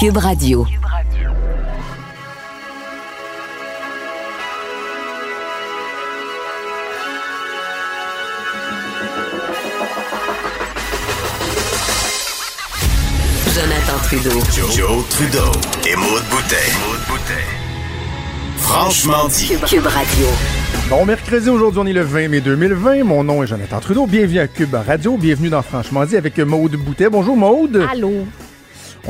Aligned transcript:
Cube 0.00 0.16
Radio. 0.16 0.66
Jonathan 13.44 13.98
Trudeau. 14.04 14.30
Joe, 14.74 15.06
Trudeau 15.10 15.38
et 15.86 15.96
Maude 15.96 16.22
Boutet. 16.30 16.54
Franchement 18.56 19.28
dit. 19.28 19.48
Cube 19.66 19.84
Radio. 19.84 20.26
Bon 20.88 21.04
mercredi, 21.04 21.50
aujourd'hui 21.50 21.80
on 21.82 21.86
est 21.86 21.92
le 21.92 22.00
20 22.00 22.28
mai 22.28 22.40
2020. 22.40 23.04
Mon 23.04 23.22
nom 23.22 23.42
est 23.42 23.48
Jonathan 23.48 23.80
Trudeau. 23.80 24.06
Bienvenue 24.06 24.38
à 24.38 24.48
Cube 24.48 24.74
Radio. 24.74 25.18
Bienvenue 25.18 25.50
dans 25.50 25.60
Franchement 25.60 26.06
dit 26.06 26.16
avec 26.16 26.38
Maude 26.38 26.76
Boutet. 26.76 27.10
Bonjour 27.10 27.36
Maude. 27.36 27.86
Allô? 27.92 28.24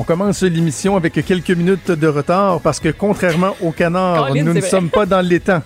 On 0.01 0.03
commence 0.03 0.41
l'émission 0.41 0.97
avec 0.97 1.13
quelques 1.27 1.51
minutes 1.51 1.91
de 1.91 2.07
retard 2.07 2.59
parce 2.63 2.81
que 2.81 2.89
contrairement 2.89 3.55
au 3.61 3.71
canard, 3.71 4.29
Colin, 4.29 4.45
nous 4.45 4.55
ne 4.55 4.61
sommes 4.63 4.89
pas 4.89 5.05
dans 5.05 5.23
temps. 5.41 5.63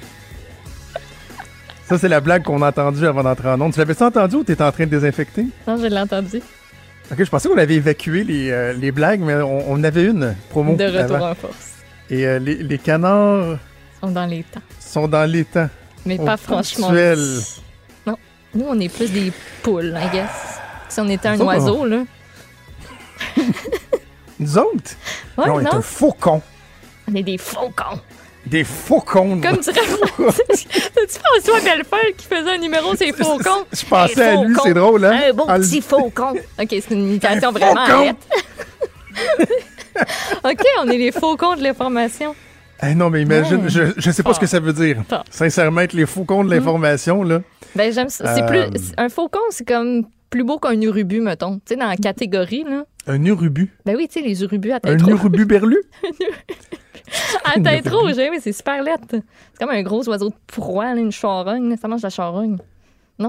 Ça, 1.84 1.98
c'est 1.98 2.08
la 2.08 2.20
blague 2.20 2.42
qu'on 2.42 2.60
a 2.60 2.70
entendue 2.70 3.06
avant 3.06 3.22
d'entrer 3.22 3.48
en 3.50 3.60
onde. 3.60 3.72
Tu 3.72 3.78
l'avais-tu 3.78 4.02
entendu 4.02 4.34
ou 4.34 4.42
t'étais 4.42 4.64
en 4.64 4.72
train 4.72 4.86
de 4.86 4.90
désinfecter? 4.90 5.46
Non, 5.68 5.76
je 5.76 5.86
l'ai 5.86 6.00
entendu. 6.00 6.42
Ok, 7.12 7.18
je 7.22 7.30
pensais 7.30 7.48
qu'on 7.48 7.58
avait 7.58 7.76
évacué 7.76 8.24
les, 8.24 8.50
euh, 8.50 8.72
les 8.72 8.90
blagues, 8.90 9.20
mais 9.20 9.36
on, 9.36 9.70
on 9.70 9.84
avait 9.84 10.06
une 10.06 10.34
promo. 10.50 10.74
De 10.74 10.82
retour 10.82 11.14
avant. 11.14 11.30
en 11.30 11.34
force. 11.36 11.74
Et 12.10 12.26
euh, 12.26 12.40
les, 12.40 12.56
les 12.56 12.78
canards 12.78 13.58
sont 14.02 14.10
dans 14.10 14.26
les 14.26 14.42
temps. 14.42 14.62
sont 14.80 15.06
dans 15.06 15.30
les 15.30 15.44
temps. 15.44 15.70
Mais 16.04 16.18
pas 16.18 16.36
franchement. 16.36 16.90
Non. 18.04 18.16
Nous, 18.52 18.66
on 18.68 18.80
est 18.80 18.88
plus 18.88 19.12
des 19.12 19.32
poules, 19.62 19.96
I 19.96 20.10
guess. 20.12 20.58
Si 20.88 20.98
on 20.98 21.08
était 21.08 21.28
un 21.28 21.38
oiseau, 21.38 21.86
là. 21.86 22.02
Nous 24.40 24.58
autres, 24.58 24.96
Ouais, 25.38 25.46
là, 25.46 25.52
on 25.54 25.60
est 25.60 25.64
non? 25.64 25.74
un 25.74 25.82
faucon. 25.82 26.42
On 27.10 27.14
est 27.14 27.22
des 27.22 27.38
faucons. 27.38 28.00
Des 28.46 28.64
faucons. 28.64 29.40
Comme 29.40 29.58
dirait. 29.58 29.80
T'as-tu 29.80 31.18
François 31.18 31.60
Bellefeuille 31.60 32.14
qui 32.16 32.26
faisait 32.26 32.50
un 32.50 32.58
numéro, 32.58 32.94
c'est 32.94 33.12
faucons? 33.12 33.64
Je 33.72 33.84
pensais 33.86 34.22
à 34.22 34.34
lui, 34.42 34.52
faucon. 34.54 34.62
c'est 34.66 34.74
drôle, 34.74 35.04
hein? 35.06 35.20
Un 35.30 35.32
beau 35.32 35.46
petit 35.46 35.80
faucon. 35.80 36.32
OK, 36.34 36.68
c'est 36.68 36.90
une 36.90 37.06
imitation 37.08 37.52
vraiment 37.52 37.86
faucon. 37.86 38.14
OK, 40.44 40.60
on 40.82 40.88
est 40.90 40.98
les 40.98 41.12
faucons 41.12 41.54
de 41.56 41.62
l'information. 41.62 42.34
Eh 42.82 42.94
non, 42.94 43.08
mais 43.10 43.22
imagine, 43.22 43.62
Ouais. 43.62 43.68
je, 43.70 43.82
je 43.96 44.10
sais 44.10 44.22
pas 44.22 44.34
ce 44.34 44.40
que 44.40 44.46
ça 44.46 44.60
veut 44.60 44.72
dire. 44.72 45.02
Sincèrement, 45.30 45.80
être 45.82 45.92
les 45.92 46.06
faucons 46.06 46.44
de 46.44 46.50
l'information, 46.54 47.22
là. 47.22 47.40
Ben, 47.74 47.92
j'aime 47.92 48.08
ça. 48.08 48.34
C'est 48.34 48.42
Euh, 48.42 48.46
plus. 48.68 48.92
Un 48.98 49.08
faucon, 49.08 49.38
c'est 49.50 49.66
comme 49.66 50.04
plus 50.30 50.44
beau 50.44 50.58
qu'un 50.58 50.78
urubu, 50.80 51.20
mettons. 51.20 51.56
Tu 51.56 51.60
sais, 51.70 51.76
dans 51.76 51.86
la 51.88 51.96
catégorie, 51.96 52.64
là. 52.68 52.82
Un 53.06 53.24
urubu. 53.24 53.70
Ben 53.84 53.96
oui, 53.96 54.08
tu 54.08 54.20
sais, 54.20 54.26
les 54.26 54.42
urubus 54.42 54.72
à 54.72 54.76
Un 54.76 54.80
tête 54.80 55.02
rouge. 55.02 55.12
urubu 55.14 55.44
berlu? 55.44 55.78
À 57.44 57.60
tête 57.60 57.88
rouge, 57.88 58.18
hein, 58.18 58.28
oui, 58.30 58.38
c'est 58.40 58.52
super 58.52 58.82
lettre. 58.82 59.04
C'est 59.10 59.58
comme 59.58 59.70
un 59.70 59.82
gros 59.82 60.08
oiseau 60.08 60.30
de 60.30 60.34
proie, 60.46 60.86
une 60.96 61.12
charogne. 61.12 61.76
Ça 61.76 61.86
mange 61.86 62.00
de 62.00 62.06
la 62.06 62.10
charogne. 62.10 62.56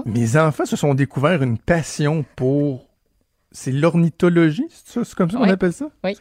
Mes 0.06 0.36
enfants 0.36 0.64
se 0.64 0.74
sont 0.76 0.94
découverts 0.94 1.42
une 1.42 1.58
passion 1.58 2.24
pour. 2.34 2.86
C'est 3.52 3.70
l'ornithologie, 3.72 4.66
c'est 4.70 4.94
ça? 4.94 5.04
C'est 5.04 5.14
comme 5.14 5.30
ça 5.30 5.38
qu'on 5.38 5.44
Oui. 5.44 5.50
appelle 5.50 5.72
ça? 5.72 5.86
Oui. 6.04 6.16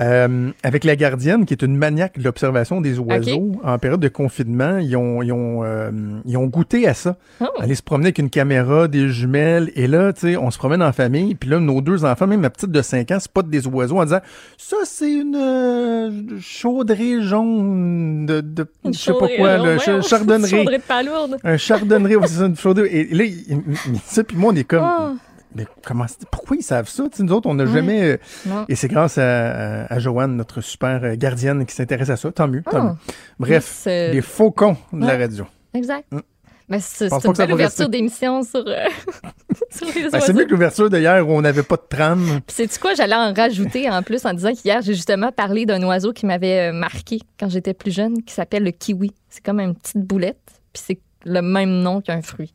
Euh, 0.00 0.50
avec 0.64 0.82
la 0.82 0.96
gardienne, 0.96 1.46
qui 1.46 1.54
est 1.54 1.62
une 1.62 1.76
maniaque 1.76 2.18
de 2.18 2.24
l'observation 2.24 2.80
des 2.80 2.98
oiseaux, 2.98 3.52
en 3.62 3.78
période 3.78 4.00
de 4.00 4.08
confinement, 4.08 4.78
ils 4.78 4.96
ont, 4.96 5.22
ils 5.22 5.30
ont, 5.32 5.62
euh, 5.62 5.90
ils 6.24 6.36
ont 6.36 6.46
goûté 6.46 6.88
à 6.88 6.94
ça. 6.94 7.16
Oh. 7.40 7.44
Aller 7.60 7.76
se 7.76 7.82
promener 7.82 8.06
avec 8.08 8.18
une 8.18 8.28
caméra, 8.30 8.88
des 8.88 9.08
jumelles, 9.08 9.70
et 9.76 9.86
là, 9.86 10.12
tu 10.12 10.20
sais, 10.32 10.36
on 10.36 10.50
se 10.50 10.58
promène 10.58 10.82
en 10.82 10.92
famille, 10.92 11.36
puis 11.36 11.48
là, 11.48 11.60
nos 11.60 11.80
deux 11.80 12.04
enfants, 12.04 12.26
même 12.26 12.40
ma 12.40 12.50
petite 12.50 12.72
de 12.72 12.82
5 12.82 13.10
ans, 13.12 13.20
spottent 13.20 13.50
des 13.50 13.68
oiseaux 13.68 13.98
en 14.00 14.04
disant 14.04 14.20
Ça, 14.58 14.78
c'est 14.84 15.12
une 15.12 15.36
euh, 15.36 16.10
chaudrée 16.40 17.22
jaune 17.22 18.26
de, 18.26 18.40
de 18.40 18.66
Une 18.84 18.94
je 18.94 18.98
sais 18.98 19.12
pas 19.12 19.28
quoi, 19.36 19.48
euh, 19.48 19.56
là, 19.58 19.76
voyons, 19.76 20.02
cha- 20.02 20.02
chardonneret. 20.02 20.48
Chaudrée 20.50 20.78
de 20.78 20.82
palourde. 20.82 21.36
Un 21.44 21.56
c'est 21.56 22.34
ça, 22.38 22.46
une 22.46 22.56
chaudrée. 22.56 22.88
Et 22.90 23.14
là, 23.14 23.24
il- 23.24 23.44
il- 23.48 23.98
ça, 24.04 24.24
puis 24.24 24.36
moi, 24.36 24.52
on 24.52 24.56
est 24.56 24.64
comme. 24.64 24.84
Oh. 24.84 25.12
Mais 25.54 25.66
comment 25.84 26.06
pourquoi 26.30 26.56
ils 26.56 26.62
savent 26.62 26.88
ça? 26.88 27.04
Tu 27.10 27.18
sais, 27.18 27.22
nous 27.22 27.32
autres, 27.32 27.48
on 27.48 27.54
n'a 27.54 27.64
Ouais. 27.64 27.72
jamais. 27.72 28.02
euh, 28.02 28.16
Non. 28.46 28.64
Et 28.68 28.74
c'est 28.74 28.88
grâce 28.88 29.18
à, 29.18 29.98
Joanne, 29.98 30.36
notre 30.36 30.60
super 30.60 31.00
euh, 31.04 31.14
gardienne, 31.16 31.64
qui 31.66 31.74
s'intéresse 31.74 32.10
à 32.10 32.16
ça. 32.16 32.32
Tant 32.32 32.48
mieux. 32.48 32.62
tant 32.62 32.78
Oh. 32.78 32.82
mieux. 32.90 32.96
Bref, 33.38 33.64
C'est- 33.64 34.12
les 34.12 34.20
faucons 34.22 34.76
de 34.92 35.06
la 35.06 35.16
radio. 35.16 35.46
Exact. 35.72 36.04
Mm. 36.12 36.20
Ben, 36.66 36.80
c'est 36.80 37.08
une 37.12 37.32
belle 37.34 37.52
ouverture 37.52 37.90
d'émission 37.90 38.42
sur, 38.42 38.64
euh, 38.66 38.86
sur 39.70 39.86
les 39.94 40.08
Ben, 40.08 40.18
c'est 40.20 40.32
mieux 40.32 40.46
que 40.46 40.50
l'ouverture 40.50 40.88
d'hier 40.88 41.28
où 41.28 41.32
on 41.32 41.42
n'avait 41.42 41.62
pas 41.62 41.76
de 41.76 41.82
trame. 41.88 42.40
Sais-tu 42.48 42.78
quoi, 42.78 42.94
j'allais 42.94 43.14
en 43.14 43.34
rajouter 43.34 43.90
en 43.90 44.02
plus 44.02 44.24
en 44.24 44.32
disant 44.32 44.52
qu'hier, 44.54 44.80
j'ai 44.80 44.94
justement 44.94 45.30
parlé 45.30 45.66
d'un 45.66 45.82
oiseau 45.82 46.12
qui 46.14 46.24
m'avait 46.24 46.70
euh, 46.70 46.72
marqué 46.72 47.20
quand 47.38 47.50
j'étais 47.50 47.74
plus 47.74 47.90
jeune, 47.94 48.22
qui 48.22 48.32
s'appelle 48.32 48.64
le 48.64 48.70
kiwi. 48.70 49.12
C'est 49.28 49.44
comme 49.44 49.60
une 49.60 49.74
petite 49.74 49.98
boulette, 50.06 50.40
puis 50.72 50.82
c'est 50.86 51.00
le 51.26 51.42
même 51.42 51.82
nom 51.82 52.00
qu'un 52.00 52.22
fruit. 52.22 52.54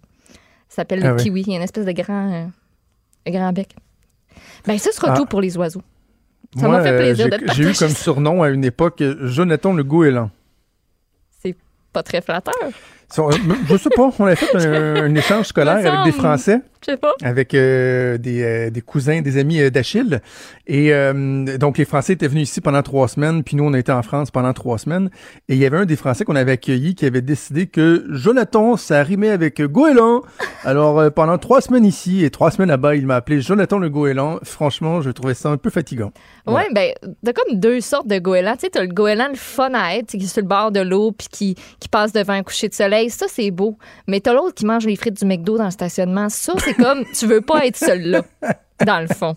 Ça 0.69 0.77
s'appelle 0.77 1.01
Ah 1.03 1.09
le 1.09 1.15
ouais. 1.15 1.21
kiwi. 1.23 1.41
Il 1.45 1.49
y 1.49 1.53
a 1.53 1.57
une 1.57 1.63
espèce 1.63 1.85
de 1.85 1.91
grand, 1.91 2.33
euh, 2.33 2.45
grand 3.27 3.53
bec. 3.53 3.75
Ben, 4.65 4.77
ça 4.77 4.91
sera 4.91 5.13
Ah. 5.13 5.17
tout 5.17 5.25
pour 5.25 5.41
les 5.41 5.57
oiseaux. 5.57 5.81
Ça 6.57 6.67
m'a 6.67 6.81
fait 6.81 6.89
euh, 6.89 6.97
plaisir 6.97 7.27
j'ai- 7.31 7.37
de 7.45 7.51
J'ai 7.53 7.63
eu 7.63 7.73
comme 7.73 7.89
surnom 7.95 8.41
à 8.43 8.49
une 8.49 8.65
époque 8.65 9.01
euh, 9.01 9.27
Jonathan 9.27 9.73
le 9.73 9.83
goéland. 9.83 10.31
C'est 11.41 11.55
pas 11.93 12.01
très 12.03 12.21
flatteur. 12.21 12.53
Euh, 12.63 13.31
Je 13.69 13.77
sais 13.77 13.89
pas, 13.95 14.09
on 14.19 14.25
a 14.25 14.35
fait 14.35 14.55
un, 14.55 14.95
un 15.05 15.15
échange 15.15 15.47
scolaire 15.47 15.75
avec 15.93 16.03
des. 16.05 16.11
Français. 16.19 16.61
Je 16.81 16.91
sais 16.91 16.97
pas. 16.97 17.13
avec 17.23 17.53
euh, 17.53 18.17
des, 18.17 18.41
euh, 18.41 18.69
des 18.69 18.81
cousins, 18.81 19.21
des 19.21 19.37
amis 19.37 19.59
euh, 19.59 19.69
d'Achille. 19.69 20.21
Et 20.65 20.91
donc, 21.57 21.79
les 21.79 21.85
Français 21.85 22.13
étaient 22.13 22.27
venus 22.27 22.49
ici 22.49 22.61
pendant 22.61 22.83
trois 22.83 23.07
semaines, 23.07 23.43
puis 23.43 23.55
nous, 23.55 23.63
on 23.63 23.73
était 23.73 23.91
en 23.91 24.03
France 24.03 24.29
pendant 24.29 24.53
trois 24.53 24.77
semaines. 24.77 25.09
Et 25.47 25.55
il 25.55 25.59
y 25.59 25.65
avait 25.65 25.77
un 25.77 25.85
des 25.85 25.95
Français 25.95 26.25
qu'on 26.25 26.35
avait 26.35 26.51
accueilli 26.51 26.93
qui 26.93 27.07
avait 27.07 27.23
décidé 27.23 27.65
que 27.65 28.05
Jonathan, 28.09 28.77
ça 28.77 29.01
rimait 29.01 29.31
avec 29.31 29.61
goéland. 29.63 30.21
Alors, 30.63 31.11
pendant 31.11 31.39
trois 31.39 31.61
semaines 31.61 31.85
ici 31.85 32.23
et 32.23 32.29
trois 32.29 32.51
semaines 32.51 32.69
là-bas, 32.69 32.95
il 32.95 33.07
m'a 33.07 33.15
appelé 33.15 33.41
Jonathan 33.41 33.79
le 33.79 33.89
goéland. 33.89 34.39
Franchement, 34.43 35.01
je 35.01 35.09
trouvais 35.09 35.33
ça 35.33 35.49
un 35.49 35.57
peu 35.57 35.71
fatigant. 35.71 36.11
Ouais, 36.45 36.67
ben, 36.73 36.93
t'as 37.25 37.33
comme 37.33 37.59
deux 37.59 37.81
sortes 37.81 38.07
de 38.07 38.19
goélands. 38.19 38.53
Tu 38.53 38.61
sais, 38.61 38.69
t'as 38.69 38.81
le 38.81 38.87
goéland 38.87 39.29
le 39.29 39.37
fun 39.37 39.71
à 39.73 39.95
être, 39.95 40.11
qui 40.11 40.17
est 40.17 40.27
sur 40.27 40.41
le 40.41 40.47
bord 40.47 40.71
de 40.71 40.81
l'eau 40.81 41.11
puis 41.11 41.27
qui, 41.31 41.55
qui 41.79 41.89
passe 41.89 42.13
devant 42.13 42.33
un 42.33 42.43
coucher 42.43 42.69
de 42.69 42.75
soleil. 42.75 43.09
Ça, 43.09 43.25
c'est 43.27 43.49
beau. 43.49 43.77
Mais 44.07 44.19
t'as 44.19 44.33
l'autre 44.33 44.53
qui 44.53 44.65
mange 44.67 44.85
les 44.85 44.95
frites 44.95 45.19
du 45.19 45.25
McDo 45.25 45.57
dans 45.57 45.65
le 45.65 45.71
stationnement. 45.71 46.29
Ça, 46.29 46.53
c'est 46.69 46.83
comme, 46.83 47.05
tu 47.13 47.27
veux 47.27 47.41
pas 47.41 47.65
être 47.65 47.77
seul 47.77 48.01
là, 48.01 48.21
dans 48.85 49.01
le 49.01 49.07
fond. 49.07 49.35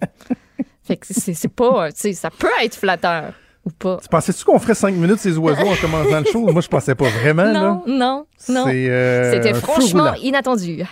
Fait 0.85 0.97
que 0.97 1.07
c'est 1.11 1.49
pas, 1.49 1.93
tu 1.93 2.01
sais, 2.01 2.13
ça 2.13 2.31
peut 2.31 2.49
être 2.63 2.75
flatteur 2.75 3.33
ou 3.65 3.71
pas. 3.71 3.99
Tu 4.03 4.09
pensais-tu 4.09 4.45
qu'on 4.45 4.59
ferait 4.59 4.75
cinq 4.75 4.95
minutes 4.95 5.21
ces 5.21 5.37
oiseaux 5.39 5.69
en 5.69 5.77
commençant 5.77 6.21
le 6.21 6.27
show? 6.27 6.51
Moi, 6.51 6.61
je 6.61 6.69
pensais 6.69 6.95
pas 6.95 7.09
vraiment, 7.09 7.45
là. 7.45 7.53
Non, 7.53 7.83
non, 7.87 8.27
non. 8.49 8.65
C'est, 8.67 8.91
euh, 8.91 9.33
C'était 9.33 9.55
franchement 9.55 10.15
inattendu. 10.15 10.83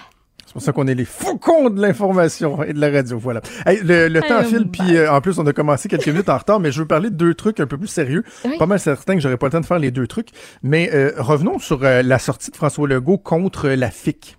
C'est 0.47 0.53
pour 0.55 0.63
ça 0.63 0.73
qu'on 0.73 0.89
est 0.89 0.95
les 0.97 1.05
faucons 1.05 1.71
de 1.71 1.81
l'information 1.81 2.65
et 2.65 2.73
de 2.73 2.81
la 2.81 2.91
radio. 2.91 3.19
Voilà. 3.19 3.41
Hey, 3.67 3.81
le 3.85 4.09
le 4.09 4.21
temps 4.21 4.43
file, 4.43 4.65
bye. 4.65 4.87
puis 4.87 4.97
euh, 4.97 5.13
en 5.13 5.21
plus, 5.21 5.39
on 5.39 5.47
a 5.47 5.53
commencé 5.53 5.89
quelques 5.89 6.09
minutes 6.09 6.29
en 6.29 6.39
retard, 6.39 6.59
mais 6.59 6.73
je 6.73 6.81
veux 6.81 6.89
parler 6.89 7.11
de 7.11 7.15
deux 7.15 7.35
trucs 7.35 7.61
un 7.61 7.67
peu 7.67 7.79
plus 7.79 7.87
sérieux. 7.87 8.25
Oui. 8.45 8.59
Pas 8.59 8.67
mal 8.67 8.81
certain 8.81 9.15
que 9.15 9.21
j'aurais 9.21 9.37
pas 9.37 9.47
le 9.47 9.53
temps 9.53 9.61
de 9.61 9.67
faire 9.67 9.79
les 9.79 9.93
deux 9.93 10.09
trucs. 10.09 10.31
Mais 10.65 10.91
euh, 10.93 11.13
revenons 11.19 11.61
sur 11.61 11.81
la 11.83 12.19
sortie 12.19 12.51
de 12.51 12.57
François 12.57 12.89
Legault 12.89 13.19
contre 13.19 13.69
la 13.69 13.91
FIC. 13.93 14.39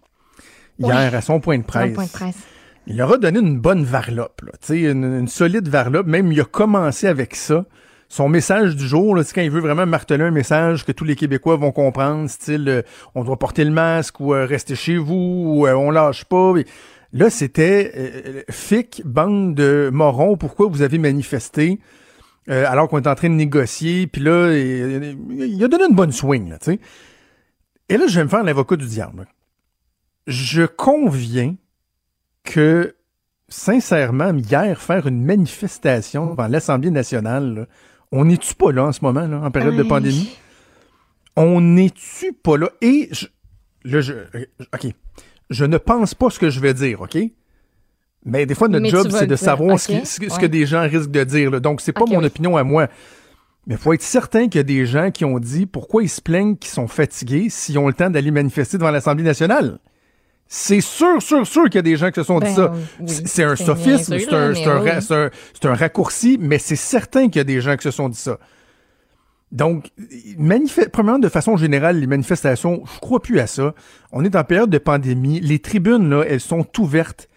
Hier, 0.87 1.15
à 1.15 1.21
son 1.21 1.39
point 1.39 1.57
de 1.57 1.63
presse. 1.63 1.93
point 1.93 2.05
de 2.05 2.11
presse. 2.11 2.37
Il 2.87 2.97
leur 2.97 3.13
a 3.13 3.17
donné 3.17 3.39
une 3.39 3.59
bonne 3.59 3.83
varlope, 3.83 4.41
là. 4.43 4.75
Une, 4.75 5.03
une 5.03 5.27
solide 5.27 5.67
varlope. 5.67 6.07
Même, 6.07 6.31
il 6.31 6.41
a 6.41 6.45
commencé 6.45 7.07
avec 7.07 7.35
ça. 7.35 7.65
Son 8.09 8.27
message 8.27 8.75
du 8.75 8.85
jour, 8.85 9.17
c'est 9.23 9.33
quand 9.33 9.41
il 9.41 9.51
veut 9.51 9.61
vraiment 9.61 9.85
marteler 9.85 10.25
un 10.25 10.31
message 10.31 10.83
que 10.83 10.91
tous 10.91 11.05
les 11.05 11.15
Québécois 11.15 11.55
vont 11.55 11.71
comprendre, 11.71 12.29
style 12.29 12.67
euh, 12.67 12.81
on 13.15 13.23
doit 13.23 13.39
porter 13.39 13.63
le 13.63 13.71
masque 13.71 14.19
ou 14.19 14.33
euh, 14.33 14.45
rester 14.45 14.75
chez 14.75 14.97
vous 14.97 15.43
ou 15.45 15.67
euh, 15.67 15.73
on 15.73 15.91
lâche 15.91 16.25
pas. 16.25 16.55
Et 16.57 16.65
là, 17.13 17.29
c'était 17.29 17.93
euh, 17.95 18.41
FIC, 18.49 19.03
bande 19.05 19.55
de 19.55 19.89
morons, 19.93 20.35
pourquoi 20.35 20.67
vous 20.67 20.81
avez 20.81 20.97
manifesté 20.97 21.79
euh, 22.49 22.65
alors 22.67 22.89
qu'on 22.89 22.99
est 22.99 23.07
en 23.07 23.15
train 23.15 23.29
de 23.29 23.35
négocier. 23.35 24.07
Puis 24.07 24.21
là, 24.21 24.51
il, 24.51 25.17
il 25.39 25.63
a 25.63 25.69
donné 25.69 25.85
une 25.89 25.95
bonne 25.95 26.11
swing, 26.11 26.49
là, 26.49 26.57
tu 26.57 26.71
sais. 26.71 26.79
Et 27.87 27.97
là, 27.97 28.07
je 28.07 28.17
vais 28.17 28.23
me 28.25 28.29
faire 28.29 28.43
l'avocat 28.43 28.75
du 28.75 28.87
diable. 28.87 29.27
Je 30.27 30.63
conviens 30.63 31.55
que, 32.43 32.95
sincèrement, 33.49 34.33
hier, 34.35 34.81
faire 34.81 35.07
une 35.07 35.23
manifestation 35.23 36.27
devant 36.27 36.47
l'Assemblée 36.47 36.91
nationale, 36.91 37.53
là, 37.55 37.65
on 38.11 38.25
n'est-tu 38.25 38.53
pas 38.55 38.71
là 38.71 38.85
en 38.85 38.91
ce 38.91 38.99
moment, 39.03 39.25
là, 39.27 39.41
en 39.41 39.51
période 39.51 39.75
de 39.75 39.83
pandémie? 39.83 40.35
On 41.35 41.61
n'est-tu 41.61 42.33
pas 42.33 42.57
là? 42.57 42.69
Et, 42.81 43.09
je, 43.11 43.27
là, 43.85 44.01
je, 44.01 44.13
euh, 44.13 44.45
OK, 44.73 44.91
je 45.49 45.65
ne 45.65 45.77
pense 45.77 46.13
pas 46.13 46.29
ce 46.29 46.37
que 46.39 46.49
je 46.49 46.59
vais 46.59 46.73
dire, 46.73 47.01
OK? 47.01 47.17
Mais 48.25 48.45
des 48.45 48.53
fois, 48.53 48.67
notre 48.67 48.83
Mais 48.83 48.89
job, 48.89 49.07
c'est 49.11 49.25
de 49.27 49.35
savoir 49.35 49.79
ce, 49.79 49.87
qui- 49.87 50.05
ce 50.05 50.19
que- 50.19 50.29
ce 50.29 50.35
que 50.37 50.41
ouais. 50.43 50.49
des 50.49 50.65
gens 50.65 50.81
risquent 50.81 51.09
de 51.09 51.23
dire. 51.23 51.49
là. 51.49 51.59
Donc, 51.59 51.81
c'est 51.81 51.93
pas 51.93 52.05
mon 52.05 52.19
oui. 52.19 52.25
opinion 52.25 52.55
à 52.57 52.63
moi. 52.63 52.87
Mais 53.65 53.75
il 53.75 53.77
faut 53.79 53.93
être 53.93 54.01
certain 54.03 54.43
qu'il 54.47 54.57
y 54.57 54.59
a 54.59 54.63
des 54.63 54.85
gens 54.85 55.09
qui 55.09 55.23
ont 55.25 55.39
dit 55.39 55.65
pourquoi 55.65 56.03
ils 56.03 56.09
se 56.09 56.21
plaignent 56.21 56.55
qu'ils 56.55 56.71
sont 56.71 56.87
fatigués 56.87 57.49
s'ils 57.49 57.79
ont 57.79 57.87
le 57.87 57.93
temps 57.93 58.09
d'aller 58.09 58.29
manifester 58.31 58.77
devant 58.77 58.91
l'Assemblée 58.91 59.23
nationale. 59.23 59.79
C'est 60.53 60.81
sûr, 60.81 61.21
sûr, 61.21 61.47
sûr 61.47 61.63
qu'il 61.65 61.75
y 61.75 61.77
a 61.77 61.81
des 61.81 61.95
gens 61.95 62.09
qui 62.11 62.15
se 62.19 62.23
sont 62.23 62.39
dit 62.39 62.47
Ben, 62.47 62.55
ça. 62.55 62.73
oui, 62.99 63.07
C'est- 63.07 63.43
un 63.45 63.55
sophisme, 63.55 64.17
c'est 64.19 65.65
un, 65.65 65.73
raccourci, 65.73 66.37
mais 66.41 66.57
c'est 66.59 66.75
certain 66.75 67.27
qu'il 67.29 67.37
y 67.37 67.39
a 67.39 67.45
des 67.45 67.61
gens 67.61 67.77
qui 67.77 67.83
se 67.83 67.91
sont 67.91 68.09
dit 68.09 68.17
ça. 68.19 68.37
Donc, 69.53 69.85
premièrement, 70.91 71.19
de 71.19 71.29
façon 71.29 71.55
générale, 71.55 71.99
les 72.01 72.07
manifestations, 72.07 72.83
je 72.93 72.99
crois 72.99 73.21
plus 73.21 73.39
à 73.39 73.47
ça. 73.47 73.73
On 74.11 74.25
est 74.25 74.35
en 74.35 74.43
période 74.43 74.69
de 74.69 74.77
pandémie. 74.77 75.39
Les 75.39 75.59
tribunes, 75.59 76.09
là, 76.09 76.23
elles 76.27 76.41
sont 76.41 76.65
ouvertes 76.79 77.29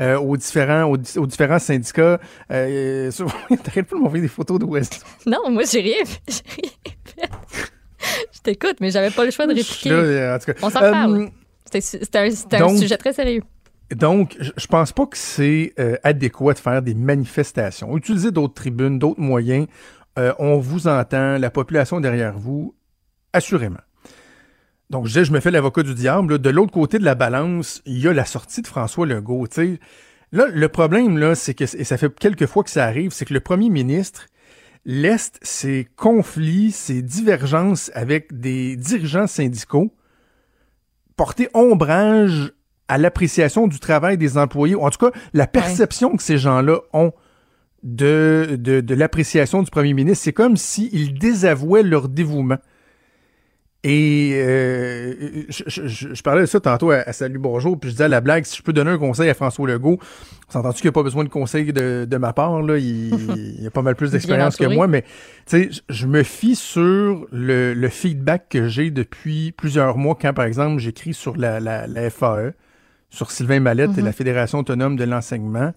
euh, 0.00 0.18
aux 0.18 0.38
différents 0.38 0.84
aux, 0.84 0.96
di- 0.96 1.18
aux 1.18 1.26
différents 1.26 1.58
syndicats. 1.58 2.18
Euh, 2.50 3.10
sur- 3.10 3.26
T'arrêtes 3.64 3.86
pas 3.86 3.96
de 3.96 4.00
m'envoyer 4.00 4.22
des 4.22 4.28
photos 4.28 4.58
de 4.58 4.64
West. 4.64 5.04
Non, 5.26 5.50
moi, 5.50 5.64
j'ai 5.70 5.80
rien 5.82 5.96
rien 5.96 6.04
fait. 6.06 6.42
Je 8.34 8.40
t'écoute, 8.40 8.76
mais 8.80 8.90
j'avais 8.90 9.10
pas 9.10 9.24
le 9.26 9.30
choix 9.30 9.46
de 9.46 9.52
répliquer. 9.54 9.90
là, 9.90 9.96
euh, 9.96 10.36
en 10.36 10.38
tout 10.38 10.46
cas. 10.46 10.52
On 10.62 10.70
s'en 10.70 10.82
Euh, 10.82 10.90
parle. 10.90 11.28
C'était 11.80 12.18
un, 12.56 12.76
sujet 12.76 12.96
très 12.96 13.12
sérieux. 13.12 13.42
Donc, 13.94 14.36
je 14.38 14.66
pense 14.66 14.92
pas 14.92 15.06
que 15.06 15.16
c'est 15.16 15.72
euh, 15.78 15.96
adéquat 16.02 16.54
de 16.54 16.58
faire 16.58 16.82
des 16.82 16.94
manifestations. 16.94 17.96
Utilisez 17.96 18.30
d'autres 18.30 18.54
tribunes, 18.54 18.98
d'autres 18.98 19.20
moyens. 19.20 19.66
Euh, 20.18 20.32
on 20.38 20.58
vous 20.58 20.88
entend, 20.88 21.38
la 21.38 21.50
population 21.50 22.00
derrière 22.00 22.38
vous, 22.38 22.74
assurément. 23.32 23.80
Donc, 24.90 25.06
je 25.06 25.12
disais, 25.12 25.24
je 25.24 25.32
me 25.32 25.40
fais 25.40 25.50
l'avocat 25.50 25.82
du 25.82 25.94
diable. 25.94 26.34
là. 26.34 26.38
De 26.38 26.50
l'autre 26.50 26.72
côté 26.72 26.98
de 26.98 27.04
la 27.04 27.14
balance, 27.14 27.82
il 27.86 27.98
y 27.98 28.08
a 28.08 28.12
la 28.12 28.24
sortie 28.24 28.62
de 28.62 28.66
François 28.66 29.06
Legault. 29.06 29.46
Là, 30.32 30.46
le 30.50 30.68
problème, 30.68 31.18
là, 31.18 31.34
c'est 31.34 31.54
que, 31.54 31.64
et 31.64 31.84
ça 31.84 31.98
fait 31.98 32.14
quelques 32.14 32.46
fois 32.46 32.62
que 32.64 32.70
ça 32.70 32.84
arrive, 32.84 33.10
c'est 33.10 33.26
que 33.26 33.34
le 33.34 33.40
premier 33.40 33.68
ministre 33.68 34.26
laisse 34.84 35.32
ses 35.42 35.86
conflits, 35.96 36.72
ses 36.72 37.02
divergences 37.02 37.90
avec 37.94 38.38
des 38.38 38.76
dirigeants 38.76 39.26
syndicaux 39.26 39.94
porter 41.16 41.48
ombrage 41.54 42.52
à 42.88 42.98
l'appréciation 42.98 43.68
du 43.68 43.78
travail 43.80 44.18
des 44.18 44.36
employés, 44.36 44.74
ou 44.74 44.82
en 44.82 44.90
tout 44.90 45.06
cas, 45.06 45.18
la 45.32 45.46
perception 45.46 46.16
que 46.16 46.22
ces 46.22 46.38
gens-là 46.38 46.78
ont 46.92 47.12
de, 47.82 48.56
de, 48.58 48.80
de 48.80 48.94
l'appréciation 48.94 49.62
du 49.62 49.70
premier 49.70 49.94
ministre. 49.94 50.24
C'est 50.24 50.32
comme 50.32 50.56
s'ils 50.56 51.18
désavouaient 51.18 51.82
leur 51.82 52.08
dévouement. 52.08 52.58
Et 53.84 54.34
euh, 54.34 55.42
je, 55.48 55.64
je- 55.66 55.86
je- 56.14 56.22
parlais 56.22 56.42
de 56.42 56.46
ça 56.46 56.60
tantôt 56.60 56.92
à, 56.92 56.98
à 56.98 57.12
Salut 57.12 57.38
Bonjour, 57.40 57.78
puis 57.80 57.90
je 57.90 57.94
disais 57.94 58.04
à 58.04 58.08
la 58.08 58.20
blague, 58.20 58.44
si 58.44 58.56
je 58.56 58.62
peux 58.62 58.72
donner 58.72 58.92
un 58.92 58.98
conseil 58.98 59.28
à 59.28 59.34
François 59.34 59.66
Legault, 59.66 59.98
on 60.48 60.52
s'entend-tu 60.52 60.82
qu'il 60.82 60.84
n'y 60.86 60.90
a 60.90 60.92
pas 60.92 61.02
besoin 61.02 61.24
de 61.24 61.28
conseil 61.28 61.72
de, 61.72 62.06
de 62.08 62.16
ma 62.16 62.32
part, 62.32 62.62
là, 62.62 62.78
il, 62.78 63.56
il 63.60 63.66
a 63.66 63.70
pas 63.70 63.82
mal 63.82 63.96
plus 63.96 64.12
d'expérience 64.12 64.54
que 64.56 64.62
moi, 64.76 64.86
mais 64.86 65.02
tu 65.02 65.08
sais, 65.46 65.70
je- 65.88 66.06
me 66.06 66.22
fie 66.22 66.54
sur 66.54 67.26
le, 67.32 67.74
le 67.74 67.88
feedback 67.88 68.50
que 68.50 68.68
j'ai 68.68 68.92
depuis 68.92 69.50
plusieurs 69.50 69.96
mois 69.96 70.16
quand, 70.20 70.32
par 70.32 70.44
exemple, 70.44 70.78
j'écris 70.80 71.12
sur 71.14 71.36
la, 71.36 71.58
la, 71.58 71.88
la 71.88 72.08
FAE, 72.08 72.52
sur 73.10 73.32
Sylvain 73.32 73.58
Mallette 73.58 73.98
et 73.98 74.02
la 74.02 74.12
Fédération 74.12 74.58
autonome 74.60 74.94
de 74.94 75.02
l'enseignement. 75.04 75.72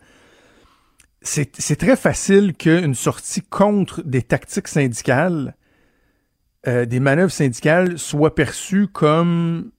C'est 1.23 1.49
c'est 1.59 1.75
très 1.77 1.95
facile 1.95 2.53
qu'une 2.53 2.93
sortie 2.93 3.41
contre 3.41 4.03
des 4.05 4.21
tactiques 4.21 4.67
syndicales, 4.67 5.55
euh, 6.67 6.85
des 6.85 6.99
manœuvres 6.99 7.31
syndicales, 7.31 7.97
soit 7.97 8.35
perçue 8.35 8.87
comme 8.87 9.71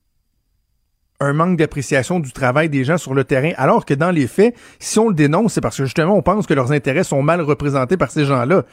un 1.21 1.33
manque 1.33 1.57
d'appréciation 1.57 2.21
du 2.21 2.33
travail 2.33 2.69
des 2.69 2.85
gens 2.85 2.99
sur 2.99 3.15
le 3.15 3.25
terrain, 3.25 3.53
alors 3.57 3.85
que 3.85 3.95
dans 3.95 4.11
les 4.11 4.27
faits, 4.27 4.55
si 4.79 4.99
on 4.99 5.09
le 5.09 5.15
dénonce, 5.15 5.55
c'est 5.55 5.61
parce 5.61 5.77
que 5.77 5.85
justement, 5.85 6.15
on 6.15 6.23
pense 6.23 6.47
que 6.47 6.55
leurs 6.55 6.73
intérêts 6.73 7.05
sont 7.05 7.23
mal 7.23 7.41
représentés 7.41 7.97
par 7.97 8.11
ces 8.11 8.25
gens-là. 8.25 8.65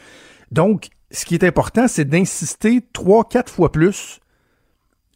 Donc, 0.51 0.89
ce 1.11 1.25
qui 1.25 1.35
est 1.35 1.43
important, 1.43 1.87
c'est 1.87 2.05
d'insister 2.05 2.81
trois, 2.91 3.23
quatre 3.27 3.51
fois 3.51 3.71
plus 3.71 4.19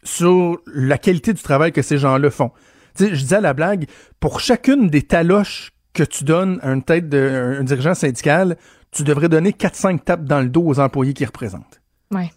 sur 0.03 0.57
la 0.73 0.97
qualité 0.97 1.33
du 1.33 1.41
travail 1.41 1.71
que 1.71 1.81
ces 1.81 1.97
gens-là 1.97 2.29
font. 2.31 2.51
Tu 2.95 3.05
sais, 3.05 3.15
je 3.15 3.21
disais 3.21 3.35
à 3.35 3.41
la 3.41 3.53
blague, 3.53 3.87
pour 4.19 4.39
chacune 4.39 4.89
des 4.89 5.01
taloches 5.01 5.71
que 5.93 6.03
tu 6.03 6.23
donnes 6.23 6.59
à 6.61 6.71
une 6.71 6.83
tête 6.83 7.09
de 7.09 7.57
un 7.59 7.63
dirigeant 7.63 7.93
syndical, 7.93 8.57
tu 8.91 9.03
devrais 9.03 9.29
donner 9.29 9.51
4-5 9.51 9.99
tapes 9.99 10.23
dans 10.23 10.39
le 10.39 10.49
dos 10.49 10.63
aux 10.65 10.79
employés 10.79 11.13
qui 11.13 11.25
représentent 11.25 11.81
Ouais. 12.11 12.31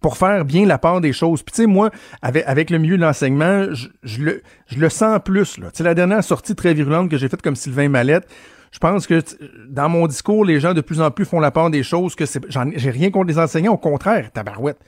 Pour 0.00 0.16
faire 0.16 0.44
bien 0.44 0.66
la 0.66 0.78
part 0.78 1.00
des 1.00 1.12
choses. 1.12 1.42
Puis 1.42 1.52
tu 1.52 1.62
sais, 1.62 1.66
moi, 1.66 1.90
avec, 2.22 2.44
avec 2.46 2.70
le 2.70 2.78
milieu 2.78 2.96
de 2.96 3.02
l'enseignement, 3.02 3.72
je, 3.72 3.88
je 4.02 4.22
le, 4.22 4.42
je 4.66 4.78
le 4.78 4.88
sens 4.88 5.18
plus. 5.24 5.58
Là. 5.58 5.70
Tu 5.70 5.78
sais, 5.78 5.84
la 5.84 5.94
dernière 5.94 6.22
sortie 6.22 6.54
très 6.54 6.74
virulente 6.74 7.10
que 7.10 7.16
j'ai 7.16 7.28
faite 7.28 7.42
comme 7.42 7.56
Sylvain 7.56 7.88
Mallette, 7.88 8.28
je 8.70 8.78
pense 8.78 9.06
que 9.06 9.22
dans 9.68 9.88
mon 9.88 10.06
discours, 10.06 10.44
les 10.44 10.60
gens 10.60 10.74
de 10.74 10.80
plus 10.80 11.00
en 11.00 11.10
plus 11.10 11.24
font 11.24 11.40
la 11.40 11.50
part 11.50 11.70
des 11.70 11.82
choses, 11.82 12.14
que 12.14 12.26
c'est, 12.26 12.40
j'ai 12.76 12.90
rien 12.90 13.10
contre 13.10 13.28
les 13.28 13.38
enseignants, 13.38 13.72
au 13.72 13.78
contraire, 13.78 14.30
tabarouette. 14.32 14.78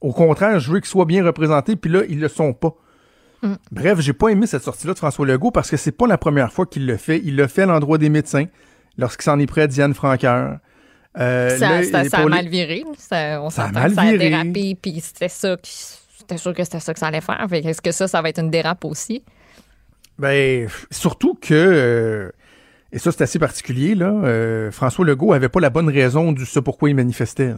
Au 0.00 0.12
contraire, 0.12 0.60
je 0.60 0.70
veux 0.70 0.80
qu'ils 0.80 0.88
soient 0.88 1.04
bien 1.04 1.24
représentés, 1.24 1.76
puis 1.76 1.90
là, 1.90 2.02
ils 2.08 2.20
le 2.20 2.28
sont 2.28 2.52
pas. 2.52 2.74
Bref, 3.70 4.00
j'ai 4.00 4.12
pas 4.12 4.28
aimé 4.28 4.46
cette 4.46 4.62
sortie-là 4.62 4.94
de 4.94 4.98
François 4.98 5.26
Legault 5.26 5.50
parce 5.50 5.70
que 5.70 5.76
c'est 5.76 5.92
pas 5.92 6.06
la 6.06 6.16
première 6.16 6.52
fois 6.52 6.64
qu'il 6.64 6.86
le 6.86 6.96
fait. 6.96 7.20
Il 7.24 7.36
le 7.36 7.46
fait 7.46 7.62
à 7.62 7.66
l'endroit 7.66 7.98
des 7.98 8.08
médecins, 8.08 8.46
lorsqu'il 8.96 9.24
s'en 9.24 9.38
est 9.38 9.46
pris 9.46 9.60
à 9.60 9.66
Diane 9.66 9.92
Franqueur. 9.92 10.58
Euh, 11.18 11.56
Ça, 11.58 11.70
là, 11.70 11.82
ça- 11.84 12.04
ça 12.08 12.18
a 12.18 12.26
mal 12.26 12.48
viré. 12.48 12.84
Ça, 12.98 13.40
on 13.42 13.50
Ça 13.50 13.64
a 13.64 13.66
s'entend 13.68 13.80
mal 13.80 13.88
que 13.90 13.94
ça 13.94 14.00
a 14.02 14.04
viré. 14.12 14.30
dérapé, 14.30 14.76
puis 14.80 15.00
c'était 15.00 15.28
ça. 15.28 15.56
qui- 15.62 15.72
C'était 16.18 16.38
sûr 16.38 16.54
que 16.54 16.64
c'était 16.64 16.80
ça 16.80 16.94
que 16.94 16.98
ça 16.98 17.08
allait 17.08 17.20
faire. 17.20 17.46
Est-ce 17.52 17.82
que 17.82 17.92
ça, 17.92 18.08
ça 18.08 18.22
va 18.22 18.30
être 18.30 18.40
une 18.40 18.50
dérape 18.50 18.84
aussi? 18.86 19.22
Ben, 20.18 20.68
surtout 20.90 21.34
que, 21.34 21.52
euh, 21.54 22.30
et 22.92 22.98
ça 22.98 23.12
c'est 23.12 23.22
assez 23.22 23.38
particulier, 23.38 23.94
là, 23.94 24.06
euh, 24.24 24.70
François 24.70 25.04
Legault 25.04 25.32
avait 25.34 25.48
pas 25.50 25.60
la 25.60 25.70
bonne 25.70 25.90
raison 25.90 26.32
du 26.32 26.46
ce 26.46 26.60
pourquoi 26.60 26.88
il 26.88 26.94
manifestait. 26.96 27.54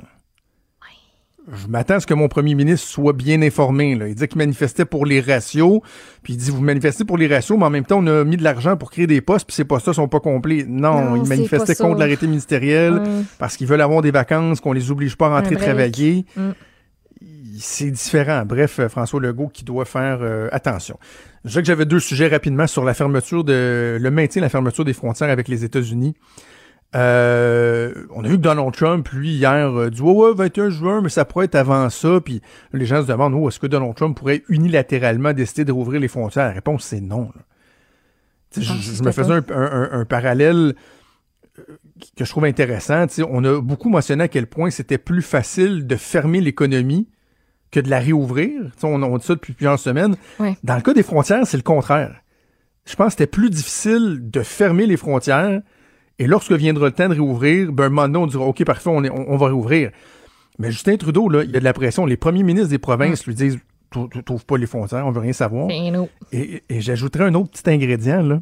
Je 1.53 1.69
m'attends 1.69 1.95
à 1.95 2.01
ce 2.01 2.07
que 2.07 2.15
mon 2.15 2.27
premier 2.29 2.55
ministre 2.55 2.89
soit 2.89 3.13
bien 3.13 3.41
informé. 3.43 3.95
Là. 3.95 4.09
Il 4.09 4.15
dit 4.17 4.27
qu'il 4.27 4.39
manifestait 4.39 4.85
pour 4.85 5.07
les 5.07 5.21
ratios, 5.21 5.81
puis 6.23 6.33
il 6.33 6.37
dit 6.39 6.51
vous 6.51 6.61
manifestez 6.61 7.05
pour 7.05 7.17
les 7.19 7.29
ratios, 7.29 7.57
mais 7.59 7.65
en 7.67 7.71
même 7.71 7.85
temps 7.85 7.99
on 8.03 8.07
a 8.09 8.25
mis 8.25 8.37
de 8.37 8.43
l'argent 8.43 8.77
pour 8.77 8.91
créer 8.91 9.07
des 9.07 9.21
postes, 9.21 9.47
puis 9.47 9.55
ces 9.55 9.65
postes-là 9.65 9.93
sont 9.93 10.09
pas 10.09 10.19
complets. 10.21 10.65
Non, 10.67 11.11
Non, 11.11 11.23
il 11.23 11.29
manifestait 11.29 11.75
contre 11.77 11.99
l'arrêté 12.01 12.27
ministériel 12.27 12.95
Ouais. 12.95 13.01
parce 13.39 13.57
qu'ils 13.57 13.67
veulent 13.69 13.81
avoir 13.81 14.03
des 14.03 14.11
vacances, 14.11 14.61
qu'on 14.61 14.73
les 14.73 14.91
oblige 14.91 15.17
pas 15.17 15.27
à 15.29 15.41
rentrer 15.41 15.55
travailler. 15.57 16.25
Mm. 16.37 16.51
C'est 17.59 17.91
différent. 17.91 18.43
Bref, 18.45 18.81
euh, 18.81 18.89
François 18.89 19.21
Legault 19.21 19.49
qui 19.49 19.65
doit 19.65 19.87
faire 19.87 20.19
euh, 20.21 20.49
attention. 20.53 20.99
Je 21.45 21.53
sais 21.53 21.61
que 21.61 21.67
j'avais 21.67 21.87
deux 21.87 22.01
sujets 22.01 22.29
rapidement 22.29 22.67
sur 22.67 22.85
la 22.85 22.93
fermeture 22.93 23.45
de 23.45 23.97
le 24.01 24.11
maintien 24.11 24.41
de 24.41 24.45
la 24.45 24.51
fermeture 24.51 24.85
des 24.85 24.93
frontières 24.93 25.31
avec 25.31 25.49
les 25.49 25.65
États-Unis. 25.65 26.15
Euh, 26.94 27.93
on 28.15 28.25
a 28.25 28.29
vu 28.29 28.37
que 28.37 28.43
Donald 28.43 28.73
Trump, 28.73 29.09
lui, 29.11 29.31
hier, 29.35 29.69
euh, 29.77 29.91
dit 29.91 30.00
ouais, 30.00 30.12
ouais, 30.12 30.35
21 30.35 30.71
juin, 30.71 31.00
mais 31.03 31.09
ça 31.09 31.25
pourrait 31.25 31.47
être 31.47 31.55
avant 31.56 31.91
ça. 31.91 32.21
Puis 32.25 32.41
les 32.73 32.87
gens 32.87 33.03
se 33.03 33.06
demandent, 33.09 33.35
oh, 33.35 33.49
est-ce 33.49 33.59
que 33.59 33.67
Donald 33.67 33.94
Trump 33.94 34.17
pourrait 34.17 34.43
unilatéralement 34.49 35.33
décider 35.33 35.65
de 35.65 35.73
rouvrir 35.73 36.00
les 36.00 36.09
frontières? 36.09 36.47
La 36.49 36.53
réponse, 36.53 36.85
c'est 36.85 37.00
non. 37.00 37.31
Ah, 38.56 38.61
je, 38.61 39.03
me 39.03 39.11
faisais 39.12 39.33
un, 39.33 39.44
un- 39.50 39.73
un- 39.73 40.00
un 40.00 40.05
parallèle 40.06 40.75
euh, 41.59 41.62
que 42.17 42.25
je 42.25 42.31
trouve 42.31 42.44
intéressant. 42.47 43.05
On 43.29 43.44
a 43.44 43.61
beaucoup 43.61 43.90
mentionné 43.90 44.25
à 44.25 44.28
quel 44.28 44.47
point 44.47 44.71
c'était 44.71 44.97
plus 44.99 45.21
facile 45.23 45.87
de 45.87 45.97
fermer 45.97 46.40
l'économie 46.40 47.09
que 47.71 47.81
de 47.81 47.90
la 47.90 47.99
réouvrir. 47.99 48.71
On, 48.83 49.02
on 49.02 49.19
dit 49.19 49.26
ça 49.26 49.35
depuis 49.35 49.52
plusieurs 49.52 49.78
semaines. 49.78 50.16
Dans 50.62 50.76
le 50.76 50.81
cas 50.83 50.95
des 50.95 51.02
frontières, 51.02 51.47
c'est 51.47 51.57
le 51.59 51.62
contraire. 51.62 52.14
Je 52.87 52.95
pense 52.95 53.09
que 53.09 53.12
c'était 53.12 53.26
plus 53.26 53.50
difficile 53.50 54.21
de 54.31 54.43
fermer 54.43 54.87
les 54.87 54.97
frontières 54.97 55.61
et 56.18 56.26
lorsque 56.26 56.52
viendra 56.52 56.87
le 56.87 56.92
temps 56.92 57.08
de 57.08 57.14
réouvrir, 57.14 57.73
ben, 57.73 57.85
un 57.85 57.88
moment 57.90 58.08
donné, 58.08 58.18
on 58.18 58.26
dira, 58.26 58.44
OK, 58.44 58.64
parfait, 58.64 58.90
on, 58.90 59.04
est- 59.04 59.11
on- 59.11 59.30
on 59.32 59.37
va 59.37 59.46
réouvrir. 59.46 59.90
Mais 60.58 60.70
Justin 60.70 60.96
Trudeau, 60.96 61.28
là, 61.28 61.42
il 61.44 61.50
y 61.50 61.56
a 61.56 61.61
de 61.61 61.64
la 61.64 61.73
pression. 61.75 62.06
Les 62.06 62.16
premiers 62.16 62.42
ministres 62.42 62.70
des 62.70 62.78
provinces 62.78 63.26
lui 63.26 63.35
disent, 63.35 63.58
Trou- 63.90 64.08
trou- 64.08 64.23
trouve 64.23 64.44
pas 64.44 64.56
les 64.58 64.66
frontières, 64.66 65.06
on 65.06 65.12
veut 65.12 65.20
rien 65.20 65.32
savoir. 65.32 65.68
Nous. 65.92 66.08
Et, 66.32 66.62
et 66.68 66.80
j'ajouterais 66.80 67.25
un 67.25 67.35
autre 67.35 67.50
petit 67.50 67.70
ingrédient, 67.70 68.20
là. 68.23 68.40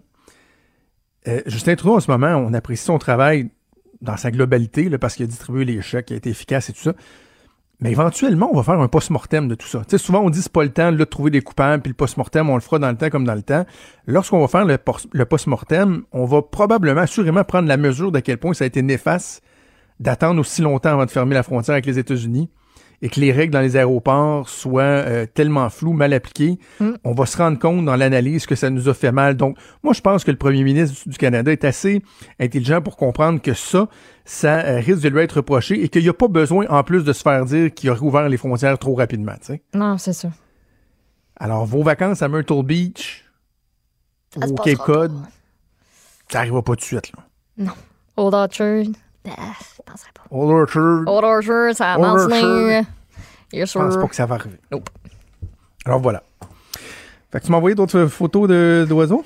Euh, 1.29 1.41
Justin 1.47 1.75
Trudeau, 1.75 1.97
en 1.97 2.01
ce 2.01 2.11
moment, 2.11 2.35
on 2.37 2.53
apprécie 2.55 2.85
son 2.85 2.99
travail 2.99 3.51
dans 4.01 4.17
sa 4.17 4.31
globalité, 4.31 4.89
là, 4.89 4.99
parce 4.99 5.17
qu'il 5.17 5.25
a 5.25 5.27
distribué 5.27 5.65
les 5.65 5.81
chèques, 5.83 6.11
il 6.11 6.15
a 6.15 6.17
été 6.17 6.31
efficace 6.31 6.71
et 6.71 6.73
tout 6.73 6.81
ça. 6.81 6.95
Mais 7.85 7.91
éventuellement, 7.91 8.49
on 8.51 8.57
va 8.57 8.63
faire 8.63 8.81
un 8.81 8.89
post-mortem 8.89 9.47
de 9.47 9.55
tout 9.55 9.67
ça. 9.67 9.83
Souvent, 9.99 10.21
on 10.21 10.31
dit 10.31 10.41
c'est 10.41 10.51
pas 10.51 10.63
le 10.63 10.71
temps 10.71 10.91
de 10.91 11.05
trouver 11.05 11.31
des 11.31 11.43
coupables, 11.43 11.83
puis 11.83 11.91
le 11.91 11.95
post-mortem, 11.95 12.49
on 12.49 12.55
le 12.55 12.63
fera 12.63 12.79
dans 12.79 12.89
le 12.89 12.97
temps 12.97 13.11
comme 13.11 13.27
dans 13.27 13.35
le 13.35 13.43
temps. 13.43 13.67
Lorsqu'on 14.07 14.41
va 14.41 14.49
faire 14.49 14.65
le, 14.65 14.79
pos- 14.79 15.07
le 15.13 15.27
post-mortem, 15.27 16.03
on 16.11 16.25
va 16.25 16.41
probablement, 16.41 17.03
assurément, 17.03 17.45
prendre 17.45 17.69
la 17.69 17.77
mesure 17.77 18.11
d'à 18.11 18.23
quel 18.23 18.39
point 18.39 18.55
ça 18.55 18.65
a 18.65 18.67
été 18.67 18.81
néfaste 18.81 19.43
d'attendre 20.01 20.41
aussi 20.41 20.63
longtemps 20.63 20.93
avant 20.93 21.05
de 21.05 21.11
fermer 21.11 21.35
la 21.35 21.43
frontière 21.43 21.75
avec 21.75 21.85
les 21.85 21.99
États-Unis 21.99 22.49
et 23.05 23.11
que 23.11 23.21
les 23.21 23.33
règles 23.33 23.53
dans 23.53 23.61
les 23.61 23.77
aéroports 23.77 24.49
soient 24.49 24.83
euh, 24.83 25.27
tellement 25.27 25.69
floues, 25.69 25.93
mal 25.93 26.15
appliquées, 26.15 26.59
Mm. 26.81 26.93
on 27.05 27.13
va 27.13 27.27
se 27.27 27.37
rendre 27.37 27.59
compte 27.59 27.85
dans 27.85 27.97
l'analyse 27.97 28.47
que 28.47 28.55
ça 28.55 28.71
nous 28.71 28.89
a 28.89 28.95
fait 28.95 29.13
mal. 29.13 29.37
Donc, 29.37 29.59
moi, 29.83 29.93
je 29.93 30.01
pense 30.01 30.25
que 30.25 30.31
le 30.31 30.39
premier 30.39 30.65
ministre 30.65 31.07
du 31.07 31.19
Canada 31.19 31.53
est 31.53 31.65
assez 31.65 32.03
intelligent 32.41 32.81
pour 32.81 32.97
comprendre 32.97 33.43
que 33.43 33.53
ça, 33.53 33.89
ça 34.25 34.61
euh, 34.61 34.81
risque 34.81 35.03
de 35.03 35.11
lui 35.11 35.21
être 35.21 35.33
reproché 35.37 35.85
et 35.85 35.91
qu'il 35.91 36.03
n'y 36.03 36.09
a 36.09 36.15
pas 36.15 36.29
besoin, 36.29 36.65
en 36.71 36.83
plus, 36.83 37.05
de 37.05 37.13
se 37.13 37.21
faire 37.23 37.45
dire 37.45 37.75
qu'il 37.75 37.91
a 37.91 37.95
rouvert 37.95 38.27
les 38.27 38.39
frontières 38.39 38.79
trop 38.79 38.95
rapidement. 38.95 39.35
Non, 39.75 39.99
c'est 39.99 40.15
ça. 40.15 40.31
Alors, 41.37 41.67
vos 41.67 41.83
vacances 41.83 42.23
à 42.23 42.29
Myrtle 42.29 42.63
Beach 42.65 43.23
Ça 44.33 44.47
ou 44.47 44.53
au 44.53 44.55
Cape 44.55 44.79
Cod, 44.79 45.13
ça 46.31 46.39
n'arrivera 46.39 46.63
pas 46.63 46.73
tout 46.73 46.81
de 46.81 46.85
suite. 46.85 47.13
Là. 47.59 47.75
Old 48.17 48.33
Orchard. 48.33 48.87
Je 49.25 49.83
penserais 49.87 50.11
pas. 50.15 50.23
Old 50.31 50.51
Orchard, 50.51 51.03
Old 51.07 51.25
Orchard, 51.25 51.75
ça 51.75 51.99
Orchard. 51.99 52.85
Yes, 53.53 53.73
je 53.73 53.79
pense 53.79 53.97
pas 53.97 54.07
que 54.09 54.17
ça 54.17 54.27
va 54.27 54.35
arriver. 54.37 54.59
Nope. 54.71 54.89
Alors 55.87 56.01
voilà. 56.01 56.23
Fait 57.31 57.41
que 57.41 57.47
tu 57.47 57.51
m'as 57.51 57.59
envoyé 57.59 57.75
d'autres 57.75 58.07
photos 58.07 58.49
d'oiseaux? 58.89 59.25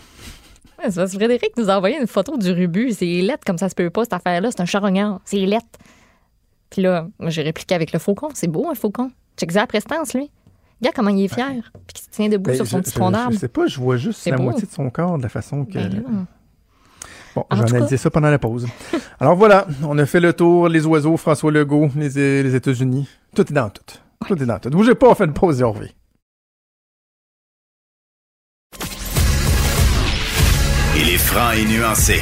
Ouais, 0.83 0.91
c'est 0.91 1.09
Frédéric 1.09 1.57
nous 1.57 1.69
a 1.71 1.77
envoyé 1.77 1.99
une 2.01 2.07
photo 2.07 2.37
du 2.37 2.53
rubu. 2.53 2.93
C'est 2.93 3.05
lettre 3.23 3.43
comme 3.47 3.59
ça 3.59 3.69
se 3.69 3.75
peut 3.75 3.91
pas, 3.91 4.05
cette 4.05 4.13
affaire-là. 4.13 4.51
C'est 4.51 4.61
un 4.61 4.67
charognard. 4.67 5.21
C'est 5.25 5.39
lettre. 5.39 5.67
Puis 6.71 6.83
là, 6.83 7.09
moi, 7.19 7.31
j'ai 7.31 7.43
répliqué 7.43 7.75
avec 7.75 7.93
le 7.93 7.99
faucon. 7.99 8.29
C'est 8.35 8.47
beau, 8.49 8.69
un 8.71 8.75
faucon. 8.75 9.11
Check 9.37 9.51
ça 9.53 9.63
à 9.63 9.67
prestance, 9.67 10.15
lui. 10.15 10.31
Regarde 10.81 10.95
comment 10.95 11.11
il 11.11 11.25
est 11.25 11.35
fier. 11.35 11.73
Puis 11.87 11.95
qu'il 11.95 12.09
tient 12.11 12.29
debout 12.29 12.51
Ben, 12.51 12.57
sur 12.57 12.67
son 12.67 12.77
je- 12.79 12.83
petit 12.83 12.91
je- 12.91 12.97
tronc 12.97 13.11
d'arbre. 13.11 13.33
Je 13.33 13.39
sais 13.39 13.49
pas, 13.49 13.67
je 13.67 13.81
vois 13.81 13.97
juste 13.97 14.25
la 14.27 14.37
beau. 14.37 14.45
moitié 14.45 14.67
de 14.69 14.73
son 14.73 14.89
corps 14.91 15.19
de 15.19 15.23
la 15.25 15.29
façon 15.29 15.65
que. 15.65 15.73
Ben 15.75 15.93
là. 15.93 16.01
Bon, 17.39 17.47
analyser 17.51 17.97
ça 17.97 18.11
pendant 18.11 18.31
la 18.31 18.39
pause. 18.39 18.67
Alors 19.21 19.37
voilà, 19.37 19.67
on 19.85 19.97
a 19.99 20.07
fait 20.07 20.21
le 20.21 20.33
tour, 20.33 20.69
les 20.69 20.85
oiseaux, 20.87 21.17
François 21.17 21.51
Legault, 21.53 21.91
les, 21.97 22.43
les 22.43 22.55
États-Unis. 22.55 23.09
Tout 23.35 23.43
est 23.43 23.53
dans 23.53 23.71
tout. 23.71 23.83
Tout 24.27 24.43
est 24.43 24.47
dans 24.47 24.59
tout. 24.59 24.71
Bougez 24.71 24.95
pas, 24.95 25.09
on 25.09 25.15
fait 25.15 25.25
une 25.25 25.33
pause 25.33 25.61
et 25.61 25.65
on 25.65 25.73
revient. 25.73 25.93
Il 30.97 31.11
est 31.11 31.19
franc 31.19 31.53
et 31.53 31.65
nuancé. 31.65 32.21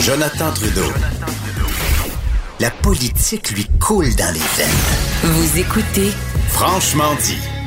Jonathan 0.00 0.50
Trudeau. 0.52 0.92
La 2.58 2.70
politique 2.70 3.50
lui 3.52 3.66
coule 3.78 4.14
dans 4.16 4.32
les 4.34 4.40
veines. 4.40 5.32
Vous 5.32 5.58
écoutez 5.58 6.10
Franchement 6.48 7.14
dit. 7.22 7.59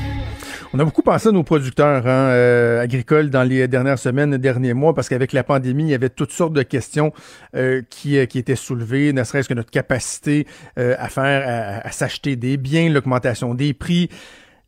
On 0.76 0.80
a 0.80 0.86
beaucoup 0.86 1.04
pensé 1.04 1.30
à 1.30 1.32
nos 1.32 1.44
producteurs 1.44 2.08
hein, 2.08 2.30
euh, 2.32 2.82
agricoles 2.82 3.30
dans 3.30 3.44
les 3.44 3.68
dernières 3.68 4.00
semaines, 4.00 4.38
derniers 4.38 4.74
mois, 4.74 4.96
parce 4.96 5.08
qu'avec 5.08 5.32
la 5.32 5.44
pandémie, 5.44 5.84
il 5.84 5.90
y 5.90 5.94
avait 5.94 6.10
toutes 6.10 6.32
sortes 6.32 6.54
de 6.54 6.64
questions 6.64 7.14
euh, 7.56 7.84
qui, 7.92 8.18
euh, 8.18 8.26
qui 8.26 8.40
étaient 8.40 8.56
soulevées, 8.56 9.14
ne 9.14 9.24
serait-ce 9.24 9.48
que 9.48 9.54
notre 9.54 9.70
capacité 9.70 10.48
euh, 10.80 10.96
à 10.98 11.10
faire, 11.10 11.44
à, 11.84 11.88
à 11.88 11.92
s'acheter 11.92 12.36
des 12.36 12.58
biens, 12.58 12.90
l'augmentation 12.90 13.54
des 13.54 13.76
prix, 13.76 14.10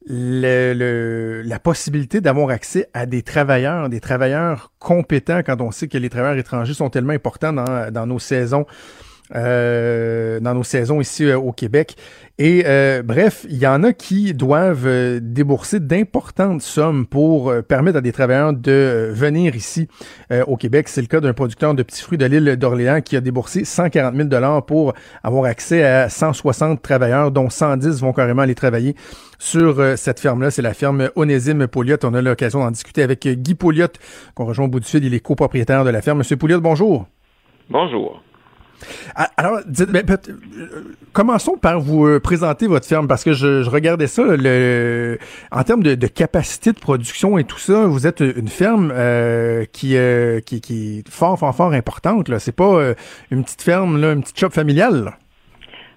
le, 0.07 0.73
le- 0.75 1.41
la 1.41 1.57
possibilité 1.57 2.21
d'avoir 2.21 2.51
accès 2.51 2.87
à 2.93 3.07
des 3.07 3.23
travailleurs, 3.23 3.89
des 3.89 3.99
travailleurs 3.99 4.71
compétents 4.77 5.41
quand 5.43 5.59
on 5.59 5.71
sait 5.71 5.87
que 5.87 5.97
les 5.97 6.11
travailleurs 6.11 6.37
étrangers 6.37 6.75
sont 6.75 6.91
tellement 6.91 7.13
importants 7.13 7.51
dans, 7.53 7.91
dans 7.91 8.05
nos 8.05 8.19
saisons. 8.19 8.67
Euh, 9.33 10.39
dans 10.39 10.53
nos 10.53 10.63
saisons 10.63 11.01
ici 11.01 11.25
euh, 11.25 11.37
au 11.37 11.51
Québec. 11.51 11.95
Et 12.37 12.63
euh, 12.65 13.01
bref, 13.01 13.45
il 13.49 13.57
y 13.57 13.65
en 13.65 13.81
a 13.83 13.93
qui 13.93 14.33
doivent 14.33 14.87
euh, 14.87 15.19
débourser 15.21 15.79
d'importantes 15.79 16.61
sommes 16.61 17.05
pour 17.05 17.49
euh, 17.49 17.61
permettre 17.61 17.99
à 17.99 18.01
des 18.01 18.11
travailleurs 18.11 18.51
de 18.51 19.09
venir 19.13 19.55
ici 19.55 19.87
au 20.47 20.57
Québec. 20.57 20.89
C'est 20.89 21.01
le 21.01 21.07
cas 21.07 21.21
d'un 21.21 21.33
producteur 21.33 21.73
de 21.75 21.83
petits 21.83 22.01
fruits 22.01 22.17
de 22.17 22.25
l'île 22.25 22.57
d'Orléans 22.57 22.99
qui 23.01 23.15
a 23.15 23.21
déboursé 23.21 23.63
140 23.63 24.15
000 24.15 24.27
dollars 24.27 24.65
pour 24.65 24.93
avoir 25.23 25.45
accès 25.45 25.83
à 25.83 26.09
160 26.09 26.81
travailleurs, 26.81 27.31
dont 27.31 27.49
110 27.49 28.01
vont 28.01 28.11
carrément 28.11 28.41
aller 28.41 28.55
travailler 28.55 28.95
sur 29.39 29.97
cette 29.97 30.19
ferme-là. 30.19 30.51
C'est 30.51 30.61
la 30.61 30.73
ferme 30.73 31.09
Onésime 31.15 31.67
Pouliot. 31.67 31.97
On 32.03 32.13
a 32.13 32.21
l'occasion 32.21 32.59
d'en 32.59 32.71
discuter 32.71 33.03
avec 33.03 33.27
Guy 33.27 33.55
Pouliot, 33.55 33.87
qu'on 34.33 34.45
rejoint 34.45 34.65
au 34.65 34.69
bout 34.69 34.79
du 34.79 34.87
fil. 34.87 35.03
Il 35.03 35.13
est 35.13 35.19
copropriétaire 35.19 35.85
de 35.85 35.89
la 35.89 36.01
ferme. 36.01 36.19
Monsieur 36.19 36.37
Pouliot, 36.37 36.59
bonjour. 36.59 37.07
Bonjour. 37.69 38.24
Ah, 39.15 39.29
Alors, 39.37 39.59
dites, 39.65 39.89
ben, 39.91 40.03
commençons 41.13 41.57
par 41.57 41.79
vous 41.79 42.05
euh, 42.05 42.19
présenter 42.19 42.67
votre 42.67 42.85
ferme 42.87 43.07
parce 43.07 43.23
que 43.23 43.33
je, 43.33 43.63
je 43.63 43.69
regardais 43.69 44.07
ça, 44.07 44.23
le, 44.25 45.17
en 45.51 45.63
termes 45.63 45.83
de, 45.83 45.95
de 45.95 46.07
capacité 46.07 46.71
de 46.71 46.79
production 46.79 47.37
et 47.37 47.43
tout 47.43 47.57
ça, 47.57 47.85
vous 47.85 48.07
êtes 48.07 48.19
une 48.21 48.47
ferme 48.47 48.91
euh, 48.93 49.65
qui, 49.71 49.97
euh, 49.97 50.39
qui, 50.41 50.61
qui 50.61 50.99
est 50.99 51.09
fort, 51.09 51.37
fort, 51.39 51.55
fort 51.55 51.73
importante. 51.73 52.29
Là. 52.29 52.39
C'est 52.39 52.55
pas 52.55 52.75
euh, 52.75 52.93
une 53.31 53.43
petite 53.43 53.61
ferme, 53.61 54.01
là, 54.01 54.13
une 54.13 54.21
petite 54.21 54.39
shop 54.39 54.49
familiale. 54.49 55.05
là. 55.05 55.11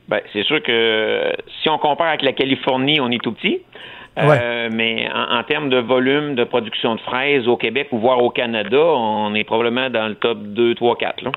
Ben, 0.08 0.20
c'est 0.32 0.44
sûr 0.44 0.62
que 0.62 1.32
si 1.62 1.68
on 1.68 1.78
compare 1.78 2.08
avec 2.08 2.23
la 2.23 2.32
Californie, 2.32 2.99
on 3.00 3.11
est 3.11 3.23
tout 3.23 3.32
petit. 3.32 3.61
Euh, 4.18 4.68
mais 4.73 5.08
en, 5.14 5.38
en 5.38 5.42
termes 5.44 5.68
de 5.68 5.78
volume 5.78 6.35
de 6.35 6.44
production 6.44 6.97
de 6.97 7.00
fraises 7.02 7.47
au 7.47 7.56
Québec 7.56 7.88
ou 7.92 7.99
voire 7.99 8.23
au 8.23 8.30
Canada, 8.30 8.76
on 8.76 9.35
est 9.35 9.44
probablement 9.44 9.90
dans 9.90 10.08
le 10.08 10.14
top 10.16 10.38
2, 10.42 10.75
3, 10.75 10.97
4. 10.97 11.23
Là. 11.23 11.30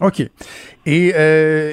OK. 0.00 0.22
Et 0.86 1.12
euh, 1.14 1.72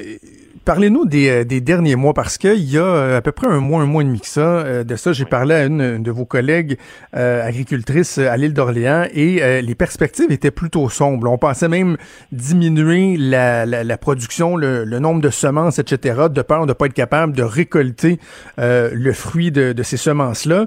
parlez-nous 0.64 1.06
des, 1.06 1.28
euh, 1.28 1.44
des 1.44 1.60
derniers 1.60 1.96
mois, 1.96 2.14
parce 2.14 2.38
qu'il 2.38 2.62
y 2.62 2.78
a 2.78 2.82
euh, 2.84 3.18
à 3.18 3.20
peu 3.20 3.32
près 3.32 3.48
un 3.48 3.60
mois, 3.60 3.82
un 3.82 3.86
mois 3.86 4.02
et 4.02 4.06
demi 4.06 4.20
que 4.20 4.28
ça, 4.28 4.40
euh, 4.40 4.84
de 4.84 4.96
ça, 4.96 5.12
j'ai 5.12 5.24
parlé 5.24 5.54
à 5.54 5.64
une, 5.64 5.80
une 5.80 6.02
de 6.02 6.10
vos 6.10 6.24
collègues 6.24 6.78
euh, 7.16 7.46
agricultrices 7.46 8.18
à 8.18 8.36
l'île 8.36 8.54
d'Orléans 8.54 9.06
et 9.12 9.42
euh, 9.42 9.60
les 9.60 9.74
perspectives 9.74 10.30
étaient 10.30 10.50
plutôt 10.50 10.88
sombres. 10.88 11.30
On 11.30 11.38
pensait 11.38 11.68
même 11.68 11.96
diminuer 12.30 13.16
la, 13.18 13.66
la, 13.66 13.84
la 13.84 13.98
production, 13.98 14.56
le, 14.56 14.84
le 14.84 14.98
nombre 14.98 15.20
de 15.20 15.30
semences, 15.30 15.78
etc., 15.78 16.26
de 16.30 16.42
peur 16.42 16.62
de 16.62 16.68
ne 16.68 16.72
pas 16.74 16.86
être 16.86 16.94
capable 16.94 17.34
de 17.34 17.42
récolter 17.42 18.18
euh, 18.58 18.90
le 18.92 19.12
fruit 19.12 19.50
de, 19.50 19.72
de 19.72 19.82
ces 19.82 19.96
semences-là. 19.96 20.66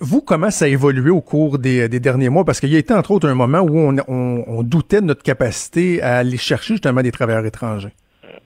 Vous, 0.00 0.20
comment 0.20 0.50
ça 0.50 0.64
a 0.64 0.68
évolué 0.68 1.10
au 1.10 1.20
cours 1.20 1.58
des, 1.58 1.88
derniers 1.88 2.28
mois? 2.28 2.44
Parce 2.44 2.60
qu'il 2.60 2.70
y 2.70 2.76
a 2.76 2.78
été, 2.78 2.92
entre 2.92 3.12
autres, 3.12 3.28
un 3.28 3.34
moment 3.34 3.60
où 3.60 3.78
on, 3.78 4.62
doutait 4.62 5.00
de 5.00 5.06
notre 5.06 5.22
capacité 5.22 6.02
à 6.02 6.18
aller 6.18 6.36
chercher 6.36 6.74
justement 6.74 7.02
des 7.02 7.12
travailleurs 7.12 7.46
étrangers. 7.46 7.92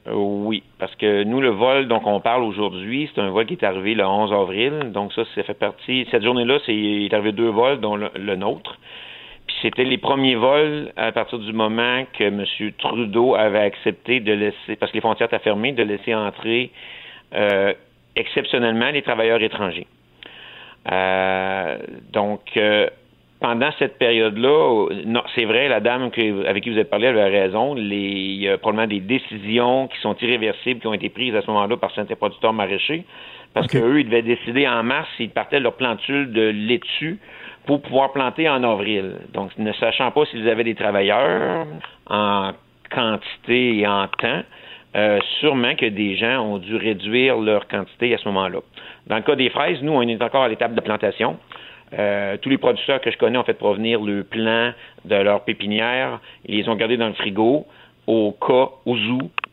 Euh, 0.06 0.12
oui, 0.14 0.62
parce 0.78 0.94
que 0.96 1.24
nous, 1.24 1.40
le 1.40 1.50
vol 1.50 1.88
dont 1.88 2.00
on 2.04 2.20
parle 2.20 2.42
aujourd'hui, 2.42 3.10
c'est 3.14 3.20
un 3.20 3.30
vol 3.30 3.46
qui 3.46 3.54
est 3.54 3.64
arrivé 3.64 3.94
le 3.94 4.04
11 4.04 4.32
avril. 4.32 4.92
Donc 4.92 5.12
ça, 5.12 5.22
ça 5.34 5.42
fait 5.42 5.54
partie. 5.54 6.06
Cette 6.10 6.22
journée-là, 6.22 6.58
c'est 6.66 6.74
il 6.74 7.06
est 7.06 7.14
arrivé 7.14 7.32
deux 7.32 7.50
vols, 7.50 7.80
dont 7.80 7.96
le, 7.96 8.10
le 8.16 8.36
nôtre. 8.36 8.78
Puis 9.46 9.56
c'était 9.62 9.84
les 9.84 9.98
premiers 9.98 10.36
vols 10.36 10.92
à 10.96 11.10
partir 11.10 11.38
du 11.38 11.52
moment 11.52 12.04
que 12.16 12.24
M. 12.24 12.44
Trudeau 12.78 13.34
avait 13.34 13.58
accepté 13.58 14.20
de 14.20 14.32
laisser, 14.32 14.76
parce 14.78 14.92
que 14.92 14.96
les 14.96 15.00
frontières 15.00 15.26
étaient 15.26 15.42
fermées, 15.42 15.72
de 15.72 15.82
laisser 15.82 16.14
entrer 16.14 16.70
euh, 17.34 17.72
exceptionnellement 18.14 18.90
les 18.90 19.02
travailleurs 19.02 19.42
étrangers. 19.42 19.86
Euh, 20.90 21.76
donc, 22.12 22.40
euh, 22.56 22.88
pendant 23.40 23.70
cette 23.78 23.98
période-là, 23.98 24.88
non, 25.06 25.22
c'est 25.34 25.44
vrai, 25.44 25.68
la 25.68 25.80
dame 25.80 26.10
que- 26.10 26.46
avec 26.46 26.62
qui 26.62 26.70
vous 26.70 26.76
avez 26.76 26.84
parlé 26.84 27.06
avait 27.06 27.40
raison. 27.40 27.74
Les, 27.74 27.96
il 27.96 28.42
y 28.42 28.48
a 28.48 28.58
probablement 28.58 28.88
des 28.88 29.00
décisions 29.00 29.88
qui 29.88 29.98
sont 30.00 30.16
irréversibles 30.20 30.80
qui 30.80 30.86
ont 30.86 30.94
été 30.94 31.08
prises 31.08 31.34
à 31.34 31.42
ce 31.42 31.46
moment-là 31.46 31.76
par 31.76 31.90
certains 31.94 32.16
producteurs 32.16 32.52
maraîchers, 32.52 33.04
parce 33.54 33.66
Ok. 33.66 33.80
qu'eux, 33.80 34.00
ils 34.00 34.04
devaient 34.04 34.22
décider 34.22 34.68
en 34.68 34.82
mars 34.82 35.08
s'ils 35.16 35.30
partaient 35.30 35.58
de 35.58 35.64
leur 35.64 35.74
plantule 35.74 36.32
de 36.32 36.50
laitue 36.50 37.18
pour 37.66 37.80
pouvoir 37.82 38.12
planter 38.12 38.48
en 38.48 38.62
avril. 38.62 39.12
Donc, 39.32 39.56
ne 39.58 39.72
sachant 39.74 40.10
pas 40.10 40.26
s'ils 40.26 40.48
avaient 40.48 40.64
des 40.64 40.74
travailleurs 40.74 41.66
en 42.08 42.52
quantité 42.90 43.78
et 43.78 43.86
en 43.86 44.06
temps, 44.08 44.42
euh, 44.96 45.18
sûrement 45.38 45.76
que 45.76 45.86
des 45.86 46.16
gens 46.16 46.40
ont 46.40 46.58
dû 46.58 46.74
réduire 46.76 47.38
leur 47.38 47.68
quantité 47.68 48.12
à 48.12 48.18
ce 48.18 48.28
moment-là. 48.28 48.58
Dans 49.06 49.16
le 49.16 49.22
cas 49.22 49.34
des 49.36 49.50
fraises, 49.50 49.82
nous, 49.82 49.92
on 49.92 50.02
est 50.02 50.22
encore 50.22 50.42
à 50.42 50.48
l'étape 50.48 50.74
de 50.74 50.80
plantation. 50.80 51.36
Euh, 51.98 52.36
tous 52.40 52.48
les 52.48 52.58
producteurs 52.58 53.00
que 53.00 53.10
je 53.10 53.18
connais 53.18 53.38
ont 53.38 53.44
fait 53.44 53.54
provenir 53.54 54.00
le 54.00 54.22
plan 54.22 54.72
de 55.04 55.16
leur 55.16 55.42
pépinière. 55.44 56.20
Ils 56.46 56.58
les 56.58 56.68
ont 56.68 56.76
gardés 56.76 56.96
dans 56.96 57.08
le 57.08 57.14
frigo 57.14 57.66
au 58.06 58.32
cas 58.32 58.68
où 58.86 58.96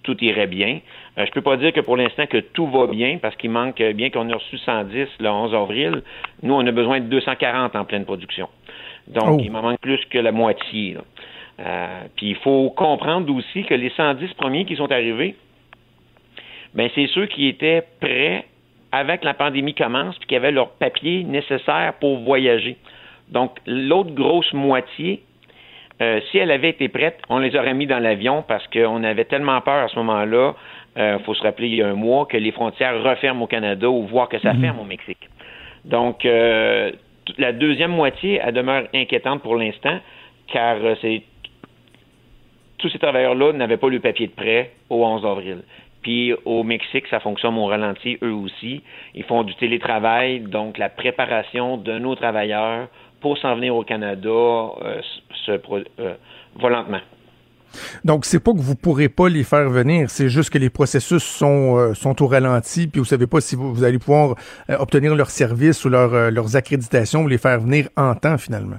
tout 0.04 0.24
irait 0.24 0.48
bien. 0.48 0.80
Euh, 1.18 1.26
je 1.26 1.32
peux 1.32 1.42
pas 1.42 1.58
dire 1.58 1.74
que 1.74 1.82
pour 1.82 1.98
l'instant 1.98 2.26
que 2.28 2.38
tout 2.38 2.68
va 2.68 2.88
bien 2.88 3.18
parce 3.22 3.36
qu'il 3.36 3.50
manque, 3.50 3.82
euh, 3.82 3.94
bien 3.94 4.10
qu'on 4.10 4.30
ait 4.30 4.34
reçu 4.34 4.58
110 4.58 5.08
le 5.20 5.30
11 5.30 5.54
avril, 5.56 6.02
nous, 6.44 6.54
on 6.54 6.66
a 6.66 6.72
besoin 6.72 7.00
de 7.00 7.06
240 7.08 7.76
en 7.76 7.86
pleine 7.86 8.06
production. 8.06 8.48
Donc, 9.08 9.40
Oh. 9.40 9.42
il 9.44 9.52
m'en 9.52 9.62
manque 9.62 9.80
plus 9.80 10.04
que 10.10 10.18
la 10.20 10.32
moitié. 10.32 10.94
là. 10.94 11.02
Euh, 11.60 12.02
puis 12.16 12.30
il 12.30 12.36
faut 12.36 12.70
comprendre 12.70 13.34
aussi 13.34 13.64
que 13.64 13.74
les 13.74 13.90
110 13.90 14.34
premiers 14.36 14.66
qui 14.66 14.76
sont 14.76 14.92
arrivés, 14.92 15.36
ben 16.76 16.90
c'est 16.94 17.08
ceux 17.08 17.26
qui 17.26 17.48
étaient 17.48 17.84
prêts 18.00 18.46
avant 18.92 19.18
que 19.18 19.26
la 19.26 19.34
pandémie 19.34 19.74
commence 19.74 20.18
puis 20.18 20.28
qui 20.28 20.36
avaient 20.36 20.52
leurs 20.52 20.72
papiers 20.72 21.24
nécessaires 21.24 21.94
pour 22.00 22.20
voyager. 22.20 22.78
Donc 23.30 23.58
l'autre 23.66 24.12
grosse 24.12 24.52
moitié, 24.54 25.22
euh, 26.02 26.20
si 26.32 26.38
elle 26.38 26.52
avait 26.52 26.70
été 26.70 26.88
prête, 26.88 27.20
on 27.30 27.40
les 27.40 27.56
aurait 27.56 27.74
mis 27.74 27.88
dans 27.88 28.00
l'avion 28.00 28.44
parce 28.48 28.66
qu'on 28.68 29.04
avait 29.04 29.26
tellement 29.26 29.60
peur 29.62 29.84
à 29.86 29.88
ce 29.88 29.96
moment-là. 29.98 30.54
Il 31.00 31.20
faut 31.26 31.36
se 31.36 31.44
rappeler 31.44 31.68
il 31.68 31.76
y 31.76 31.84
a 31.84 31.88
un 31.90 31.94
mois 31.94 32.26
que 32.26 32.38
les 32.38 32.52
frontières 32.52 33.04
referment 33.04 33.44
au 33.44 33.48
Canada 33.48 33.88
ou 33.88 34.08
voire 34.08 34.28
que 34.30 34.40
ça 34.40 34.56
ferme 34.56 34.80
au 34.80 34.84
Mexique. 34.84 35.30
Donc 35.86 36.26
euh, 36.26 36.92
la 37.38 37.52
deuxième 37.54 37.92
moitié, 37.92 38.42
elle 38.44 38.54
demeure 38.54 38.84
inquiétante 38.94 39.42
pour 39.42 39.56
l'instant 39.56 40.00
car 40.52 40.78
euh, 40.84 40.96
c'est 41.02 41.24
tous 42.78 42.90
ces 42.90 43.00
travailleurs-là 43.00 43.54
n'avaient 43.54 43.78
pas 43.78 43.90
le 43.90 44.00
papier 44.00 44.28
de 44.28 44.34
prêt 44.34 44.72
au 44.90 45.04
11 45.06 45.26
avril. 45.26 45.64
Puis 46.08 46.34
au 46.46 46.64
Mexique, 46.64 47.04
ça 47.10 47.20
fonctionne 47.20 47.58
au 47.58 47.66
ralenti, 47.66 48.18
eux 48.24 48.32
aussi. 48.32 48.82
Ils 49.14 49.26
font 49.26 49.44
du 49.44 49.54
télétravail, 49.56 50.40
donc 50.40 50.78
la 50.78 50.88
préparation 50.88 51.76
de 51.76 52.00
nos 52.00 52.16
travailleurs 52.16 52.88
pour 53.20 53.38
s'en 53.38 53.56
venir 53.56 53.76
au 53.76 53.84
Canada 53.84 54.30
euh, 54.30 55.02
se 55.46 55.52
euh, 55.52 56.14
va. 56.62 56.86
Donc, 58.06 58.24
c'est 58.24 58.40
pas 58.40 58.54
que 58.54 58.60
vous 58.60 58.76
pourrez 58.76 59.10
pas 59.10 59.28
les 59.28 59.44
faire 59.44 59.70
venir, 59.70 60.10
c'est 60.10 60.30
juste 60.30 60.50
que 60.50 60.58
les 60.58 60.70
processus 60.70 61.24
sont, 61.24 61.76
euh, 61.76 61.94
sont 61.94 62.24
au 62.24 62.28
ralenti, 62.28 62.88
puis 62.88 63.00
vous 63.00 63.06
savez 63.06 63.28
pas 63.28 63.42
si 63.42 63.58
vous, 63.58 63.84
allez 63.84 64.00
pouvoir 64.00 64.36
euh, 64.70 64.78
obtenir 64.78 65.14
leurs 65.14 65.32
services 65.32 65.84
ou 65.84 65.90
leur, 65.90 66.32
leurs 66.32 66.56
accréditations 66.56 67.24
ou 67.24 67.28
les 67.28 67.38
faire 67.38 67.60
venir 67.60 67.90
en 67.98 68.16
temps, 68.16 68.38
finalement. 68.38 68.78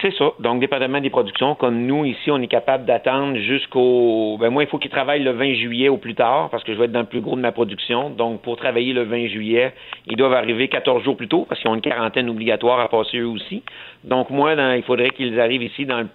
C'est 0.00 0.12
ça. 0.14 0.30
Donc, 0.38 0.60
dépendamment 0.60 1.00
des 1.00 1.10
productions, 1.10 1.56
comme 1.56 1.86
nous, 1.86 2.04
ici, 2.04 2.30
on 2.30 2.40
est 2.40 2.46
capable 2.46 2.84
d'attendre 2.84 3.36
jusqu'au. 3.38 4.36
Ben, 4.38 4.48
moi, 4.50 4.62
il 4.62 4.68
faut 4.68 4.78
qu'ils 4.78 4.92
travaillent 4.92 5.24
le 5.24 5.32
20 5.32 5.54
juillet 5.54 5.88
au 5.88 5.96
plus 5.96 6.14
tard, 6.14 6.50
parce 6.50 6.62
que 6.62 6.72
je 6.72 6.78
vais 6.78 6.84
être 6.84 6.92
dans 6.92 7.00
le 7.00 7.06
plus 7.06 7.20
gros 7.20 7.34
de 7.34 7.40
ma 7.40 7.50
production. 7.50 8.10
Donc, 8.10 8.42
pour 8.42 8.56
travailler 8.56 8.92
le 8.92 9.02
20 9.02 9.26
juillet, 9.26 9.74
ils 10.06 10.16
doivent 10.16 10.34
arriver 10.34 10.68
14 10.68 11.02
jours 11.02 11.16
plus 11.16 11.26
tôt, 11.26 11.46
parce 11.48 11.60
qu'ils 11.60 11.68
ont 11.68 11.74
une 11.74 11.80
quarantaine 11.80 12.30
obligatoire 12.30 12.78
à 12.78 12.88
passer 12.88 13.18
eux 13.18 13.26
aussi. 13.26 13.64
Donc, 14.04 14.30
moi, 14.30 14.54
il 14.76 14.82
faudrait 14.84 15.10
qu'ils 15.10 15.40
arrivent 15.40 15.64
ici 15.64 15.84
dans 15.84 15.98
le 15.98 16.08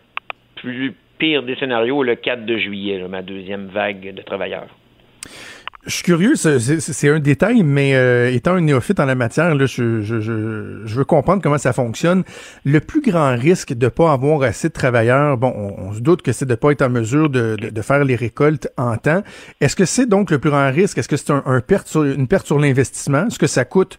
plus 0.55 0.95
pire 1.17 1.43
des 1.43 1.55
scénarios, 1.55 2.03
le 2.03 2.15
4 2.15 2.45
de 2.45 2.57
juillet, 2.57 3.05
ma 3.09 3.21
deuxième 3.21 3.67
vague 3.67 4.13
de 4.13 4.21
travailleurs. 4.21 4.67
Je 5.88 5.94
suis 5.94 6.03
curieux, 6.03 6.36
c'est 6.36 7.10
un 7.10 7.20
détail, 7.20 7.63
mais 7.63 7.96
euh, 7.96 8.29
étant 8.29 8.56
un 8.56 8.62
néophyte 8.62 9.00
en 9.00 9.06
la 9.06 9.15
matière, 9.15 9.58
je, 9.58 10.01
je, 10.01 10.22
veux 10.86 11.06
comprendre 11.06 11.41
comment 11.41 11.58
ça 11.58 11.72
fonctionne. 11.72 12.25
Le 12.65 12.82
plus 12.82 13.00
grand 13.00 13.38
risque 13.38 13.74
de 13.74 13.88
pas 13.88 14.12
avoir 14.12 14.41
assez 14.41 14.67
de 14.67 14.74
travailleurs, 14.74 15.38
bon, 15.38 15.53
on, 15.56 15.94
se 15.94 16.01
doute 16.01 16.24
que 16.24 16.34
c'est 16.34 16.46
de 16.46 16.56
pas 16.56 16.72
être 16.72 16.82
en 16.82 16.89
mesure 16.89 17.29
de, 17.29 17.82
faire 17.82 18.03
les 18.03 18.17
récoltes 18.17 18.67
en 18.75 18.98
temps. 18.98 19.24
Est-ce 19.62 19.77
que 19.77 19.86
c'est 19.86 20.08
donc 20.08 20.29
le 20.29 20.39
plus 20.39 20.50
grand 20.50 20.70
risque? 20.70 20.98
Est-ce 20.98 21.08
que 21.08 21.15
c'est 21.15 21.32
un, 21.32 21.41
une 21.46 22.27
perte 22.27 22.46
sur 22.46 22.60
l'investissement? 22.60 23.27
Est-ce 23.27 23.39
que 23.39 23.48
ça 23.48 23.63
coûte 23.63 23.98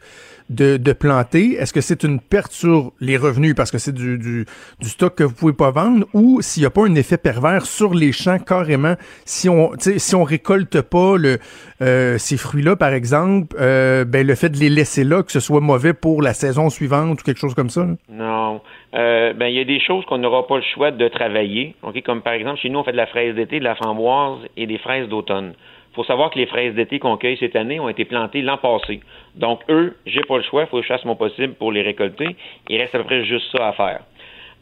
de, 0.50 0.76
de 0.76 0.92
planter? 0.92 1.54
Est-ce 1.54 1.72
que 1.72 1.80
c'est 1.80 2.02
une 2.02 2.20
perte 2.20 2.52
sur 2.52 2.92
les 3.00 3.16
revenus 3.16 3.54
parce 3.54 3.70
que 3.70 3.78
c'est 3.78 3.94
du, 3.94 4.18
du, 4.18 4.46
stock 4.82 5.14
que 5.14 5.24
vous 5.24 5.34
pouvez 5.34 5.52
pas 5.52 5.70
vendre? 5.70 6.06
Ou 6.14 6.40
s'il 6.42 6.62
n'y 6.62 6.66
a 6.66 6.70
pas 6.70 6.86
un 6.86 6.94
effet 6.94 7.18
pervers 7.18 7.66
sur 7.66 7.94
les 7.94 8.12
champs 8.12 8.38
carrément 8.38 8.94
si 9.24 9.48
on 9.48 9.72
si 9.78 10.14
on 10.14 10.24
récolte 10.24 10.80
pas 10.80 11.16
le 11.16 11.38
euh, 11.82 12.18
ces 12.18 12.36
fruits-là 12.36 12.76
par 12.76 12.92
exemple, 12.92 13.56
euh, 13.60 14.04
ben 14.04 14.26
le 14.26 14.34
fait 14.34 14.48
de 14.48 14.56
les 14.56 14.70
laisser 14.70 15.04
là 15.04 15.22
que 15.22 15.32
ce 15.32 15.40
soit 15.40 15.60
mauvais 15.60 15.94
pour 15.94 16.22
la 16.22 16.32
saison 16.32 16.70
suivante 16.70 17.20
ou 17.20 17.24
quelque 17.24 17.40
chose 17.40 17.54
comme 17.54 17.70
ça? 17.70 17.86
Non. 18.10 18.60
Euh, 18.94 19.32
ben 19.34 19.46
il 19.46 19.54
y 19.54 19.60
a 19.60 19.64
des 19.64 19.80
choses 19.80 20.04
qu'on 20.06 20.18
n'aura 20.18 20.46
pas 20.46 20.56
le 20.56 20.64
choix 20.74 20.90
de 20.90 21.08
travailler. 21.08 21.74
OK, 21.82 22.02
comme 22.02 22.22
par 22.22 22.32
exemple 22.32 22.60
chez 22.60 22.70
nous 22.70 22.78
on 22.78 22.84
fait 22.84 22.92
de 22.92 22.96
la 22.96 23.06
fraise 23.06 23.34
d'été, 23.34 23.58
de 23.58 23.64
la 23.64 23.74
framboise 23.74 24.40
et 24.56 24.66
des 24.66 24.78
fraises 24.78 25.08
d'automne 25.08 25.54
faut 25.98 26.04
savoir 26.04 26.30
que 26.30 26.38
les 26.38 26.46
fraises 26.46 26.76
d'été 26.76 27.00
qu'on 27.00 27.16
cueille 27.16 27.36
cette 27.38 27.56
année 27.56 27.80
ont 27.80 27.88
été 27.88 28.04
plantées 28.04 28.40
l'an 28.40 28.56
passé. 28.56 29.00
Donc, 29.34 29.60
eux, 29.68 29.96
j'ai 30.06 30.22
pas 30.22 30.36
le 30.36 30.42
choix, 30.42 30.62
il 30.62 30.66
faut 30.68 30.78
que 30.78 30.82
je 30.82 30.88
fasse 30.88 31.04
mon 31.04 31.16
possible 31.16 31.54
pour 31.54 31.72
les 31.72 31.82
récolter. 31.82 32.36
Il 32.68 32.80
reste 32.80 32.94
à 32.94 32.98
peu 32.98 33.04
près 33.04 33.24
juste 33.24 33.46
ça 33.56 33.68
à 33.68 33.72
faire. 33.72 34.00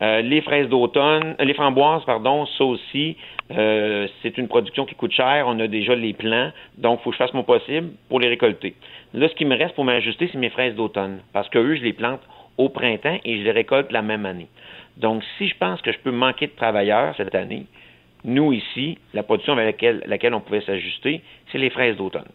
Euh, 0.02 0.20
les 0.20 0.42
fraises 0.42 0.68
d'automne, 0.68 1.36
euh, 1.40 1.44
les 1.44 1.54
framboises, 1.54 2.04
pardon, 2.04 2.44
ça 2.44 2.64
aussi, 2.64 3.16
euh, 3.50 4.06
c'est 4.22 4.36
une 4.36 4.46
production 4.46 4.84
qui 4.84 4.94
coûte 4.94 5.12
cher. 5.12 5.46
On 5.48 5.58
a 5.58 5.66
déjà 5.68 5.94
les 5.94 6.12
plants, 6.12 6.52
donc 6.76 7.00
il 7.00 7.04
faut 7.04 7.10
que 7.10 7.16
je 7.16 7.22
fasse 7.22 7.32
mon 7.32 7.44
possible 7.44 7.90
pour 8.08 8.20
les 8.20 8.28
récolter. 8.28 8.74
Là, 9.14 9.28
ce 9.28 9.34
qui 9.34 9.46
me 9.46 9.56
reste 9.56 9.74
pour 9.74 9.84
m'ajuster, 9.84 10.28
c'est 10.30 10.38
mes 10.38 10.50
fraises 10.50 10.74
d'automne, 10.74 11.20
parce 11.32 11.48
que 11.48 11.58
eux, 11.58 11.76
je 11.76 11.82
les 11.82 11.94
plante 11.94 12.20
au 12.58 12.68
printemps 12.68 13.18
et 13.24 13.38
je 13.38 13.42
les 13.42 13.52
récolte 13.52 13.90
la 13.90 14.02
même 14.02 14.26
année. 14.26 14.48
Donc, 14.98 15.22
si 15.38 15.48
je 15.48 15.56
pense 15.56 15.80
que 15.80 15.92
je 15.92 15.98
peux 15.98 16.10
manquer 16.10 16.46
de 16.46 16.52
travailleurs 16.52 17.14
cette 17.16 17.34
année, 17.34 17.66
nous, 18.24 18.52
ici, 18.52 18.98
la 19.14 19.22
production 19.22 19.52
avec 19.52 19.80
laquelle, 20.06 20.34
on 20.34 20.40
pouvait 20.40 20.62
s'ajuster, 20.62 21.22
c'est 21.52 21.58
les 21.58 21.70
fraises 21.70 21.96
d'automne. 21.96 22.28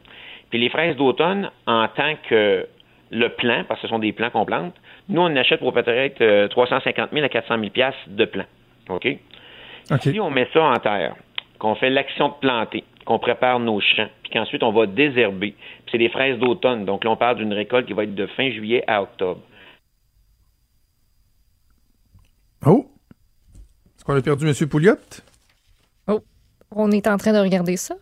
Puis 0.52 0.60
les 0.60 0.70
fraises 0.70 0.96
d'automne, 0.96 1.50
en 1.66 1.88
tant 1.88 2.14
que 2.30 2.68
le 3.10 3.30
plant, 3.30 3.64
parce 3.68 3.82
que 3.82 3.88
ce 3.88 3.92
sont 3.92 4.00
des 4.00 4.12
plants 4.12 4.30
qu'on 4.30 4.46
plante, 4.46 4.76
nous, 5.10 5.22
on 5.22 5.36
achète 5.36 5.60
pour 5.60 5.74
peut-être 5.74 6.48
350 6.50 7.10
000 7.12 7.26
à 7.26 7.30
400 7.30 7.56
000 7.60 7.72
de 8.08 8.26
plants. 8.26 8.46
OK? 8.90 9.08
Si 10.00 10.20
on 10.20 10.30
met 10.30 10.48
ça 10.54 10.64
en 10.64 10.78
terre, 10.78 11.16
qu'on 11.58 11.76
fait 11.76 11.90
l'action 11.90 12.30
de 12.30 12.34
planter, 12.40 12.84
qu'on 13.06 13.20
prépare 13.20 13.60
nos 13.60 13.80
champs, 13.80 14.10
puis 14.24 14.32
qu'ensuite 14.32 14.64
on 14.64 14.72
va 14.72 14.86
désherber, 14.86 15.56
puis 15.86 15.92
c'est 15.92 15.98
des 15.98 16.10
fraises 16.10 16.38
d'automne. 16.38 16.86
Donc 16.86 17.04
là, 17.04 17.12
on 17.12 17.18
parle 17.18 17.38
d'une 17.38 17.54
récolte 17.54 17.88
qui 17.88 17.94
va 17.94 18.04
être 18.04 18.16
de 18.16 18.28
fin 18.28 18.50
juillet 18.52 18.84
à 18.88 19.02
octobre. 19.02 19.42
Oh! 22.66 22.88
Est-ce 23.96 24.06
qu'on 24.06 24.16
a 24.16 24.22
perdu 24.22 24.48
M. 24.48 24.70
Pouliot? 24.70 24.96
On 26.74 26.90
est 26.92 27.08
en 27.08 27.18
train 27.18 27.34
de 27.34 27.40
regarder 27.40 27.76
ça. 27.76 27.96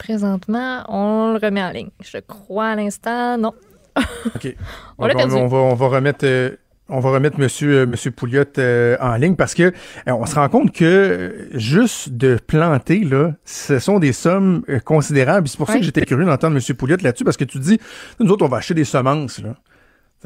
Présentement, 0.00 0.82
on 0.88 1.34
le 1.34 1.38
remet 1.46 1.62
en 1.62 1.70
ligne. 1.72 1.90
Je 2.02 2.16
crois 2.26 2.68
à 2.68 2.74
l'instant, 2.74 3.36
non. 3.36 3.52
OK. 4.34 4.56
on, 4.96 5.06
va, 5.76 5.88
remettre. 5.88 6.24
Euh, 6.24 6.56
on 6.88 7.00
va 7.00 7.10
remettre 7.10 7.38
Monsieur, 7.38 7.80
euh, 7.80 7.86
Monsieur 7.86 8.10
Pouliot 8.10 8.44
euh, 8.56 8.96
en 8.98 9.16
ligne 9.16 9.36
parce 9.36 9.54
que 9.54 9.74
on 10.06 10.24
se 10.24 10.36
rend 10.36 10.48
compte 10.48 10.72
que 10.72 11.48
juste 11.52 12.16
de 12.16 12.38
planter 12.46 13.00
là, 13.00 13.32
ce 13.44 13.78
sont 13.78 13.98
des 13.98 14.14
sommes 14.14 14.64
considérables. 14.86 15.48
C'est 15.48 15.58
pour 15.58 15.68
ça 15.68 15.76
que 15.76 15.84
j'étais 15.84 16.06
curieux 16.06 16.24
d'entendre 16.24 16.54
Monsieur 16.54 16.72
Pouliot 16.72 16.96
là-dessus 17.02 17.24
parce 17.24 17.36
que 17.36 17.44
tu 17.44 17.58
dis, 17.58 17.78
nous 18.20 18.30
autres, 18.30 18.46
on 18.46 18.48
va 18.48 18.56
acheter 18.56 18.72
des 18.72 18.86
semences 18.86 19.42
là 19.42 19.54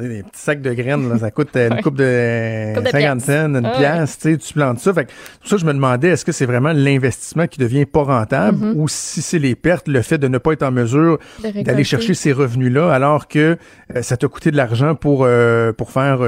des 0.03 0.23
petits 0.25 0.41
sacs 0.41 0.61
de 0.61 0.73
graines, 0.73 1.09
là, 1.09 1.19
ça 1.19 1.31
coûte 1.31 1.55
euh, 1.55 1.71
une 1.71 1.81
coupe 1.83 1.97
de 1.97 2.75
50 2.91 3.21
cents, 3.21 3.47
une 3.47 3.65
ah 3.65 3.77
pièce, 3.77 4.19
tu 4.19 4.55
plantes 4.55 4.79
ça. 4.81 4.93
Fait 4.93 5.07
pour 5.41 5.49
ça, 5.49 5.57
je 5.57 5.65
me 5.65 5.73
demandais, 5.73 6.09
est-ce 6.09 6.25
que 6.25 6.33
c'est 6.33 6.47
vraiment 6.47 6.73
l'investissement 6.73 7.47
qui 7.47 7.61
devient 7.61 7.87
pas 7.87 8.03
rentable 8.03 8.59
mm-hmm. 8.59 8.75
ou 8.77 8.89
si 8.89 9.23
c'est 9.23 9.39
les 9.39 9.55
pertes, 9.55 9.87
le 9.87 10.03
fait 10.03 10.19
de 10.19 10.27
ne 10.27 10.39
pas 10.39 10.53
être 10.53 10.65
en 10.65 10.73
mesure 10.73 11.19
d'aller 11.43 11.85
chercher 11.85 12.15
ces 12.15 12.33
revenus-là 12.33 12.93
alors 12.93 13.29
que 13.29 13.57
euh, 13.95 14.03
ça 14.03 14.17
t'a 14.17 14.27
coûté 14.27 14.51
de 14.51 14.57
l'argent 14.57 14.97
pour, 14.97 15.25
euh, 15.25 15.73
pour 15.73 15.91
faire 15.91 16.19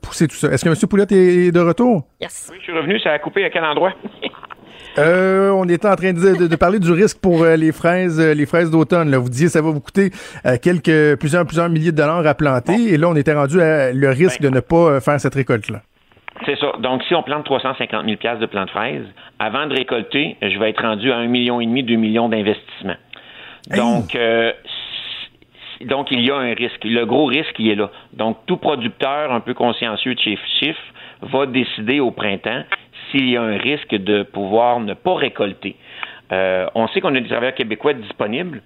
pousser 0.00 0.26
tout 0.26 0.36
ça? 0.36 0.48
Est-ce 0.48 0.64
que 0.64 0.70
M. 0.70 0.88
Pouliot 0.88 1.04
est 1.10 1.52
de 1.52 1.60
retour? 1.60 2.06
Yes. 2.20 2.48
Oui, 2.50 2.56
je 2.58 2.64
suis 2.64 2.72
revenu. 2.72 2.98
Ça 3.00 3.12
a 3.12 3.18
coupé 3.18 3.44
à 3.44 3.50
quel 3.50 3.64
endroit? 3.64 3.92
Euh, 4.98 5.50
on 5.50 5.68
était 5.68 5.88
en 5.88 5.96
train 5.96 6.12
de, 6.12 6.56
parler 6.56 6.78
du 6.78 6.90
risque 6.90 7.20
pour 7.20 7.42
euh, 7.42 7.56
les 7.56 7.72
fraises, 7.72 8.20
euh, 8.20 8.34
les 8.34 8.46
fraises 8.46 8.70
d'automne. 8.70 9.14
Vous 9.14 9.28
disiez 9.28 9.48
ça 9.48 9.62
va 9.62 9.70
vous 9.70 9.80
coûter 9.80 10.10
quelques 10.62 11.18
plusieurs 11.18 11.46
plusieurs 11.46 11.68
milliers 11.68 11.92
de 11.92 11.96
dollars 11.96 12.26
à 12.26 12.34
planter, 12.34 12.92
et 12.92 12.96
là 12.96 13.08
on 13.08 13.16
était 13.16 13.34
rendu 13.34 13.60
à 13.60 13.92
le 13.92 14.08
risque 14.08 14.42
ben. 14.42 14.50
de 14.50 14.54
ne 14.56 14.60
pas 14.60 15.00
faire 15.00 15.20
cette 15.20 15.34
récolte-là. 15.34 15.82
C'est 16.46 16.58
ça. 16.58 16.72
Donc, 16.78 17.02
si 17.04 17.14
on 17.14 17.22
plante 17.22 17.44
350 17.44 18.04
000 18.06 18.38
de 18.38 18.46
plants 18.46 18.64
de 18.64 18.70
fraises, 18.70 19.04
avant 19.38 19.66
de 19.66 19.74
récolter, 19.74 20.38
je 20.40 20.58
vais 20.58 20.70
être 20.70 20.80
rendu 20.80 21.12
à 21.12 21.16
un 21.16 21.26
million 21.26 21.60
et 21.60 21.66
demi, 21.66 21.82
deux 21.82 21.96
millions 21.96 22.30
d'investissements. 22.30 22.96
Donc, 23.76 24.16
donc, 25.82 26.10
il 26.10 26.20
y 26.20 26.30
a 26.30 26.36
un 26.36 26.54
risque. 26.54 26.84
Le 26.84 27.04
gros 27.04 27.26
risque, 27.26 27.54
il 27.58 27.68
est 27.68 27.74
là. 27.74 27.90
Donc, 28.12 28.38
tout 28.46 28.56
producteur 28.56 29.32
un 29.32 29.40
peu 29.40 29.54
consciencieux 29.54 30.14
de 30.14 30.20
chiffres 30.20 30.78
va 31.22 31.46
décider 31.46 32.00
au 32.00 32.10
printemps 32.10 32.64
s'il 33.10 33.28
y 33.28 33.36
a 33.36 33.42
un 33.42 33.56
risque 33.56 33.94
de 33.94 34.22
pouvoir 34.22 34.80
ne 34.80 34.94
pas 34.94 35.14
récolter. 35.14 35.76
Euh, 36.32 36.66
on 36.74 36.88
sait 36.88 37.00
qu'on 37.00 37.14
a 37.14 37.20
des 37.20 37.28
travailleurs 37.28 37.54
québécois 37.54 37.92
disponibles, 37.94 38.62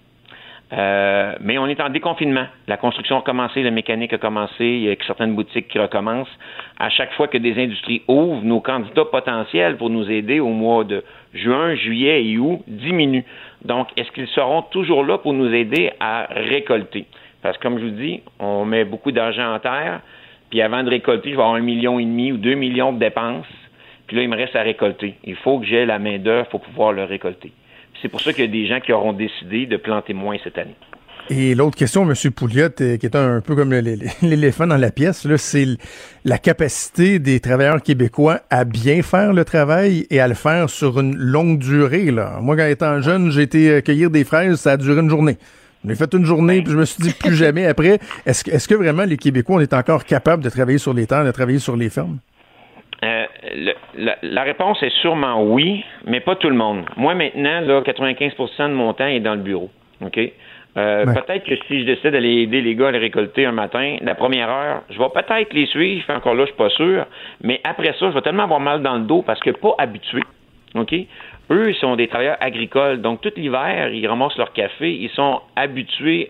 euh, 0.73 1.35
mais 1.41 1.59
on 1.59 1.67
est 1.67 1.81
en 1.81 1.89
déconfinement. 1.89 2.47
La 2.67 2.77
construction 2.77 3.19
a 3.19 3.23
commencé, 3.23 3.63
la 3.63 3.71
mécanique 3.71 4.13
a 4.13 4.19
commencé, 4.19 4.65
il 4.65 4.81
y 4.83 4.91
a 4.91 4.95
certaines 5.07 5.35
boutiques 5.35 5.69
qui 5.69 5.79
recommencent. 5.79 6.37
À 6.79 6.91
chaque 6.91 7.13
fois 7.13 7.29
que 7.29 7.39
des 7.39 7.63
industries 7.63 8.03
ouvrent, 8.09 8.43
nos 8.43 8.61
candidats 8.61 9.05
potentiels 9.05 9.77
pour 9.77 9.91
nous 9.91 10.11
aider 10.11 10.41
au 10.41 10.49
mois 10.49 10.85
de 10.85 11.05
juin, 11.33 11.75
juillet 11.75 12.25
et 12.27 12.39
août 12.39 12.61
diminuent. 12.67 13.25
Donc, 13.65 13.89
est-ce 13.97 14.11
qu'ils 14.13 14.29
seront 14.29 14.63
toujours 14.63 15.05
là 15.05 15.19
pour 15.19 15.33
nous 15.33 15.53
aider 15.53 15.91
à 16.01 16.27
récolter? 16.31 17.07
Parce 17.43 17.57
que, 17.57 17.63
comme 17.63 17.79
je 17.79 17.85
vous 17.85 17.91
dis, 17.91 18.23
on 18.39 18.65
met 18.65 18.85
beaucoup 18.85 19.13
d'argent 19.13 19.55
en 19.55 19.59
terre, 19.59 20.01
puis 20.51 20.61
avant 20.63 20.83
de 20.83 20.91
récolter, 20.91 21.31
je 21.31 21.37
vais 21.37 21.43
avoir 21.43 21.57
un 21.57 21.61
million 21.61 21.99
et 21.99 22.05
demi 22.05 22.33
ou 22.33 22.37
deux 22.37 22.55
millions 22.55 22.93
de 22.93 22.99
dépenses 22.99 23.47
puis 24.15 24.21
là, 24.21 24.27
il 24.27 24.31
me 24.31 24.37
reste 24.37 24.55
à 24.55 24.63
récolter. 24.63 25.17
Il 25.25 25.35
faut 25.35 25.59
que 25.59 25.67
j'ai 25.67 25.85
la 25.85 25.99
main-d'œuvre 25.99 26.49
pour 26.49 26.61
pouvoir 26.61 26.93
le 26.93 27.03
récolter. 27.03 27.51
C'est 28.01 28.09
pour 28.09 28.21
ça 28.21 28.33
qu'il 28.33 28.45
y 28.45 28.49
a 28.49 28.51
des 28.51 28.69
gens 28.69 28.79
qui 28.79 28.93
auront 28.93 29.13
décidé 29.13 29.67
de 29.67 29.77
planter 29.77 30.15
moins 30.15 30.37
cette 30.45 30.57
année. 30.57 30.77
Et 31.31 31.57
l'autre 31.57 31.77
question, 31.77 32.09
M. 32.09 32.31
Pouliot, 32.31 32.69
euh, 32.81 32.97
qui 32.97 33.07
est 33.07 33.17
un 33.17 33.41
peu 33.41 33.57
comme 33.57 33.73
l'éléphant 34.23 34.69
dans 34.69 34.77
la 34.77 34.93
pièce, 34.93 35.27
c'est 35.37 35.67
la 36.25 36.39
capacité 36.39 37.19
des 37.19 37.41
travailleurs 37.41 37.83
québécois 37.83 38.43
à 38.51 38.65
bien 38.65 39.03
faire 39.03 39.33
le 39.33 39.45
travail 39.45 40.07
et 40.11 40.21
à 40.21 40.29
le 40.29 40.35
faire 40.35 40.71
sur 40.71 41.01
une 41.01 41.17
longue 41.17 41.59
durée. 41.59 42.13
Là. 42.13 42.39
Moi, 42.41 42.57
quand 42.57 42.67
étant 42.67 43.01
jeune, 43.01 43.33
j'ai 43.33 43.43
été 43.43 43.69
euh, 43.69 43.81
cueillir 43.81 44.11
des 44.11 44.23
fraises, 44.23 44.61
ça 44.61 44.73
a 44.73 44.77
duré 44.77 45.01
une 45.01 45.11
journée. 45.11 45.39
J'ai 45.85 45.97
fait 45.97 46.15
une 46.15 46.25
journée, 46.25 46.63
puis 46.63 46.71
je 46.71 46.79
me 46.79 46.85
suis 46.85 47.03
dit 47.03 47.13
plus 47.19 47.35
jamais 47.35 47.67
après. 47.67 47.99
Est-ce 48.27 48.49
est 48.49 48.65
que 48.65 48.77
vraiment 48.77 49.03
les 49.03 49.17
Québécois, 49.17 49.57
on 49.57 49.61
est 49.61 49.75
encore 49.75 50.05
capables 50.05 50.45
de 50.45 50.51
travailler 50.51 50.79
sur 50.79 50.95
les 50.95 51.09
terres, 51.09 51.25
de 51.25 51.33
travailler 51.33 51.59
sur 51.59 51.75
les 51.75 51.91
fermes? 51.91 52.21
Euh, 53.05 53.27
la, 54.23 54.43
réponse 54.43 54.83
est 54.83 54.95
sûrement 55.01 55.43
oui, 55.43 55.85
mais 56.07 56.21
pas 56.21 56.37
tout 56.37 56.49
le 56.49 56.57
monde. 56.57 56.85
Moi, 56.97 57.15
maintenant, 57.15 57.61
là, 57.61 57.81
95% 57.83 58.69
de 58.71 58.75
mon 58.75 58.95
temps 58.95 59.07
est 59.07 59.21
dans 59.21 59.35
le 59.35 59.43
bureau. 59.43 59.71
OK? 60.01 60.19
Euh, 60.77 61.05
peut-être 61.05 61.45
que 61.45 61.55
si 61.69 61.81
je 61.81 61.87
décide 61.87 62.11
d'aller 62.11 62.43
aider 62.43 62.61
les 62.61 62.75
gars 62.75 62.89
à 62.89 62.91
les 62.91 62.99
récolter 62.99 63.47
un 63.47 63.53
matin, 63.53 63.97
la 64.01 64.15
première 64.15 64.49
heure, 64.49 64.83
je 64.91 64.99
vais 64.99 65.09
peut-être 65.13 65.53
les 65.53 65.67
suivre, 65.67 66.05
encore 66.11 66.35
là, 66.35 66.45
je 66.45 66.49
suis 66.49 66.57
pas 66.57 66.71
sûr, 66.71 67.07
mais 67.43 67.61
après 67.63 67.93
ça, 67.99 68.09
je 68.09 68.15
vais 68.15 68.23
tellement 68.23 68.45
avoir 68.45 68.61
mal 68.61 68.83
dans 68.83 68.97
le 68.97 69.05
dos 69.05 69.23
parce 69.23 69.41
que 69.41 69.51
pas 69.51 69.75
habitué. 69.79 70.23
OK? 70.75 70.95
Eux, 71.51 71.71
ils 71.71 71.77
sont 71.77 71.95
des 71.95 72.09
travailleurs 72.09 72.39
agricoles, 72.41 73.01
donc 73.03 73.21
tout 73.21 73.31
l'hiver, 73.37 73.91
ils 73.91 74.07
ramassent 74.07 74.39
leur 74.39 74.53
café, 74.53 74.93
ils 74.93 75.11
sont 75.11 75.43
habitués, 75.57 76.29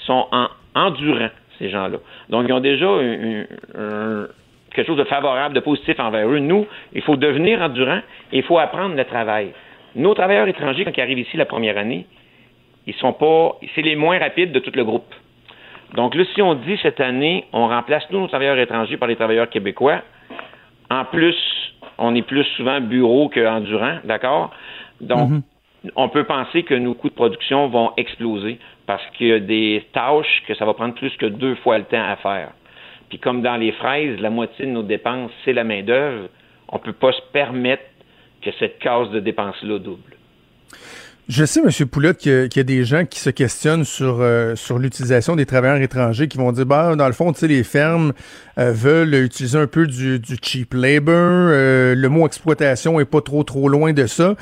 ils 0.00 0.04
sont 0.04 0.26
en, 0.30 0.48
endurants, 0.74 1.30
ces 1.58 1.70
gens-là. 1.70 1.98
Donc, 2.28 2.46
ils 2.46 2.52
ont 2.52 2.60
déjà 2.60 2.86
un, 2.86 4.26
quelque 4.74 4.86
chose 4.86 4.96
de 4.96 5.04
favorable, 5.04 5.54
de 5.54 5.60
positif 5.60 5.98
envers 5.98 6.28
eux. 6.28 6.38
Nous, 6.38 6.66
il 6.92 7.02
faut 7.02 7.16
devenir 7.16 7.60
endurant 7.60 8.00
et 8.32 8.38
il 8.38 8.42
faut 8.42 8.58
apprendre 8.58 8.94
le 8.94 9.04
travail. 9.04 9.52
Nos 9.94 10.14
travailleurs 10.14 10.48
étrangers, 10.48 10.84
quand 10.84 10.96
ils 10.96 11.00
arrivent 11.00 11.18
ici 11.18 11.36
la 11.36 11.46
première 11.46 11.76
année, 11.76 12.06
ils 12.86 12.94
sont 12.94 13.12
pas, 13.12 13.56
c'est 13.74 13.82
les 13.82 13.96
moins 13.96 14.18
rapides 14.18 14.52
de 14.52 14.60
tout 14.60 14.72
le 14.74 14.84
groupe. 14.84 15.12
Donc 15.94 16.14
là, 16.14 16.24
si 16.34 16.40
on 16.40 16.54
dit 16.54 16.78
cette 16.82 17.00
année, 17.00 17.44
on 17.52 17.66
remplace 17.68 18.04
nous, 18.10 18.20
nos 18.20 18.28
travailleurs 18.28 18.58
étrangers 18.58 18.96
par 18.96 19.08
les 19.08 19.16
travailleurs 19.16 19.48
québécois, 19.48 20.02
En 20.90 21.04
plus, 21.04 21.36
on 21.98 22.14
est 22.14 22.22
plus 22.22 22.44
souvent 22.56 22.80
bureau 22.80 23.28
qu'endurant, 23.28 23.98
d'accord? 24.04 24.50
Donc, 25.00 25.30
mm-hmm. 25.30 25.90
on 25.96 26.08
peut 26.08 26.24
penser 26.24 26.62
que 26.62 26.74
nos 26.74 26.94
coûts 26.94 27.10
de 27.10 27.14
production 27.14 27.68
vont 27.68 27.92
exploser 27.96 28.58
parce 28.86 29.04
qu'il 29.16 29.28
y 29.28 29.32
a 29.32 29.40
des 29.40 29.84
tâches 29.92 30.42
que 30.46 30.54
ça 30.54 30.64
va 30.64 30.74
prendre 30.74 30.94
plus 30.94 31.14
que 31.16 31.26
deux 31.26 31.54
fois 31.56 31.78
le 31.78 31.84
temps 31.84 32.02
à 32.02 32.16
faire. 32.16 32.50
Puis 33.10 33.18
comme 33.18 33.42
dans 33.42 33.56
les 33.56 33.72
fraises, 33.72 34.18
la 34.20 34.30
moitié 34.30 34.64
de 34.64 34.70
nos 34.70 34.84
dépenses, 34.84 35.32
c'est 35.44 35.52
la 35.52 35.64
main-d'œuvre, 35.64 36.28
on 36.68 36.76
ne 36.76 36.82
peut 36.82 36.92
pas 36.92 37.12
se 37.12 37.20
permettre 37.32 37.82
que 38.40 38.50
cette 38.58 38.78
case 38.78 39.10
de 39.10 39.20
dépenses-là 39.20 39.78
double. 39.78 40.16
Je 41.30 41.44
sais, 41.44 41.60
M. 41.60 41.88
Poulotte, 41.88 42.16
qu'il 42.16 42.48
y, 42.56 42.58
a 42.58 42.62
des 42.64 42.82
gens 42.82 43.04
qui 43.06 43.20
se 43.20 43.30
questionnent 43.30 43.84
sur, 43.84 44.16
euh, 44.18 44.56
sur 44.56 44.80
l'utilisation 44.80 45.36
des 45.36 45.46
travailleurs 45.46 45.80
étrangers, 45.80 46.26
qui 46.26 46.38
vont 46.38 46.50
dire, 46.50 46.66
bah, 46.66 46.96
dans 46.96 47.06
le 47.06 47.12
fond, 47.12 47.32
les 47.42 47.62
fermes 47.62 48.14
euh, 48.58 48.72
veulent 48.72 49.14
utiliser 49.14 49.56
un 49.56 49.68
peu 49.68 49.86
du, 49.86 50.18
du 50.18 50.38
cheap 50.42 50.74
labor. 50.74 51.14
Euh, 51.14 51.94
le 51.94 52.08
mot 52.08 52.26
exploitation 52.26 52.98
est 52.98 53.04
pas 53.04 53.20
trop, 53.20 53.44
trop 53.44 53.68
loin 53.68 53.92
de 53.92 54.06
ça. 54.06 54.34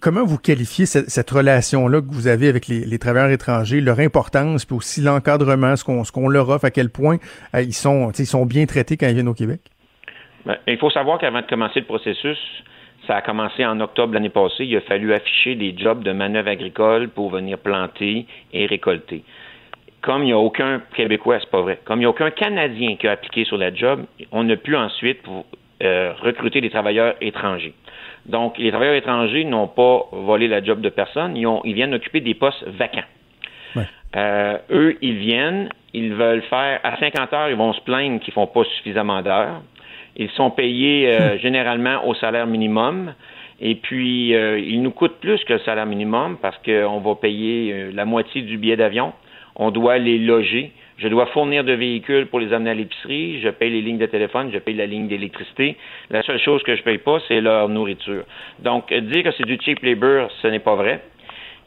comment 0.00 0.24
vous 0.24 0.38
qualifiez 0.38 0.86
cette, 0.86 1.30
relation-là 1.30 2.00
que 2.00 2.14
vous 2.14 2.28
avez 2.28 2.48
avec 2.48 2.66
les, 2.66 2.98
travailleurs 2.98 3.30
étrangers, 3.30 3.82
leur 3.82 4.00
importance, 4.00 4.64
puis 4.64 4.74
aussi 4.74 5.02
l'encadrement, 5.02 5.76
ce 5.76 5.84
qu'on 5.84 6.02
qu'on 6.02 6.30
leur 6.30 6.48
offre, 6.48 6.64
à 6.64 6.70
quel 6.70 6.88
point 6.88 7.18
ils 7.54 7.74
sont, 7.74 8.10
ils 8.18 8.24
sont 8.24 8.46
bien 8.46 8.64
traités 8.64 8.96
quand 8.96 9.08
ils 9.08 9.14
viennent 9.14 9.28
au 9.28 9.34
Québec? 9.34 9.60
Ben, 10.46 10.56
il 10.66 10.78
faut 10.78 10.88
savoir 10.88 11.18
qu'avant 11.18 11.42
de 11.42 11.46
commencer 11.46 11.80
le 11.80 11.86
processus, 11.86 12.38
ça 13.08 13.16
a 13.16 13.22
commencé 13.22 13.64
en 13.64 13.80
octobre 13.80 14.14
l'année 14.14 14.28
passée. 14.28 14.66
Il 14.66 14.76
a 14.76 14.82
fallu 14.82 15.12
afficher 15.14 15.54
des 15.54 15.74
jobs 15.76 16.04
de 16.04 16.12
manœuvre 16.12 16.48
agricole 16.48 17.08
pour 17.08 17.30
venir 17.30 17.58
planter 17.58 18.26
et 18.52 18.66
récolter. 18.66 19.24
Comme 20.02 20.22
il 20.22 20.26
n'y 20.26 20.32
a 20.32 20.38
aucun 20.38 20.82
Québécois, 20.94 21.38
c'est 21.40 21.50
pas 21.50 21.62
vrai. 21.62 21.80
Comme 21.84 21.98
il 21.98 22.00
n'y 22.00 22.06
a 22.06 22.10
aucun 22.10 22.30
Canadien 22.30 22.96
qui 22.96 23.08
a 23.08 23.12
appliqué 23.12 23.44
sur 23.44 23.56
la 23.56 23.74
job, 23.74 24.04
on 24.30 24.44
n'a 24.44 24.56
pu 24.56 24.76
ensuite 24.76 25.20
euh, 25.82 26.12
recruter 26.20 26.60
des 26.60 26.70
travailleurs 26.70 27.14
étrangers. 27.20 27.74
Donc, 28.26 28.58
les 28.58 28.70
travailleurs 28.70 28.94
étrangers 28.94 29.44
n'ont 29.44 29.68
pas 29.68 30.06
volé 30.12 30.46
la 30.46 30.62
job 30.62 30.82
de 30.82 30.90
personne, 30.90 31.36
ils, 31.36 31.46
ont, 31.46 31.62
ils 31.64 31.74
viennent 31.74 31.94
occuper 31.94 32.20
des 32.20 32.34
postes 32.34 32.62
vacants. 32.66 33.00
Euh, 34.16 34.56
eux, 34.70 34.96
ils 35.02 35.18
viennent, 35.18 35.68
ils 35.92 36.14
veulent 36.14 36.42
faire 36.42 36.80
à 36.82 36.96
50 36.96 37.32
heures, 37.32 37.50
ils 37.50 37.56
vont 37.56 37.72
se 37.72 37.80
plaindre 37.82 38.20
qu'ils 38.20 38.32
font 38.32 38.46
pas 38.46 38.64
suffisamment 38.64 39.22
d'heures. 39.22 39.62
Ils 40.18 40.30
sont 40.30 40.50
payés 40.50 41.08
euh, 41.08 41.38
généralement 41.42 42.06
au 42.06 42.14
salaire 42.14 42.46
minimum. 42.46 43.14
Et 43.60 43.74
puis, 43.76 44.34
euh, 44.34 44.58
ils 44.58 44.82
nous 44.82 44.90
coûtent 44.90 45.18
plus 45.20 45.42
que 45.44 45.54
le 45.54 45.58
salaire 45.60 45.86
minimum 45.86 46.36
parce 46.40 46.56
qu'on 46.58 46.98
va 47.00 47.14
payer 47.14 47.72
euh, 47.72 47.90
la 47.94 48.04
moitié 48.04 48.42
du 48.42 48.58
billet 48.58 48.76
d'avion. 48.76 49.12
On 49.56 49.70
doit 49.70 49.98
les 49.98 50.18
loger. 50.18 50.72
Je 50.98 51.08
dois 51.08 51.26
fournir 51.26 51.64
de 51.64 51.72
véhicules 51.72 52.26
pour 52.26 52.40
les 52.40 52.52
amener 52.52 52.70
à 52.70 52.74
l'épicerie. 52.74 53.40
Je 53.40 53.48
paye 53.48 53.70
les 53.70 53.82
lignes 53.82 53.98
de 53.98 54.06
téléphone. 54.06 54.50
Je 54.52 54.58
paye 54.58 54.74
la 54.74 54.86
ligne 54.86 55.08
d'électricité. 55.08 55.76
La 56.10 56.22
seule 56.22 56.40
chose 56.40 56.62
que 56.62 56.76
je 56.76 56.82
paye 56.82 56.98
pas, 56.98 57.18
c'est 57.26 57.40
leur 57.40 57.68
nourriture. 57.68 58.24
Donc, 58.60 58.92
dire 58.92 59.22
que 59.22 59.30
c'est 59.32 59.46
du 59.46 59.58
cheap 59.60 59.82
labor, 59.82 60.30
ce 60.42 60.48
n'est 60.48 60.58
pas 60.58 60.74
vrai. 60.74 61.00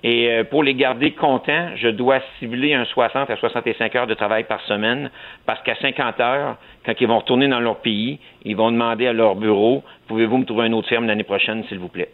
Et 0.04 0.32
euh, 0.32 0.44
pour 0.44 0.64
les 0.64 0.74
garder 0.74 1.12
contents, 1.12 1.70
je 1.76 1.88
dois 1.90 2.20
cibler 2.40 2.74
un 2.74 2.86
60 2.86 3.30
à 3.30 3.36
65 3.36 3.96
heures 3.96 4.08
de 4.08 4.16
travail 4.16 4.46
par 4.46 4.60
semaine 4.62 5.12
parce 5.46 5.62
qu'à 5.62 5.76
50 5.76 6.20
heures, 6.20 6.58
quand 6.86 6.94
ils 7.00 7.08
vont 7.08 7.20
retourner 7.20 7.48
dans 7.48 7.60
leur 7.60 7.78
pays, 7.78 8.20
ils 8.44 8.56
vont 8.56 8.72
demander 8.72 9.06
à 9.08 9.14
leur 9.14 9.36
bureau, 9.36 9.84
pouvez-vous 10.08 10.38
me 10.38 10.46
trouver 10.46 10.68
une 10.68 10.74
autre 10.74 10.90
ferme 10.90 11.06
l'année 11.06 11.24
prochaine, 11.24 11.64
s'il 11.66 11.78
vous 11.78 11.88
plaît? 11.88 12.10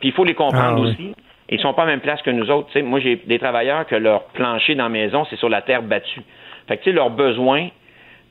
Puis 0.00 0.08
il 0.08 0.12
faut 0.12 0.24
les 0.24 0.34
comprendre 0.34 0.78
ah 0.78 0.88
aussi. 0.88 1.14
Ils 1.50 1.60
sont 1.60 1.74
pas 1.74 1.82
à 1.82 1.86
la 1.86 1.92
même 1.92 2.00
place 2.00 2.22
que 2.22 2.30
nous 2.30 2.50
autres. 2.50 2.78
moi, 2.80 3.00
j'ai 3.00 3.16
des 3.16 3.38
travailleurs 3.38 3.86
que 3.86 3.96
leur 3.96 4.24
plancher 4.28 4.74
dans 4.74 4.84
la 4.84 4.88
maison, 4.88 5.26
c'est 5.28 5.36
sur 5.36 5.48
la 5.48 5.62
terre 5.62 5.82
battue. 5.82 6.22
Fait 6.68 6.76
que, 6.78 6.90
leur 6.90 7.10
besoin, 7.10 7.68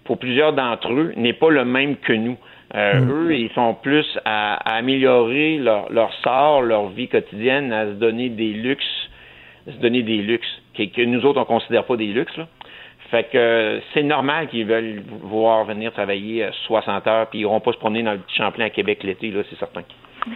pour 0.05 0.17
plusieurs 0.17 0.53
d'entre 0.53 0.91
eux, 0.93 1.13
n'est 1.17 1.33
pas 1.33 1.49
le 1.49 1.65
même 1.65 1.97
que 1.97 2.13
nous. 2.13 2.37
Euh, 2.75 2.99
mm. 2.99 3.11
Eux, 3.11 3.35
ils 3.35 3.51
sont 3.51 3.73
plus 3.73 4.05
à, 4.25 4.55
améliorer 4.77 5.57
leur, 5.57 5.91
leur, 5.91 6.13
sort, 6.23 6.61
leur 6.61 6.89
vie 6.89 7.07
quotidienne, 7.07 7.73
à 7.73 7.85
se 7.85 7.93
donner 7.93 8.29
des 8.29 8.53
luxes, 8.53 9.09
à 9.67 9.71
se 9.71 9.77
donner 9.77 10.03
des 10.03 10.17
luxes 10.17 10.61
que, 10.75 11.05
nous 11.05 11.25
autres, 11.25 11.41
on 11.41 11.45
considère 11.45 11.85
pas 11.85 11.97
des 11.97 12.07
luxes. 12.07 12.37
Là. 12.37 12.47
Fait 13.11 13.27
que 13.31 13.81
c'est 13.93 14.03
normal 14.03 14.47
qu'ils 14.49 14.65
veulent 14.65 15.01
voir 15.23 15.65
venir 15.65 15.91
travailler 15.91 16.47
60 16.67 17.07
heures, 17.07 17.27
puis 17.27 17.39
ils 17.39 17.41
n'iront 17.41 17.59
pas 17.59 17.73
se 17.73 17.77
promener 17.77 18.03
dans 18.03 18.13
le 18.13 18.19
petit 18.19 18.37
Champlain 18.37 18.65
à 18.65 18.69
Québec 18.69 19.03
l'été, 19.03 19.31
là, 19.31 19.41
c'est 19.49 19.57
certain. 19.57 19.81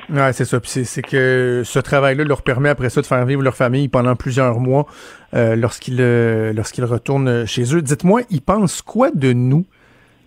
Ouais, 0.09 0.33
c'est 0.33 0.45
ça. 0.45 0.59
c'est 0.63 1.01
que 1.01 1.61
ce 1.65 1.79
travail-là 1.79 2.23
leur 2.23 2.41
permet 2.41 2.69
après 2.69 2.89
ça 2.89 3.01
de 3.01 3.05
faire 3.05 3.25
vivre 3.25 3.41
leur 3.41 3.55
famille 3.55 3.89
pendant 3.89 4.15
plusieurs 4.15 4.59
mois 4.59 4.85
euh, 5.33 5.55
lorsqu'ils 5.55 5.99
euh, 5.99 6.53
lorsqu'ils 6.53 6.85
retournent 6.85 7.45
chez 7.45 7.75
eux. 7.75 7.81
Dites-moi, 7.81 8.21
ils 8.29 8.41
pensent 8.41 8.81
quoi 8.81 9.11
de 9.11 9.33
nous? 9.33 9.65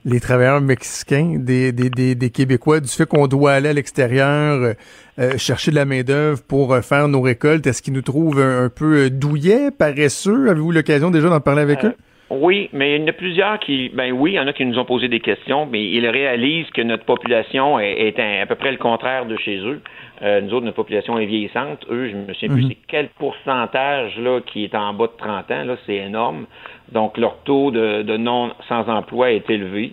Les 0.07 0.21
travailleurs 0.21 0.61
mexicains, 0.61 1.35
des, 1.37 1.73
des, 1.73 1.90
des, 1.90 2.14
des 2.14 2.31
Québécois, 2.31 2.79
du 2.79 2.88
fait 2.88 3.07
qu'on 3.07 3.27
doit 3.27 3.53
aller 3.53 3.71
à 3.71 3.73
l'extérieur 3.73 4.62
euh, 4.62 4.73
euh, 5.19 5.37
chercher 5.37 5.73
de 5.73 5.77
la 5.77 5.85
main-d'œuvre 5.85 6.40
pour 6.49 6.73
euh, 6.73 6.81
faire 6.81 7.09
nos 7.09 7.21
récoltes? 7.21 7.66
Est-ce 7.66 7.83
qu'ils 7.83 7.92
nous 7.92 8.03
trouvent 8.03 8.40
un, 8.40 8.71
peu 8.71 9.11
douillets, 9.11 9.73
paresseux? 9.77 10.49
Avez-vous 10.49 10.71
l'occasion 10.71 11.11
déjà 11.11 11.29
d'en 11.29 11.40
parler 11.40 11.62
avec 11.62 11.85
eux? 11.85 11.95
Oui, 12.29 12.69
mais 12.73 12.97
il 12.97 13.03
y 13.03 13.05
en 13.05 13.07
a 13.07 13.12
plusieurs 13.12 13.59
qui, 13.61 13.88
ben 13.90 14.11
oui, 14.11 14.33
il 14.33 14.35
y 14.35 14.40
en 14.40 14.49
a 14.49 14.53
qui 14.53 14.64
nous 14.64 14.79
ont 14.79 14.85
posé 14.85 15.07
des 15.07 15.21
questions, 15.21 15.64
mais 15.66 15.85
ils 15.85 16.09
réalisent 16.09 16.71
que 16.71 16.83
notre 16.83 17.05
population 17.05 17.79
est, 17.79 18.19
à 18.19 18.47
peu 18.47 18.57
près 18.57 18.73
le 18.73 18.79
contraire 18.79 19.27
de 19.27 19.37
chez 19.37 19.59
eux. 19.59 19.81
Euh, 20.23 20.40
nous 20.40 20.53
autres, 20.55 20.64
notre 20.64 20.77
population 20.77 21.19
est 21.19 21.27
vieillissante. 21.27 21.87
Eux, 21.88 22.09
je 22.09 22.16
me 22.16 22.33
souviens 22.35 22.49
plus 22.49 22.62
mhm. 22.64 22.69
c'est 22.71 22.79
quel 22.88 23.09
pourcentage 23.11 24.19
là 24.19 24.40
qui 24.40 24.64
est 24.64 24.75
en 24.75 24.92
bas 24.92 25.07
de 25.07 25.16
30 25.16 25.51
ans. 25.53 25.64
Là, 25.64 25.77
c'est 25.87 25.97
énorme. 25.97 26.47
Donc, 26.92 27.18
leur 27.18 27.38
taux 27.38 27.70
de, 27.70 28.16
non 28.16 28.53
sans 28.68 28.88
emploi 28.88 29.33
est 29.33 29.49
élevé. 29.51 29.92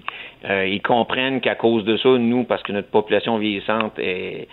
Euh, 0.49 0.67
ils 0.67 0.81
comprennent 0.81 1.41
qu'à 1.41 1.55
cause 1.55 1.83
de 1.85 1.97
ça, 1.97 2.09
nous, 2.09 2.43
parce 2.43 2.61
que 2.63 2.71
notre 2.71 2.89
population 2.89 3.37
vieillissante 3.37 3.97
est, 3.97 4.47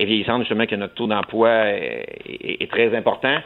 vieillissante, 0.00 0.40
justement, 0.40 0.66
que 0.66 0.76
notre 0.76 0.94
taux 0.94 1.06
d'emploi 1.06 1.50
est, 1.50 2.70
très 2.70 2.96
important, 2.96 3.36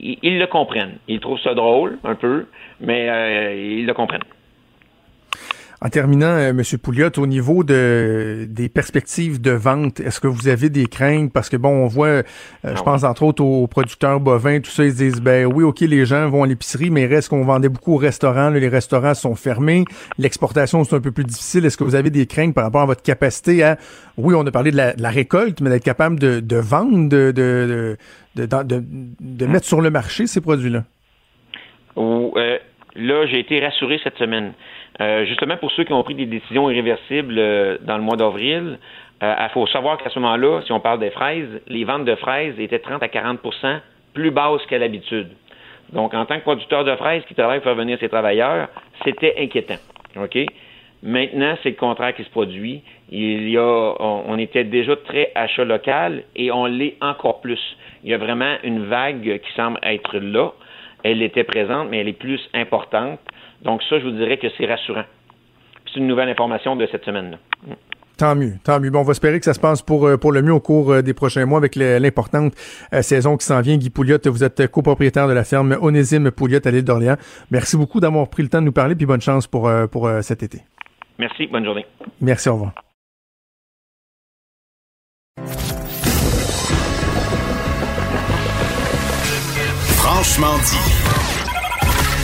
ils, 0.00 0.38
le 0.38 0.46
comprennent. 0.46 0.98
Ils 1.08 1.20
trouvent 1.20 1.40
ça 1.40 1.54
drôle, 1.54 1.98
un 2.04 2.14
peu, 2.14 2.46
mais 2.80 3.08
euh, 3.08 3.54
ils 3.54 3.86
le 3.86 3.94
comprennent. 3.94 4.22
En 5.80 5.90
terminant, 5.90 6.26
euh, 6.26 6.50
M. 6.50 6.62
Pouliot, 6.82 7.10
au 7.18 7.26
niveau 7.26 7.62
de, 7.62 8.46
des 8.48 8.68
perspectives 8.68 9.40
de 9.40 9.52
vente, 9.52 10.00
est-ce 10.00 10.18
que 10.18 10.26
vous 10.26 10.48
avez 10.48 10.70
des 10.70 10.86
craintes? 10.86 11.32
Parce 11.32 11.48
que 11.48 11.56
bon, 11.56 11.68
on 11.68 11.86
voit, 11.86 12.08
euh, 12.08 12.22
je 12.64 12.70
ah 12.70 12.82
pense 12.82 13.04
entre 13.04 13.22
autres 13.22 13.44
aux 13.44 13.68
producteurs 13.68 14.18
bovins, 14.18 14.58
tout 14.58 14.72
ça, 14.72 14.84
ils 14.84 14.94
disent, 14.94 15.20
ben 15.20 15.46
oui, 15.46 15.62
OK, 15.62 15.78
les 15.80 16.04
gens 16.04 16.28
vont 16.28 16.42
à 16.42 16.48
l'épicerie, 16.48 16.90
mais 16.90 17.06
reste 17.06 17.28
qu'on 17.28 17.44
vendait 17.44 17.68
beaucoup 17.68 17.94
au 17.94 17.96
restaurant, 17.96 18.50
les 18.50 18.66
restaurants 18.66 19.14
sont 19.14 19.36
fermés, 19.36 19.84
l'exportation, 20.18 20.82
c'est 20.82 20.96
un 20.96 21.00
peu 21.00 21.12
plus 21.12 21.24
difficile. 21.24 21.64
Est-ce 21.64 21.76
que 21.76 21.84
vous 21.84 21.94
avez 21.94 22.10
des 22.10 22.26
craintes 22.26 22.54
par 22.54 22.64
rapport 22.64 22.82
à 22.82 22.86
votre 22.86 23.02
capacité 23.02 23.62
à, 23.62 23.76
oui, 24.16 24.34
on 24.36 24.44
a 24.46 24.50
parlé 24.50 24.72
de 24.72 24.76
la, 24.76 25.10
récolte, 25.10 25.60
mais 25.60 25.70
d'être 25.70 25.84
capable 25.84 26.18
de, 26.18 26.40
de 26.40 26.56
vendre, 26.56 27.08
de, 27.08 27.30
de, 27.30 27.96
de, 28.34 28.84
de, 29.20 29.46
mettre 29.46 29.66
sur 29.66 29.80
le 29.80 29.90
marché 29.90 30.26
ces 30.26 30.40
produits-là? 30.40 30.82
Euh, 31.96 32.58
là, 32.96 33.26
j'ai 33.26 33.38
été 33.38 33.60
rassuré 33.60 34.00
cette 34.02 34.16
semaine. 34.16 34.52
Euh, 35.00 35.24
justement, 35.26 35.56
pour 35.56 35.70
ceux 35.72 35.84
qui 35.84 35.92
ont 35.92 36.02
pris 36.02 36.14
des 36.14 36.26
décisions 36.26 36.70
irréversibles 36.70 37.38
euh, 37.38 37.78
dans 37.82 37.96
le 37.96 38.02
mois 38.02 38.16
d'avril, 38.16 38.78
il 39.20 39.24
euh, 39.24 39.48
faut 39.50 39.66
savoir 39.68 39.98
qu'à 39.98 40.10
ce 40.10 40.18
moment-là, 40.18 40.62
si 40.62 40.72
on 40.72 40.80
parle 40.80 40.98
des 40.98 41.10
fraises, 41.10 41.60
les 41.68 41.84
ventes 41.84 42.04
de 42.04 42.14
fraises 42.16 42.58
étaient 42.58 42.78
30 42.78 43.02
à 43.02 43.06
40% 43.06 43.80
plus 44.14 44.30
basses 44.30 44.64
qu'à 44.66 44.78
l'habitude. 44.78 45.28
Donc, 45.92 46.14
en 46.14 46.24
tant 46.26 46.36
que 46.36 46.42
producteur 46.42 46.84
de 46.84 46.94
fraises 46.96 47.22
qui 47.26 47.34
travaille 47.34 47.58
pour 47.58 47.66
faire 47.66 47.74
venir 47.74 47.98
ses 47.98 48.08
travailleurs, 48.08 48.68
c'était 49.04 49.34
inquiétant. 49.38 49.78
OK? 50.16 50.38
Maintenant, 51.02 51.56
c'est 51.62 51.70
le 51.70 51.76
contraire 51.76 52.14
qui 52.14 52.24
se 52.24 52.30
produit. 52.30 52.82
Il 53.10 53.48
y 53.48 53.56
a, 53.56 53.94
on, 54.00 54.36
était 54.36 54.64
déjà 54.64 54.96
très 54.96 55.30
achat 55.34 55.64
local 55.64 56.24
et 56.34 56.50
on 56.50 56.66
l'est 56.66 56.96
encore 57.00 57.40
plus. 57.40 57.60
Il 58.02 58.10
y 58.10 58.14
a 58.14 58.18
vraiment 58.18 58.56
une 58.64 58.86
vague 58.86 59.40
qui 59.40 59.52
semble 59.54 59.78
être 59.82 60.18
là. 60.18 60.52
Elle 61.04 61.22
était 61.22 61.44
présente, 61.44 61.88
mais 61.88 61.98
elle 61.98 62.08
est 62.08 62.18
plus 62.18 62.40
importante. 62.52 63.20
Donc 63.62 63.82
ça, 63.84 63.98
je 63.98 64.04
vous 64.04 64.12
dirais 64.12 64.38
que 64.38 64.46
c'est 64.56 64.66
rassurant. 64.66 65.04
C'est 65.86 66.00
une 66.00 66.06
nouvelle 66.06 66.28
information 66.28 66.76
de 66.76 66.86
cette 66.90 67.04
semaine-là. 67.04 67.38
Tant 68.18 68.34
mieux, 68.34 68.54
tant 68.64 68.80
mieux. 68.80 68.90
Bon, 68.90 69.00
on 69.00 69.04
va 69.04 69.12
espérer 69.12 69.38
que 69.38 69.44
ça 69.44 69.54
se 69.54 69.60
passe 69.60 69.80
pour, 69.80 70.04
euh, 70.06 70.16
pour 70.16 70.32
le 70.32 70.42
mieux 70.42 70.52
au 70.52 70.58
cours 70.58 70.92
euh, 70.92 71.02
des 71.02 71.14
prochains 71.14 71.46
mois 71.46 71.58
avec 71.58 71.76
l'importante 71.76 72.52
euh, 72.92 73.00
saison 73.00 73.36
qui 73.36 73.46
s'en 73.46 73.60
vient. 73.60 73.76
Guy 73.76 73.90
Pouliot, 73.90 74.18
vous 74.24 74.42
êtes 74.42 74.66
copropriétaire 74.66 75.28
de 75.28 75.32
la 75.32 75.44
ferme 75.44 75.78
Onésime 75.80 76.32
Pouliot 76.32 76.58
à 76.64 76.70
l'île 76.72 76.82
d'Orléans. 76.82 77.16
Merci 77.52 77.76
beaucoup 77.76 78.00
d'avoir 78.00 78.28
pris 78.28 78.42
le 78.42 78.48
temps 78.48 78.60
de 78.60 78.66
nous 78.66 78.72
parler, 78.72 78.96
puis 78.96 79.06
bonne 79.06 79.20
chance 79.20 79.46
pour, 79.46 79.70
pour 79.92 80.10
cet 80.22 80.42
été. 80.42 80.62
Merci, 81.20 81.46
bonne 81.46 81.64
journée. 81.64 81.86
Merci, 82.20 82.48
au 82.48 82.54
revoir. 82.54 82.72
Franchement 90.00 90.58
dit. 90.58 91.17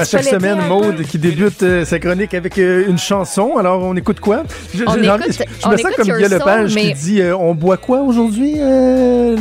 À 0.00 0.04
chaque 0.04 0.24
semaine, 0.24 0.58
Maude 0.68 1.02
qui 1.02 1.18
débute 1.18 1.62
euh, 1.62 1.84
sa 1.84 1.98
chronique 1.98 2.34
avec 2.34 2.58
euh, 2.58 2.84
une 2.88 2.98
chanson. 2.98 3.56
Alors, 3.56 3.82
on 3.82 3.96
écoute 3.96 4.20
quoi? 4.20 4.42
Je, 4.74 4.84
On 4.86 4.94
je- 4.94 5.00
écoute- 5.00 5.22
je- 5.28 5.32
je 5.32 5.66
on 5.66 5.70
me 5.70 5.76
sens 5.76 5.92
comme 5.96 6.06
Guy 6.08 6.28
Lepage 6.28 6.74
qui 6.74 6.92
dit 6.94 7.20
euh, 7.20 7.36
On 7.36 7.54
boit 7.54 7.76
quoi 7.76 8.00
aujourd'hui? 8.00 8.54
euh, 8.58 9.36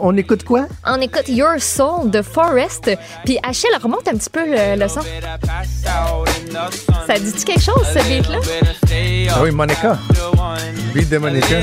on 0.00 0.16
écoute 0.16 0.44
quoi? 0.44 0.66
On 0.86 1.00
écoute 1.00 1.28
Your 1.28 1.58
Soul 1.60 2.10
de 2.10 2.22
Forest. 2.22 2.90
Puis 3.24 3.38
Achille 3.42 3.70
remonte 3.82 4.06
un 4.08 4.16
petit 4.16 4.30
peu 4.30 4.40
le, 4.46 4.78
le 4.80 4.88
son. 4.88 5.00
Ça 7.06 7.18
dit-tu 7.18 7.44
quelque 7.44 7.60
chose, 7.62 7.84
ce 7.92 8.08
beat-là? 8.08 8.38
Ah 8.88 9.42
oui, 9.42 9.50
Monica. 9.50 9.98
Beat 10.94 11.08
de 11.10 11.18
Monica. 11.18 11.56
Ouais. 11.56 11.62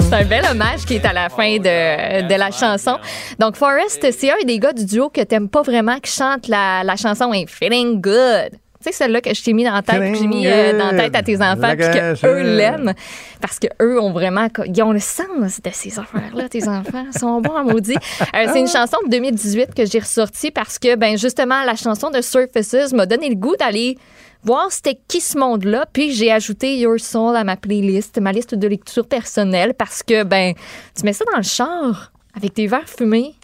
C'est 0.00 0.14
un 0.14 0.24
bel 0.24 0.44
hommage 0.50 0.84
qui 0.86 0.94
est 0.96 1.04
à 1.04 1.12
la 1.12 1.28
fin 1.28 1.56
de, 1.56 2.28
de 2.28 2.34
la 2.34 2.50
chanson. 2.50 2.98
Donc, 3.38 3.56
Forrest, 3.56 4.06
c'est 4.12 4.30
un 4.30 4.44
des 4.46 4.58
gars 4.58 4.72
du 4.72 4.84
duo 4.84 5.08
que 5.08 5.22
t'aimes 5.22 5.48
pas 5.48 5.62
vraiment 5.62 5.98
qui 5.98 6.12
chante 6.12 6.48
la, 6.48 6.84
la 6.84 6.96
chanson 6.96 7.32
est 7.32 7.46
Feeling 7.48 8.00
Good. 8.00 8.50
Tu 8.52 8.90
sais, 8.90 8.92
celle-là 8.92 9.22
que 9.22 9.32
je 9.34 9.42
t'ai 9.42 9.54
mis 9.54 9.64
dans 9.64 9.72
la 9.72 9.80
tête, 9.80 10.12
que 10.12 10.18
j'ai 10.18 10.26
mis 10.26 10.46
euh, 10.46 10.78
dans 10.78 10.90
la 10.90 11.04
tête 11.04 11.16
à 11.16 11.22
tes 11.22 11.36
enfants, 11.36 11.56
La 11.62 11.74
puis 11.74 11.86
que 11.86 11.94
gâche. 11.94 12.24
eux 12.24 12.42
l'aiment. 12.42 12.92
Parce 13.40 13.58
que 13.58 13.66
eux 13.80 13.98
ont 13.98 14.12
vraiment, 14.12 14.46
ils 14.66 14.82
ont 14.82 14.92
le 14.92 14.98
sens 15.00 15.60
de 15.64 15.70
ces 15.72 15.98
affaires-là, 15.98 16.50
tes 16.50 16.68
enfants. 16.68 17.06
Ils 17.12 17.18
sont 17.18 17.40
bons 17.40 17.56
à 17.56 17.62
maudit. 17.62 17.96
Euh, 17.96 18.46
c'est 18.52 18.60
une 18.60 18.68
chanson 18.68 18.98
de 19.06 19.10
2018 19.10 19.74
que 19.74 19.86
j'ai 19.86 20.00
ressortie 20.00 20.50
parce 20.50 20.78
que, 20.78 20.96
ben, 20.96 21.16
justement, 21.16 21.64
la 21.64 21.76
chanson 21.76 22.10
de 22.10 22.20
Surfaces 22.20 22.92
m'a 22.92 23.06
donné 23.06 23.30
le 23.30 23.36
goût 23.36 23.56
d'aller 23.58 23.96
voir 24.44 24.70
c'était 24.70 24.98
qui 25.08 25.20
ce 25.20 25.38
monde-là. 25.38 25.86
Puis 25.92 26.12
j'ai 26.12 26.30
ajouté 26.30 26.78
Your 26.78 26.98
Soul 27.00 27.36
à 27.36 27.44
ma 27.44 27.56
playlist, 27.56 28.18
ma 28.20 28.32
liste 28.32 28.54
de 28.54 28.68
lecture 28.68 29.06
personnelle, 29.06 29.74
parce 29.74 30.02
que, 30.02 30.22
ben, 30.22 30.54
tu 30.96 31.04
mets 31.04 31.12
ça 31.12 31.24
dans 31.30 31.38
le 31.38 31.42
char 31.42 32.12
avec 32.36 32.54
tes 32.54 32.66
verres 32.66 32.88
fumés. 32.88 33.34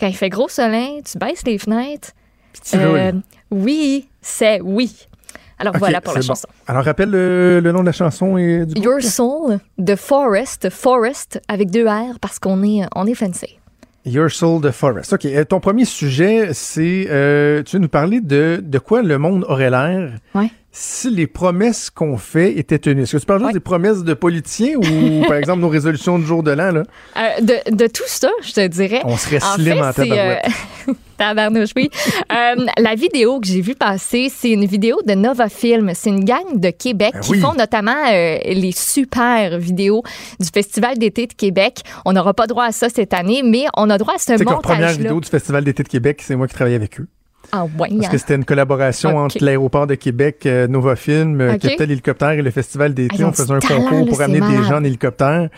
Quand 0.00 0.06
il 0.06 0.16
fait 0.16 0.28
gros 0.28 0.48
soleil, 0.48 1.02
tu 1.02 1.18
baisses 1.18 1.44
les 1.44 1.58
fenêtres. 1.58 2.12
tu. 2.64 2.76
Euh, 2.76 3.12
oui, 3.50 4.08
c'est 4.20 4.60
oui. 4.60 5.06
Alors 5.58 5.76
voilà 5.76 6.00
pour 6.00 6.14
la 6.14 6.20
bon. 6.20 6.26
chanson. 6.26 6.46
Alors, 6.68 6.84
rappelle 6.84 7.10
le, 7.10 7.58
le 7.58 7.72
nom 7.72 7.80
de 7.80 7.86
la 7.86 7.92
chanson 7.92 8.36
et 8.36 8.64
du 8.64 8.80
Your. 8.80 9.02
Soul 9.02 9.58
de 9.76 9.96
Forest, 9.96 10.70
Forest 10.70 11.40
avec 11.48 11.70
deux 11.70 11.88
R 11.88 12.18
parce 12.20 12.38
qu'on 12.38 12.62
est, 12.62 12.86
on 12.94 13.06
est 13.06 13.14
fancy. 13.14 13.58
Your 14.06 14.30
Soul 14.30 14.60
de 14.62 14.70
Forest. 14.70 15.12
OK. 15.12 15.24
euh, 15.26 15.44
Ton 15.44 15.60
premier 15.60 15.84
sujet, 15.84 16.50
c'est. 16.54 17.06
euh, 17.10 17.62
tu 17.62 17.76
veux 17.76 17.82
nous 17.82 17.88
parler 17.88 18.20
de, 18.20 18.60
de 18.62 18.78
quoi 18.78 19.02
le 19.02 19.18
monde 19.18 19.44
aurait 19.48 19.70
l'air? 19.70 20.12
Ouais. 20.34 20.50
Si 20.80 21.10
les 21.10 21.26
promesses 21.26 21.90
qu'on 21.90 22.16
fait 22.16 22.56
étaient 22.56 22.78
tenues? 22.78 23.02
Est-ce 23.02 23.12
que 23.16 23.20
tu 23.20 23.26
parles 23.26 23.44
Ouais. 23.44 23.52
des 23.52 23.60
promesses 23.60 24.04
de 24.04 24.14
politiciens 24.14 24.76
ou, 24.76 25.24
par 25.28 25.36
exemple, 25.36 25.60
nos 25.60 25.68
résolutions 25.68 26.18
de 26.18 26.24
jour 26.24 26.42
de 26.42 26.52
l'an, 26.52 26.70
là? 26.72 26.82
Euh, 27.16 27.40
de, 27.40 27.74
de 27.76 27.86
tout 27.88 28.02
ça, 28.06 28.30
je 28.42 28.52
te 28.52 28.66
dirais. 28.66 29.00
On 29.04 29.16
serait 29.16 29.42
En 29.42 29.54
slim 29.56 29.74
fait, 29.74 29.80
en 29.80 29.92
c'est, 29.92 30.08
tabarouette. 30.08 30.46
euh, 30.88 30.92
tabarnouche, 31.18 31.70
oui. 31.76 31.90
Euh, 32.32 32.66
la 32.78 32.94
vidéo 32.94 33.40
que 33.40 33.46
j'ai 33.48 33.60
vue 33.60 33.74
passer, 33.74 34.30
c'est 34.32 34.50
une 34.50 34.66
vidéo 34.66 34.98
de 35.04 35.14
Nova 35.14 35.48
Film. 35.48 35.90
C'est 35.94 36.10
une 36.10 36.24
gang 36.24 36.44
de 36.60 36.70
Québec 36.70 37.10
Ben 37.14 37.20
qui 37.20 37.30
oui. 37.32 37.40
font 37.40 37.54
notamment 37.54 37.96
euh, 38.12 38.38
les 38.44 38.72
super 38.72 39.58
vidéos 39.58 40.02
du 40.38 40.48
Festival 40.52 40.96
d'été 40.98 41.26
de 41.26 41.32
Québec. 41.32 41.80
On 42.04 42.12
n'aura 42.12 42.34
pas 42.34 42.46
droit 42.46 42.64
à 42.66 42.72
ça 42.72 42.88
cette 42.88 43.14
année, 43.14 43.42
mais 43.44 43.64
on 43.76 43.90
a 43.90 43.98
droit 43.98 44.14
à 44.14 44.18
ce 44.18 44.26
que 44.26 44.44
leur 44.44 44.60
première 44.62 44.80
montage-là. 44.80 44.92
vidéo 45.02 45.20
du 45.20 45.28
Festival 45.28 45.64
d'été 45.64 45.82
de 45.82 45.88
Québec, 45.88 46.20
c'est 46.24 46.36
moi 46.36 46.46
qui 46.46 46.54
travaillais 46.54 46.76
avec 46.76 47.00
eux. 47.00 47.08
Ah 47.52 47.64
ouais, 47.64 47.70
Parce 47.90 48.06
hein. 48.06 48.08
que 48.10 48.18
c'était 48.18 48.34
une 48.34 48.44
collaboration 48.44 49.16
entre 49.16 49.42
l'aéroport 49.42 49.86
de 49.86 49.94
Québec, 49.94 50.42
euh, 50.46 50.66
Nova 50.68 50.96
Film, 50.96 51.40
euh, 51.40 51.54
Ok. 51.54 51.60
Capital 51.60 51.90
Hélicoptère 51.90 52.30
et 52.32 52.42
le 52.42 52.50
Festival 52.50 52.90
Ah, 52.90 52.94
d'été. 52.94 53.24
ont 53.24 53.28
on 53.28 53.32
faisait 53.32 53.52
un 53.52 53.58
talent, 53.58 53.84
concours 53.88 54.08
pour 54.08 54.20
amener 54.22 54.40
des 54.40 54.62
gens 54.64 54.76
en 54.78 54.84
hélicoptère. 54.84 55.48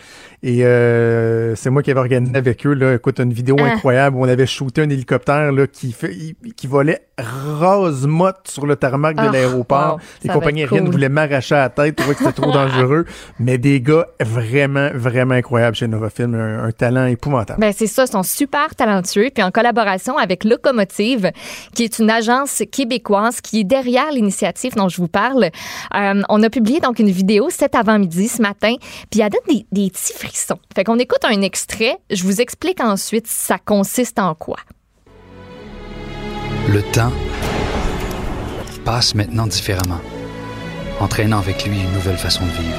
Et 0.43 0.65
euh, 0.65 1.53
c'est 1.55 1.69
moi 1.69 1.83
qui 1.83 1.91
avais 1.91 1.99
organisé 1.99 2.35
avec 2.35 2.65
eux, 2.65 2.73
là, 2.73 2.95
écoute, 2.95 3.19
une 3.19 3.31
vidéo 3.33 3.55
Ah. 3.59 3.73
incroyable 3.73 4.15
où 4.17 4.21
on 4.25 4.27
avait 4.29 4.47
shooté 4.47 4.81
un 4.81 4.89
hélicoptère 4.89 5.51
là, 5.51 5.67
qui, 5.67 5.91
fait, 5.91 6.15
qui 6.55 6.65
volait 6.67 7.01
rase-motte 7.19 8.47
sur 8.47 8.65
le 8.65 8.75
tarmac 8.75 9.15
de 9.15 9.21
Ah, 9.21 9.31
l'aéroport. 9.31 9.93
wow, 9.95 9.99
Les 10.23 10.29
compagnies 10.29 10.61
aériennes 10.63 10.85
cool. 10.85 10.91
voulaient 10.93 11.09
m'arracher 11.09 11.55
à 11.55 11.59
la 11.59 11.69
tête, 11.69 11.95
trouvaient 11.95 12.15
que 12.15 12.23
c'était 12.23 12.41
trop 12.41 12.51
dangereux. 12.53 13.05
Mais 13.39 13.57
des 13.57 13.81
gars 13.81 14.07
vraiment, 14.19 14.89
vraiment 14.93 15.35
incroyables 15.35 15.75
chez 15.75 15.87
Nova 15.87 16.09
Film, 16.09 16.33
un, 16.35 16.63
un 16.63 16.71
talent 16.71 17.05
épouvantable. 17.05 17.59
Ben 17.59 17.71
c'est 17.75 17.87
ça, 17.87 18.05
ils 18.05 18.11
sont 18.11 18.23
super 18.23 18.73
talentueux. 18.75 19.29
Puis 19.33 19.43
en 19.43 19.51
collaboration 19.51 20.17
avec 20.17 20.43
Locomotive, 20.43 21.31
qui 21.75 21.80
est 21.83 21.99
une 21.99 22.09
agence 22.09 22.63
québécoise 22.71 23.41
qui 23.41 23.61
est 23.61 23.63
derrière 23.63 24.11
l'initiative 24.11 24.75
dont 24.75 24.89
je 24.89 24.97
vous 24.97 25.07
parle, 25.07 25.49
euh, 25.95 26.21
on 26.29 26.43
a 26.43 26.49
publié 26.49 26.79
donc 26.79 26.99
une 26.99 27.11
vidéo 27.11 27.49
cet 27.49 27.75
avant-midi, 27.75 28.27
ce 28.27 28.41
matin, 28.41 28.75
puis 29.09 29.21
elle 29.21 29.29
donne 29.29 29.41
des, 29.55 29.65
des 29.71 29.89
petits 29.89 30.13
frissons. 30.13 30.59
Fait 30.75 30.83
qu'on 30.83 30.99
écoute 30.99 31.23
un 31.23 31.41
extrait, 31.41 31.97
je 32.09 32.23
vous 32.23 32.41
explique 32.41 32.81
ensuite 32.81 33.27
ça 33.27 33.57
consiste 33.57 34.19
en 34.19 34.35
quoi. 34.35 34.57
Le 36.69 36.81
temps 36.81 37.11
passe 38.85 39.15
maintenant 39.15 39.47
différemment, 39.47 40.01
entraînant 40.99 41.39
avec 41.39 41.65
lui 41.65 41.79
une 41.79 41.91
nouvelle 41.93 42.17
façon 42.17 42.45
de 42.45 42.51
vivre. 42.51 42.77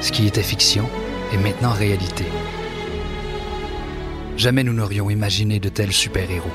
Ce 0.00 0.12
qui 0.12 0.26
était 0.26 0.42
fiction 0.42 0.88
est 1.32 1.38
maintenant 1.38 1.72
réalité. 1.72 2.24
Jamais 4.36 4.62
nous 4.62 4.72
n'aurions 4.72 5.10
imaginé 5.10 5.58
de 5.58 5.68
tels 5.68 5.92
super-héros. 5.92 6.48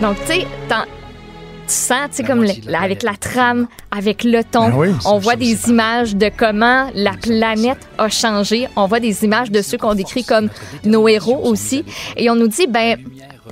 Donc, 0.00 0.16
tu 0.20 0.26
sais, 0.26 0.46
tu 0.68 1.72
sens, 1.72 2.10
tu 2.10 2.16
sais, 2.16 2.22
comme 2.22 2.42
le- 2.44 2.50
la 2.70 2.80
avec 2.82 3.02
la 3.02 3.14
trame, 3.16 3.66
avec 3.90 4.22
le 4.24 4.44
ton, 4.44 4.68
Ben 4.68 4.74
oui. 4.76 4.88
on 5.04 5.18
voit 5.18 5.36
des 5.36 5.68
images 5.68 6.14
de 6.14 6.30
comment 6.36 6.90
la 6.94 7.12
planète 7.14 7.78
a 7.98 8.08
changé. 8.08 8.68
On 8.76 8.86
voit 8.86 9.00
des 9.00 9.24
images 9.24 9.50
de 9.50 9.62
ceux 9.62 9.78
qu'on 9.78 9.94
décrit 9.94 10.22
comme 10.24 10.48
nos 10.84 11.08
héros 11.08 11.40
aussi. 11.44 11.84
Et 12.16 12.30
on 12.30 12.36
nous 12.36 12.46
dit, 12.48 12.66
ben, 12.68 12.98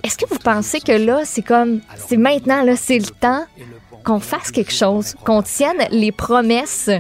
est-ce 0.05 0.17
que 0.17 0.27
vous 0.29 0.39
pensez 0.39 0.81
que 0.81 0.93
là, 0.93 1.23
c'est 1.25 1.43
comme, 1.43 1.81
c'est 1.97 2.17
maintenant, 2.19 2.63
là, 2.63 2.77
c'est 2.77 2.99
le 2.99 3.07
temps 3.07 3.45
qu'on 4.05 4.21
fasse 4.21 4.51
quelque 4.53 4.73
chose, 4.73 5.15
qu'on 5.25 5.43
tienne 5.43 5.79
les 5.91 6.13
promesses 6.13 6.91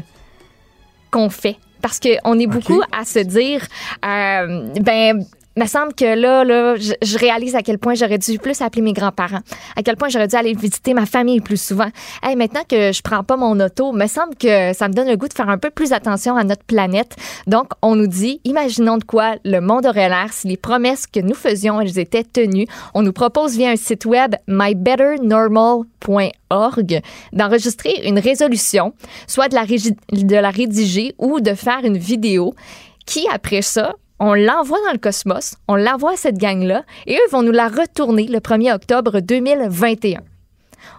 qu'on 1.12 1.28
fait? 1.30 1.56
Parce 1.82 2.00
qu'on 2.00 2.38
est 2.40 2.46
beaucoup 2.46 2.80
à 2.98 3.04
se 3.04 3.18
dire, 3.20 3.60
euh, 4.04 4.68
ben, 4.80 5.24
me 5.56 5.66
semble 5.66 5.94
que 5.94 6.04
là, 6.04 6.44
là, 6.44 6.76
je, 6.76 7.18
réalise 7.18 7.54
à 7.54 7.62
quel 7.62 7.78
point 7.78 7.94
j'aurais 7.94 8.18
dû 8.18 8.38
plus 8.38 8.60
appeler 8.60 8.82
mes 8.82 8.92
grands-parents, 8.92 9.40
à 9.76 9.82
quel 9.82 9.96
point 9.96 10.08
j'aurais 10.08 10.28
dû 10.28 10.36
aller 10.36 10.54
visiter 10.54 10.94
ma 10.94 11.06
famille 11.06 11.40
plus 11.40 11.60
souvent. 11.60 11.88
Hey, 12.22 12.36
maintenant 12.36 12.62
que 12.68 12.92
je 12.92 13.02
prends 13.02 13.22
pas 13.22 13.36
mon 13.36 13.58
auto, 13.60 13.92
me 13.92 14.06
semble 14.06 14.34
que 14.36 14.72
ça 14.72 14.88
me 14.88 14.94
donne 14.94 15.08
le 15.08 15.16
goût 15.16 15.28
de 15.28 15.34
faire 15.34 15.48
un 15.48 15.58
peu 15.58 15.70
plus 15.70 15.92
attention 15.92 16.36
à 16.36 16.44
notre 16.44 16.64
planète. 16.64 17.16
Donc, 17.46 17.70
on 17.82 17.96
nous 17.96 18.06
dit, 18.06 18.40
imaginons 18.44 18.98
de 18.98 19.04
quoi 19.04 19.36
le 19.44 19.60
monde 19.60 19.86
aurait 19.86 20.08
l'air 20.08 20.32
si 20.32 20.48
les 20.48 20.56
promesses 20.56 21.06
que 21.06 21.20
nous 21.20 21.34
faisions, 21.34 21.80
elles 21.80 21.98
étaient 21.98 22.24
tenues. 22.24 22.66
On 22.94 23.02
nous 23.02 23.12
propose 23.12 23.56
via 23.56 23.70
un 23.70 23.76
site 23.76 24.06
web 24.06 24.34
mybetternormal.org 24.48 27.00
d'enregistrer 27.32 28.02
une 28.04 28.18
résolution, 28.18 28.92
soit 29.26 29.48
de 29.48 29.54
la, 29.54 29.66
de 29.66 30.36
la 30.36 30.50
rédiger 30.50 31.14
ou 31.18 31.40
de 31.40 31.54
faire 31.54 31.84
une 31.84 31.98
vidéo 31.98 32.54
qui, 33.06 33.26
après 33.32 33.62
ça, 33.62 33.94
on 34.20 34.34
l'envoie 34.34 34.78
dans 34.86 34.92
le 34.92 34.98
cosmos, 34.98 35.56
on 35.68 35.76
l'envoie 35.76 36.12
à 36.12 36.16
cette 36.16 36.38
gang-là, 36.38 36.84
et 37.06 37.14
eux 37.16 37.30
vont 37.32 37.42
nous 37.42 37.52
la 37.52 37.68
retourner 37.68 38.26
le 38.26 38.38
1er 38.38 38.72
octobre 38.74 39.20
2021. 39.20 40.20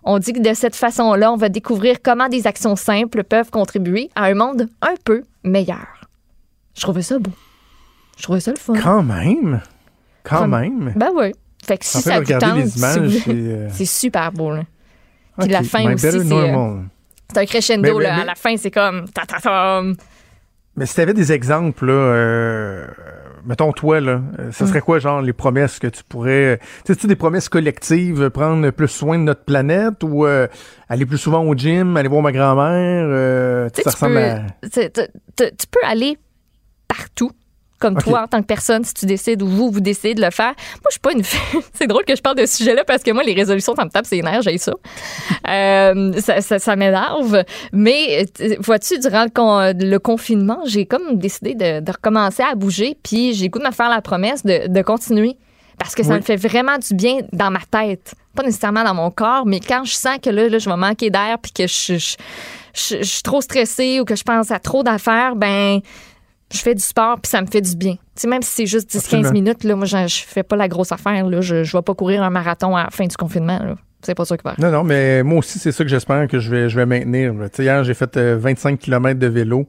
On 0.04 0.20
dit 0.20 0.34
que 0.34 0.40
de 0.40 0.54
cette 0.54 0.76
façon-là, 0.76 1.32
on 1.32 1.38
va 1.38 1.50
découvrir 1.50 1.98
comment 2.04 2.28
des 2.30 2.46
actions 2.48 2.76
simples 2.76 3.24
peuvent 3.24 3.50
contribuer 3.50 4.10
à 4.16 4.26
un 4.26 4.34
monde 4.36 4.68
un 4.82 4.94
peu 5.04 5.24
meilleur. 5.44 5.88
Je 6.76 6.82
trouvais 6.82 7.02
ça 7.02 7.18
beau. 7.20 7.32
Je 8.18 8.24
trouvais 8.24 8.40
ça 8.40 8.52
le 8.52 8.58
fun. 8.58 8.74
Quand 8.82 9.04
même. 9.04 9.62
Quand 10.24 10.40
Comme- 10.40 10.52
même. 10.60 10.94
Ben 10.96 11.10
oui. 11.16 11.32
Fait 11.66 11.78
que 11.78 11.86
si 11.86 11.98
En 11.98 12.02
fait, 12.02 12.10
ça 12.12 12.20
vous 12.20 12.40
tente, 12.40 12.68
si 12.68 12.80
c'est... 12.80 13.30
euh, 13.30 13.70
c'est 13.72 13.86
super 13.86 14.32
beau. 14.32 14.52
Là. 14.52 14.64
Puis 15.40 15.50
la 15.50 15.64
fin 15.64 15.80
My 15.88 15.94
aussi, 15.96 16.02
c'est, 16.12 16.32
euh. 16.34 16.78
C'est 17.32 17.40
un 17.40 17.46
crescendo. 17.46 17.82
Mais- 17.82 17.94
mais- 17.94 18.04
là. 18.04 18.16
mais- 18.18 18.22
À 18.22 18.26
la 18.26 18.36
fin, 18.36 18.56
c'est 18.58 18.72
comme... 18.72 19.10
ta, 19.10 19.26
ta, 19.26 19.40
ta. 19.40 19.82
Mais 20.78 20.86
si 20.86 20.96
tu 20.96 21.02
avais 21.02 21.14
des 21.14 21.32
exemples, 21.32 21.86
là, 21.86 21.94
euh, 21.94 22.86
mettons 23.46 23.72
toi, 23.72 24.02
là, 24.02 24.20
euh, 24.40 24.48
Mm. 24.48 24.52
ce 24.52 24.66
serait 24.66 24.82
quoi, 24.82 25.00
genre, 25.00 25.22
les 25.22 25.32
promesses 25.34 25.80
que 25.80 25.88
tu 25.88 26.04
pourrais. 26.04 26.60
Tu 26.86 26.94
sais, 26.94 27.08
des 27.08 27.16
promesses 27.16 27.48
collectives, 27.50 28.24
euh, 28.24 28.30
prendre 28.30 28.70
plus 28.72 28.88
soin 28.90 29.18
de 29.18 29.24
notre 29.24 29.44
planète 29.46 30.04
ou 30.04 30.26
euh, 30.26 30.48
aller 30.90 31.06
plus 31.06 31.18
souvent 31.18 31.44
au 31.44 31.56
gym, 31.56 31.96
aller 31.96 32.10
voir 32.10 32.22
ma 32.22 32.32
grand-mère? 32.34 33.06
euh, 33.10 33.70
Tu 33.70 33.82
sais, 33.82 33.84
ça 33.84 33.92
tu 33.92 33.96
ressemble 33.96 34.16
peux, 34.16 34.82
à. 34.82 35.50
tu 35.52 35.68
peux 35.72 35.80
aller 35.86 36.18
partout, 36.88 37.32
comme 37.86 38.02
toi 38.02 38.24
en 38.24 38.28
tant 38.28 38.42
que 38.42 38.48
personne, 38.48 38.84
si 38.84 38.94
tu 38.94 39.06
décides 39.06 39.42
ou 39.44 39.48
vous, 39.48 39.70
vous 39.70 39.80
décidez 39.80 40.14
de 40.16 40.22
le 40.22 40.32
faire. 40.32 40.54
Moi, 40.56 40.88
je 40.90 40.94
suis 40.94 41.00
pas 41.00 41.12
une 41.14 41.24
fille. 41.24 41.62
C'est 41.74 41.88
drôle 41.88 42.04
que 42.06 42.16
je 42.16 42.22
parle 42.22 42.38
de 42.38 42.46
ce 42.46 42.58
sujet-là 42.58 42.84
parce 42.86 43.04
que 43.04 43.12
moi, 43.12 43.24
les 43.24 43.34
résolutions, 43.34 43.76
ça 43.76 43.86
me 43.86 43.90
tape 43.90 44.06
ses 44.06 44.22
nerfs, 44.22 44.42
j'ai 44.42 44.58
ça. 44.58 44.74
Euh, 45.48 46.20
ça 46.22 46.42
ça, 46.42 46.58
ça 46.60 46.76
m'énerve. 46.76 47.44
Mais 47.72 48.26
vois-tu, 48.60 48.98
durant 49.00 49.24
le, 49.26 49.30
con- 49.30 49.74
le 49.78 49.98
confinement, 50.00 50.60
j'ai 50.66 50.86
comme 50.88 51.18
décidé 51.18 51.54
de, 51.54 51.82
de 51.82 51.92
recommencer 51.92 52.42
à 52.44 52.56
bouger, 52.56 52.98
puis 53.04 53.34
j'ai 53.36 53.50
goût 53.50 53.60
de 53.60 53.66
me 53.66 53.72
faire 53.72 53.90
la 53.90 54.02
promesse 54.02 54.44
de, 54.44 54.68
de 54.68 54.82
continuer. 54.82 55.38
Parce 55.78 55.94
que 55.94 56.04
ça 56.04 56.12
Oui. 56.14 56.18
me 56.18 56.22
fait 56.22 56.36
vraiment 56.38 56.78
du 56.78 56.96
bien 56.96 57.18
dans 57.34 57.52
ma 57.52 57.60
tête. 57.70 58.16
Pas 58.36 58.44
nécessairement 58.44 58.84
dans 58.84 58.94
mon 58.96 59.12
corps, 59.12 59.46
mais 59.46 59.60
quand 59.60 59.84
je 59.84 59.94
sens 59.94 60.18
que 60.22 60.30
là, 60.30 60.48
là 60.50 60.58
je 60.58 60.70
vais 60.70 60.78
manquer 60.78 61.10
d'air 61.10 61.38
puis 61.42 61.52
que 61.52 61.68
je, 61.68 61.98
je, 61.98 62.16
je- 62.74 62.98
je 62.98 63.04
suis 63.04 63.22
trop 63.24 63.42
stressée 63.42 64.00
ou 64.00 64.06
que 64.06 64.16
je 64.16 64.24
pense 64.24 64.50
à 64.52 64.60
trop 64.60 64.84
d'affaires, 64.84 65.36
ben 65.36 65.80
je 66.54 66.60
fais 66.60 66.76
du 66.76 66.82
sport 66.84 67.20
puis 67.22 67.30
ça 67.30 67.42
me 67.42 67.48
fait 67.48 67.62
du 67.62 67.76
bien. 67.76 67.96
Même 68.28 68.42
si 68.42 68.52
c'est 68.52 68.66
juste 68.66 68.90
10-15 68.92 68.98
Absolument. 68.98 69.32
minutes, 69.32 69.64
là, 69.64 69.76
moi, 69.76 69.86
je, 69.86 69.98
fais 70.26 70.44
pas 70.44 70.56
la 70.56 70.68
grosse 70.68 70.92
affaire. 70.92 71.26
Là. 71.28 71.42
Je, 71.42 71.64
je 71.64 71.78
vais 71.78 71.82
pas 71.82 71.94
courir 71.94 72.24
un 72.24 72.30
marathon 72.30 72.76
à 72.76 72.84
la 72.86 72.90
fin 72.90 73.06
du 73.08 73.16
confinement. 73.18 73.60
là. 73.60 73.76
C'est 74.02 74.16
pas 74.16 74.26
ça 74.26 74.38
qui 74.38 74.44
va. 74.44 74.54
Non, 74.60 74.70
non, 74.72 74.84
mais 74.84 75.24
moi 75.24 75.40
aussi, 75.40 75.58
c'est 75.58 75.72
ça 75.72 75.84
que 75.84 75.90
j'espère 75.90 76.28
que 76.28 76.40
je 76.40 76.50
vais, 76.52 76.70
je 76.70 76.76
vais 76.76 76.86
maintenir. 76.86 77.34
hier, 77.58 77.84
j'ai 77.84 77.94
fait 77.96 78.16
euh, 78.18 78.38
25 78.40 78.80
km 78.80 79.20
de 79.20 79.28
vélo. 79.28 79.68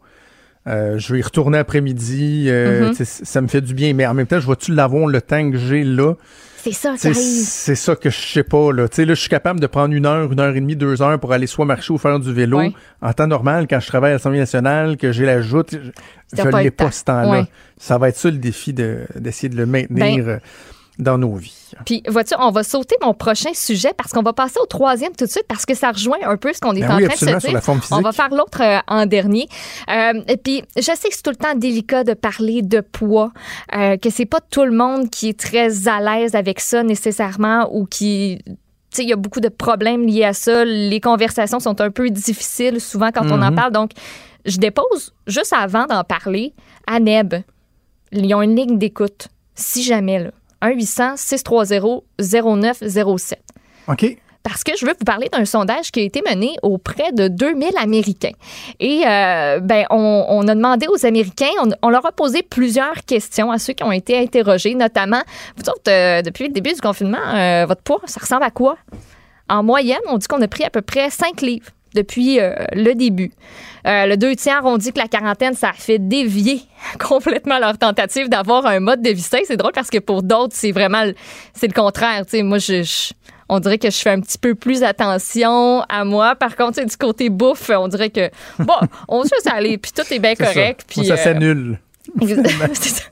Euh, 0.66 0.98
je 0.98 1.12
vais 1.12 1.20
y 1.20 1.22
retourner 1.22 1.58
après-midi. 1.58 2.46
Euh, 2.48 2.88
Mhm. 2.88 2.94
sais, 2.94 3.04
Ça 3.04 3.40
me 3.40 3.48
fait 3.48 3.60
du 3.62 3.72
bien. 3.72 3.94
Mais 3.94 4.06
en 4.06 4.14
même 4.14 4.26
temps, 4.26 4.40
je 4.40 4.46
vais-tu 4.46 4.74
l'avoir 4.74 5.06
le 5.06 5.22
temps 5.22 5.50
que 5.50 5.56
j'ai 5.56 5.84
là? 5.84 6.14
C'est 6.72 6.72
ça 6.72 6.96
qui 6.96 7.06
arrive. 7.08 7.16
C'est 7.18 7.74
ça 7.74 7.94
que 7.96 8.10
je 8.10 8.16
sais 8.18 8.42
pas. 8.42 8.72
Là. 8.72 8.88
Tu 8.88 8.96
sais, 8.96 9.04
là, 9.04 9.14
je 9.14 9.20
suis 9.20 9.28
capable 9.28 9.60
de 9.60 9.66
prendre 9.66 9.94
une 9.94 10.06
heure, 10.06 10.32
une 10.32 10.40
heure 10.40 10.54
et 10.56 10.60
demie, 10.60 10.76
deux 10.76 11.00
heures 11.02 11.18
pour 11.20 11.32
aller 11.32 11.46
soit 11.46 11.64
marcher 11.64 11.92
ou 11.92 11.98
faire 11.98 12.18
du 12.18 12.32
vélo. 12.32 12.60
En 13.02 13.12
temps 13.12 13.26
normal, 13.26 13.66
quand 13.68 13.80
je 13.80 13.86
travaille 13.86 14.10
à 14.10 14.14
l'Assemblée 14.14 14.38
nationale, 14.40 14.96
que 14.96 15.12
j'ai 15.12 15.26
la 15.26 15.40
joute, 15.40 15.76
je 16.36 16.42
pas 16.42 16.62
l'ai 16.62 16.70
pas 16.70 16.86
temps. 16.86 16.90
ce 16.90 17.04
temps-là. 17.04 17.46
Ça 17.78 17.98
va 17.98 18.08
être 18.08 18.16
ça 18.16 18.30
le 18.30 18.38
défi 18.38 18.72
de- 18.72 19.00
d'essayer 19.14 19.48
de, 19.48 19.56
le 19.56 19.66
maintenir 19.66 20.24
Ben, 20.24 20.28
euh, 20.28 20.38
dans 20.98 21.18
nos 21.18 21.34
vies. 21.34 21.70
Puis, 21.84 22.02
vois-tu, 22.08 22.34
on 22.38 22.50
va 22.50 22.62
sauter 22.62 22.96
mon 23.02 23.12
prochain 23.12 23.50
sujet 23.52 23.92
parce 23.96 24.12
qu'on 24.12 24.22
va 24.22 24.32
passer 24.32 24.58
au 24.62 24.66
troisième 24.66 25.12
tout 25.14 25.26
de 25.26 25.30
suite 25.30 25.44
parce 25.48 25.66
que 25.66 25.74
ça 25.74 25.90
rejoint 25.92 26.16
un 26.24 26.36
peu 26.38 26.52
ce 26.54 26.60
qu'on 26.60 26.74
est 26.74 26.80
Ben 26.80 26.92
en 26.92 26.96
oui, 26.96 27.04
train 27.04 27.14
de 27.14 27.18
se 27.18 27.26
sur 27.26 27.38
dire. 27.38 27.52
la 27.52 27.60
forme 27.60 27.80
physique. 27.80 27.96
On 27.98 28.00
va 28.00 28.12
faire 28.12 28.30
l'autre 28.30 28.62
euh, 28.62 28.78
en 28.88 29.04
dernier. 29.04 29.46
Euh, 29.90 30.22
et 30.28 30.36
puis, 30.38 30.62
je 30.76 30.82
sais 30.82 31.08
que 31.08 31.14
c'est 31.14 31.22
tout 31.22 31.30
le 31.30 31.36
temps 31.36 31.54
délicat 31.54 32.02
de 32.04 32.14
parler 32.14 32.62
de 32.62 32.80
poids, 32.80 33.32
euh, 33.74 33.96
que 33.98 34.08
c'est 34.10 34.24
pas 34.26 34.40
tout 34.40 34.64
le 34.64 34.72
monde 34.72 35.10
qui 35.10 35.28
est 35.28 35.38
très 35.38 35.86
à 35.88 36.00
l'aise 36.00 36.34
avec 36.34 36.60
ça 36.60 36.82
nécessairement 36.82 37.68
ou 37.72 37.84
qui 37.86 38.38
il 38.98 39.06
y 39.08 39.12
a 39.12 39.16
beaucoup 39.16 39.40
de 39.40 39.50
problèmes 39.50 40.06
liés 40.06 40.24
à 40.24 40.32
ça. 40.32 40.64
Les 40.64 41.00
conversations 41.00 41.60
sont 41.60 41.78
un 41.82 41.90
peu 41.90 42.08
difficiles 42.08 42.80
souvent 42.80 43.10
quand 43.12 43.26
on 43.30 43.42
en 43.42 43.50
Mhm. 43.50 43.54
parle. 43.54 43.72
Donc, 43.72 43.90
je 44.46 44.56
dépose 44.56 45.12
juste 45.26 45.52
avant 45.52 45.84
d'en 45.84 46.02
parler 46.04 46.54
à 46.86 46.98
Neb. 47.00 47.34
Ils 48.12 48.34
ont 48.34 48.40
une 48.40 48.56
ligne 48.56 48.78
d'écoute. 48.78 49.28
Si 49.54 49.82
jamais, 49.82 50.18
là. 50.20 50.30
1-800-630-0907. 50.62 53.34
OK? 53.88 54.16
Parce 54.46 54.62
que 54.62 54.76
je 54.78 54.86
veux 54.86 54.94
vous 54.96 55.04
parler 55.04 55.28
d'un 55.28 55.44
sondage 55.44 55.90
qui 55.90 55.98
a 55.98 56.02
été 56.04 56.22
mené 56.24 56.54
auprès 56.62 57.10
de 57.10 57.26
2000 57.26 57.72
Américains. 57.82 58.34
Et 58.78 59.02
euh, 59.04 59.58
ben, 59.58 59.86
on, 59.90 60.24
on 60.28 60.46
a 60.46 60.54
demandé 60.54 60.86
aux 60.86 61.04
Américains, 61.04 61.50
on, 61.60 61.70
on 61.82 61.88
leur 61.88 62.06
a 62.06 62.12
posé 62.12 62.44
plusieurs 62.44 63.04
questions 63.04 63.50
à 63.50 63.58
ceux 63.58 63.72
qui 63.72 63.82
ont 63.82 63.90
été 63.90 64.16
interrogés, 64.16 64.76
notamment, 64.76 65.20
vous 65.56 65.68
autres, 65.68 65.90
euh, 65.90 66.22
depuis 66.22 66.46
le 66.46 66.52
début 66.52 66.72
du 66.72 66.80
confinement, 66.80 67.18
euh, 67.34 67.66
votre 67.66 67.82
poids, 67.82 68.00
ça 68.04 68.20
ressemble 68.20 68.44
à 68.44 68.52
quoi? 68.52 68.76
En 69.48 69.64
moyenne, 69.64 69.98
on 70.06 70.16
dit 70.16 70.28
qu'on 70.28 70.40
a 70.40 70.48
pris 70.48 70.62
à 70.62 70.70
peu 70.70 70.82
près 70.82 71.10
5 71.10 71.40
livres 71.40 71.70
depuis 71.96 72.38
le 72.38 72.92
début. 72.92 73.32
Euh, 73.86 74.06
le 74.06 74.16
deux 74.16 74.34
tiers 74.34 74.64
ont 74.64 74.78
dit 74.78 74.92
que 74.92 74.98
la 74.98 75.06
quarantaine, 75.08 75.54
ça 75.54 75.70
a 75.70 75.72
fait 75.72 75.98
dévier 75.98 76.60
complètement 76.98 77.58
leur 77.58 77.78
tentative 77.78 78.28
d'avoir 78.28 78.66
un 78.66 78.80
mode 78.80 79.00
de 79.02 79.10
vie 79.10 79.22
sain. 79.22 79.38
C'est 79.46 79.56
drôle 79.56 79.72
parce 79.72 79.90
que 79.90 79.98
pour 79.98 80.22
d'autres, 80.22 80.54
c'est 80.56 80.72
vraiment 80.72 81.04
le- 81.04 81.14
c'est 81.54 81.68
le 81.68 81.72
contraire. 81.72 82.24
Tu 82.26 82.38
sais, 82.38 82.42
moi, 82.42 82.58
je, 82.58 82.82
je- 82.82 83.12
on 83.48 83.60
dirait 83.60 83.78
que 83.78 83.88
je 83.90 83.96
fais 83.98 84.10
un 84.10 84.20
petit 84.20 84.38
peu 84.38 84.56
plus 84.56 84.82
attention 84.82 85.82
à 85.88 86.04
moi. 86.04 86.34
Par 86.34 86.56
contre, 86.56 86.84
du 86.84 86.96
côté 86.96 87.28
bouffe, 87.30 87.70
on 87.70 87.86
dirait 87.88 88.10
que 88.10 88.28
bon, 88.58 88.74
on 89.08 89.22
se 89.24 89.30
laisse 89.34 89.46
aller, 89.46 89.78
puis 89.78 89.92
tout 89.94 90.02
est 90.12 90.18
bien 90.18 90.34
correct. 90.34 90.82
Puis 90.88 91.04
ça 91.06 91.14
euh, 91.14 91.16
s'annule. 91.16 91.78
c'est 92.72 92.88
ça. 92.88 93.04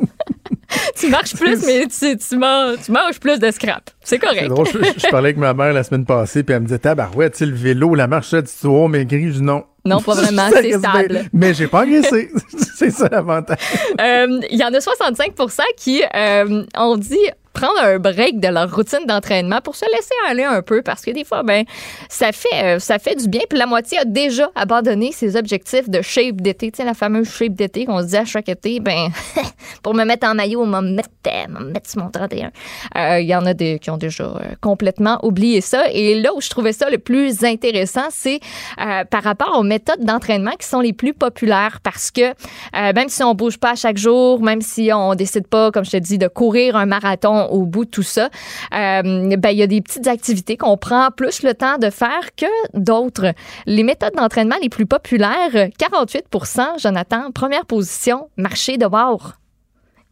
tu 0.96 1.08
marches 1.08 1.34
plus, 1.34 1.64
mais 1.66 1.86
tu, 1.86 2.16
tu, 2.16 2.36
manges, 2.36 2.76
tu 2.84 2.92
manges 2.92 3.20
plus 3.20 3.38
de 3.38 3.50
scrap. 3.50 3.90
C'est 4.02 4.18
correct. 4.18 4.48
drôle, 4.48 4.66
je, 4.66 4.78
je 4.98 5.08
parlais 5.08 5.28
avec 5.28 5.36
ma 5.36 5.54
mère 5.54 5.72
la 5.72 5.84
semaine 5.84 6.04
passée, 6.04 6.42
puis 6.42 6.54
elle 6.54 6.62
me 6.62 6.66
disait, 6.66 6.78
tabarouette, 6.78 7.32
tu 7.32 7.38
sais, 7.38 7.46
le 7.46 7.54
vélo, 7.54 7.94
la 7.94 8.06
marche, 8.06 8.30
tu 8.30 8.66
oh, 8.66 8.88
maigri, 8.88 9.28
je 9.28 9.38
dis 9.38 9.42
non. 9.42 9.64
Non, 9.84 10.00
pas 10.00 10.14
vraiment, 10.22 10.48
c'est 10.50 10.72
stable. 10.78 11.24
Mais 11.32 11.52
j'ai 11.54 11.66
pas 11.66 11.82
engraissé. 11.82 12.30
c'est 12.76 12.90
ça 12.90 13.08
l'avantage. 13.10 13.58
Euh, 14.00 14.40
Il 14.50 14.58
y 14.58 14.64
en 14.64 14.72
a 14.72 14.78
65% 14.78 15.60
qui 15.76 16.02
euh, 16.14 16.64
ont 16.76 16.96
dit 16.96 17.18
prendre 17.54 17.80
un 17.80 17.98
break 17.98 18.40
de 18.40 18.48
leur 18.48 18.74
routine 18.74 19.06
d'entraînement 19.06 19.60
pour 19.62 19.76
se 19.76 19.86
laisser 19.86 20.14
aller 20.28 20.44
un 20.44 20.60
peu 20.60 20.82
parce 20.82 21.02
que 21.02 21.12
des 21.12 21.24
fois 21.24 21.42
ben 21.42 21.64
ça 22.08 22.32
fait 22.32 22.48
euh, 22.76 22.78
ça 22.78 22.98
fait 22.98 23.14
du 23.14 23.28
bien. 23.28 23.42
Puis 23.48 23.58
la 23.58 23.66
moitié 23.66 23.98
a 23.98 24.04
déjà 24.04 24.50
abandonné 24.54 25.12
ses 25.12 25.36
objectifs 25.36 25.88
de 25.88 26.02
shape 26.02 26.40
d'été. 26.40 26.70
Tu 26.70 26.78
sais 26.78 26.84
la 26.84 26.94
fameuse 26.94 27.30
shape 27.30 27.54
d'été 27.54 27.86
qu'on 27.86 28.02
se 28.02 28.08
dit 28.08 28.16
à 28.16 28.24
chaque 28.24 28.48
été 28.48 28.80
ben 28.80 29.08
pour 29.82 29.94
me 29.94 30.04
mettre 30.04 30.26
en 30.26 30.34
maillot 30.34 30.62
on 30.62 30.66
va 30.66 30.82
me 30.82 30.90
mettre 30.90 31.08
me 31.48 31.72
mettre 31.72 31.90
sur 31.90 32.02
mon 32.02 32.10
31 32.10 32.50
Euh, 32.96 33.20
il 33.20 33.26
y 33.26 33.34
en 33.34 33.46
a 33.46 33.54
des 33.54 33.78
qui 33.78 33.90
ont 33.90 33.96
déjà 33.96 34.24
euh, 34.24 34.54
complètement 34.60 35.18
oublié 35.22 35.60
ça. 35.60 35.84
Et 35.92 36.20
là 36.20 36.34
où 36.34 36.40
je 36.40 36.50
trouvais 36.50 36.72
ça 36.72 36.90
le 36.90 36.98
plus 36.98 37.44
intéressant 37.44 38.08
c'est 38.10 38.40
euh, 38.80 39.04
par 39.04 39.22
rapport 39.22 39.56
aux 39.58 39.62
méthodes 39.62 40.04
d'entraînement 40.04 40.52
qui 40.58 40.66
sont 40.66 40.80
les 40.80 40.92
plus 40.92 41.14
populaires 41.14 41.78
parce 41.82 42.10
que 42.10 42.34
même 42.72 43.08
si 43.08 43.22
on 43.22 43.34
bouge 43.34 43.58
pas 43.58 43.74
chaque 43.74 43.96
jour, 43.96 44.42
même 44.42 44.60
si 44.60 44.90
on 44.92 45.14
décide 45.14 45.46
pas, 45.46 45.70
comme 45.70 45.84
je 45.84 45.92
te 45.92 45.96
dis, 45.96 46.18
de 46.18 46.28
courir 46.28 46.76
un 46.76 46.86
marathon 46.86 47.43
au 47.50 47.64
bout 47.64 47.84
de 47.84 47.90
tout 47.90 48.02
ça, 48.02 48.30
euh, 48.74 49.36
ben 49.36 49.50
il 49.50 49.58
y 49.58 49.62
a 49.62 49.66
des 49.66 49.80
petites 49.80 50.06
activités 50.06 50.56
qu'on 50.56 50.76
prend 50.76 51.10
plus 51.10 51.42
le 51.42 51.54
temps 51.54 51.78
de 51.78 51.90
faire 51.90 52.34
que 52.36 52.46
d'autres. 52.78 53.32
Les 53.66 53.82
méthodes 53.82 54.14
d'entraînement 54.14 54.56
les 54.62 54.68
plus 54.68 54.86
populaires, 54.86 55.50
48% 55.52 56.80
Jonathan, 56.80 57.30
première 57.32 57.66
position, 57.66 58.28
marcher 58.36 58.76
dehors. 58.76 59.34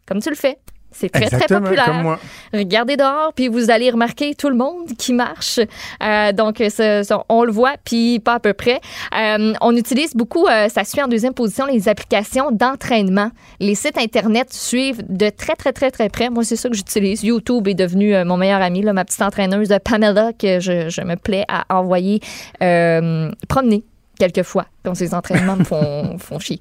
Comme 0.05 0.21
tu 0.21 0.29
le 0.29 0.35
fais. 0.35 0.57
C'est 0.93 1.09
très, 1.09 1.25
très 1.27 1.47
populaire. 1.61 1.85
comme 1.85 2.01
moi. 2.03 2.19
Regardez 2.53 2.95
dehors, 2.97 3.33
puis 3.35 3.47
vous 3.47 3.69
allez 3.71 3.89
remarquer 3.89 4.35
tout 4.35 4.49
le 4.49 4.55
monde 4.55 4.87
qui 4.97 5.13
marche. 5.13 5.59
Euh, 6.01 6.31
donc, 6.31 6.57
ce- 6.59 7.03
ce- 7.07 7.13
on 7.29 7.43
le 7.43 7.51
voit, 7.51 7.73
puis 7.83 8.19
pas 8.19 8.35
à 8.35 8.39
peu 8.39 8.53
près. 8.53 8.79
Euh, 9.17 9.53
on 9.61 9.75
utilise 9.75 10.13
beaucoup, 10.15 10.47
euh, 10.47 10.69
ça 10.69 10.83
suit 10.83 11.01
en 11.01 11.07
deuxième 11.07 11.33
position, 11.33 11.65
les 11.65 11.89
applications 11.89 12.51
d'entraînement. 12.51 13.31
Les 13.59 13.75
sites 13.75 13.97
Internet 13.97 14.53
suivent 14.53 15.03
de 15.09 15.29
très, 15.29 15.55
très, 15.55 15.73
très, 15.73 15.91
très 15.91 16.09
près. 16.09 16.29
Moi, 16.29 16.43
c'est 16.43 16.55
ça 16.55 16.69
que 16.69 16.75
j'utilise. 16.75 17.23
YouTube 17.23 17.67
est 17.67 17.73
devenu 17.73 18.15
euh, 18.15 18.23
mon 18.25 18.37
meilleur 18.37 18.61
ami, 18.61 18.81
là, 18.81 18.93
ma 18.93 19.05
petite 19.05 19.21
entraîneuse 19.21 19.71
euh, 19.71 19.79
Pamela, 19.83 20.31
que 20.33 20.59
je, 20.59 20.89
je 20.89 21.01
me 21.01 21.15
plais 21.15 21.45
à 21.47 21.65
envoyer 21.77 22.19
euh, 22.61 23.31
promener 23.49 23.83
quelquefois 24.19 24.65
quand 24.85 24.93
ces 24.95 25.13
entraînements 25.13 25.55
me 25.55 25.63
font, 25.63 26.17
font 26.19 26.39
chier. 26.39 26.59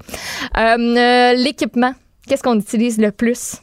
Euh, 0.56 0.76
euh, 0.78 1.32
L'équipement, 1.34 1.92
qu'est-ce 2.26 2.42
qu'on 2.42 2.58
utilise 2.58 2.98
le 2.98 3.12
plus? 3.12 3.56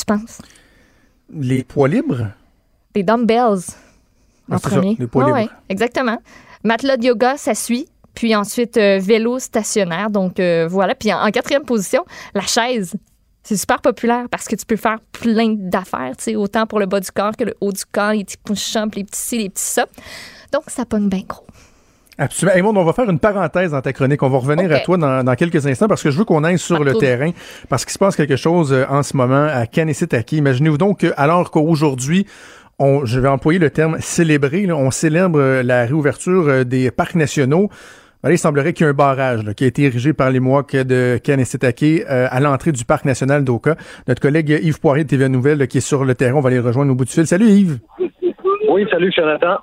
Tu 0.00 0.04
penses? 0.06 0.38
Les 1.32 1.62
poids 1.62 1.88
libres? 1.88 2.28
Des 2.94 3.02
dumbbells. 3.02 3.60
En 4.50 4.54
Ah, 4.56 4.58
ça, 4.58 4.70
premier. 4.70 4.96
les 4.98 5.06
poids 5.06 5.24
Ouais, 5.26 5.42
libres. 5.42 5.52
ouais, 5.52 5.58
exactement. 5.68 6.18
Matelas 6.64 6.96
de 6.96 7.04
yoga, 7.04 7.36
ça 7.36 7.54
suit. 7.54 7.86
Puis 8.14 8.34
ensuite, 8.34 8.76
euh, 8.76 8.98
vélo 8.98 9.38
stationnaire. 9.38 10.10
Donc 10.10 10.40
euh, 10.40 10.66
voilà. 10.68 10.94
Puis 10.94 11.12
en, 11.12 11.20
en 11.26 11.30
quatrième 11.30 11.64
position, 11.64 12.04
la 12.34 12.40
chaise. 12.42 12.94
C'est 13.42 13.56
super 13.56 13.80
populaire 13.80 14.26
parce 14.30 14.46
que 14.46 14.56
tu 14.56 14.66
peux 14.66 14.76
faire 14.76 14.98
plein 15.12 15.54
d'affaires, 15.56 16.12
autant 16.36 16.66
pour 16.66 16.78
le 16.78 16.86
bas 16.86 17.00
du 17.00 17.10
corps 17.10 17.34
que 17.36 17.44
le 17.44 17.54
haut 17.60 17.72
du 17.72 17.84
corps, 17.90 18.12
les 18.12 18.24
petits 18.24 18.36
push-ups, 18.44 18.94
les 18.96 19.04
petits 19.04 19.18
ci, 19.20 19.38
les 19.38 19.48
petits 19.50 19.62
ça. 19.64 19.86
Donc, 20.52 20.64
ça 20.68 20.84
pogne 20.84 21.08
bien 21.08 21.22
gros. 21.26 21.46
Absolument. 22.20 22.54
Hey, 22.54 22.62
Maud, 22.62 22.76
on 22.76 22.84
va 22.84 22.92
faire 22.92 23.08
une 23.08 23.18
parenthèse 23.18 23.70
dans 23.70 23.80
ta 23.80 23.94
chronique. 23.94 24.22
On 24.22 24.28
va 24.28 24.38
revenir 24.38 24.70
à 24.70 24.80
toi 24.80 24.98
dans, 24.98 25.24
dans 25.24 25.34
quelques 25.34 25.66
instants 25.66 25.88
parce 25.88 26.02
que 26.02 26.10
je 26.10 26.18
veux 26.18 26.26
qu'on 26.26 26.44
aille 26.44 26.58
sur 26.58 26.84
le 26.84 26.92
terrain 26.94 27.30
parce 27.70 27.86
qu'il 27.86 27.94
se 27.94 27.98
passe 27.98 28.14
quelque 28.14 28.36
chose 28.36 28.74
euh, 28.74 28.84
en 28.90 29.02
ce 29.02 29.16
moment 29.16 29.46
à 29.50 29.66
Kanessetaki. 29.66 30.36
Imaginez-vous 30.36 30.76
donc 30.76 31.00
que, 31.00 31.14
alors 31.16 31.50
qu'aujourd'hui, 31.50 32.26
on, 32.78 33.04
je 33.04 33.20
vais 33.20 33.28
employer 33.28 33.58
le 33.58 33.70
terme 33.70 33.96
célébrer, 34.00 34.66
là, 34.66 34.76
on 34.76 34.90
célèbre 34.90 35.38
euh, 35.38 35.62
la 35.62 35.84
réouverture 35.84 36.48
euh, 36.48 36.64
des 36.64 36.90
parcs 36.90 37.14
nationaux. 37.14 37.68
Voilà, 38.22 38.34
il 38.34 38.38
semblerait 38.38 38.74
qu'il 38.74 38.84
y 38.84 38.88
ait 38.88 38.90
un 38.90 38.94
barrage 38.94 39.42
là, 39.42 39.54
qui 39.54 39.64
a 39.64 39.66
été 39.66 39.84
érigé 39.84 40.12
par 40.12 40.30
les 40.30 40.40
Mohawks 40.40 40.76
de 40.76 41.18
Kanessetake 41.22 41.82
euh, 41.82 42.26
à 42.30 42.40
l'entrée 42.40 42.72
du 42.72 42.84
parc 42.84 43.04
national 43.06 43.44
d'Oka. 43.44 43.76
Notre 44.08 44.20
collègue 44.20 44.58
Yves 44.62 44.80
Poirier 44.80 45.04
de 45.04 45.08
TVA 45.08 45.28
Nouvelle 45.28 45.58
là, 45.58 45.66
qui 45.66 45.78
est 45.78 45.82
sur 45.82 46.04
le 46.04 46.14
terrain, 46.14 46.36
on 46.36 46.40
va 46.40 46.50
les 46.50 46.58
rejoindre 46.58 46.92
au 46.92 46.94
bout 46.94 47.04
du 47.06 47.12
fil. 47.12 47.26
Salut 47.26 47.48
Yves! 47.48 47.78
Oui, 48.70 48.86
salut 48.90 49.10
Jonathan. 49.14 49.56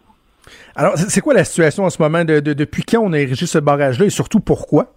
Alors, 0.75 0.97
c'est 0.97 1.21
quoi 1.21 1.33
la 1.33 1.43
situation 1.43 1.83
en 1.83 1.89
ce 1.89 2.01
moment? 2.01 2.23
De, 2.23 2.39
de- 2.39 2.53
depuis 2.53 2.83
quand 2.83 3.01
on 3.01 3.13
a 3.13 3.19
érigé 3.19 3.45
ce 3.45 3.57
barrage-là 3.59 4.05
et 4.05 4.09
surtout 4.09 4.39
pourquoi? 4.39 4.87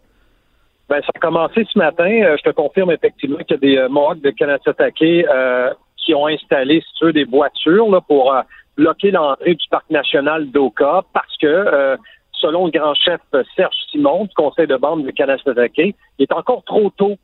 Ben, 0.89 1.01
ça 1.03 1.13
a 1.15 1.19
commencé 1.21 1.65
ce 1.73 1.79
matin. 1.79 2.11
Euh, 2.11 2.37
je 2.37 2.51
te 2.51 2.55
confirme 2.55 2.91
effectivement 2.91 3.39
qu'il 3.39 3.51
y 3.51 3.55
a 3.55 3.57
des 3.59 3.77
euh, 3.79 3.89
Mohawks 3.89 4.21
de 4.23 4.31
Kanasatake 4.31 5.03
euh, 5.03 5.73
qui 5.97 6.15
ont 6.15 6.27
installé, 6.27 6.81
si 6.81 6.95
tu 6.99 7.05
veux, 7.05 7.13
des 7.13 7.25
voitures 7.25 7.89
là, 7.91 8.01
pour 8.01 8.35
euh, 8.35 8.41
bloquer 8.77 9.13
l'entrée 9.13 9.55
du 9.55 9.69
parc 9.71 9.89
national 9.91 10.51
d'Oka 10.51 11.03
parce 11.13 11.37
que, 11.37 11.97
selon 12.33 12.65
le 12.67 12.71
grand 12.71 12.95
chef 12.95 13.21
Serge 13.55 13.75
Simon 13.91 14.25
du 14.25 14.35
conseil 14.35 14.67
de 14.67 14.77
bande 14.77 15.05
de 15.05 15.11
Kanasatake, 15.11 15.77
il 15.77 15.95
est 16.19 16.33
encore 16.33 16.65
trop 16.65 16.91
tôt 16.97 17.17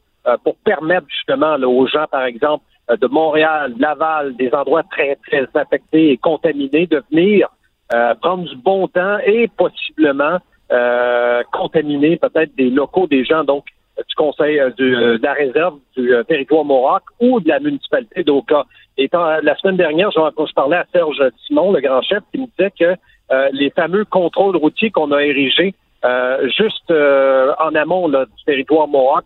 pour 0.44 0.56
permettre 0.56 1.06
justement 1.08 1.54
aux 1.54 1.86
gens, 1.86 2.04
par 2.10 2.24
exemple, 2.24 2.64
de 2.90 3.06
Montréal, 3.06 3.72
Laval, 3.78 4.36
des 4.36 4.52
endroits 4.52 4.82
très, 4.90 5.16
très 5.26 5.46
affectés 5.54 6.10
et 6.10 6.16
contaminés, 6.18 6.86
de 6.86 7.02
venir 7.10 7.48
euh, 7.92 8.14
prendre 8.16 8.44
du 8.48 8.56
bon 8.56 8.88
temps 8.88 9.18
et 9.24 9.48
possiblement 9.48 10.38
euh, 10.72 11.42
contaminer 11.52 12.16
peut-être 12.16 12.54
des 12.56 12.70
locaux 12.70 13.06
des 13.06 13.24
gens 13.24 13.44
donc 13.44 13.64
du 13.96 14.14
conseil 14.14 14.58
euh, 14.58 14.70
euh, 14.80 15.18
de 15.18 15.22
la 15.22 15.32
réserve 15.32 15.78
du 15.96 16.14
euh, 16.14 16.22
territoire 16.24 16.64
Mohawk 16.64 17.02
ou 17.20 17.40
de 17.40 17.48
la 17.48 17.60
municipalité 17.60 18.24
d'Oka. 18.24 18.64
Et 18.98 19.08
euh, 19.14 19.40
la 19.42 19.56
semaine 19.56 19.76
dernière, 19.76 20.10
je, 20.10 20.20
je 20.20 20.52
parlais 20.52 20.76
à 20.76 20.86
Serge 20.92 21.22
Simon, 21.46 21.72
le 21.72 21.80
grand 21.80 22.02
chef, 22.02 22.22
qui 22.32 22.40
me 22.40 22.46
disait 22.46 22.72
que 22.78 22.94
les 23.52 23.70
fameux 23.70 24.04
contrôles 24.04 24.56
routiers 24.56 24.92
qu'on 24.92 25.10
a 25.10 25.20
érigés 25.20 25.74
juste 26.56 26.92
en 26.92 27.74
amont 27.74 28.06
là, 28.06 28.24
du 28.24 28.44
territoire 28.44 28.86
Mohawk 28.86 29.24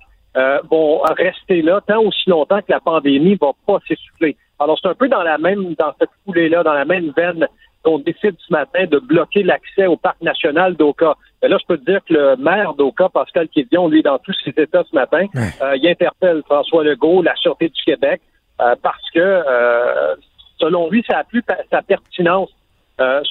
vont 0.71 1.03
rester 1.19 1.61
là 1.61 1.83
tant 1.87 2.01
aussi 2.01 2.31
longtemps 2.31 2.61
que 2.61 2.71
la 2.71 2.81
pandémie 2.81 3.35
va 3.35 3.51
pas 3.67 3.79
s'essouffler. 3.87 4.39
Alors, 4.59 4.79
c'est 4.81 4.89
un 4.89 4.95
peu 4.95 5.09
dans 5.09 5.23
la 5.23 5.37
même, 5.37 5.75
dans 5.75 5.93
cette 5.99 6.09
foulée-là, 6.25 6.63
dans 6.63 6.73
la 6.73 6.87
même 6.87 7.13
veine 7.15 7.47
qu'on 7.83 7.99
décide 7.99 8.37
ce 8.47 8.53
matin 8.53 8.85
de 8.91 8.99
bloquer 8.99 9.43
l'accès 9.43 9.87
au 9.87 9.97
parc 9.97 10.21
national 10.21 10.75
d'Oka. 10.77 11.17
là, 11.43 11.57
je 11.59 11.67
peux 11.67 11.79
te 11.79 11.91
dire 11.91 12.01
que 12.05 12.13
le 12.15 12.37
maire 12.37 12.75
d'Oka, 12.75 13.09
Pascal 13.09 13.49
Quévillon, 13.49 13.89
lui, 13.89 14.03
dans 14.03 14.19
tous 14.19 14.35
ses 14.45 14.53
états 14.57 14.85
ce 14.85 14.95
matin, 14.95 15.27
euh, 15.63 15.77
il 15.77 15.89
interpelle 15.89 16.43
François 16.45 16.85
Legault, 16.85 17.23
la 17.23 17.35
Sûreté 17.37 17.69
du 17.69 17.83
Québec, 17.83 18.21
euh, 18.61 18.75
parce 18.83 19.11
que, 19.15 19.21
euh, 19.21 20.15
selon 20.59 20.91
lui, 20.91 21.03
ça 21.09 21.19
a 21.19 21.25
plus 21.25 21.43
sa 21.71 21.83
pertinence. 21.83 22.51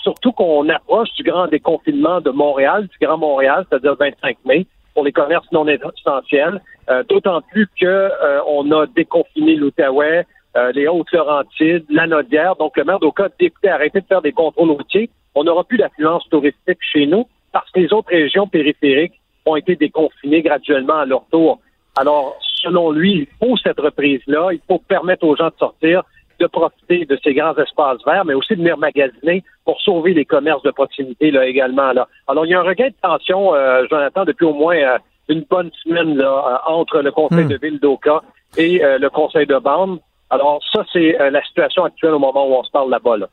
surtout 0.01 0.31
qu'on 0.31 0.67
approche 0.67 1.13
du 1.13 1.21
grand 1.21 1.45
déconfinement 1.45 2.21
de 2.21 2.31
Montréal, 2.31 2.87
du 2.87 3.05
Grand 3.05 3.19
Montréal, 3.19 3.67
c'est-à-dire 3.69 3.91
le 3.91 3.97
25 3.97 4.37
mai, 4.43 4.65
pour 4.95 5.03
les 5.03 5.11
commerces 5.11 5.51
non 5.51 5.67
essentiels. 5.67 6.59
D'autant 7.07 7.41
plus 7.51 7.67
que 7.79 8.09
on 8.47 8.71
a 8.71 8.87
déconfiné 8.87 9.53
l'Outaouais, 9.53 10.25
euh, 10.57 10.71
les 10.73 10.87
Hautes-Laurentides, 10.87 11.85
la 11.89 12.07
Nodière. 12.07 12.55
Donc, 12.55 12.75
le 12.77 12.83
maire 12.83 12.99
d'Oka 12.99 13.25
a 13.25 13.29
décidé 13.39 13.53
d'arrêter 13.63 14.01
de 14.01 14.05
faire 14.05 14.21
des 14.21 14.31
contrôles 14.31 14.71
routiers. 14.71 15.09
On 15.35 15.43
n'aura 15.43 15.63
plus 15.63 15.77
d'affluence 15.77 16.27
touristique 16.29 16.79
chez 16.81 17.05
nous 17.05 17.27
parce 17.51 17.69
que 17.71 17.79
les 17.79 17.93
autres 17.93 18.09
régions 18.09 18.47
périphériques 18.47 19.19
ont 19.45 19.55
été 19.55 19.75
déconfinées 19.75 20.41
graduellement 20.41 20.97
à 20.99 21.05
leur 21.05 21.25
tour. 21.31 21.59
Alors, 21.97 22.37
selon 22.41 22.91
lui, 22.91 23.13
il 23.13 23.27
faut 23.39 23.57
cette 23.57 23.79
reprise-là. 23.79 24.49
Il 24.53 24.61
faut 24.67 24.79
permettre 24.79 25.25
aux 25.25 25.35
gens 25.35 25.49
de 25.49 25.55
sortir, 25.59 26.03
de 26.39 26.47
profiter 26.47 27.05
de 27.05 27.19
ces 27.23 27.33
grands 27.33 27.55
espaces 27.55 27.99
verts, 28.05 28.25
mais 28.25 28.33
aussi 28.33 28.53
de 28.53 28.59
venir 28.59 28.77
magasiner 28.77 29.43
pour 29.65 29.79
sauver 29.81 30.13
les 30.13 30.25
commerces 30.25 30.63
de 30.63 30.71
proximité 30.71 31.29
là 31.31 31.45
également. 31.45 31.91
Là. 31.93 32.07
Alors, 32.27 32.45
il 32.45 32.49
y 32.49 32.55
a 32.55 32.59
un 32.59 32.63
regain 32.63 32.87
de 32.87 32.95
tension, 33.01 33.53
euh, 33.53 33.85
Jonathan, 33.89 34.25
depuis 34.25 34.45
au 34.45 34.53
moins 34.53 34.77
euh, 34.77 34.97
une 35.27 35.45
bonne 35.49 35.69
semaine 35.83 36.17
là, 36.17 36.63
entre 36.65 37.01
le 37.01 37.11
Conseil 37.11 37.45
hmm. 37.45 37.49
de 37.49 37.57
ville 37.57 37.79
d'Oka 37.79 38.23
et 38.57 38.79
le 38.79 39.09
Conseil 39.09 39.45
de 39.45 39.59
bande. 39.59 39.99
Alors, 40.29 40.61
ça, 40.71 40.85
c'est 40.93 41.19
euh, 41.19 41.31
la 41.31 41.43
situation 41.43 41.83
actuelle 41.83 42.11
au 42.11 42.19
moment 42.19 42.47
où 42.47 42.53
on 42.53 42.63
se 42.63 42.71
parle 42.71 42.91
là-bas. 42.91 43.27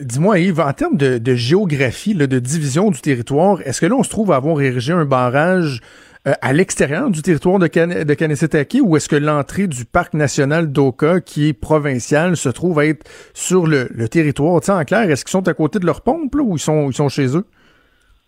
Dis-moi, 0.00 0.40
Yves, 0.40 0.60
en 0.60 0.72
termes 0.72 0.96
de, 0.96 1.34
géographie, 1.34 2.14
de 2.14 2.38
division 2.38 2.90
du 2.90 3.00
territoire, 3.00 3.60
est-ce 3.64 3.80
que 3.80 3.86
là, 3.86 3.94
on 3.96 4.02
se 4.02 4.10
trouve 4.10 4.32
à 4.32 4.36
avoir 4.36 4.60
érigé 4.60 4.92
un 4.92 5.04
barrage 5.04 5.80
euh, 6.26 6.32
à 6.42 6.52
l'extérieur 6.52 7.10
du 7.10 7.22
territoire 7.22 7.58
de, 7.58 7.66
Can 7.66 7.86
de 7.86 8.80
ou 8.82 8.96
est-ce 8.96 9.08
que 9.08 9.16
l'entrée 9.16 9.68
du 9.68 9.84
parc 9.84 10.14
national 10.14 10.72
d'Oka, 10.72 11.20
qui 11.20 11.48
est 11.48 11.52
provincial, 11.52 12.36
se 12.36 12.48
trouve 12.48 12.78
à 12.78 12.86
être 12.86 13.04
sur 13.34 13.66
le, 13.66 13.88
territoire? 14.08 14.60
Tu 14.60 14.70
en 14.70 14.84
clair, 14.84 15.10
est-ce 15.10 15.24
qu'ils 15.24 15.32
sont 15.32 15.48
à 15.48 15.54
côté 15.54 15.78
de 15.78 15.86
leur 15.86 16.02
pompe 16.02 16.34
ou 16.34 16.56
ils 16.56 16.60
sont, 16.60 16.90
ils 16.90 16.94
sont 16.94 17.08
chez 17.08 17.36
eux? 17.36 17.46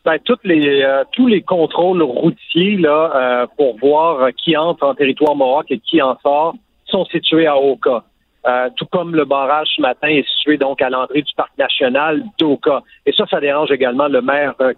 Ben, 0.04 0.18
toutes 0.24 0.44
les, 0.44 0.82
euh, 0.82 1.02
tous 1.12 1.26
les 1.26 1.42
contrôles 1.42 2.00
routiers 2.00 2.76
là, 2.76 3.48
pour 3.56 3.76
voir 3.78 4.28
qui 4.36 4.56
entre 4.56 4.86
en 4.86 4.94
territoire 4.94 5.34
mohawk 5.34 5.66
et 5.70 5.80
qui 5.80 6.00
en 6.00 6.16
sort 6.22 6.54
sont 6.89 7.05
situés 7.07 7.47
à 7.47 7.57
Oka. 7.57 8.05
Euh, 8.47 8.68
tout 8.76 8.87
comme 8.87 9.14
le 9.14 9.24
barrage 9.24 9.66
ce 9.74 9.82
matin 9.82 10.07
est 10.07 10.28
situé 10.28 10.57
donc 10.57 10.80
à 10.80 10.89
l'entrée 10.89 11.22
du 11.22 11.34
parc 11.34 11.51
national 11.59 12.22
d'Oka. 12.39 12.82
Et 13.05 13.12
ça, 13.12 13.24
ça 13.28 13.41
dérange 13.41 13.72
également 13.72 14.07
le 14.07 14.22
maire 14.22 14.55
euh, 14.61 14.72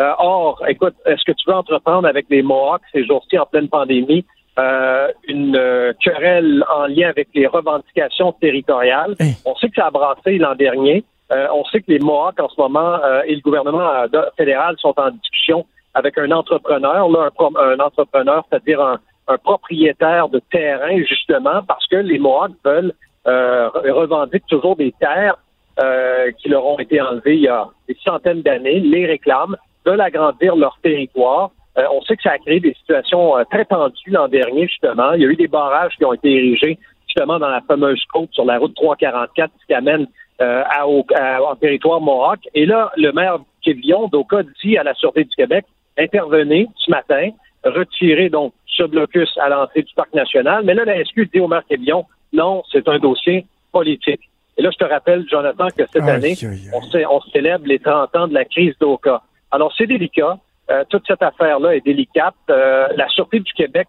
euh 0.00 0.12
or, 0.18 0.62
écoute, 0.68 0.94
est-ce 1.04 1.24
que 1.24 1.32
tu 1.32 1.48
veux 1.48 1.56
entreprendre 1.56 2.06
avec 2.06 2.26
les 2.30 2.42
Mohawks 2.42 2.82
ces 2.92 3.04
jours-ci 3.04 3.36
en 3.36 3.46
pleine 3.46 3.68
pandémie 3.68 4.24
euh, 4.60 5.08
une 5.26 5.60
querelle 6.04 6.64
en 6.72 6.86
lien 6.86 7.08
avec 7.08 7.28
les 7.34 7.48
revendications 7.48 8.32
territoriales? 8.32 9.16
On 9.44 9.56
sait 9.56 9.68
que 9.68 9.74
ça 9.74 9.86
a 9.86 9.90
brassé 9.90 10.38
l'an 10.38 10.54
dernier. 10.54 11.04
on 11.30 11.64
sait 11.64 11.80
que 11.80 11.90
les 11.90 11.98
Mohawks 11.98 12.38
en 12.38 12.48
ce 12.48 12.60
moment 12.60 12.98
et 13.26 13.34
le 13.34 13.40
gouvernement 13.40 13.90
fédéral 14.36 14.76
sont 14.78 14.94
en 14.96 15.10
discussion 15.10 15.66
avec 15.94 16.16
un 16.16 16.30
entrepreneur, 16.30 17.08
là, 17.08 17.30
un, 17.38 17.72
un 17.72 17.80
entrepreneur, 17.80 18.44
c'est-à-dire 18.48 18.80
un, 18.80 19.00
un 19.28 19.38
propriétaire 19.38 20.28
de 20.28 20.40
terrain, 20.50 20.96
justement, 21.04 21.62
parce 21.66 21.86
que 21.86 21.96
les 21.96 22.18
Mohawks 22.18 22.52
veulent 22.64 22.92
euh, 23.26 23.68
revendiquer 23.68 24.44
toujours 24.48 24.76
des 24.76 24.92
terres 24.98 25.36
euh, 25.80 26.30
qui 26.38 26.48
leur 26.48 26.64
ont 26.64 26.78
été 26.78 27.00
enlevées 27.00 27.36
il 27.36 27.42
y 27.42 27.48
a 27.48 27.68
des 27.86 27.96
centaines 28.04 28.42
d'années, 28.42 28.80
les 28.80 29.06
réclament, 29.06 29.56
veulent 29.84 30.00
agrandir 30.00 30.56
leur 30.56 30.78
territoire. 30.82 31.50
Euh, 31.78 31.84
on 31.92 32.02
sait 32.02 32.16
que 32.16 32.22
ça 32.22 32.32
a 32.32 32.38
créé 32.38 32.58
des 32.58 32.74
situations 32.74 33.36
euh, 33.36 33.44
très 33.50 33.64
tendues 33.64 34.10
l'an 34.10 34.28
dernier, 34.28 34.66
justement. 34.66 35.12
Il 35.12 35.22
y 35.22 35.26
a 35.26 35.28
eu 35.28 35.36
des 35.36 35.46
barrages 35.46 35.94
qui 35.96 36.04
ont 36.04 36.12
été 36.12 36.30
érigés, 36.30 36.78
justement, 37.06 37.38
dans 37.38 37.48
la 37.48 37.60
fameuse 37.60 38.02
côte 38.12 38.30
sur 38.32 38.44
la 38.44 38.58
route 38.58 38.74
344 38.74 39.52
qui 39.66 39.74
amène 39.74 40.06
euh, 40.40 40.62
à, 40.64 40.86
en 40.86 41.56
territoire 41.56 42.00
Mohawk. 42.00 42.40
Et 42.54 42.66
là, 42.66 42.90
le 42.96 43.12
maire 43.12 43.38
Kévillon 43.62 44.08
d'Oka 44.08 44.42
dit 44.62 44.76
à 44.76 44.82
la 44.82 44.94
Sûreté 44.94 45.24
du 45.24 45.34
Québec, 45.36 45.64
intervenez 45.96 46.68
ce 46.76 46.90
matin, 46.90 47.30
retirez 47.64 48.28
donc 48.28 48.52
ce 48.66 48.84
blocus 48.84 49.28
à 49.38 49.48
l'entrée 49.48 49.82
du 49.82 49.92
parc 49.94 50.12
national. 50.14 50.64
Mais 50.64 50.74
là, 50.74 50.84
la 50.84 51.04
SQ 51.04 51.30
dit 51.32 51.40
au 51.40 51.48
maire 51.48 51.62
Quévillon, 51.68 52.04
non, 52.32 52.62
c'est 52.70 52.88
un 52.88 52.98
dossier 52.98 53.46
politique. 53.72 54.20
Et 54.56 54.62
là, 54.62 54.70
je 54.72 54.76
te 54.76 54.84
rappelle, 54.84 55.24
Jonathan, 55.28 55.68
que 55.68 55.84
cette 55.92 56.02
année, 56.02 56.34
On, 56.74 57.20
célèbre 57.32 57.66
les 57.66 57.78
30 57.78 58.16
ans 58.16 58.28
de 58.28 58.34
la 58.34 58.44
crise 58.44 58.74
d'Oka. 58.80 59.22
Alors, 59.52 59.72
c'est 59.76 59.86
délicat. 59.86 60.36
Euh, 60.70 60.84
toute 60.90 61.06
cette 61.06 61.22
affaire-là 61.22 61.76
est 61.76 61.84
délicate. 61.84 62.34
Euh, 62.50 62.88
la 62.96 63.08
Sûreté 63.08 63.38
du 63.38 63.52
Québec 63.52 63.86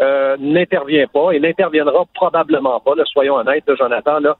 euh, 0.00 0.36
n'intervient 0.38 1.06
pas 1.08 1.32
et 1.32 1.40
n'interviendra 1.40 2.04
probablement 2.14 2.80
pas. 2.80 2.92
soyons 3.06 3.34
honnêtes, 3.34 3.70
Jonathan. 3.76 4.20
Là, 4.20 4.36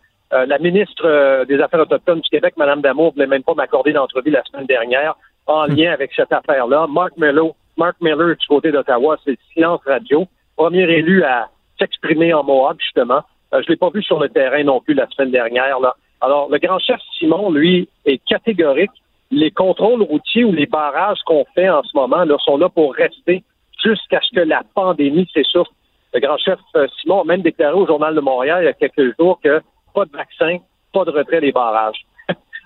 la 0.47 0.59
ministre 0.59 1.45
des 1.45 1.61
Affaires 1.61 1.81
autochtones 1.81 2.21
du 2.21 2.31
Québec, 2.31 2.55
Mme 2.57 2.81
Damour, 2.81 3.09
ne 3.09 3.13
voulait 3.13 3.27
même 3.27 3.43
pas 3.43 3.53
m'accorder 3.53 3.93
d'entrevue 3.93 4.31
la 4.31 4.43
semaine 4.45 4.65
dernière 4.65 5.15
en 5.45 5.67
hmm. 5.67 5.75
lien 5.75 5.93
avec 5.93 6.11
cette 6.17 6.33
affaire-là. 6.33 6.87
Mark 6.89 7.13
Mello 7.19 7.55
Mark 7.77 7.97
Miller 8.01 8.37
du 8.37 8.47
côté 8.47 8.71
d'Ottawa, 8.71 9.17
c'est 9.25 9.39
silence 9.53 9.81
radio. 9.87 10.27
Premier 10.57 10.83
élu 10.83 11.25
à 11.25 11.49
s'exprimer 11.79 12.33
en 12.35 12.45
Mohawk, 12.45 12.81
justement. 12.81 13.23
Euh, 13.55 13.63
je 13.63 13.69
l'ai 13.69 13.77
pas 13.77 13.91
vu 13.91 14.03
sur 14.03 14.21
le 14.21 14.29
terrain 14.29 14.63
non 14.63 14.81
plus 14.81 14.95
la 14.95 15.07
semaine 15.09 15.31
dernière. 15.31 15.81
Là. 15.81 15.95
Alors, 16.21 16.49
le 16.51 16.59
grand 16.59 16.79
chef 16.79 17.01
Simon, 17.19 17.51
lui, 17.51 17.89
est 18.05 18.19
catégorique. 18.25 18.91
Les 19.31 19.51
contrôles 19.51 20.03
routiers 20.03 20.45
ou 20.45 20.53
les 20.53 20.67
barrages 20.67 21.21
qu'on 21.25 21.45
fait 21.55 21.69
en 21.69 21.83
ce 21.83 21.97
moment 21.97 22.25
là, 22.25 22.37
sont 22.39 22.59
là 22.59 22.69
pour 22.69 22.95
rester 22.95 23.43
jusqu'à 23.83 24.21
ce 24.21 24.37
que 24.37 24.41
la 24.41 24.63
pandémie 24.75 25.29
s'essouffle. 25.33 25.71
Le 26.15 26.21
grand 26.21 26.37
chef 26.37 26.59
euh, 26.77 26.87
Simon 27.01 27.23
a 27.23 27.25
même 27.25 27.43
déclaré 27.43 27.75
au 27.75 27.87
Journal 27.87 28.15
de 28.15 28.21
Montréal 28.21 28.63
il 28.63 28.67
y 28.67 28.69
a 28.69 28.75
quelques 28.75 29.19
jours 29.19 29.41
que 29.43 29.63
pas 29.95 30.05
de 30.05 30.13
vaccin, 30.13 30.59
pas 30.93 31.05
de 31.05 31.11
retrait 31.11 31.41
des 31.41 31.53
barrages. 31.53 32.05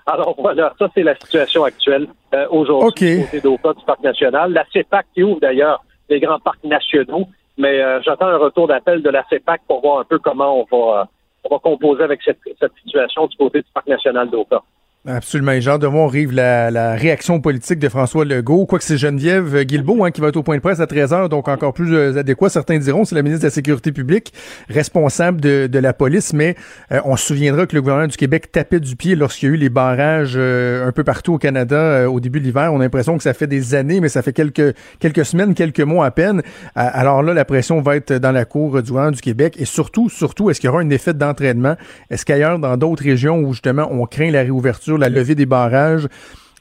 Alors 0.07 0.35
voilà, 0.37 0.73
ça 0.79 0.89
c'est 0.95 1.03
la 1.03 1.15
situation 1.15 1.65
actuelle 1.65 2.07
euh, 2.33 2.47
aujourd'hui 2.49 3.25
côté 3.25 3.41
d'Oka 3.41 3.73
du 3.73 3.83
Parc 3.83 4.01
national. 4.01 4.53
La 4.53 4.65
CEPAC 4.71 5.05
qui 5.13 5.21
ouvre 5.21 5.41
d'ailleurs 5.41 5.83
les 6.09 6.21
grands 6.21 6.39
parcs 6.39 6.63
nationaux, 6.63 7.27
mais 7.57 7.81
euh, 7.81 8.01
j'attends 8.03 8.27
un 8.27 8.37
retour 8.37 8.69
d'appel 8.69 9.01
de 9.01 9.09
la 9.09 9.25
CEPAC 9.29 9.61
pour 9.67 9.81
voir 9.81 9.99
un 9.99 10.05
peu 10.05 10.17
comment 10.17 10.61
on 10.61 10.63
va, 10.71 11.01
euh, 11.01 11.05
on 11.43 11.55
va 11.55 11.59
composer 11.59 12.03
avec 12.03 12.21
cette, 12.23 12.39
cette 12.57 12.71
situation 12.81 13.27
du 13.27 13.35
côté 13.35 13.59
du 13.59 13.67
Parc 13.73 13.87
national 13.87 14.29
d'Oka. 14.29 14.63
Absolument. 15.09 15.57
Genre 15.61 15.79
de 15.79 15.87
voir 15.87 16.09
arrive 16.09 16.33
la, 16.33 16.69
la, 16.69 16.95
réaction 16.95 17.39
politique 17.39 17.79
de 17.79 17.87
François 17.87 18.25
Legault. 18.25 18.65
Quoique 18.65 18.83
c'est 18.83 18.97
Geneviève 18.97 19.63
Guilbeault 19.63 20.03
hein, 20.03 20.11
qui 20.11 20.19
va 20.19 20.27
être 20.27 20.35
au 20.35 20.43
point 20.43 20.57
de 20.57 20.61
presse 20.61 20.81
à 20.81 20.85
13h, 20.85 21.29
donc 21.29 21.47
encore 21.47 21.71
plus 21.71 21.95
euh, 21.95 22.19
adéquat. 22.19 22.49
Certains 22.49 22.77
diront 22.77 23.05
c'est 23.05 23.15
la 23.15 23.21
ministre 23.21 23.43
de 23.43 23.47
la 23.47 23.51
Sécurité 23.51 23.93
publique, 23.93 24.33
responsable 24.67 25.39
de, 25.39 25.67
de 25.67 25.79
la 25.79 25.93
police, 25.93 26.33
mais 26.33 26.55
euh, 26.91 26.99
on 27.05 27.15
se 27.15 27.25
souviendra 27.25 27.65
que 27.67 27.75
le 27.75 27.81
gouvernement 27.81 28.09
du 28.09 28.17
Québec 28.17 28.51
tapait 28.51 28.81
du 28.81 28.97
pied 28.97 29.15
lorsqu'il 29.15 29.47
y 29.47 29.51
a 29.53 29.55
eu 29.55 29.57
les 29.57 29.69
barrages 29.69 30.33
euh, 30.35 30.85
un 30.85 30.91
peu 30.91 31.05
partout 31.05 31.35
au 31.35 31.37
Canada 31.37 32.11
au 32.11 32.19
début 32.19 32.41
de 32.41 32.45
l'hiver. 32.45 32.73
On 32.73 32.81
a 32.81 32.83
l'impression 32.83 33.15
que 33.15 33.23
ça 33.23 33.33
fait 33.33 33.47
des 33.47 33.75
années, 33.75 34.01
mais 34.01 34.09
ça 34.09 34.21
fait 34.21 34.33
quelques, 34.33 34.75
quelques 34.99 35.23
semaines, 35.23 35.53
quelques 35.53 35.79
mois 35.79 36.05
à 36.05 36.11
peine. 36.11 36.41
alors 36.75 37.23
là, 37.23 37.33
la 37.33 37.45
pression 37.45 37.79
va 37.79 37.95
être 37.95 38.11
dans 38.11 38.33
la 38.33 38.43
cour 38.43 38.81
du 38.81 38.89
gouvernement 38.89 39.15
du 39.15 39.21
Québec. 39.21 39.55
Et 39.57 39.65
surtout, 39.65 40.09
surtout, 40.09 40.49
est-ce 40.49 40.59
qu'il 40.59 40.67
y 40.67 40.69
aura 40.69 40.81
un 40.81 40.89
effet 40.89 41.13
d'entraînement? 41.13 41.77
Est-ce 42.09 42.25
qu'ailleurs, 42.25 42.59
dans 42.59 42.75
d'autres 42.75 43.05
régions 43.05 43.39
où 43.39 43.53
justement 43.53 43.87
on 43.89 44.05
craint 44.05 44.31
la 44.31 44.41
réouverture, 44.41 44.96
la 44.97 45.09
levée 45.09 45.35
des 45.35 45.45
barrages. 45.45 46.07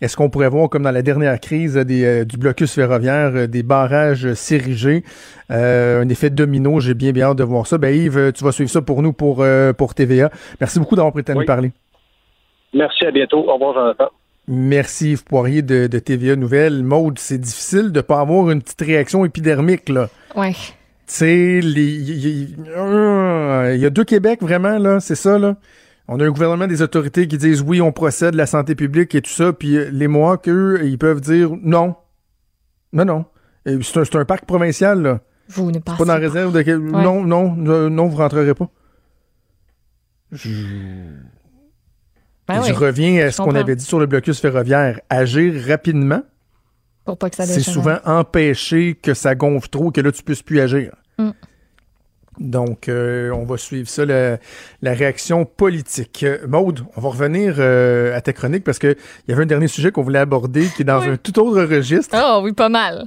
Est-ce 0.03 0.16
qu'on 0.16 0.28
pourrait 0.28 0.51
voir, 0.51 0.68
comme 0.68 0.82
dans 0.82 0.91
la 0.91 1.01
dernière 1.01 1.41
crise 1.41 1.74
des, 1.74 2.05
euh, 2.05 2.24
du 2.26 2.37
blocus 2.37 2.74
ferroviaire, 2.74 3.32
euh, 3.34 3.47
des 3.47 3.62
barrages 3.62 4.34
s'ériger, 4.34 5.05
euh, 5.51 6.03
un 6.03 6.09
effet 6.11 6.28
domino? 6.28 6.80
J'ai 6.80 6.93
bien, 6.93 7.12
bien 7.12 7.28
hâte 7.28 7.39
de 7.39 7.45
voir 7.45 7.66
ça. 7.66 7.78
Ben, 7.78 7.95
Yves, 7.95 8.32
tu 8.32 8.45
vas 8.45 8.53
suivre 8.53 8.68
ça 8.68 8.82
pour 8.82 9.03
nous, 9.03 9.14
pour, 9.14 9.45
pour 9.78 9.95
TVA. 9.95 10.30
Merci 10.61 10.78
beaucoup 10.78 10.97
d'avoir 10.97 11.12
prêté 11.14 11.32
à 11.32 11.34
nous 11.34 11.47
parler. 11.47 11.72
Merci, 12.74 13.07
à 13.07 13.11
bientôt. 13.11 13.49
Au 13.49 13.55
revoir, 13.55 13.74
Jonathan. 13.74 14.11
Merci 14.49 15.12
Yves 15.12 15.24
Poirier 15.24 15.62
de, 15.62 15.87
TVA 15.99 16.37
Nouvelle. 16.37 16.84
Maude, 16.84 17.18
c'est 17.18 17.39
difficile 17.39 17.91
de 17.91 17.99
ne 17.99 18.03
pas 18.03 18.20
avoir 18.20 18.51
une 18.51 18.62
petite 18.62 18.82
réaction 18.82 19.24
épidermique, 19.24 19.89
là. 19.89 20.09
Ouais. 20.37 20.53
Tu 20.53 20.64
sais, 21.07 21.59
il 21.59 22.51
y, 23.80 23.87
a 23.87 23.91
deux 23.91 24.05
Québec, 24.05 24.41
vraiment, 24.43 24.78
là, 24.78 25.01
c'est 25.01 25.14
ça, 25.14 25.39
là. 25.39 25.57
On 26.09 26.20
a 26.20 26.24
un 26.24 26.30
gouvernement 26.30 26.66
des 26.66 26.82
autorités 26.82 27.26
qui 27.26 27.36
disent 27.36 27.62
oui, 27.62 27.80
on 27.80 27.92
procède, 27.92 28.34
la 28.34 28.46
santé 28.46 28.74
publique 28.74 29.14
et 29.14 29.22
tout 29.22 29.30
ça, 29.30 29.52
puis 29.52 29.76
euh, 29.76 29.90
les 29.90 30.09
mois 30.09 30.38
qu'eux, 30.38 30.80
ils 30.84 30.98
peuvent 30.98 31.20
dire 31.20 31.50
non. 31.61 31.96
Non, 32.92 33.04
non. 33.04 33.24
C'est 33.82 34.14
un, 34.14 34.24
parc 34.24 34.44
provincial, 34.44 35.02
là. 35.02 35.20
Vous 35.48 35.70
ne 35.70 35.78
passez 35.80 35.98
pas. 35.98 36.04
dans 36.04 36.14
la 36.14 36.20
réserve 36.20 36.52
de. 36.52 36.76
Non, 36.76 37.24
non, 37.24 37.54
non, 37.57 38.07
vous 38.07 38.16
rentrerez 38.16 38.54
pas. 38.54 38.68
Je, 40.32 40.50
ben 42.48 42.61
reviens 42.61 43.26
à 43.26 43.30
ce 43.32 43.42
qu'on 43.42 43.54
avait 43.54 43.76
dit 43.76 43.84
sur 43.84 43.98
le 43.98 44.07
blocus 44.07 44.40
ferroviaire. 44.40 45.00
Agir 45.09 45.54
rapidement. 45.66 46.22
Pour 47.04 47.18
pas 47.18 47.30
que 47.30 47.36
ça 47.36 47.46
C'est 47.46 47.61
souvent 47.61 47.98
empêcher 48.04 48.94
que 48.94 49.14
ça 49.14 49.34
gonfle 49.34 49.68
trop, 49.68 49.90
que 49.90 50.00
là, 50.00 50.12
tu 50.12 50.22
puisses 50.22 50.42
plus 50.42 50.61
agir. 50.61 50.92
Mm. 51.18 51.30
Donc, 52.39 52.89
euh, 52.89 53.30
on 53.30 53.45
va 53.45 53.57
suivre 53.57 53.89
ça, 53.89 54.05
la, 54.05 54.39
la 54.82 54.93
réaction 54.93 55.45
politique. 55.45 56.22
Euh, 56.22 56.47
Maude, 56.47 56.84
on 56.97 57.01
va 57.01 57.09
revenir 57.09 57.55
euh, 57.59 58.16
à 58.16 58.20
ta 58.20 58.32
chronique 58.32 58.62
parce 58.64 58.78
qu'il 58.78 58.97
y 59.28 59.32
avait 59.32 59.43
un 59.43 59.47
dernier 59.47 59.68
sujet 59.68 59.91
qu'on 59.91 60.03
voulait 60.03 60.18
aborder 60.18 60.66
qui 60.76 60.82
est 60.82 60.84
dans 60.84 61.01
Oui. 61.01 61.09
un 61.09 61.16
tout 61.16 61.39
autre 61.39 61.62
registre. 61.62 62.14
Oh 62.18 62.41
oui, 62.43 62.53
pas 62.53 62.68
mal. 62.68 63.07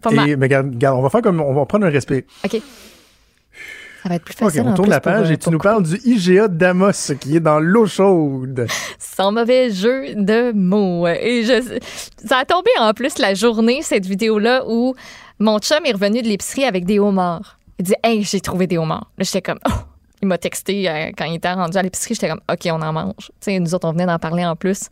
Pas 0.00 0.10
mal. 0.10 0.36
Mais 0.36 0.46
regarde, 0.46 0.72
regarde, 0.74 0.98
on 0.98 1.02
va 1.02 1.10
faire 1.10 1.22
comme, 1.22 1.40
on 1.40 1.54
va 1.54 1.66
prendre 1.66 1.86
un 1.86 1.90
respect. 1.90 2.24
OK. 2.44 2.60
Ça 4.02 4.08
va 4.08 4.16
être 4.16 4.24
plus 4.24 4.34
facile. 4.34 4.62
on 4.62 4.70
en 4.70 4.74
tourne 4.74 4.90
la 4.90 5.00
page 5.00 5.30
et 5.30 5.36
tu 5.38 5.48
nous 5.50 5.58
parles 5.60 5.84
du 5.84 5.96
IGA 6.04 6.48
d'Amos 6.48 6.90
qui 7.20 7.36
est 7.36 7.40
dans 7.40 7.60
l'eau 7.60 7.86
chaude. 7.86 8.66
Sans 8.98 9.30
mauvais 9.30 9.70
jeu 9.70 10.14
de 10.16 10.50
mots. 10.52 11.06
Et 11.06 11.44
je, 11.44 11.78
ça 12.24 12.38
a 12.38 12.44
tombé 12.44 12.70
en 12.80 12.94
plus 12.94 13.18
la 13.18 13.34
journée, 13.34 13.80
cette 13.82 14.04
vidéo-là, 14.06 14.64
où 14.66 14.94
mon 15.38 15.58
chum 15.60 15.78
est 15.84 15.92
revenu 15.92 16.20
de 16.22 16.26
l'épicerie 16.26 16.64
avec 16.64 16.84
des 16.84 16.98
homards. 16.98 17.58
Il 17.82 17.86
dit 17.86 17.94
Hey, 18.04 18.22
j'ai 18.22 18.40
trouvé 18.40 18.68
des 18.68 18.78
homards. 18.78 19.10
Là, 19.18 19.24
j'étais 19.24 19.42
comme 19.42 19.58
Oh! 19.68 19.72
Il 20.22 20.28
m'a 20.28 20.38
texté 20.38 20.88
euh, 20.88 21.10
quand 21.18 21.24
il 21.24 21.34
était 21.34 21.52
rendu 21.52 21.76
à 21.76 21.82
l'épicerie. 21.82 22.14
J'étais 22.14 22.28
comme 22.28 22.40
OK, 22.48 22.60
on 22.66 22.80
en 22.80 22.92
mange. 22.92 23.32
Sais, 23.40 23.58
nous 23.58 23.74
autres, 23.74 23.88
on 23.88 23.90
venait 23.90 24.06
d'en 24.06 24.20
parler 24.20 24.44
en 24.44 24.54
plus. 24.54 24.88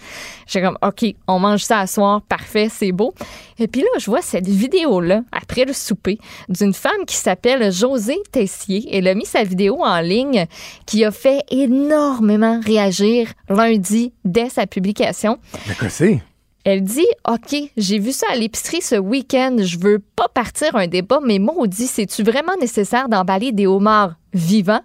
J'étais 0.48 0.66
comme 0.66 0.76
OK, 0.82 1.14
on 1.28 1.38
mange 1.38 1.62
ça 1.62 1.78
à 1.78 1.86
soir. 1.86 2.20
Parfait, 2.22 2.66
c'est 2.68 2.90
beau. 2.90 3.14
Et 3.60 3.68
puis 3.68 3.82
là, 3.82 3.86
je 4.00 4.06
vois 4.06 4.22
cette 4.22 4.48
vidéo-là, 4.48 5.22
après 5.30 5.66
le 5.66 5.72
souper, 5.72 6.18
d'une 6.48 6.74
femme 6.74 7.06
qui 7.06 7.14
s'appelle 7.14 7.70
Josée 7.70 8.18
Tessier. 8.32 8.88
Elle 8.90 9.06
a 9.06 9.14
mis 9.14 9.24
sa 9.24 9.44
vidéo 9.44 9.84
en 9.84 10.00
ligne 10.00 10.46
qui 10.84 11.04
a 11.04 11.12
fait 11.12 11.44
énormément 11.52 12.58
réagir 12.66 13.28
lundi 13.48 14.12
dès 14.24 14.48
sa 14.48 14.66
publication. 14.66 15.38
Que 15.78 15.88
c'est? 15.88 16.20
Elle 16.64 16.82
dit 16.82 17.06
OK, 17.26 17.56
j'ai 17.76 17.98
vu 17.98 18.12
ça 18.12 18.26
à 18.30 18.36
l'épicerie 18.36 18.82
ce 18.82 18.96
week-end. 18.96 19.56
Je 19.60 19.78
veux 19.78 19.98
pas 19.98 20.28
partir 20.28 20.76
un 20.76 20.86
débat, 20.86 21.20
mais 21.24 21.38
maudit, 21.38 21.86
c'est-tu 21.86 22.22
vraiment 22.22 22.56
nécessaire 22.60 23.08
d'emballer 23.08 23.52
des 23.52 23.66
homards 23.66 24.14
vivants 24.34 24.82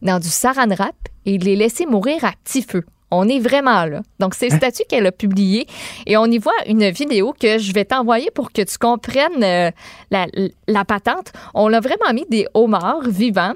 dans 0.00 0.20
du 0.20 0.28
saran 0.28 0.68
wrap 0.68 0.94
et 1.26 1.38
de 1.38 1.44
les 1.44 1.56
laisser 1.56 1.86
mourir 1.86 2.24
à 2.24 2.32
petit 2.44 2.62
feu? 2.62 2.84
On 3.10 3.26
est 3.26 3.40
vraiment 3.40 3.86
là. 3.86 4.02
Donc, 4.20 4.34
c'est 4.34 4.50
le 4.50 4.56
statut 4.56 4.82
qu'elle 4.88 5.06
a 5.06 5.12
publié 5.12 5.66
et 6.06 6.16
on 6.18 6.26
y 6.26 6.38
voit 6.38 6.52
une 6.66 6.88
vidéo 6.90 7.32
que 7.32 7.58
je 7.58 7.72
vais 7.72 7.86
t'envoyer 7.86 8.30
pour 8.30 8.52
que 8.52 8.62
tu 8.62 8.76
comprennes 8.78 9.42
euh, 9.42 9.70
la, 10.10 10.26
la 10.68 10.84
patente. 10.84 11.32
On 11.54 11.68
l'a 11.68 11.80
vraiment 11.80 12.12
mis 12.12 12.26
des 12.28 12.46
homards 12.52 13.08
vivants 13.08 13.54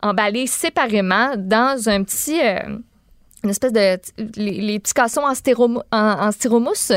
emballés 0.00 0.46
séparément 0.46 1.34
dans 1.36 1.88
un 1.88 2.04
petit. 2.04 2.40
euh, 2.40 2.78
une 3.44 3.50
espèce 3.50 3.72
de. 3.72 3.98
Les, 4.36 4.60
les 4.60 4.78
petits 4.80 4.94
cassons 4.94 5.22
en, 5.22 5.32
styromo- 5.32 5.82
en, 5.92 6.26
en 6.26 6.32
styromousse. 6.32 6.92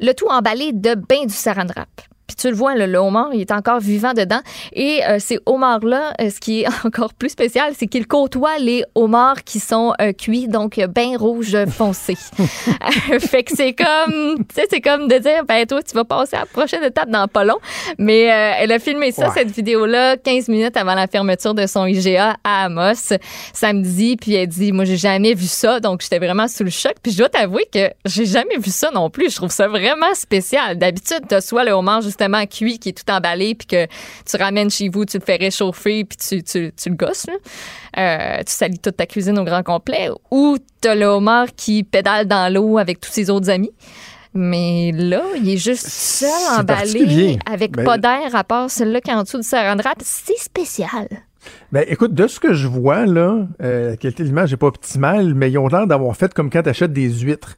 Le 0.00 0.12
tout 0.12 0.26
emballé 0.28 0.72
de 0.72 0.94
bain 0.94 1.24
du 1.26 1.34
saran 1.34 1.66
wrap. 1.66 1.88
Puis 2.26 2.36
tu 2.36 2.48
le 2.48 2.54
vois, 2.56 2.74
là, 2.74 2.86
le 2.86 2.98
homard, 2.98 3.30
il 3.32 3.40
est 3.40 3.52
encore 3.52 3.78
vivant 3.80 4.12
dedans. 4.12 4.40
Et 4.72 5.00
euh, 5.06 5.18
ces 5.18 5.38
homards-là, 5.46 6.12
euh, 6.20 6.30
ce 6.30 6.40
qui 6.40 6.62
est 6.62 6.66
encore 6.84 7.14
plus 7.14 7.28
spécial, 7.30 7.72
c'est 7.78 7.86
qu'ils 7.86 8.06
côtoient 8.06 8.58
les 8.58 8.84
homards 8.94 9.44
qui 9.44 9.60
sont 9.60 9.92
euh, 10.00 10.12
cuits, 10.12 10.48
donc 10.48 10.80
bain 10.88 11.16
rouge 11.18 11.56
foncé. 11.70 12.16
Fait 13.20 13.42
que 13.44 13.52
c'est 13.54 13.72
comme, 13.74 14.38
tu 14.38 14.54
sais, 14.54 14.66
c'est 14.70 14.80
comme 14.80 15.08
de 15.08 15.18
dire, 15.18 15.44
ben 15.46 15.64
toi, 15.66 15.82
tu 15.82 15.94
vas 15.94 16.04
passer 16.04 16.36
à 16.36 16.40
la 16.40 16.46
prochaine 16.46 16.82
étape 16.82 17.10
dans 17.10 17.28
pas 17.28 17.44
long. 17.44 17.58
Mais 17.98 18.22
elle 18.22 18.72
a 18.72 18.78
filmé 18.78 19.12
ça, 19.12 19.26
Ouais. 19.28 19.32
cette 19.34 19.50
vidéo-là, 19.50 20.16
15 20.16 20.48
minutes 20.48 20.76
avant 20.76 20.94
la 20.94 21.06
fermeture 21.06 21.54
de 21.54 21.66
son 21.66 21.86
IGA 21.86 22.36
à 22.44 22.64
Amos, 22.64 23.12
samedi. 23.52 24.16
Puis 24.16 24.34
elle 24.34 24.48
dit, 24.48 24.72
moi, 24.72 24.84
j'ai 24.84 24.96
jamais 24.96 25.34
vu 25.34 25.46
ça, 25.46 25.80
donc 25.80 26.00
j'étais 26.02 26.18
vraiment 26.18 26.48
sous 26.48 26.64
le 26.64 26.70
choc. 26.70 26.94
Puis 27.02 27.12
je 27.12 27.18
dois 27.18 27.28
t'avouer 27.28 27.66
que 27.72 27.90
j'ai 28.04 28.26
jamais 28.26 28.56
vu 28.58 28.70
ça 28.70 28.90
non 28.92 29.10
plus. 29.10 29.30
Je 29.30 29.36
trouve 29.36 29.50
ça 29.50 29.68
vraiment 29.68 30.14
spécial. 30.14 30.78
D'habitude, 30.78 31.20
t'as 31.28 31.40
soit 31.40 31.64
le 31.64 31.72
homard 31.72 32.02
justement 32.18 32.46
cuit 32.46 32.78
qui 32.78 32.90
est 32.90 32.92
tout 32.92 33.10
emballé, 33.12 33.54
puis 33.54 33.66
que 33.66 33.86
tu 34.24 34.36
ramènes 34.36 34.70
chez 34.70 34.88
vous, 34.88 35.04
tu 35.04 35.18
le 35.18 35.24
fais 35.24 35.36
réchauffer, 35.36 36.04
puis 36.04 36.16
tu, 36.16 36.42
tu, 36.42 36.72
tu 36.72 36.88
le 36.88 36.94
gosses. 36.94 37.26
Euh, 37.98 38.38
tu 38.38 38.52
salis 38.52 38.78
toute 38.78 38.96
ta 38.96 39.06
cuisine 39.06 39.38
au 39.38 39.44
grand 39.44 39.62
complet. 39.62 40.08
Ou 40.30 40.56
t'as 40.80 40.94
le 40.94 41.06
homard 41.06 41.48
qui 41.56 41.82
pédale 41.84 42.26
dans 42.26 42.52
l'eau 42.52 42.78
avec 42.78 43.00
tous 43.00 43.10
ses 43.10 43.30
autres 43.30 43.50
amis. 43.50 43.72
Mais 44.34 44.92
là, 44.92 45.22
il 45.36 45.48
est 45.48 45.56
juste 45.56 45.86
seul 45.88 46.28
emballé 46.58 47.38
avec 47.50 47.72
Ben- 47.72 47.84
pas 47.84 47.96
d'air 47.96 48.34
à 48.34 48.44
part 48.44 48.70
celui-là 48.70 49.00
qui 49.00 49.10
est 49.10 49.14
en 49.14 49.22
dessous 49.22 49.38
du 49.38 49.46
saran 49.46 49.76
wrap. 49.76 49.96
C'est 50.02 50.38
spécial. 50.38 51.08
Ben, 51.72 51.84
écoute, 51.88 52.12
de 52.12 52.26
ce 52.26 52.40
que 52.40 52.52
je 52.52 52.66
vois, 52.66 53.06
là, 53.06 53.46
euh, 53.62 53.90
la 53.90 53.96
qualité 53.96 54.24
de 54.24 54.28
l'image 54.28 54.50
n'est 54.50 54.56
pas 54.56 54.66
optimale, 54.66 55.32
mais 55.34 55.50
ils 55.50 55.58
ont 55.58 55.68
l'air 55.68 55.86
d'avoir 55.86 56.14
fait 56.16 56.34
comme 56.34 56.50
quand 56.50 56.62
tu 56.62 56.68
achètes 56.68 56.92
des 56.92 57.08
huîtres. 57.20 57.56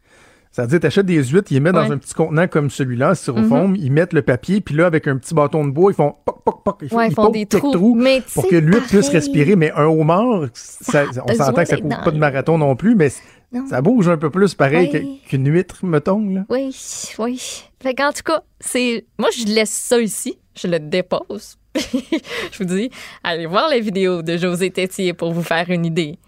C'est-à-dire, 0.51 0.81
tu 0.81 0.87
achètes 0.87 1.07
des 1.07 1.23
huîtres, 1.25 1.49
ils 1.53 1.55
les 1.55 1.61
mettent 1.61 1.75
dans 1.75 1.93
un 1.93 1.99
petit 1.99 2.15
contenant 2.15 2.49
comme 2.49 2.71
celui-là, 2.71 3.15
styrofoam, 3.15 3.77
ils 3.77 3.93
mettent 3.93 4.13
le 4.13 4.23
papier, 4.23 4.61
puis 4.61 4.75
là, 4.75 4.87
avec 4.87 5.07
un 5.07 5.17
petit 5.19 5.35
bâton 5.35 5.65
de 5.65 5.71
bois, 5.71 5.93
ils 5.93 5.95
font 5.95 6.15
poc, 6.25 6.43
poc, 6.45 6.65
poc, 6.65 6.79
ils, 6.83 6.89
font- 6.89 6.97
Ouais, 6.97 7.07
ils 7.07 7.11
ils 7.11 7.15
font 7.15 7.23
poquent 7.27 7.35
des 7.35 7.47
trous. 7.47 7.95
Mais 7.95 8.23
pour 8.35 8.49
que 8.49 8.57
l'huître 8.57 8.87
puisse 8.89 9.09
respirer. 9.11 9.57
Mais 9.57 9.71
un 9.73 9.85
homard, 9.87 10.47
ça- 10.55 11.05
on 11.23 11.27
besoin 11.27 11.47
s'entend 11.47 11.63
que 11.63 11.69
ça 11.69 11.77
court 11.77 11.91
dans 11.91 12.03
pas 12.03 12.11
de 12.11 12.19
marathon 12.19 12.59
non 12.59 12.75
plus, 12.77 12.95
mais 12.95 13.11
Non. 13.53 13.67
ça 13.69 13.81
bouge 13.83 14.09
un 14.09 14.17
peu 14.17 14.31
plus 14.31 14.55
pareil 14.55 15.21
qu'une 15.29 15.49
huître, 15.49 15.85
mettons. 15.85 16.29
Là. 16.31 16.45
Oui, 16.49 16.75
oui. 17.19 17.63
Fait 17.81 17.95
qu'en 17.95 18.13
tout 18.13 18.23
cas, 18.25 18.43
c'est. 18.59 19.05
Moi, 19.19 19.29
je 19.39 19.45
laisse 19.47 19.71
ça 19.71 20.01
ici. 20.01 20.39
Je 20.57 20.67
le 20.67 20.81
dépose. 20.81 21.57
je 21.77 22.59
vous 22.59 22.65
dis, 22.65 22.91
allez 23.23 23.47
voir 23.47 23.69
la 23.69 23.79
vidéo 23.79 24.23
de 24.23 24.37
José 24.37 24.71
Tétier 24.71 25.13
pour 25.13 25.33
vous 25.33 25.43
faire 25.45 25.67
une 25.71 25.85
idée. 25.87 26.19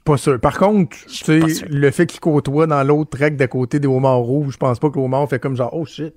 Suis 0.00 0.04
pas 0.04 0.16
sûr. 0.16 0.40
Par 0.40 0.58
contre, 0.58 0.96
tu 1.06 1.24
sais, 1.24 1.40
le 1.68 1.90
fait 1.90 2.06
qu'il 2.06 2.20
côtoie 2.20 2.66
dans 2.66 2.82
l'autre 2.82 3.18
track 3.18 3.36
d'à 3.36 3.48
côté 3.48 3.78
des 3.78 3.88
homards 3.88 4.20
rouges, 4.20 4.54
je 4.54 4.58
pense 4.58 4.78
pas 4.78 4.88
que 4.88 4.96
le 4.96 5.04
homard 5.04 5.28
fait 5.28 5.38
comme 5.38 5.56
genre, 5.56 5.74
oh 5.74 5.84
shit. 5.84 6.14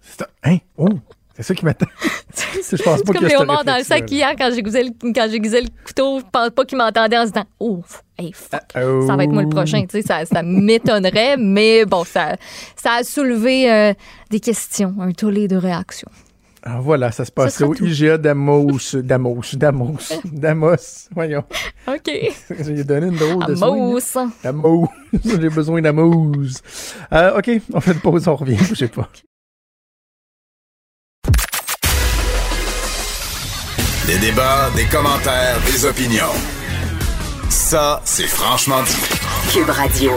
C'est 0.00 0.24
Hein? 0.44 0.58
Oh! 0.76 0.88
C'est 1.34 1.44
ça 1.44 1.54
qui 1.54 1.64
m'attend. 1.64 1.86
je 2.34 2.82
pense 2.82 2.98
C'est 2.98 3.04
pas 3.04 3.12
comme 3.12 3.26
les 3.26 3.36
homards 3.36 3.64
dans 3.64 3.76
le 3.76 3.84
sac 3.84 4.10
hier 4.10 4.34
quand 4.36 4.50
j'ai 4.52 4.62
gusé 4.62 4.82
le, 4.82 5.12
quand 5.12 5.28
j'ai 5.30 5.38
gusé 5.38 5.60
le 5.60 5.68
couteau. 5.84 6.18
Je 6.18 6.24
pense 6.32 6.50
pas 6.50 6.64
qu'ils 6.64 6.78
m'entendaient 6.78 7.18
en 7.18 7.26
se 7.26 7.30
disant 7.30 7.44
Oh, 7.60 7.82
hey, 8.18 8.32
fuck. 8.32 8.62
Oh. 8.76 9.04
Ça 9.06 9.14
va 9.14 9.22
être 9.22 9.30
moi 9.30 9.42
le 9.42 9.48
prochain. 9.48 9.82
Tu 9.82 10.00
sais, 10.00 10.02
ça, 10.02 10.24
ça 10.24 10.42
m'étonnerait, 10.42 11.36
mais 11.36 11.84
bon, 11.84 12.02
ça, 12.04 12.36
ça 12.74 12.94
a 12.94 13.04
soulevé 13.04 13.70
euh, 13.70 13.94
des 14.30 14.40
questions, 14.40 14.94
un 15.00 15.12
tollé 15.12 15.46
de 15.46 15.56
réactions. 15.56 16.10
Alors 16.68 16.82
voilà, 16.82 17.10
ça 17.12 17.24
se 17.24 17.32
passe 17.32 17.62
au 17.62 17.74
tout. 17.74 17.86
IGA 17.86 18.18
d'Amos. 18.18 18.78
D'Amos. 18.94 19.42
D'Amos. 19.54 20.12
D'Amos. 20.24 21.08
Voyons. 21.14 21.44
OK. 21.86 22.10
J'ai 22.60 22.84
donné 22.84 23.06
une 23.06 23.16
drôle 23.16 23.46
de. 23.46 23.54
Mousse. 23.54 24.18
D'Amos. 24.44 24.88
J'ai 25.24 25.48
besoin 25.48 25.80
d'Amos. 25.80 26.60
Euh, 27.12 27.38
OK, 27.38 27.50
on 27.72 27.80
fait 27.80 27.92
une 27.92 28.00
pause, 28.00 28.28
on 28.28 28.36
revient. 28.36 28.58
Je 28.58 28.74
sais 28.74 28.88
pas. 28.88 29.08
Des 34.06 34.18
débats, 34.18 34.70
des 34.76 34.84
commentaires, 34.84 35.58
des 35.64 35.86
opinions. 35.86 36.34
Ça, 37.48 38.02
c'est 38.04 38.26
franchement 38.26 38.82
dit. 38.82 39.52
Cube 39.52 39.70
Radio. 39.70 40.12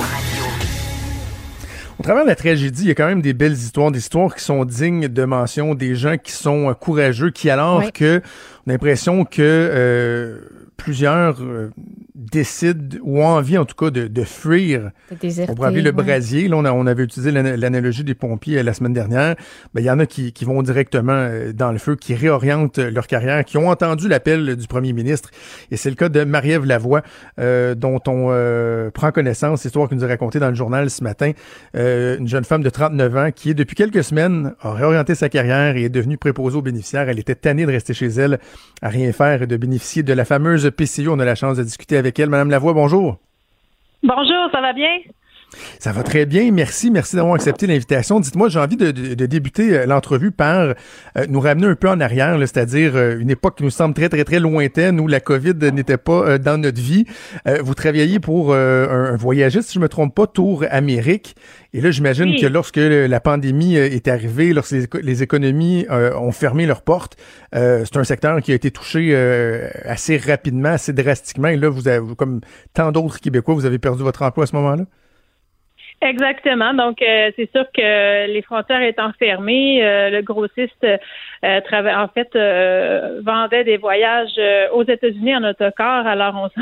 Au 2.01 2.03
travers 2.03 2.23
de 2.23 2.29
la 2.29 2.35
tragédie, 2.35 2.85
il 2.85 2.87
y 2.87 2.91
a 2.91 2.95
quand 2.95 3.05
même 3.05 3.21
des 3.21 3.33
belles 3.33 3.53
histoires, 3.53 3.91
des 3.91 3.99
histoires 3.99 4.33
qui 4.33 4.43
sont 4.43 4.65
dignes 4.65 5.07
de 5.07 5.23
mention, 5.23 5.75
des 5.75 5.93
gens 5.93 6.17
qui 6.17 6.31
sont 6.31 6.71
euh, 6.71 6.73
courageux, 6.73 7.29
qui 7.29 7.47
alors 7.47 7.93
que 7.93 8.23
on 8.65 8.71
a 8.71 8.73
l'impression 8.73 9.23
que 9.23 9.39
euh, 9.39 10.39
plusieurs 10.77 11.37
euh, 11.43 11.69
décident 12.31 12.97
ou 13.03 13.19
ont 13.21 13.25
envie 13.25 13.57
en 13.57 13.65
tout 13.65 13.75
cas 13.75 13.89
de, 13.89 14.07
de 14.07 14.23
fuir 14.23 14.91
on 15.49 15.55
pourrait 15.55 15.67
appeler 15.69 15.81
le 15.81 15.91
brasier. 15.91 16.47
Là, 16.47 16.57
on, 16.57 16.65
a- 16.65 16.71
on 16.71 16.85
avait 16.85 17.03
utilisé 17.03 17.31
l'ana- 17.31 17.57
l'analogie 17.57 18.03
des 18.03 18.13
pompiers 18.13 18.59
euh, 18.59 18.63
la 18.63 18.73
semaine 18.73 18.93
dernière. 18.93 19.35
Ben, 19.73 19.81
Il 19.81 19.85
y 19.85 19.89
en 19.91 19.99
a 19.99 20.05
qui, 20.05 20.31
qui 20.33 20.45
vont 20.45 20.61
directement 20.61 21.11
euh, 21.13 21.51
dans 21.53 21.71
le 21.71 21.77
feu, 21.79 21.95
qui 21.95 22.13
réorientent 22.13 22.79
euh, 22.79 22.91
leur 22.91 23.07
carrière, 23.07 23.43
qui 23.43 23.57
ont 23.57 23.69
entendu 23.69 24.07
l'appel 24.07 24.55
du 24.55 24.67
premier 24.67 24.93
ministre. 24.93 25.29
Et 25.71 25.77
c'est 25.77 25.89
le 25.89 25.95
cas 25.95 26.09
de 26.09 26.23
Marie-Ève 26.23 26.65
Lavoie, 26.65 27.01
euh, 27.39 27.75
dont 27.75 27.99
on 28.07 28.27
euh, 28.29 28.91
prend 28.91 29.11
connaissance, 29.11 29.65
histoire 29.65 29.89
qu'elle 29.89 29.97
nous 29.97 30.03
a 30.05 30.07
racontée 30.07 30.39
dans 30.39 30.49
le 30.49 30.55
journal 30.55 30.89
ce 30.89 31.03
matin. 31.03 31.31
Euh, 31.75 32.17
une 32.17 32.27
jeune 32.27 32.43
femme 32.43 32.61
de 32.63 32.69
39 32.69 33.17
ans 33.17 33.29
qui, 33.33 33.55
depuis 33.55 33.75
quelques 33.75 34.03
semaines, 34.03 34.53
a 34.61 34.73
réorienté 34.73 35.15
sa 35.15 35.29
carrière 35.29 35.75
et 35.77 35.83
est 35.85 35.89
devenue 35.89 36.17
préposée 36.17 36.57
aux 36.57 36.61
bénéficiaires. 36.61 37.09
Elle 37.09 37.19
était 37.19 37.35
tannée 37.35 37.65
de 37.65 37.71
rester 37.71 37.93
chez 37.93 38.07
elle, 38.07 38.39
à 38.81 38.89
rien 38.89 39.11
faire 39.11 39.41
et 39.41 39.47
de 39.47 39.57
bénéficier 39.57 40.03
de 40.03 40.13
la 40.13 40.25
fameuse 40.25 40.69
PCU. 40.75 41.07
On 41.09 41.19
a 41.19 41.25
la 41.25 41.35
chance 41.35 41.57
de 41.57 41.63
discuter 41.63 41.97
avec 41.97 42.10
elle. 42.19 42.29
Madame 42.29 42.49
Lavoie, 42.49 42.73
bonjour. 42.73 43.17
Bonjour, 44.03 44.49
ça 44.51 44.61
va 44.61 44.73
bien? 44.73 44.89
Ça 45.79 45.91
va 45.91 46.01
très 46.03 46.25
bien, 46.25 46.49
merci, 46.51 46.91
merci 46.91 47.15
d'avoir 47.17 47.35
accepté 47.35 47.67
l'invitation. 47.67 48.19
Dites-moi, 48.19 48.47
j'ai 48.49 48.59
envie 48.59 48.77
de, 48.77 48.91
de- 48.91 49.15
de 49.15 49.25
débuter 49.25 49.77
euh, 49.79 49.85
l'entrevue 49.85 50.31
par 50.31 50.59
euh, 50.61 50.73
nous 51.27 51.39
ramener 51.41 51.67
un 51.67 51.75
peu 51.75 51.89
en 51.89 51.99
arrière, 51.99 52.37
c'est-à-dire 52.39 52.95
euh, 52.95 53.17
une 53.19 53.29
époque 53.29 53.57
qui 53.57 53.63
nous 53.63 53.69
semble 53.69 53.93
très, 53.93 54.07
très, 54.07 54.23
très 54.23 54.39
lointaine 54.39 54.99
où 54.99 55.07
la 55.07 55.19
COVID 55.19 55.55
n'était 55.73 55.97
pas 55.97 56.23
euh, 56.25 56.37
dans 56.37 56.57
notre 56.57 56.79
vie. 56.79 57.05
Euh, 57.47 57.59
vous 57.61 57.73
travailliez 57.75 58.19
pour 58.19 58.53
euh, 58.53 58.87
un, 58.89 59.13
un 59.13 59.17
voyagiste, 59.17 59.67
si 59.69 59.73
je 59.75 59.79
me 59.79 59.89
trompe 59.89 60.15
pas, 60.15 60.25
Tour 60.25 60.63
Amérique. 60.69 61.35
Et 61.73 61.81
là, 61.81 61.91
j'imagine 61.91 62.29
Oui. 62.29 62.41
que 62.41 62.47
lorsque 62.47 62.77
la 62.77 63.19
pandémie 63.19 63.75
est 63.75 64.07
arrivée, 64.07 64.53
lorsque 64.53 64.71
les, 64.71 64.87
les 65.01 65.23
économies 65.23 65.85
euh, 65.89 66.13
ont 66.15 66.31
fermé 66.31 66.65
leurs 66.65 66.81
portes, 66.81 67.17
euh, 67.55 67.83
c'est 67.85 67.97
un 67.97 68.03
secteur 68.03 68.41
qui 68.41 68.51
a 68.51 68.55
été 68.55 68.71
touché 68.71 69.09
euh, 69.13 69.69
assez 69.85 70.17
rapidement, 70.17 70.69
assez 70.69 70.93
drastiquement. 70.93 71.47
Et 71.49 71.57
là, 71.57 71.69
vous 71.69 71.87
avez, 71.87 72.15
comme 72.15 72.41
tant 72.73 72.91
d'autres 72.91 73.19
Québécois, 73.19 73.53
vous 73.55 73.65
avez 73.65 73.79
perdu 73.79 74.03
votre 74.03 74.21
emploi 74.23 74.43
à 74.45 74.47
ce 74.47 74.55
moment-là? 74.55 74.83
Exactement. 76.01 76.73
Donc, 76.73 76.99
euh, 77.01 77.31
c'est 77.35 77.49
sûr 77.51 77.65
que 77.75 78.27
les 78.27 78.41
frontières 78.41 78.81
étant 78.81 79.11
fermées, 79.19 79.85
euh, 79.85 80.09
le 80.09 80.21
grossiste, 80.23 80.83
euh, 80.83 81.59
en 81.73 82.07
fait, 82.07 82.29
vendait 83.23 83.63
des 83.63 83.77
voyages 83.77 84.39
aux 84.73 84.83
États-Unis 84.83 85.35
en 85.35 85.43
autocar. 85.43 86.07
Alors, 86.07 86.49
on, 86.57 86.61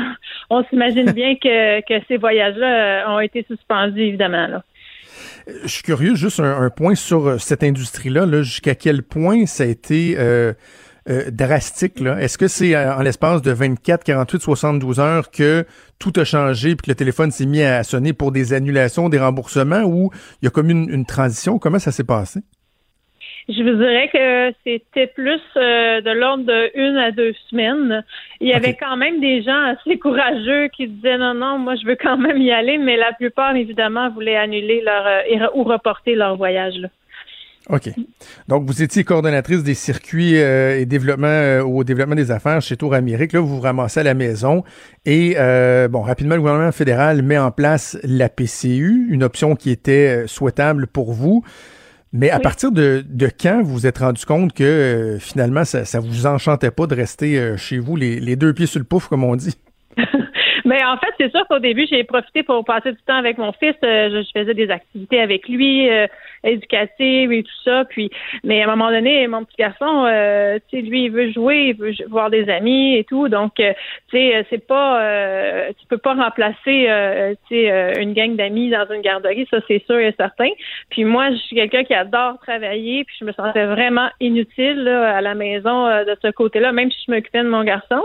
on 0.50 0.64
s'imagine 0.64 1.10
bien 1.12 1.36
que, 1.36 1.80
que 1.80 2.04
ces 2.06 2.18
voyages-là 2.18 3.10
ont 3.10 3.20
été 3.20 3.44
suspendus, 3.48 4.02
évidemment. 4.02 4.46
Là. 4.46 4.62
Je 5.64 5.68
suis 5.68 5.82
curieux, 5.82 6.14
juste 6.14 6.40
un, 6.40 6.68
point 6.68 6.94
sur 6.94 7.40
cette 7.40 7.62
industrie-là. 7.62 8.26
-là, 8.26 8.42
Jusqu'à 8.42 8.74
quel 8.74 9.02
point 9.02 9.46
ça 9.46 9.64
a 9.64 9.66
été 9.66 10.16
euh, 11.08 11.30
drastique. 11.30 12.02
Est-ce 12.02 12.36
que 12.36 12.46
c'est 12.46 12.74
euh, 12.74 12.94
en 12.94 13.00
l'espace 13.00 13.40
de 13.40 13.50
24, 13.52 14.04
48, 14.04 14.42
72 14.42 15.00
heures 15.00 15.30
que 15.30 15.64
tout 15.98 16.12
a 16.16 16.24
changé 16.24 16.76
puis 16.76 16.84
que 16.84 16.90
le 16.90 16.94
téléphone 16.94 17.30
s'est 17.30 17.46
mis 17.46 17.62
à 17.62 17.82
sonner 17.84 18.12
pour 18.12 18.32
des 18.32 18.52
annulations, 18.52 19.08
des 19.08 19.18
remboursements 19.18 19.82
ou 19.84 20.10
il 20.42 20.44
y 20.44 20.48
a 20.48 20.50
comme 20.50 20.68
une, 20.68 21.06
transition? 21.06 21.58
Comment 21.58 21.78
ça 21.78 21.90
s'est 21.90 22.04
passé? 22.04 22.40
Je 23.48 23.62
vous 23.62 23.78
dirais 23.78 24.10
que 24.12 24.54
c'était 24.62 25.06
plus 25.06 25.40
euh, 25.56 26.02
de 26.02 26.10
l'ordre 26.10 26.44
de 26.44 26.70
une 26.74 26.98
à 26.98 27.12
deux 27.12 27.32
semaines. 27.48 28.04
Il 28.40 28.48
y 28.48 28.52
avait 28.52 28.74
quand 28.74 28.98
même 28.98 29.20
des 29.20 29.42
gens 29.42 29.74
assez 29.74 29.98
courageux 29.98 30.68
qui 30.68 30.86
disaient 30.86 31.16
non, 31.16 31.32
non, 31.32 31.58
moi 31.58 31.76
je 31.76 31.86
veux 31.86 31.96
quand 31.96 32.18
même 32.18 32.36
y 32.36 32.52
aller, 32.52 32.76
mais 32.76 32.96
la 32.96 33.12
plupart, 33.14 33.56
évidemment, 33.56 34.10
voulaient 34.10 34.36
annuler 34.36 34.82
leur 34.82 35.06
ou 35.54 35.64
reporter 35.64 36.14
leur 36.14 36.36
voyage. 36.36 36.76
Là. 36.76 36.88
OK. 37.72 37.90
Donc, 38.48 38.64
vous 38.64 38.82
étiez 38.82 39.04
coordonnatrice 39.04 39.62
des 39.62 39.74
circuits 39.74 40.36
euh, 40.36 40.78
et 40.78 40.86
développement 40.86 41.28
euh, 41.28 41.62
au 41.62 41.84
développement 41.84 42.16
des 42.16 42.30
affaires 42.30 42.60
chez 42.60 42.76
Tour 42.76 42.94
Amérique. 42.94 43.32
Là, 43.32 43.40
vous 43.40 43.56
vous 43.56 43.60
ramassez 43.60 44.00
à 44.00 44.02
la 44.02 44.14
maison. 44.14 44.64
Et, 45.06 45.34
euh, 45.38 45.86
bon, 45.86 46.02
rapidement, 46.02 46.34
le 46.34 46.40
gouvernement 46.40 46.72
fédéral 46.72 47.22
met 47.22 47.38
en 47.38 47.50
place 47.50 47.98
la 48.02 48.28
PCU, 48.28 49.06
une 49.10 49.22
option 49.22 49.54
qui 49.54 49.70
était 49.70 50.26
souhaitable 50.26 50.86
pour 50.88 51.12
vous. 51.12 51.44
Mais 52.12 52.30
à 52.30 52.40
partir 52.40 52.72
de, 52.72 53.04
de, 53.08 53.28
quand 53.28 53.62
vous 53.62 53.72
vous 53.72 53.86
êtes 53.86 53.98
rendu 53.98 54.24
compte 54.24 54.52
que 54.52 55.16
finalement, 55.20 55.64
ça, 55.64 55.84
ça 55.84 56.00
vous 56.00 56.26
enchantait 56.26 56.72
pas 56.72 56.88
de 56.88 56.96
rester 56.96 57.56
chez 57.56 57.78
vous, 57.78 57.94
les, 57.94 58.18
les 58.18 58.34
deux 58.34 58.52
pieds 58.52 58.66
sur 58.66 58.80
le 58.80 58.84
pouf, 58.84 59.06
comme 59.06 59.22
on 59.22 59.36
dit? 59.36 59.56
Mais 60.64 60.84
en 60.84 60.96
fait, 60.96 61.12
c'est 61.18 61.30
sûr 61.30 61.46
qu'au 61.48 61.60
début, 61.60 61.86
j'ai 61.88 62.02
profité 62.02 62.42
pour 62.42 62.64
passer 62.64 62.90
du 62.90 62.98
temps 63.06 63.16
avec 63.16 63.38
mon 63.38 63.52
fils. 63.52 63.76
je, 63.82 64.24
faisais 64.34 64.54
des 64.54 64.70
activités 64.70 65.20
avec 65.20 65.48
lui 65.48 65.88
éducative 66.44 67.32
et 67.32 67.42
tout 67.42 67.62
ça. 67.64 67.84
Puis, 67.84 68.10
mais 68.44 68.62
à 68.62 68.64
un 68.64 68.76
moment 68.76 68.90
donné, 68.90 69.26
mon 69.26 69.44
petit 69.44 69.56
garçon, 69.58 70.06
euh, 70.06 70.58
tu 70.68 70.78
sais, 70.78 70.82
lui, 70.82 71.04
il 71.04 71.10
veut 71.10 71.32
jouer, 71.32 71.68
il 71.68 71.76
veut 71.76 71.92
voir 72.08 72.30
des 72.30 72.48
amis 72.48 72.96
et 72.96 73.04
tout. 73.04 73.28
Donc, 73.28 73.60
euh, 73.60 73.72
tu 74.10 74.16
sais, 74.16 74.36
euh, 74.36 74.42
c'est 74.50 74.66
pas, 74.66 75.02
euh, 75.02 75.68
tu 75.78 75.86
peux 75.86 75.98
pas 75.98 76.14
remplacer, 76.14 76.86
euh, 76.88 77.34
tu 77.48 77.56
sais, 77.56 78.00
une 78.00 78.12
gang 78.14 78.36
d'amis 78.36 78.70
dans 78.70 78.86
une 78.90 79.02
garderie, 79.02 79.46
ça 79.50 79.58
c'est 79.68 79.84
sûr 79.84 79.98
et 79.98 80.14
certain. 80.16 80.48
Puis 80.90 81.04
moi, 81.04 81.30
je 81.30 81.36
suis 81.36 81.56
quelqu'un 81.56 81.84
qui 81.84 81.94
adore 81.94 82.38
travailler, 82.38 83.04
puis 83.04 83.16
je 83.20 83.24
me 83.24 83.32
sentais 83.32 83.66
vraiment 83.66 84.08
inutile 84.20 84.84
là, 84.84 85.16
à 85.16 85.20
la 85.20 85.34
maison 85.34 85.86
de 86.04 86.16
ce 86.22 86.30
côté-là, 86.30 86.72
même 86.72 86.90
si 86.90 86.98
je 87.06 87.12
m'occupais 87.12 87.42
de 87.42 87.48
mon 87.48 87.64
garçon. 87.64 88.02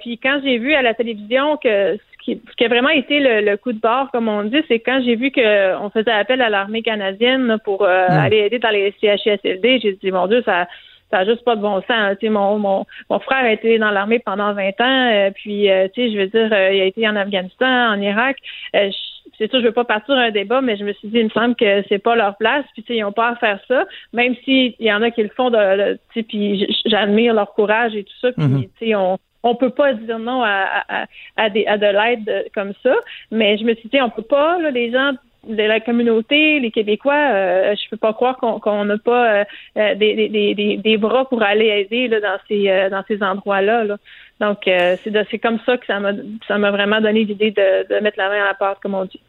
puis 0.00 0.18
quand 0.18 0.40
j'ai 0.44 0.58
vu 0.58 0.74
à 0.74 0.82
la 0.82 0.94
télévision 0.94 1.56
que 1.56 1.96
ce 2.26 2.56
qui 2.56 2.64
a 2.64 2.68
vraiment 2.68 2.90
été 2.90 3.20
le, 3.20 3.56
coup 3.56 3.72
de 3.72 3.80
barre, 3.80 4.10
comme 4.10 4.28
on 4.28 4.44
dit, 4.44 4.62
c'est 4.68 4.80
quand 4.80 5.00
j'ai 5.04 5.16
vu 5.16 5.30
qu'on 5.30 5.90
faisait 5.90 6.10
appel 6.10 6.40
à 6.40 6.48
l'armée 6.48 6.82
canadienne 6.82 7.58
pour 7.64 7.82
euh, 7.82 8.08
hmm. 8.08 8.12
aller 8.12 8.38
aider 8.38 8.58
dans 8.58 8.70
les 8.70 8.94
CHSLD, 9.00 9.80
j'ai 9.80 9.92
dit, 9.92 10.10
mon 10.10 10.26
Dieu, 10.26 10.42
ça 10.44 10.66
ça 11.10 11.18
n'a 11.18 11.30
juste 11.30 11.44
pas 11.44 11.54
de 11.54 11.60
bon 11.60 11.80
sens. 11.82 11.90
Hein. 11.90 12.16
mon, 12.30 12.58
mon, 12.58 12.86
mon 13.08 13.18
frère 13.20 13.44
a 13.44 13.52
été 13.52 13.78
dans 13.78 13.90
l'armée 13.90 14.18
pendant 14.18 14.52
20 14.52 14.68
ans, 14.80 15.10
euh, 15.12 15.30
puis 15.32 15.70
euh, 15.70 15.86
tu 15.94 16.00
sais, 16.00 16.12
je 16.12 16.18
veux 16.18 16.26
dire, 16.26 16.46
il 16.46 16.80
a 16.80 16.84
été 16.86 17.06
en 17.06 17.14
Afghanistan, 17.14 17.92
en 17.92 18.00
Irak. 18.00 18.38
c'est 18.72 19.50
sûr, 19.50 19.60
je 19.60 19.66
veux 19.66 19.72
pas 19.72 19.84
partir 19.84 20.14
un 20.14 20.30
débat, 20.30 20.60
mais 20.60 20.76
je 20.76 20.84
me 20.84 20.92
suis 20.94 21.08
dit, 21.08 21.18
il 21.18 21.26
me 21.26 21.30
semble 21.30 21.54
que 21.54 21.84
c'est 21.88 21.98
pas 21.98 22.16
leur 22.16 22.36
place, 22.36 22.64
puis 22.72 22.84
ils 22.88 23.04
ont 23.04 23.12
pas 23.12 23.28
à 23.28 23.36
faire 23.36 23.60
ça, 23.68 23.84
même 24.12 24.34
s'il 24.44 24.74
y 24.80 24.92
en 24.92 25.02
a 25.02 25.10
qui 25.12 25.22
le 25.22 25.28
font, 25.28 25.50
de, 25.50 25.98
puis 26.22 26.66
j'admire 26.86 27.34
leur 27.34 27.52
courage 27.52 27.94
et 27.94 28.02
tout 28.02 28.16
ça, 28.20 28.32
puis 28.32 28.44
mm-hmm. 28.44 28.68
tu 28.78 28.86
sais, 28.86 28.94
on 28.96 29.18
on 29.44 29.54
peut 29.54 29.70
pas 29.70 29.92
dire 29.92 30.18
non 30.18 30.42
à, 30.42 31.06
à, 31.36 31.50
des, 31.50 31.66
à 31.66 31.78
de 31.78 31.86
l'aide 31.86 32.50
comme 32.54 32.72
ça. 32.82 32.94
Mais 33.30 33.56
je 33.58 33.64
me 33.64 33.74
suis 33.74 33.88
dit, 33.90 34.00
on 34.00 34.10
peut 34.10 34.22
pas, 34.22 34.58
là, 34.58 34.70
les 34.70 34.90
gens 34.90 35.12
de 35.46 35.62
la 35.62 35.78
communauté, 35.80 36.58
les 36.58 36.70
Québécois, 36.70 37.14
euh, 37.14 37.74
je 37.76 37.90
peux 37.90 37.98
pas 37.98 38.14
croire 38.14 38.38
qu'on 38.38 38.84
n'a 38.84 38.96
pas 38.98 39.40
euh, 39.40 39.44
euh, 39.76 39.94
des, 39.94 40.28
des, 40.30 40.76
des, 40.78 40.96
bras 40.96 41.28
pour 41.28 41.42
aller 41.42 41.66
aider 41.66 42.08
là, 42.08 42.20
dans 42.20 42.38
ces 42.48 42.68
euh, 42.70 43.02
ces 43.06 43.22
endroits-là. 43.22 43.84
Là. 43.84 43.98
Donc 44.40 44.62
c'est 44.64 45.38
comme 45.38 45.58
ça 45.66 45.76
que 45.76 45.86
ça 45.86 46.58
m'a 46.58 46.70
vraiment 46.70 47.00
donné 47.00 47.24
l'idée 47.24 47.50
de, 47.50 47.94
de 47.94 48.00
mettre 48.00 48.18
la 48.18 48.30
main 48.30 48.42
à 48.42 48.46
la 48.48 48.54
porte, 48.54 48.80
comme 48.82 48.94
on 48.94 49.04
dit. 49.04 49.20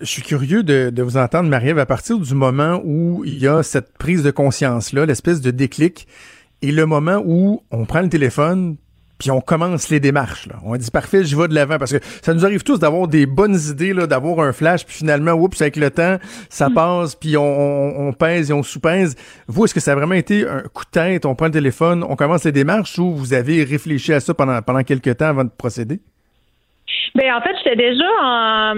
Je 0.00 0.06
suis 0.06 0.22
curieux 0.22 0.62
de, 0.62 0.90
de 0.90 1.02
vous 1.02 1.16
entendre, 1.16 1.48
Marie-Ève, 1.48 1.78
à 1.78 1.86
partir 1.86 2.18
du 2.18 2.34
moment 2.34 2.80
où 2.84 3.24
il 3.24 3.38
y 3.38 3.46
a 3.46 3.62
cette 3.62 3.96
prise 3.98 4.22
de 4.22 4.30
conscience-là, 4.30 5.06
l'espèce 5.06 5.40
de 5.40 5.50
déclic, 5.50 6.06
et 6.62 6.72
le 6.72 6.86
moment 6.86 7.22
où 7.24 7.62
on 7.70 7.84
prend 7.84 8.00
le 8.00 8.08
téléphone, 8.08 8.76
puis 9.22 9.30
on 9.30 9.40
commence 9.40 9.88
les 9.88 10.00
démarches. 10.00 10.48
Là. 10.48 10.56
On 10.64 10.74
dit 10.74 10.90
parfait, 10.90 11.22
j'y 11.22 11.36
vais 11.36 11.46
de 11.46 11.54
l'avant 11.54 11.78
parce 11.78 11.96
que 11.96 12.00
ça 12.02 12.34
nous 12.34 12.44
arrive 12.44 12.64
tous 12.64 12.80
d'avoir 12.80 13.06
des 13.06 13.24
bonnes 13.24 13.56
idées, 13.70 13.92
là, 13.92 14.08
d'avoir 14.08 14.40
un 14.40 14.52
flash, 14.52 14.84
puis 14.84 14.96
finalement, 14.96 15.30
oups, 15.34 15.62
avec 15.62 15.76
le 15.76 15.90
temps, 15.90 16.16
ça 16.50 16.68
hmm. 16.68 16.74
passe, 16.74 17.14
puis 17.14 17.36
on, 17.36 18.08
on, 18.08 18.12
pèse 18.12 18.50
et 18.50 18.52
on 18.52 18.64
sous-pèse. 18.64 19.14
Vous, 19.46 19.64
est-ce 19.64 19.74
que 19.74 19.78
ça 19.78 19.92
a 19.92 19.94
vraiment 19.94 20.14
été 20.14 20.44
un 20.44 20.62
coup 20.62 20.84
de 20.84 20.90
tête, 20.90 21.24
on 21.24 21.36
prend 21.36 21.46
le 21.46 21.52
téléphone, 21.52 22.04
on 22.08 22.16
commence 22.16 22.44
les 22.44 22.50
démarches 22.50 22.98
ou 22.98 23.14
vous 23.14 23.32
avez 23.32 23.62
réfléchi 23.62 24.12
à 24.12 24.18
ça 24.18 24.34
pendant, 24.34 24.60
pendant 24.60 24.82
quelques 24.82 25.16
temps 25.16 25.26
avant 25.26 25.44
de 25.44 25.50
procéder? 25.56 26.00
Ben 27.14 27.32
en 27.32 27.40
fait, 27.42 27.54
j'étais 27.58 27.76
déjà 27.76 28.04
en 28.20 28.74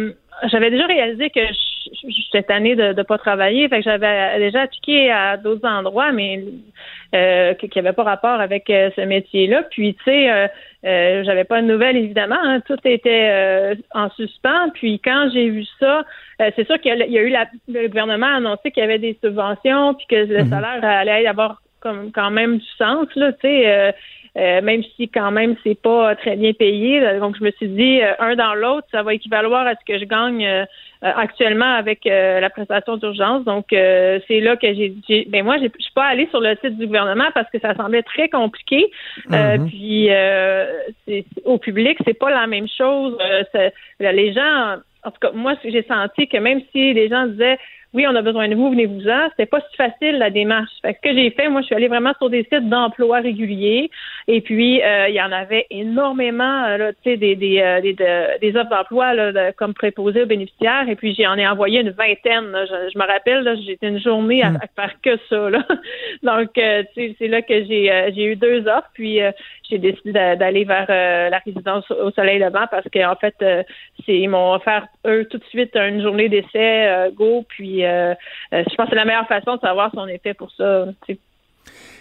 j'avais 0.51 0.71
déjà 0.71 0.87
réalisé 0.87 1.31
que 1.31 1.41
cette 2.33 2.51
année 2.51 2.77
de 2.77 2.93
ne 2.93 3.03
pas 3.03 3.19
travailler, 3.19 3.69
fait 3.69 3.79
que 3.79 3.85
j'avais 3.85 4.39
déjà 4.39 4.63
appliqué 4.63 5.11
à 5.11 5.37
d'autres 5.37 5.67
endroits, 5.67 6.13
mais 6.13 6.45
euh, 7.15 7.55
qui 7.55 7.71
n'avaient 7.77 7.93
pas 7.93 8.03
rapport 8.03 8.41
avec 8.41 8.69
euh, 8.71 8.91
ce 8.97 9.03
métier-là. 9.03 9.63
Puis, 9.71 9.95
tu 9.95 10.05
sais, 10.05 10.31
euh, 10.31 10.49
euh, 10.85 11.23
j'avais 11.25 11.45
pas 11.45 11.63
de 11.63 11.67
nouvelles, 11.67 11.97
évidemment. 11.97 12.39
Hein. 12.43 12.61
tout 12.67 12.79
était 12.85 13.29
euh, 13.31 13.75
en 13.93 14.11
suspens. 14.11 14.71
Puis, 14.75 15.01
quand 15.01 15.31
j'ai 15.33 15.49
vu 15.49 15.65
ça, 15.79 16.05
c'est 16.39 16.67
sûr 16.67 16.81
qu'il 16.81 16.95
y, 16.97 17.19
a 17.19 17.23
eu 17.23 17.29
la, 17.29 17.47
le 17.69 17.87
gouvernement 17.87 18.27
a 18.27 18.37
annoncé 18.37 18.71
qu'il 18.73 18.81
y 18.81 18.85
avait 18.85 18.99
des 18.99 19.17
subventions, 19.23 19.95
puis 19.95 20.07
que 20.09 20.17
le 20.17 20.45
mhm. 20.45 20.51
salaire 20.51 20.85
allait 20.85 21.27
avoir 21.27 21.63
comme 21.81 22.11
quand 22.13 22.31
même 22.31 22.59
du 22.59 22.67
sens, 22.79 23.07
là, 23.15 23.33
tu 23.33 23.41
sais. 23.43 23.95
Euh, 24.37 24.61
même 24.63 24.83
si 24.97 25.09
quand 25.09 25.31
même 25.31 25.55
c'est 25.63 25.81
pas 25.81 26.17
très 26.17 26.35
bien 26.35 26.53
payé. 26.53 27.01
Donc 27.21 27.37
je 27.39 27.45
me 27.45 27.53
suis 27.53 27.69
dit 27.69 28.01
euh, 28.03 28.15
un 28.19 28.35
dans 28.35 28.55
l'autre, 28.55 28.87
ça 28.91 29.05
va 29.05 29.15
équivaloir 29.15 29.65
à 29.65 29.75
ce 29.77 29.85
que 29.87 29.97
je 29.97 30.05
gagne 30.05 30.45
euh, 30.45 30.65
actuellement 31.05 31.75
avec 31.75 32.05
la 32.05 32.49
prestation 32.51 32.97
d'urgence. 32.97 33.45
Donc 33.45 33.67
c'est 33.71 34.41
là 34.41 34.57
que 34.57 34.73
j'ai 34.75 34.89
dit 34.89 35.27
ben 35.29 35.45
moi 35.45 35.57
je 35.59 35.69
suis 35.79 35.93
pas 35.95 36.07
allée 36.07 36.27
sur 36.31 36.41
le 36.41 36.57
site 36.63 36.79
du 36.79 36.87
gouvernement 36.87 37.29
parce 37.35 37.51
que 37.51 37.59
ça 37.61 37.75
semblait 37.75 38.03
très 38.03 38.29
compliqué. 38.29 38.91
Mm-hmm. 39.29 39.69
Puis 39.69 40.09
c'est, 41.07 41.25
au 41.45 41.59
public 41.59 41.99
c'est 42.07 42.19
pas 42.19 42.31
la 42.31 42.47
même 42.47 42.69
chose. 42.69 43.19
les 44.01 44.33
gens 44.33 44.77
en 45.05 45.11
tout 45.11 45.19
cas, 45.21 45.33
moi, 45.33 45.55
j'ai 45.63 45.83
senti 45.83 46.29
que 46.29 46.39
même 46.39 46.61
si 46.73 46.95
les 46.95 47.09
gens 47.09 47.27
disaient 47.27 47.59
oui, 47.95 48.07
on 48.09 48.17
a 48.17 48.23
besoin 48.23 48.49
de 48.49 48.57
vous, 48.57 48.71
venez-vous-en. 48.71 49.29
C'était 49.31 49.47
pas 49.47 49.61
si 49.71 49.77
facile 49.77 50.19
la 50.19 50.29
démarche. 50.29 50.73
Fait 50.83 50.99
ce 51.01 51.09
que 51.09 51.17
j'ai 51.17 51.31
fait, 51.31 51.49
moi, 51.49 51.61
je 51.61 51.67
suis 51.67 51.77
allée 51.77 51.87
vraiment 51.87 52.13
sur 52.19 52.29
des 52.29 52.43
sites 52.43 52.69
d'emploi 52.69 53.21
réguliers. 53.21 53.89
Et 54.27 54.41
puis, 54.41 54.83
euh, 54.83 55.09
il 55.09 55.15
y 55.15 55.23
en 55.23 55.31
avait 55.31 55.67
énormément, 55.71 56.65
euh, 56.65 56.77
là, 56.77 56.93
tu 56.93 56.99
sais, 57.05 57.17
des, 57.17 57.37
des, 57.37 57.61
euh, 57.61 57.81
des, 57.81 57.95
des, 57.95 58.57
offres 58.57 58.71
d'emploi 58.71 59.15
là, 59.15 59.53
comme 59.53 59.75
préposés 59.75 60.23
aux 60.23 60.27
bénéficiaires. 60.27 60.89
Et 60.89 60.97
puis, 60.97 61.15
j'en 61.15 61.37
ai 61.37 61.47
envoyé 61.47 61.81
une 61.81 61.91
vingtaine. 61.91 62.51
Je, 62.53 62.99
me 62.99 63.07
rappelle, 63.07 63.45
là, 63.45 63.55
j'étais 63.55 63.87
une 63.87 64.01
journée 64.01 64.43
à, 64.43 64.51
hmm. 64.51 64.59
faire 64.75 64.95
que 65.01 65.17
ça. 65.29 65.51
Là. 65.51 65.65
Donc, 66.25 66.51
c'est 66.57 67.29
là 67.29 67.43
que 67.43 67.65
j'ai 67.65 68.13
j'ai 68.17 68.25
eu 68.25 68.35
deux 68.35 68.67
offres. 68.67 68.91
Puis, 68.95 69.21
j'ai 69.71 69.79
décidé 69.79 70.13
d'aller 70.13 70.65
vers 70.65 70.87
la 70.89 71.39
résidence 71.39 71.89
au 71.91 72.11
Soleil 72.11 72.41
Levant 72.41 72.67
parce 72.71 72.87
qu'en 72.93 73.15
fait, 73.15 73.35
c'est 73.39 74.19
ils 74.19 74.29
m'ont 74.29 74.53
offert 74.55 74.87
eux 75.07 75.27
tout 75.31 75.39
de 75.39 75.45
suite 75.45 75.77
une 75.77 76.03
journée 76.03 76.29
d'essai 76.29 77.11
go. 77.15 77.45
Puis 77.49 77.84
euh, 77.87 78.15
euh, 78.53 78.65
je 78.69 78.75
pense 78.75 78.87
que 78.87 78.91
c'est 78.91 78.97
la 78.97 79.05
meilleure 79.05 79.27
façon 79.27 79.57
de 79.57 79.61
savoir 79.61 79.91
si 79.91 79.99
on 79.99 80.07
était 80.07 80.35
pour 80.35 80.51
ça. 80.53 80.87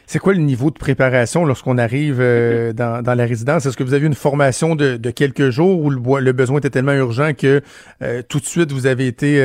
C'est 0.05 0.19
quoi 0.19 0.33
le 0.33 0.39
niveau 0.39 0.69
de 0.69 0.77
préparation 0.77 1.45
lorsqu'on 1.45 1.77
arrive 1.77 2.19
euh, 2.19 2.73
dans, 2.73 3.01
la 3.05 3.25
résidence? 3.25 3.65
Est-ce 3.65 3.77
que 3.77 3.83
vous 3.83 3.93
avez 3.93 4.05
une 4.05 4.15
formation 4.15 4.75
de, 4.75 4.97
quelques 5.11 5.49
jours 5.49 5.79
ou 5.79 5.89
le, 5.89 6.31
besoin 6.33 6.57
était 6.57 6.69
tellement 6.69 6.93
urgent 6.93 7.31
que 7.33 7.61
tout 8.29 8.39
de 8.39 8.45
suite 8.45 8.71
vous 8.71 8.85
avez 8.85 9.07
été 9.07 9.37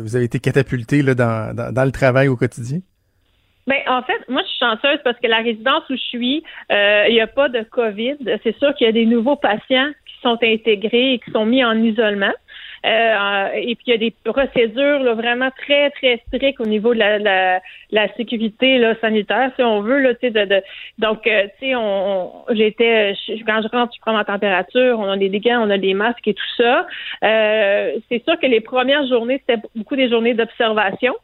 vous 0.00 0.16
avez 0.16 0.24
été 0.24 0.38
catapulté 0.38 1.02
dans, 1.02 1.84
le 1.84 1.92
travail 1.92 2.28
au 2.28 2.36
quotidien? 2.36 2.78
Ben, 3.66 3.80
en 3.88 4.00
fait, 4.02 4.28
moi, 4.28 4.42
je 4.42 4.48
suis 4.48 4.58
chanceuse 4.60 5.00
parce 5.02 5.18
que 5.18 5.26
la 5.26 5.38
résidence 5.38 5.82
où 5.90 5.94
je 5.94 6.02
suis, 6.02 6.42
il 6.70 7.12
n'y 7.12 7.20
a 7.20 7.26
pas 7.26 7.48
de 7.48 7.62
COVID. 7.62 8.16
C'est 8.44 8.56
sûr 8.58 8.74
qu'il 8.74 8.86
y 8.86 8.90
a 8.90 8.92
des 8.92 9.06
nouveaux 9.06 9.36
patients 9.36 9.90
qui 10.06 10.14
sont 10.22 10.38
intégrés 10.42 11.14
et 11.14 11.18
qui 11.18 11.30
sont 11.32 11.44
mis 11.44 11.62
en 11.62 11.76
isolement. 11.76 12.32
Euh, 12.84 13.48
et 13.54 13.74
puis 13.74 13.84
il 13.86 13.90
y 13.90 13.94
a 13.94 13.98
des 13.98 14.14
procédures 14.24 15.00
là, 15.00 15.14
vraiment 15.14 15.50
très 15.50 15.90
très 15.90 16.22
strictes 16.28 16.60
au 16.60 16.66
niveau 16.66 16.94
de 16.94 16.98
la, 16.98 17.18
la, 17.18 17.60
la 17.90 18.14
sécurité 18.14 18.78
là, 18.78 18.94
sanitaire, 19.00 19.50
si 19.56 19.62
on 19.62 19.80
veut 19.80 20.00
là, 20.00 20.12
de, 20.12 20.28
de, 20.28 20.62
donc 20.98 21.26
euh, 21.26 21.46
tu 21.58 21.68
sais, 21.68 21.74
on, 21.74 22.44
j'étais 22.50 23.14
quand 23.46 23.62
je 23.62 23.68
rentre, 23.68 23.94
je 23.94 24.00
prends 24.00 24.12
ma 24.12 24.24
température, 24.24 24.98
on 24.98 25.10
a 25.10 25.16
des 25.16 25.30
gants, 25.40 25.66
on 25.66 25.70
a 25.70 25.78
des 25.78 25.94
masques 25.94 26.28
et 26.28 26.34
tout 26.34 26.52
ça. 26.56 26.86
Euh, 27.24 27.92
c'est 28.08 28.22
sûr 28.24 28.38
que 28.38 28.46
les 28.46 28.60
premières 28.60 29.06
journées 29.06 29.40
c'était 29.46 29.62
beaucoup 29.74 29.96
des 29.96 30.08
journées 30.08 30.34
d'observation. 30.34 31.14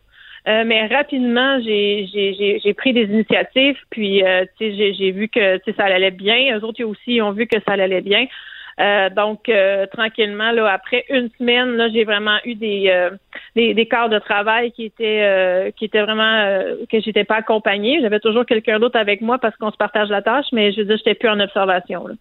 Euh, 0.49 0.65
mais 0.67 0.87
rapidement, 0.89 1.61
j'ai 1.61 2.75
pris 2.77 2.93
des 2.93 3.05
initiatives, 3.05 3.79
puis 3.91 4.25
euh, 4.25 4.45
j'ai 4.59 5.13
vu 5.13 5.29
que 5.29 5.61
ça 5.77 5.85
allait 5.85 6.11
bien. 6.11 6.59
Eux 6.59 6.65
autres 6.65 6.83
aussi 6.83 7.21
ont 7.23 7.31
vu 7.31 7.47
que 7.47 7.61
ça 7.67 7.75
allait 7.75 8.01
bien. 8.01 8.27
Euh, 8.83 9.11
donc, 9.11 9.51
tranquillement, 9.93 10.51
là, 10.51 10.73
après 10.73 11.05
une 11.09 11.31
semaine, 11.39 11.77
là, 11.77 11.89
j'ai 11.91 12.05
vraiment 12.05 12.39
eu 12.45 12.55
des, 12.57 13.09
des, 13.55 13.75
des 13.75 13.87
quarts 13.87 14.09
de 14.09 14.19
travail 14.19 14.73
qui 14.73 14.87
étaient 14.87 15.73
qui 15.77 15.85
étaient 15.85 16.03
vraiment 16.03 16.61
que 16.91 17.01
j'étais 17.01 17.25
pas 17.25 17.37
accompagnée. 17.37 18.01
J'avais 18.01 18.19
toujours 18.19 18.45
quelqu'un 18.45 18.81
d'autre 18.81 18.99
avec 18.99 19.21
moi 19.21 19.39
parce 19.39 19.57
qu'on 19.57 19.71
se 19.71 19.77
partage 19.77 20.09
la 20.09 20.23
tâche, 20.23 20.47
mais 20.53 20.73
je 20.73 20.81
veux 20.81 20.87
dire, 20.87 20.97
j'étais 20.97 21.15
plus 21.15 21.29
en 21.29 21.39
observation. 21.39 22.09
Là 22.09 22.15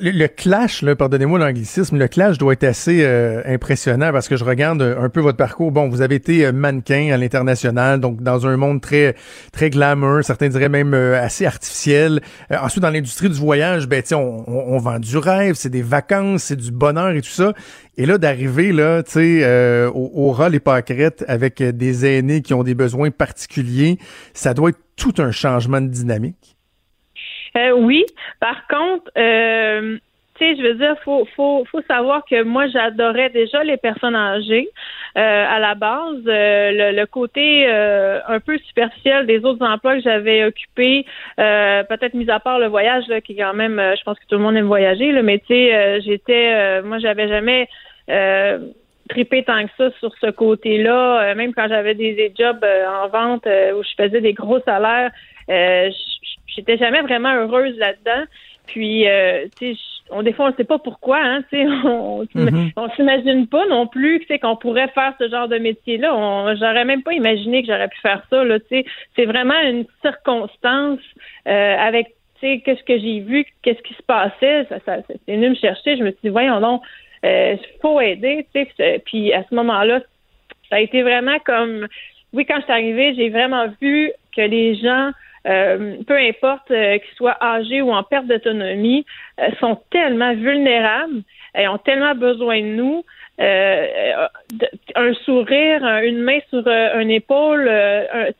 le, 0.00 0.26
clash, 0.28 0.84
pardonnez-moi 0.84 1.38
l'anglicisme, 1.38 1.98
le 1.98 2.06
clash 2.06 2.38
doit 2.38 2.52
être 2.52 2.64
assez 2.64 3.02
euh, 3.02 3.42
impressionnant 3.44 4.12
parce 4.12 4.28
que 4.28 4.36
je 4.36 4.44
regarde 4.44 4.80
un 4.80 5.08
peu 5.08 5.20
votre 5.20 5.36
parcours. 5.36 5.72
Bon, 5.72 5.88
vous 5.88 6.02
avez 6.02 6.14
été 6.14 6.46
euh, 6.46 6.52
mannequin 6.52 7.10
à 7.12 7.16
l'international, 7.16 8.00
donc 8.00 8.22
dans 8.22 8.46
un 8.46 8.56
monde 8.56 8.80
très 8.80 9.16
très 9.50 9.70
glamour, 9.70 10.22
certains 10.22 10.48
diraient 10.48 10.68
même 10.68 10.94
euh, 10.94 11.20
assez 11.20 11.46
artificiel. 11.46 12.20
ensuite, 12.50 12.82
dans 12.82 12.90
l'industrie 12.90 13.28
du 13.28 13.38
voyage, 13.38 13.88
ben 13.88 14.02
on, 14.12 14.44
on, 14.46 14.78
vend 14.78 15.00
du 15.00 15.18
rêve, 15.18 15.54
c'est 15.56 15.68
des 15.68 15.82
vacances, 15.82 16.44
c'est 16.44 16.56
du 16.56 16.70
bonheur 16.70 17.10
et 17.10 17.20
tout 17.20 17.28
ça. 17.28 17.52
Et 17.96 18.06
là, 18.06 18.18
d'arriver 18.18 18.72
là, 18.72 19.02
tu 19.02 19.12
sais, 19.12 19.86
au, 19.88 20.10
au 20.14 20.32
rôle 20.32 20.54
et 20.54 20.60
pâquerettes 20.60 21.24
avec 21.28 21.62
des 21.62 22.06
aînés 22.06 22.40
qui 22.40 22.54
ont 22.54 22.62
des 22.62 22.74
besoins 22.74 23.10
particuliers, 23.10 23.98
ça 24.32 24.54
doit 24.54 24.70
être 24.70 24.80
tout 24.96 25.14
un 25.18 25.30
changement 25.30 25.80
de 25.80 25.88
dynamique. 25.88 26.56
Euh, 27.56 27.72
oui. 27.72 28.04
Par 28.40 28.66
contre, 28.66 29.10
euh, 29.16 29.98
tu 30.36 30.44
sais, 30.44 30.56
je 30.56 30.62
veux 30.62 30.74
dire, 30.74 30.96
faut, 31.04 31.26
faut, 31.36 31.64
faut 31.70 31.82
savoir 31.82 32.24
que 32.24 32.42
moi, 32.42 32.66
j'adorais 32.68 33.30
déjà 33.30 33.62
les 33.62 33.76
personnes 33.76 34.16
âgées 34.16 34.68
euh, 35.18 35.44
à 35.48 35.58
la 35.58 35.74
base. 35.74 36.22
le, 36.24 37.04
côté 37.04 37.66
un 37.66 38.40
peu 38.40 38.56
superficiel 38.58 39.26
des 39.26 39.44
autres 39.44 39.64
emplois 39.66 39.96
que 39.96 40.02
j'avais 40.02 40.44
occupés, 40.44 41.04
peut-être 41.36 42.14
mis 42.14 42.30
à 42.30 42.40
part 42.40 42.58
le 42.58 42.68
voyage, 42.68 43.06
là, 43.08 43.20
qui 43.20 43.36
quand 43.36 43.54
même, 43.54 43.78
je 43.78 44.02
pense 44.04 44.18
que 44.18 44.26
tout 44.26 44.36
le 44.36 44.42
monde 44.42 44.56
aime 44.56 44.66
voyager, 44.66 45.12
là, 45.12 45.22
mais 45.22 45.38
tu 45.40 45.48
sais, 45.48 46.00
j'étais, 46.00 46.80
moi, 46.82 46.98
j'avais 46.98 47.28
jamais 47.28 47.68
tripé 49.10 49.42
tant 49.42 49.66
que 49.66 49.72
ça 49.76 49.90
sur 49.98 50.14
ce 50.18 50.30
côté-là. 50.30 51.34
même 51.34 51.52
quand 51.52 51.68
j'avais 51.68 51.94
des, 51.94 52.14
des 52.14 52.32
jobs 52.34 52.64
en 52.64 53.08
vente 53.08 53.46
où 53.46 53.82
je 53.82 54.02
faisais 54.02 54.22
des 54.22 54.32
gros 54.32 54.60
salaires, 54.60 55.10
j'étais 56.46 56.76
jamais 56.76 57.02
vraiment 57.02 57.34
heureuse 57.34 57.76
là-dedans. 57.78 58.24
Puis, 58.66 59.08
euh, 59.08 59.46
tu 59.58 59.74
sais, 59.74 59.80
on, 60.10 60.22
des 60.22 60.32
fois, 60.32 60.46
on 60.46 60.50
ne 60.50 60.54
sait 60.54 60.64
pas 60.64 60.78
pourquoi, 60.78 61.18
hein, 61.18 61.42
tu 61.50 61.58
sais, 61.58 61.66
on, 61.84 62.24
mm-hmm. 62.24 62.72
on 62.76 62.90
s'imagine 62.90 63.46
pas 63.46 63.66
non 63.66 63.86
plus, 63.86 64.20
tu 64.20 64.26
sais, 64.26 64.38
qu'on 64.38 64.56
pourrait 64.56 64.88
faire 64.88 65.14
ce 65.18 65.28
genre 65.28 65.48
de 65.48 65.58
métier-là. 65.58 66.14
On, 66.14 66.54
j'aurais 66.56 66.84
même 66.84 67.02
pas 67.02 67.12
imaginé 67.12 67.62
que 67.62 67.68
j'aurais 67.68 67.88
pu 67.88 67.98
faire 68.00 68.22
ça, 68.30 68.44
là, 68.44 68.60
tu 68.60 68.66
sais. 68.68 68.84
C'est 69.16 69.24
vraiment 69.24 69.58
une 69.62 69.84
circonstance 70.02 71.00
euh, 71.48 71.76
avec, 71.76 72.14
tu 72.40 72.46
sais, 72.46 72.62
qu'est-ce 72.64 72.82
que 72.84 72.98
j'ai 72.98 73.20
vu, 73.20 73.44
qu'est-ce 73.62 73.82
qui 73.82 73.94
se 73.94 74.02
passait. 74.02 74.66
Ça, 74.68 74.78
ça, 74.86 74.96
c'est 75.08 75.34
venu 75.34 75.50
me 75.50 75.54
chercher. 75.54 75.96
Je 75.96 76.04
me 76.04 76.10
suis 76.10 76.20
dit, 76.24 76.28
voyons 76.28 76.60
donc, 76.60 76.82
il 77.24 77.28
euh, 77.28 77.56
faut 77.80 78.00
aider, 78.00 78.46
tu 78.54 78.66
sais. 78.76 79.02
Puis, 79.04 79.32
à 79.32 79.44
ce 79.48 79.54
moment-là, 79.54 80.00
ça 80.70 80.76
a 80.76 80.80
été 80.80 81.02
vraiment 81.02 81.38
comme, 81.44 81.88
oui, 82.32 82.46
quand 82.46 82.56
je 82.58 82.64
suis 82.64 82.72
arrivée, 82.72 83.14
j'ai 83.14 83.28
vraiment 83.28 83.66
vu 83.80 84.10
que 84.34 84.40
les 84.40 84.76
gens 84.76 85.10
euh, 85.46 85.96
peu 86.06 86.16
importe 86.16 86.70
euh, 86.70 86.98
qu'ils 86.98 87.16
soient 87.16 87.36
âgés 87.42 87.82
ou 87.82 87.92
en 87.92 88.02
perte 88.02 88.26
d'autonomie, 88.26 89.04
euh, 89.40 89.48
sont 89.58 89.80
tellement 89.90 90.34
vulnérables 90.34 91.22
et 91.56 91.66
ont 91.68 91.78
tellement 91.78 92.14
besoin 92.14 92.60
de 92.60 92.66
nous. 92.66 93.04
un 93.38 95.14
sourire, 95.24 95.84
une 96.02 96.22
main 96.22 96.38
sur 96.50 96.66
une 96.66 97.10
épaule, 97.10 97.70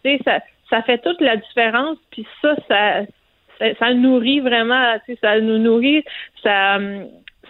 tu 0.03 0.11
sais, 0.11 0.21
ça, 0.25 0.39
ça 0.71 0.83
fait 0.83 0.99
toute 0.99 1.21
la 1.21 1.37
différence. 1.37 1.99
Puis 2.11 2.27
ça, 2.41 2.55
ça, 2.69 3.75
ça, 3.79 3.95
nourrit 3.95 4.41
vraiment, 4.41 4.95
tu 5.05 5.13
sais, 5.13 5.19
ça 5.21 5.41
nous 5.41 5.59
nourrit, 5.59 6.05
ça 6.43 6.79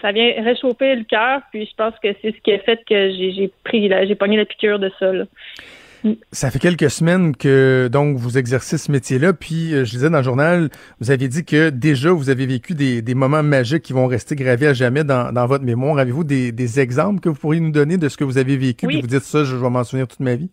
ça 0.01 0.11
vient 0.11 0.33
réchauffer 0.43 0.97
le 0.97 1.05
cœur, 1.05 1.43
puis 1.53 1.65
je 1.65 1.75
pense 1.77 1.95
que 2.03 2.09
c'est 2.21 2.33
ce 2.33 2.41
qui 2.43 2.53
a 2.53 2.59
fait 2.59 2.85
que 2.85 3.11
j'ai 3.13 3.51
pris, 3.63 3.89
j'ai 3.89 4.15
pogné 4.17 4.37
la 4.37 4.45
piqûre 4.45 4.81
de 4.81 4.91
ça. 4.99 5.13
Là. 5.13 5.25
Ça 6.33 6.51
fait 6.51 6.59
quelques 6.59 6.91
semaines 6.91 7.37
que 7.37 7.89
donc 7.91 8.17
vous 8.17 8.37
exercez 8.37 8.77
ce 8.77 8.91
métier-là, 8.91 9.33
puis 9.33 9.73
euh, 9.73 9.85
je 9.85 9.91
disais 9.91 10.11
dans 10.11 10.19
le 10.19 10.25
journal, 10.25 10.69
vous 11.01 11.11
aviez 11.11 11.29
dit 11.29 11.45
que 11.45 11.71
déjà 11.71 12.11
vous 12.11 12.29
avez 12.29 12.47
vécu 12.47 12.75
des, 12.75 13.03
des 13.03 13.15
moments 13.15 13.43
magiques 13.43 13.83
qui 13.83 13.93
vont 13.93 14.07
rester 14.07 14.35
gravés 14.35 14.69
à 14.69 14.73
jamais 14.73 15.05
dans, 15.05 15.33
dans 15.33 15.47
votre 15.47 15.65
mémoire. 15.65 15.99
Avez-vous 15.99 16.25
des, 16.25 16.51
des, 16.51 16.81
exemples 16.81 17.21
que 17.21 17.29
vous 17.29 17.37
pourriez 17.37 17.61
nous 17.61 17.71
donner 17.71 17.99
de 17.99 18.09
ce 18.09 18.17
que 18.17 18.25
vous 18.25 18.39
avez 18.39 18.57
vécu, 18.57 18.87
puis 18.87 19.01
vous 19.01 19.07
dites 19.07 19.23
ça, 19.23 19.45
je 19.45 19.55
vais 19.55 19.71
m'en 19.71 19.85
souvenir 19.85 20.09
toute 20.09 20.21
ma 20.21 20.35
vie? 20.35 20.51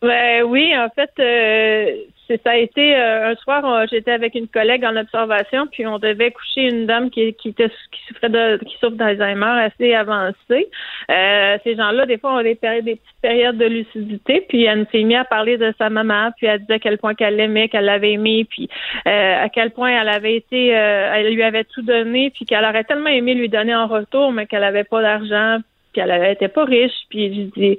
Ben, 0.00 0.44
oui, 0.44 0.70
en 0.76 0.88
fait, 0.90 1.10
euh, 1.18 1.90
ça 2.36 2.50
a 2.50 2.56
été 2.56 2.94
euh, 2.94 3.30
un 3.30 3.34
soir, 3.36 3.86
j'étais 3.90 4.10
avec 4.10 4.34
une 4.34 4.48
collègue 4.48 4.84
en 4.84 4.96
observation, 4.96 5.66
puis 5.66 5.86
on 5.86 5.98
devait 5.98 6.30
coucher 6.30 6.62
une 6.62 6.86
dame 6.86 7.10
qui, 7.10 7.32
qui, 7.34 7.50
était, 7.50 7.68
qui 7.68 8.00
souffrait 8.06 8.28
de 8.28 8.58
qui 8.64 8.76
souffre 8.78 8.96
d'Alzheimer 8.96 9.62
assez 9.64 9.94
avancé. 9.94 10.68
Euh, 11.10 11.58
ces 11.64 11.76
gens-là, 11.76 12.06
des 12.06 12.18
fois, 12.18 12.34
ont 12.34 12.42
des, 12.42 12.54
périodes, 12.54 12.84
des 12.84 12.96
petites 12.96 13.20
périodes 13.22 13.56
de 13.56 13.66
lucidité, 13.66 14.44
puis 14.48 14.64
elle 14.64 14.86
s'est 14.92 15.02
mise 15.02 15.16
à 15.16 15.24
parler 15.24 15.56
de 15.56 15.72
sa 15.78 15.88
maman, 15.88 16.30
puis 16.36 16.46
elle 16.46 16.60
disait 16.60 16.74
à 16.74 16.78
quel 16.78 16.98
point 16.98 17.14
qu'elle 17.14 17.36
l'aimait, 17.36 17.68
qu'elle 17.68 17.86
l'avait 17.86 18.12
aimé, 18.12 18.46
puis 18.48 18.68
euh, 19.06 19.44
à 19.44 19.48
quel 19.48 19.70
point 19.70 19.90
elle 19.90 20.08
avait 20.08 20.34
été, 20.34 20.68
elle 20.68 21.32
lui 21.32 21.42
avait 21.42 21.64
tout 21.64 21.82
donné, 21.82 22.30
puis 22.30 22.44
qu'elle 22.44 22.64
aurait 22.64 22.84
tellement 22.84 23.10
aimé 23.10 23.34
lui 23.34 23.48
donner 23.48 23.74
en 23.74 23.86
retour, 23.86 24.32
mais 24.32 24.46
qu'elle 24.46 24.64
avait 24.64 24.84
pas 24.84 25.00
d'argent, 25.00 25.58
puis 25.92 26.02
elle 26.02 26.32
était 26.32 26.48
pas 26.48 26.64
riche, 26.64 27.06
puis 27.08 27.34
je 27.34 27.60
dis 27.60 27.78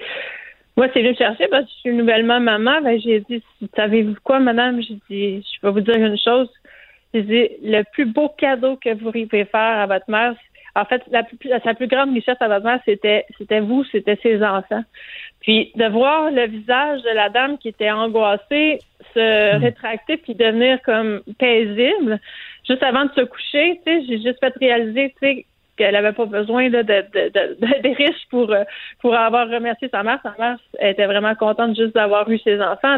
moi, 0.79 0.87
c'est 0.93 1.01
venu 1.01 1.09
me 1.09 1.15
chercher 1.15 1.49
parce 1.49 1.65
que 1.65 1.71
je 1.71 1.79
suis 1.79 1.93
nouvellement 1.93 2.39
maman. 2.39 2.79
Ben, 2.81 2.97
j'ai 3.01 3.19
dit, 3.29 3.43
savez-vous 3.75 4.15
quoi, 4.23 4.39
madame? 4.39 4.81
J'ai 4.81 4.97
dit, 5.09 5.45
je 5.45 5.67
vais 5.67 5.73
vous 5.73 5.81
dire 5.81 5.97
une 5.97 6.17
chose. 6.17 6.49
J'ai 7.13 7.21
dit, 7.23 7.49
le 7.63 7.83
plus 7.91 8.05
beau 8.05 8.29
cadeau 8.29 8.77
que 8.77 8.93
vous 8.93 9.11
pouvez 9.11 9.43
faire 9.43 9.79
à 9.79 9.87
votre 9.87 10.09
mère, 10.09 10.35
en 10.77 10.85
fait, 10.85 11.01
la 11.11 11.23
plus, 11.23 11.37
sa 11.65 11.73
plus 11.73 11.87
grande 11.87 12.13
richesse 12.13 12.37
à 12.39 12.47
votre 12.47 12.63
mère, 12.63 12.79
c'était, 12.85 13.25
c'était 13.37 13.59
vous, 13.59 13.83
c'était 13.91 14.17
ses 14.23 14.41
enfants. 14.41 14.85
Puis 15.41 15.73
de 15.75 15.85
voir 15.89 16.31
le 16.31 16.47
visage 16.47 17.01
de 17.01 17.13
la 17.13 17.27
dame 17.27 17.57
qui 17.57 17.67
était 17.67 17.91
angoissée 17.91 18.79
se 19.13 19.57
hmm. 19.57 19.61
rétracter 19.61 20.15
puis 20.15 20.33
devenir 20.33 20.81
comme 20.83 21.23
paisible, 21.39 22.21
juste 22.65 22.83
avant 22.83 23.03
de 23.03 23.11
se 23.17 23.21
coucher, 23.21 23.81
tu 23.85 23.91
sais, 23.91 24.05
j'ai 24.07 24.21
juste 24.21 24.39
fait 24.39 24.53
réaliser, 24.61 25.13
tu 25.21 25.27
sais, 25.27 25.45
qu'elle 25.79 25.93
n'avait 25.93 26.11
pas 26.11 26.25
besoin 26.25 26.69
de, 26.69 26.81
de, 26.81 27.05
de, 27.13 27.81
des 27.81 27.93
riches 27.93 28.27
pour, 28.29 28.51
euh, 28.51 28.63
pour 29.01 29.15
avoir 29.15 29.49
remercié 29.49 29.87
sa 29.89 30.03
mère. 30.03 30.19
Sa 30.21 30.35
mère 30.37 30.57
était 30.79 31.05
vraiment 31.05 31.33
contente 31.35 31.75
juste 31.75 31.95
d'avoir 31.95 32.29
eu 32.29 32.37
ses 32.39 32.61
enfants. 32.61 32.97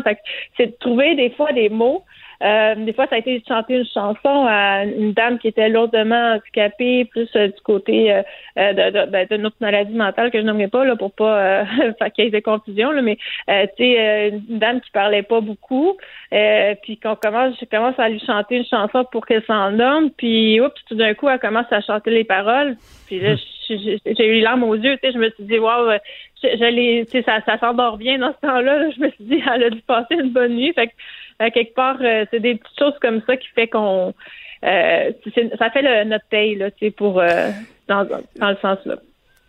c'est 0.58 0.66
de 0.66 0.76
trouver 0.80 1.16
des 1.16 1.30
fois 1.30 1.54
des 1.54 1.70
mots 1.70 2.04
euh, 2.42 2.76
des 2.76 2.94
fois, 2.94 3.06
ça 3.08 3.16
a 3.16 3.20
été 3.20 3.40
de 3.40 3.46
chanter 3.48 3.76
une 3.76 3.86
chanson 3.86 4.46
à 4.48 4.84
une 4.86 5.14
dame 5.14 5.38
qui 5.38 5.48
était 5.48 5.70
lourdement 5.70 6.34
handicapée, 6.34 7.06
plus 7.06 7.30
euh, 7.36 7.48
du 7.48 7.62
côté 7.64 8.12
euh, 8.12 8.24
de, 8.56 8.90
de, 8.90 9.12
ben, 9.12 9.28
de, 9.30 9.38
notre 9.38 9.58
maladie 9.62 9.94
mentale 9.94 10.32
que 10.32 10.40
je 10.40 10.44
nommerai 10.44 10.68
pas 10.68 10.84
là 10.84 10.96
pour 10.96 11.12
pas 11.12 11.66
faire 12.00 12.12
qu'il 12.14 12.26
y 12.26 12.28
ait 12.28 12.32
des 12.32 12.42
confusions, 12.42 12.92
là, 12.92 13.02
mais 13.02 13.18
tu 13.48 13.54
sais, 13.78 14.30
une 14.30 14.60
dame 14.60 14.82
qui 14.82 14.90
parlait 14.92 15.24
pas 15.24 15.42
beaucoup, 15.42 15.98
puis 16.82 16.98
qu'on 16.98 17.16
commence, 17.16 17.56
je 17.60 17.66
commence 17.66 18.00
à 18.00 18.10
lui 18.10 18.20
chanter 18.20 18.58
une 18.58 18.66
chanson 18.66 19.06
pour 19.12 19.26
qu'elle 19.26 19.44
s'en 19.44 19.72
puis 20.18 20.60
oups, 20.60 20.74
tout 20.88 20.96
d'un 20.96 21.14
coup, 21.14 21.30
elle 21.30 21.40
commence 21.40 21.72
à 21.72 21.82
chanter 21.82 22.12
les 22.12 22.24
paroles, 22.24 22.76
puis 23.08 23.20
là, 23.20 23.36
j'ai 23.70 24.28
eu 24.28 24.42
larmes 24.42 24.64
aux 24.64 24.76
yeux, 24.76 24.98
tu 24.98 25.08
sais, 25.08 25.14
je 25.14 25.18
me 25.18 25.30
suis 25.30 25.44
dit, 25.44 25.60
waouh, 25.60 25.92
je, 26.44 26.50
je 26.50 27.22
ça, 27.22 27.42
ça 27.46 27.58
s'endort 27.60 27.98
bien 27.98 28.18
dans 28.18 28.34
ce 28.34 28.48
temps-là, 28.48 28.90
je 28.90 29.00
me 29.00 29.10
suis 29.12 29.24
dit, 29.24 29.44
elle 29.54 29.64
a 29.64 29.70
dû 29.70 29.82
passer 29.82 30.16
une 30.16 30.32
bonne 30.32 30.56
nuit, 30.56 30.74
fait 30.74 30.88
que 30.88 30.94
quelque 31.50 31.74
part, 31.74 31.98
euh, 32.02 32.26
c'est 32.32 32.40
des 32.40 32.56
petites 32.56 32.78
choses 32.78 32.98
comme 33.02 33.22
ça 33.26 33.38
qui 33.38 33.48
fait 33.50 33.68
qu'on 33.68 34.14
euh, 34.64 35.12
ça 35.58 35.70
fait 35.72 35.82
le, 35.82 36.04
notre 36.04 36.26
paye 36.26 36.56
là, 36.56 36.70
pour 36.96 37.20
euh, 37.20 37.50
dans, 37.88 38.08
dans 38.36 38.50
le 38.50 38.58
sens 38.58 38.78
là. 38.86 38.98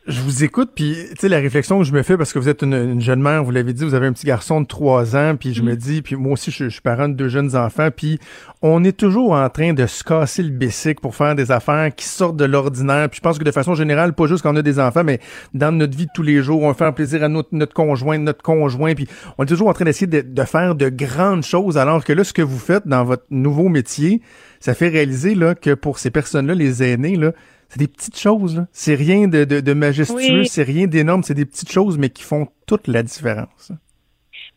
Je 0.08 0.20
vous 0.20 0.42
écoute, 0.42 0.70
puis 0.74 0.96
tu 1.10 1.14
sais 1.20 1.28
la 1.28 1.38
réflexion 1.38 1.78
que 1.78 1.84
je 1.84 1.92
me 1.92 2.02
fais 2.02 2.16
parce 2.16 2.32
que 2.32 2.40
vous 2.40 2.48
êtes 2.48 2.62
une, 2.62 3.00
jeune 3.00 3.22
mère, 3.22 3.44
vous 3.44 3.52
l'avez 3.52 3.72
dit, 3.72 3.84
vous 3.84 3.94
avez 3.94 4.08
un 4.08 4.12
petit 4.12 4.26
garçon 4.26 4.60
de 4.60 4.66
trois 4.66 5.14
ans, 5.14 5.36
puis 5.38 5.54
je 5.54 5.62
me 5.62 5.74
mm. 5.74 5.76
dis, 5.76 6.02
puis 6.02 6.16
moi 6.16 6.32
aussi 6.32 6.50
je, 6.50 6.68
suis 6.68 6.80
parent 6.80 7.08
de 7.08 7.14
deux 7.14 7.28
jeunes 7.28 7.54
enfants, 7.54 7.88
puis 7.96 8.18
on 8.62 8.82
est 8.82 8.96
toujours 8.96 9.30
en 9.30 9.48
train 9.48 9.74
de 9.74 9.86
se 9.86 10.02
casser 10.02 10.42
le 10.42 10.50
bessic 10.50 11.00
pour 11.00 11.14
faire 11.14 11.36
des 11.36 11.52
affaires 11.52 11.94
qui 11.94 12.04
sortent 12.04 12.36
de 12.36 12.44
l'ordinaire. 12.44 13.08
Puis 13.10 13.18
je 13.18 13.22
pense 13.22 13.38
que 13.38 13.44
de 13.44 13.52
façon 13.52 13.76
générale, 13.76 14.12
pas 14.12 14.26
juste 14.26 14.42
quand 14.42 14.52
on 14.52 14.56
a 14.56 14.62
des 14.62 14.80
enfants, 14.80 15.04
mais 15.04 15.20
dans 15.54 15.70
notre 15.70 15.96
vie 15.96 16.06
de 16.06 16.12
tous 16.12 16.24
les 16.24 16.42
jours, 16.42 16.64
on 16.64 16.74
fait 16.74 16.90
plaisir 16.90 17.22
à 17.22 17.28
notre, 17.28 17.50
notre 17.52 17.72
conjoint, 17.72 18.18
notre 18.18 18.42
conjoint, 18.42 18.96
puis 18.96 19.06
on 19.38 19.44
est 19.44 19.46
toujours 19.46 19.68
en 19.68 19.72
train 19.72 19.84
d'essayer 19.84 20.08
de, 20.08 20.22
de 20.22 20.42
faire 20.42 20.74
de 20.74 20.88
grandes 20.88 21.44
choses, 21.44 21.78
alors 21.78 22.04
que 22.04 22.12
là, 22.12 22.24
ce 22.24 22.32
que 22.32 22.42
vous 22.42 22.58
faites 22.58 22.88
dans 22.88 23.04
votre 23.04 23.26
nouveau 23.30 23.68
métier, 23.68 24.20
ça 24.58 24.74
fait 24.74 24.88
réaliser 24.88 25.36
là 25.36 25.54
que 25.54 25.74
pour 25.74 26.00
ces 26.00 26.10
personnes-là, 26.10 26.56
les 26.56 26.82
aînés 26.82 27.14
là 27.14 27.30
C'est 27.72 27.78
des 27.78 27.88
petites 27.88 28.18
choses, 28.18 28.54
là. 28.54 28.66
C'est 28.70 28.94
rien 28.94 29.28
de, 29.28 29.44
de, 29.44 29.60
de 29.60 29.72
majestueux, 29.72 30.40
Oui. 30.40 30.46
c'est 30.46 30.62
rien 30.62 30.86
d'énorme, 30.86 31.22
c'est 31.22 31.32
des 31.32 31.46
petites 31.46 31.72
choses, 31.72 31.96
mais 31.96 32.10
qui 32.10 32.22
font 32.22 32.46
toute 32.66 32.86
la 32.86 33.02
différence. 33.02 33.72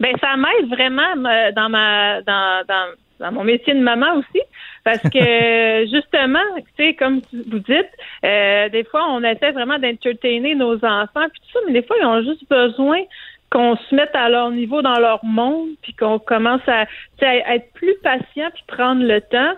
Ben 0.01 0.13
ça 0.20 0.36
m'aide 0.36 0.68
vraiment 0.70 1.16
me- 1.16 1.53
dans 1.53 1.70
ma 1.70 2.22
dans, 2.24 2.66
dans 2.68 2.86
dans 3.22 3.32
mon 3.32 3.45
métier 3.45 3.74
de 3.74 3.80
maman 3.80 4.16
aussi 4.18 4.41
parce 4.84 4.99
que 4.99 5.86
justement 5.93 6.43
tu 6.57 6.66
sais 6.76 6.93
comme 6.95 7.22
vous 7.32 7.59
dites 7.59 7.89
euh, 8.26 8.68
des 8.68 8.84
fois 8.84 9.05
on 9.11 9.24
essaie 9.24 9.51
vraiment 9.53 9.80
d'entertainer 9.80 10.53
nos 10.55 10.76
enfants 10.84 11.28
puis 11.32 11.39
tout 11.39 11.51
ça 11.53 11.59
mais 11.66 11.72
des 11.72 11.84
fois 11.84 11.95
ils 12.01 12.05
ont 12.05 12.22
juste 12.24 12.43
besoin 12.49 12.99
qu'on 13.49 13.78
se 13.78 13.95
mette 13.95 14.13
à 14.16 14.28
leur 14.28 14.51
niveau 14.51 14.82
dans 14.82 14.99
leur 14.99 15.24
monde 15.24 15.70
puis 15.82 15.93
qu'on 15.93 16.20
commence 16.20 16.68
à, 16.68 16.88
être 17.22 17.72
plus 17.76 17.95
patient 18.03 18.49
puis 18.53 18.63
prendre 18.68 19.01
le 19.01 19.22
temps 19.22 19.53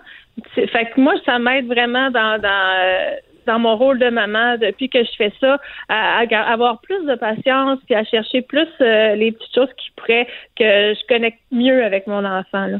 fait 0.54 0.90
que 0.94 1.00
moi 1.00 1.14
ça 1.26 1.40
m'aide 1.40 1.66
vraiment 1.66 2.12
dans 2.12 2.40
dans 2.40 2.76
euh, 2.78 3.10
dans 3.48 3.58
mon 3.58 3.76
rôle 3.76 3.98
de 3.98 4.10
maman 4.10 4.56
depuis 4.58 4.88
que 4.88 5.02
je 5.02 5.10
fais 5.16 5.32
ça, 5.40 5.58
à, 5.88 6.20
avoir 6.52 6.80
plus 6.80 7.04
de 7.04 7.14
patience 7.16 7.80
puis 7.86 7.94
à 7.94 8.04
chercher 8.04 8.42
plus 8.42 8.68
euh, 8.80 9.14
les 9.16 9.32
petites 9.32 9.54
choses 9.54 9.72
qui 9.76 9.90
pourraient 9.96 10.28
que 10.56 10.94
je 10.94 11.06
connecte 11.08 11.40
mieux 11.50 11.84
avec 11.84 12.06
mon 12.06 12.24
enfant. 12.24 12.66
Là. 12.66 12.78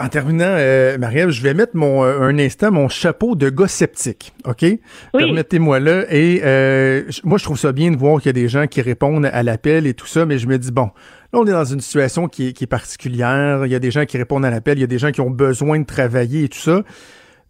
En 0.00 0.08
terminant, 0.08 0.46
euh, 0.46 0.96
Marie-Ève, 0.96 1.28
je 1.28 1.42
vais 1.42 1.52
mettre 1.52 1.76
mon, 1.76 2.04
euh, 2.04 2.22
un 2.22 2.38
instant 2.38 2.72
mon 2.72 2.88
chapeau 2.88 3.34
de 3.34 3.50
gars 3.50 3.68
sceptique, 3.68 4.32
OK? 4.46 4.64
Permettez-moi 5.12 5.78
là. 5.78 6.04
Et 6.08 6.40
euh, 6.42 7.02
moi, 7.22 7.36
je 7.36 7.44
trouve 7.44 7.58
ça 7.58 7.72
bien 7.72 7.90
de 7.90 7.98
voir 7.98 8.16
qu'il 8.16 8.28
y 8.28 8.30
a 8.30 8.32
des 8.32 8.48
gens 8.48 8.66
qui 8.66 8.80
répondent 8.80 9.26
à 9.26 9.42
l'appel 9.42 9.86
et 9.86 9.92
tout 9.92 10.06
ça, 10.06 10.24
mais 10.24 10.38
je 10.38 10.46
me 10.46 10.56
dis, 10.56 10.72
bon, 10.72 10.88
là, 11.34 11.40
on 11.40 11.46
est 11.46 11.52
dans 11.52 11.66
une 11.66 11.80
situation 11.80 12.28
qui 12.28 12.48
est, 12.48 12.52
qui 12.54 12.64
est 12.64 12.66
particulière. 12.66 13.66
Il 13.66 13.72
y 13.72 13.74
a 13.74 13.78
des 13.78 13.90
gens 13.90 14.06
qui 14.06 14.16
répondent 14.16 14.46
à 14.46 14.50
l'appel, 14.50 14.78
il 14.78 14.80
y 14.80 14.84
a 14.84 14.86
des 14.86 14.98
gens 14.98 15.10
qui 15.10 15.20
ont 15.20 15.28
besoin 15.28 15.78
de 15.78 15.84
travailler 15.84 16.44
et 16.44 16.48
tout 16.48 16.58
ça. 16.58 16.82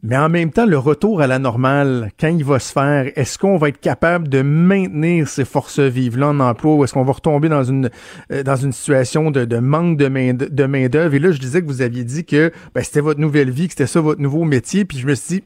Mais 0.03 0.17
en 0.17 0.31
même 0.31 0.51
temps, 0.51 0.65
le 0.65 0.79
retour 0.79 1.21
à 1.21 1.27
la 1.27 1.39
normale, 1.39 2.11
quand 2.19 2.29
il 2.29 2.43
va 2.43 2.59
se 2.59 2.73
faire, 2.73 3.13
est-ce 3.17 3.39
qu'on 3.39 3.59
va 3.59 3.69
être 3.69 3.81
capable 3.81 4.29
de 4.29 4.41
maintenir 4.41 5.29
ces 5.29 5.45
forces 5.45 5.79
vives-là 5.79 6.29
en 6.29 6.41
emploi 6.41 6.75
ou 6.75 6.85
est-ce 6.85 6.95
qu'on 6.95 7.05
va 7.05 7.13
retomber 7.13 7.51
dans 7.51 7.65
une 7.65 7.91
euh, 8.33 8.43
dans 8.43 8.57
une 8.57 8.73
situation 8.73 9.31
de, 9.31 9.45
de 9.45 9.59
manque 9.59 9.99
de 9.99 10.09
main 10.09 10.33
de 10.33 10.65
main 10.65 10.89
d'œuvre 10.89 11.15
Et 11.15 11.19
là, 11.19 11.33
je 11.33 11.39
disais 11.39 11.61
que 11.61 11.67
vous 11.67 11.83
aviez 11.83 12.05
dit 12.05 12.25
que 12.25 12.51
ben, 12.75 12.83
c'était 12.83 13.01
votre 13.01 13.21
nouvelle 13.21 13.51
vie, 13.51 13.67
que 13.67 13.75
c'était 13.75 13.87
ça 13.87 14.01
votre 14.01 14.23
nouveau 14.23 14.45
métier, 14.45 14.87
puis 14.87 14.97
je 14.97 15.07
me 15.07 15.15
suis 15.15 15.41
dit 15.41 15.45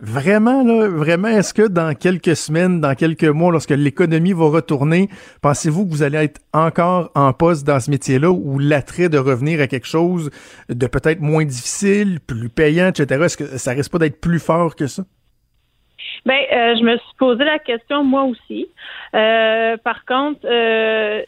vraiment 0.00 0.62
là, 0.62 0.88
vraiment, 0.88 1.28
est-ce 1.28 1.54
que 1.54 1.66
dans 1.66 1.94
quelques 1.94 2.36
semaines, 2.36 2.80
dans 2.80 2.94
quelques 2.94 3.24
mois, 3.24 3.50
lorsque 3.50 3.70
l'économie 3.70 4.34
va 4.34 4.46
retourner, 4.46 5.08
pensez-vous 5.40 5.86
que 5.86 5.90
vous 5.90 6.02
allez 6.02 6.18
être 6.18 6.42
encore 6.52 7.10
en 7.14 7.32
poste 7.32 7.66
dans 7.66 7.80
ce 7.80 7.90
métier-là 7.90 8.30
ou 8.30 8.58
l'attrait 8.58 9.08
de 9.08 9.16
revenir 9.16 9.62
à 9.62 9.66
quelque 9.66 9.86
chose 9.86 10.30
de 10.68 10.86
peut-être 10.86 11.20
moins 11.20 11.46
difficile, 11.46 12.20
plus 12.20 12.50
payant, 12.50 12.88
etc. 12.88 13.22
Est-ce 13.24 13.36
que 13.38 13.56
ça 13.56 13.72
risque 13.72 13.93
pas 13.94 13.98
d'être 14.00 14.20
plus 14.20 14.40
fort 14.40 14.74
que 14.74 14.88
ça? 14.88 15.04
Ben, 16.26 16.40
euh, 16.52 16.74
je 16.76 16.82
me 16.82 16.96
suis 16.98 17.16
posé 17.16 17.44
la 17.44 17.60
question 17.60 18.02
moi 18.02 18.24
aussi. 18.24 18.66
Euh, 19.14 19.76
par 19.76 20.04
contre, 20.04 20.40
euh, 20.44 21.22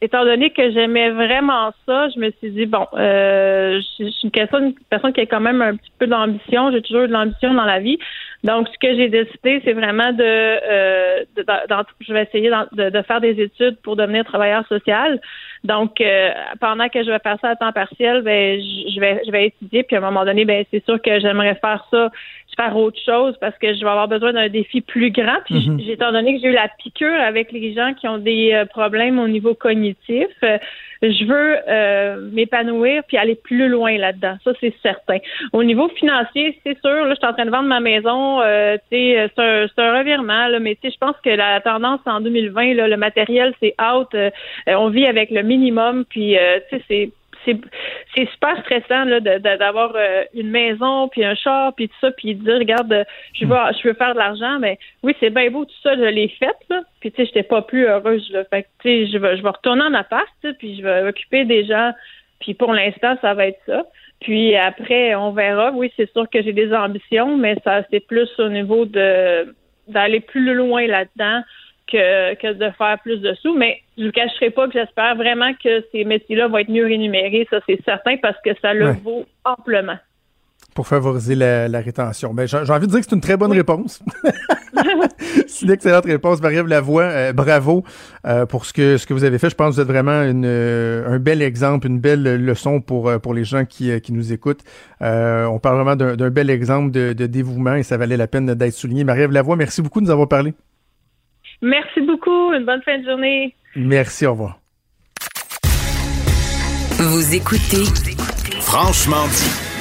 étant 0.00 0.24
donné 0.24 0.50
que 0.50 0.70
j'aimais 0.72 1.10
vraiment 1.10 1.72
ça, 1.86 2.08
je 2.10 2.18
me 2.18 2.30
suis 2.32 2.50
dit 2.50 2.66
bon, 2.66 2.86
euh, 2.94 3.80
je 3.98 4.04
suis 4.04 4.24
une 4.24 4.30
personne, 4.30 4.64
une 4.66 4.74
personne 4.90 5.12
qui 5.12 5.20
a 5.20 5.26
quand 5.26 5.40
même 5.40 5.62
un 5.62 5.76
petit 5.76 5.90
peu 5.98 6.06
d'ambition. 6.06 6.70
J'ai 6.70 6.82
toujours 6.82 7.02
eu 7.02 7.08
de 7.08 7.12
l'ambition 7.12 7.54
dans 7.54 7.64
la 7.64 7.80
vie. 7.80 7.98
Donc, 8.42 8.68
ce 8.68 8.78
que 8.78 8.94
j'ai 8.94 9.08
décidé, 9.08 9.62
c'est 9.64 9.72
vraiment 9.72 10.12
de, 10.12 10.22
euh, 10.22 11.24
je 12.00 12.12
vais 12.12 12.24
essayer 12.24 12.50
de, 12.72 13.02
faire 13.02 13.20
des 13.22 13.40
études 13.40 13.78
pour 13.82 13.96
devenir 13.96 14.24
travailleur 14.24 14.66
social. 14.68 15.18
Donc, 15.64 15.98
euh, 16.02 16.30
pendant 16.60 16.90
que 16.90 17.02
je 17.02 17.10
vais 17.10 17.18
faire 17.20 17.38
ça 17.40 17.50
à 17.50 17.56
temps 17.56 17.72
partiel, 17.72 18.20
ben, 18.20 18.60
je 18.60 18.94
je 18.94 19.00
vais, 19.00 19.22
je 19.26 19.30
vais 19.30 19.46
étudier. 19.46 19.82
Puis 19.82 19.96
à 19.96 20.00
un 20.00 20.02
moment 20.02 20.26
donné, 20.26 20.44
ben, 20.44 20.64
c'est 20.70 20.84
sûr 20.84 21.00
que 21.00 21.20
j'aimerais 21.20 21.54
faire 21.54 21.86
ça, 21.90 22.10
faire 22.56 22.76
autre 22.76 22.98
chose 23.04 23.34
parce 23.40 23.56
que 23.58 23.74
je 23.74 23.80
vais 23.80 23.90
avoir 23.90 24.08
besoin 24.08 24.32
d'un 24.32 24.48
défi 24.48 24.80
plus 24.80 25.10
grand. 25.10 25.38
Puis, 25.46 25.68
Mhm. 25.68 25.80
j'ai- 25.80 25.92
étant 25.92 26.12
donné 26.12 26.34
que 26.34 26.40
j'ai 26.40 26.48
eu 26.48 26.52
la 26.52 26.68
piqûre 26.82 27.20
avec 27.20 27.52
les 27.52 27.72
gens 27.74 27.92
qui 27.94 28.08
ont 28.08 28.18
des 28.18 28.52
euh, 28.52 28.64
problèmes 28.64 29.18
au 29.18 29.28
niveau 29.28 29.54
cognitif, 29.54 30.26
euh, 30.42 30.58
je 31.02 31.24
veux 31.24 31.56
euh, 31.68 32.30
m'épanouir 32.32 33.02
puis 33.06 33.16
aller 33.16 33.34
plus 33.34 33.68
loin 33.68 33.96
là-dedans. 33.98 34.36
Ça, 34.44 34.52
c'est 34.60 34.72
certain. 34.82 35.18
Au 35.52 35.62
niveau 35.62 35.88
financier, 35.88 36.58
c'est 36.64 36.78
sûr. 36.80 37.04
Là, 37.04 37.10
je 37.10 37.16
suis 37.16 37.26
en 37.26 37.32
train 37.34 37.44
de 37.46 37.50
vendre 37.50 37.68
ma 37.68 37.80
maison. 37.80 38.40
Euh, 38.40 38.76
tu 38.90 38.96
sais, 38.96 39.30
c'est 39.36 39.42
un, 39.42 39.66
c'est 39.68 39.82
un 39.82 39.98
revirement. 39.98 40.48
Là, 40.48 40.58
mais 40.60 40.76
je 40.82 40.96
pense 40.98 41.16
que 41.24 41.30
la 41.30 41.60
tendance 41.60 42.00
en 42.06 42.20
2020, 42.20 42.74
là, 42.74 42.88
le 42.88 42.96
matériel, 42.96 43.52
c'est 43.60 43.74
out. 43.80 44.08
On 44.66 44.88
vit 44.88 45.06
avec 45.06 45.30
le 45.30 45.42
minimum. 45.42 46.04
Puis, 46.08 46.38
euh, 46.38 46.58
tu 46.70 46.76
sais, 46.78 46.84
c'est 46.88 47.10
c'est 47.44 47.56
c'est 48.14 48.28
super 48.30 48.58
stressant 48.60 49.04
là, 49.04 49.20
d'avoir 49.20 49.92
euh, 49.96 50.24
une 50.34 50.50
maison 50.50 51.08
puis 51.08 51.24
un 51.24 51.34
char 51.34 51.74
puis 51.74 51.88
tout 51.88 51.94
ça 52.00 52.10
puis 52.12 52.34
de 52.34 52.44
dire 52.44 52.58
regarde 52.58 52.92
euh, 52.92 53.04
je 53.34 53.44
veux 53.46 53.56
je 53.80 53.88
veux 53.88 53.94
faire 53.94 54.14
de 54.14 54.18
l'argent 54.18 54.58
mais 54.58 54.78
oui 55.02 55.14
c'est 55.20 55.30
bien 55.30 55.50
beau 55.50 55.64
tout 55.64 55.74
ça 55.82 55.94
je 55.94 56.02
l'ai 56.02 56.28
fait 56.28 56.56
là. 56.70 56.82
Puis 57.00 57.12
tu 57.12 57.16
sais 57.16 57.26
j'étais 57.26 57.42
pas 57.42 57.62
plus 57.62 57.86
heureuse 57.86 58.28
là. 58.32 58.44
Fait 58.44 58.62
que 58.62 58.68
tu 58.82 58.88
sais 58.88 59.12
je 59.12 59.18
vais 59.18 59.36
je 59.36 59.42
vais 59.42 59.50
retourner 59.50 59.82
en 59.82 59.94
appart 59.94 60.28
puis 60.58 60.76
je 60.76 60.82
vais 60.82 61.02
occuper 61.08 61.44
des 61.44 61.64
gens. 61.64 61.92
Puis 62.40 62.54
pour 62.54 62.72
l'instant 62.72 63.16
ça 63.20 63.34
va 63.34 63.46
être 63.46 63.60
ça. 63.66 63.84
Puis 64.20 64.56
après 64.56 65.14
on 65.14 65.32
verra. 65.32 65.72
Oui 65.72 65.92
c'est 65.96 66.10
sûr 66.12 66.28
que 66.28 66.42
j'ai 66.42 66.52
des 66.52 66.72
ambitions 66.72 67.36
mais 67.36 67.56
ça 67.64 67.82
c'est 67.90 68.06
plus 68.06 68.28
au 68.38 68.48
niveau 68.48 68.84
de 68.84 69.54
d'aller 69.88 70.20
plus 70.20 70.54
loin 70.54 70.86
là-dedans 70.86 71.42
que, 71.90 72.34
que 72.34 72.52
de 72.54 72.70
faire 72.76 72.98
plus 73.02 73.18
de 73.18 73.34
sous. 73.34 73.54
Mais 73.56 73.78
je 73.96 74.02
ne 74.02 74.06
vous 74.08 74.12
cacherai 74.12 74.50
pas 74.50 74.66
que 74.66 74.72
j'espère 74.72 75.16
vraiment 75.16 75.52
que 75.62 75.84
ces 75.92 76.04
métiers-là 76.04 76.48
vont 76.48 76.58
être 76.58 76.70
mieux 76.70 76.84
rémunérés, 76.86 77.46
ça 77.50 77.58
c'est 77.66 77.80
certain, 77.84 78.16
parce 78.22 78.36
que 78.44 78.50
ça 78.60 78.72
le 78.74 78.86
Ouais. 78.86 79.00
vaut 79.04 79.24
amplement. 79.44 79.96
Pour 80.74 80.88
favoriser 80.88 81.36
la, 81.36 81.68
la 81.68 81.80
rétention. 81.80 82.34
Ben, 82.34 82.48
j'ai 82.48 82.56
envie 82.56 82.86
de 82.86 82.90
dire 82.90 82.98
que 83.00 83.06
c'est 83.08 83.14
une 83.14 83.20
très 83.20 83.36
bonne 83.36 83.52
réponse. 83.52 84.02
c'est 85.46 85.66
une 85.66 85.70
excellente 85.70 86.04
réponse. 86.04 86.42
Marie-Ève 86.42 86.66
Lavoie, 86.66 87.02
euh, 87.04 87.32
bravo 87.32 87.84
euh, 88.26 88.44
pour 88.44 88.64
ce 88.64 88.72
que, 88.72 88.96
ce 88.96 89.06
que 89.06 89.14
vous 89.14 89.22
avez 89.22 89.38
fait. 89.38 89.50
Je 89.50 89.54
pense 89.54 89.68
que 89.70 89.74
vous 89.76 89.80
êtes 89.80 89.86
vraiment 89.86 90.22
une, 90.22 90.44
euh, 90.44 91.06
un 91.08 91.20
bel 91.20 91.42
exemple, 91.42 91.86
une 91.86 92.00
belle 92.00 92.22
leçon 92.44 92.80
pour, 92.80 93.12
pour 93.20 93.34
les 93.34 93.44
gens 93.44 93.64
qui, 93.64 94.00
qui 94.00 94.12
nous 94.12 94.32
écoutent. 94.32 94.62
On 95.00 95.58
parle 95.62 95.76
vraiment 95.76 95.94
d'un 95.96 96.16
d'un 96.16 96.30
bel 96.30 96.50
exemple 96.50 96.90
de, 96.90 97.12
de 97.12 97.26
dévouement 97.26 97.74
et 97.76 97.84
ça 97.84 97.96
valait 97.96 98.16
la 98.16 98.26
peine 98.26 98.52
d'être 98.54 98.72
souligné. 98.74 99.04
Marie-Ève 99.04 99.30
Lavoie, 99.30 99.54
merci 99.54 99.80
beaucoup 99.80 100.00
de 100.00 100.06
nous 100.06 100.10
avoir 100.12 100.28
parlé. 100.28 100.54
Merci 101.62 102.00
beaucoup. 102.00 102.52
Une 102.52 102.64
bonne 102.64 102.82
fin 102.82 102.98
de 102.98 103.04
journée. 103.04 103.54
Merci, 103.76 104.26
au 104.26 104.32
revoir. 104.32 104.60
Vous 106.98 107.34
écoutez 107.34 107.84
Franchement 108.60 109.26
dit. 109.28 109.74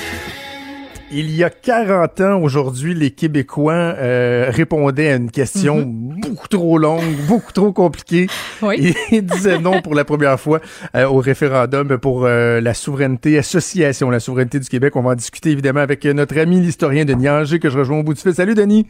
Il 1.16 1.30
y 1.30 1.44
a 1.44 1.52
40 1.52 2.22
ans, 2.22 2.42
aujourd'hui, 2.42 2.96
les 2.96 3.12
Québécois 3.12 3.74
euh, 3.74 4.48
répondaient 4.50 5.10
à 5.10 5.16
une 5.18 5.30
question 5.30 5.84
beaucoup 5.86 6.48
trop 6.48 6.80
longue, 6.80 7.16
beaucoup 7.28 7.52
trop 7.52 7.72
compliquée. 7.72 8.26
Oui. 8.64 8.96
Et 9.12 9.22
disaient 9.22 9.60
non 9.60 9.80
pour 9.84 9.94
la 9.94 10.06
première 10.06 10.40
fois 10.40 10.60
euh, 10.96 11.06
au 11.06 11.20
référendum 11.20 12.00
pour 12.00 12.26
euh, 12.26 12.60
la 12.62 12.74
souveraineté, 12.74 13.38
association, 13.38 14.10
la 14.10 14.20
souveraineté 14.20 14.60
du 14.60 14.68
Québec. 14.68 14.96
On 14.96 15.04
va 15.04 15.12
en 15.12 15.16
discuter 15.16 15.52
évidemment 15.52 15.82
avec 15.82 16.04
notre 16.06 16.36
ami 16.40 16.60
l'historien 16.60 17.06
Denis 17.06 17.30
Anger 17.30 17.60
que 17.60 17.70
je 17.70 17.78
rejoins 17.78 18.00
au 18.00 18.04
bout 18.04 18.16
du 18.16 18.22
fil. 18.22 18.34
Salut 18.34 18.56
Denis! 18.56 18.88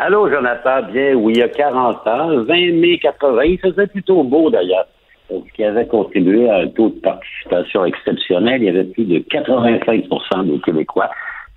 Allô, 0.00 0.30
Jonathan. 0.30 0.82
Bien, 0.92 1.14
oui, 1.14 1.32
il 1.34 1.38
y 1.40 1.42
a 1.42 1.48
40 1.48 2.06
ans, 2.06 2.44
20 2.44 2.72
mai 2.74 2.98
80, 2.98 3.42
il 3.44 3.58
faisait 3.58 3.88
plutôt 3.88 4.22
beau 4.22 4.48
d'ailleurs. 4.48 4.86
Ce 5.28 5.52
qui 5.54 5.64
avait 5.64 5.86
contribué 5.86 6.48
à 6.48 6.58
un 6.58 6.68
taux 6.68 6.90
de 6.90 7.00
participation 7.00 7.84
exceptionnel. 7.84 8.62
Il 8.62 8.66
y 8.66 8.68
avait 8.68 8.84
plus 8.84 9.04
de 9.04 9.18
85% 9.18 10.46
des 10.46 10.60
Québécois 10.60 11.10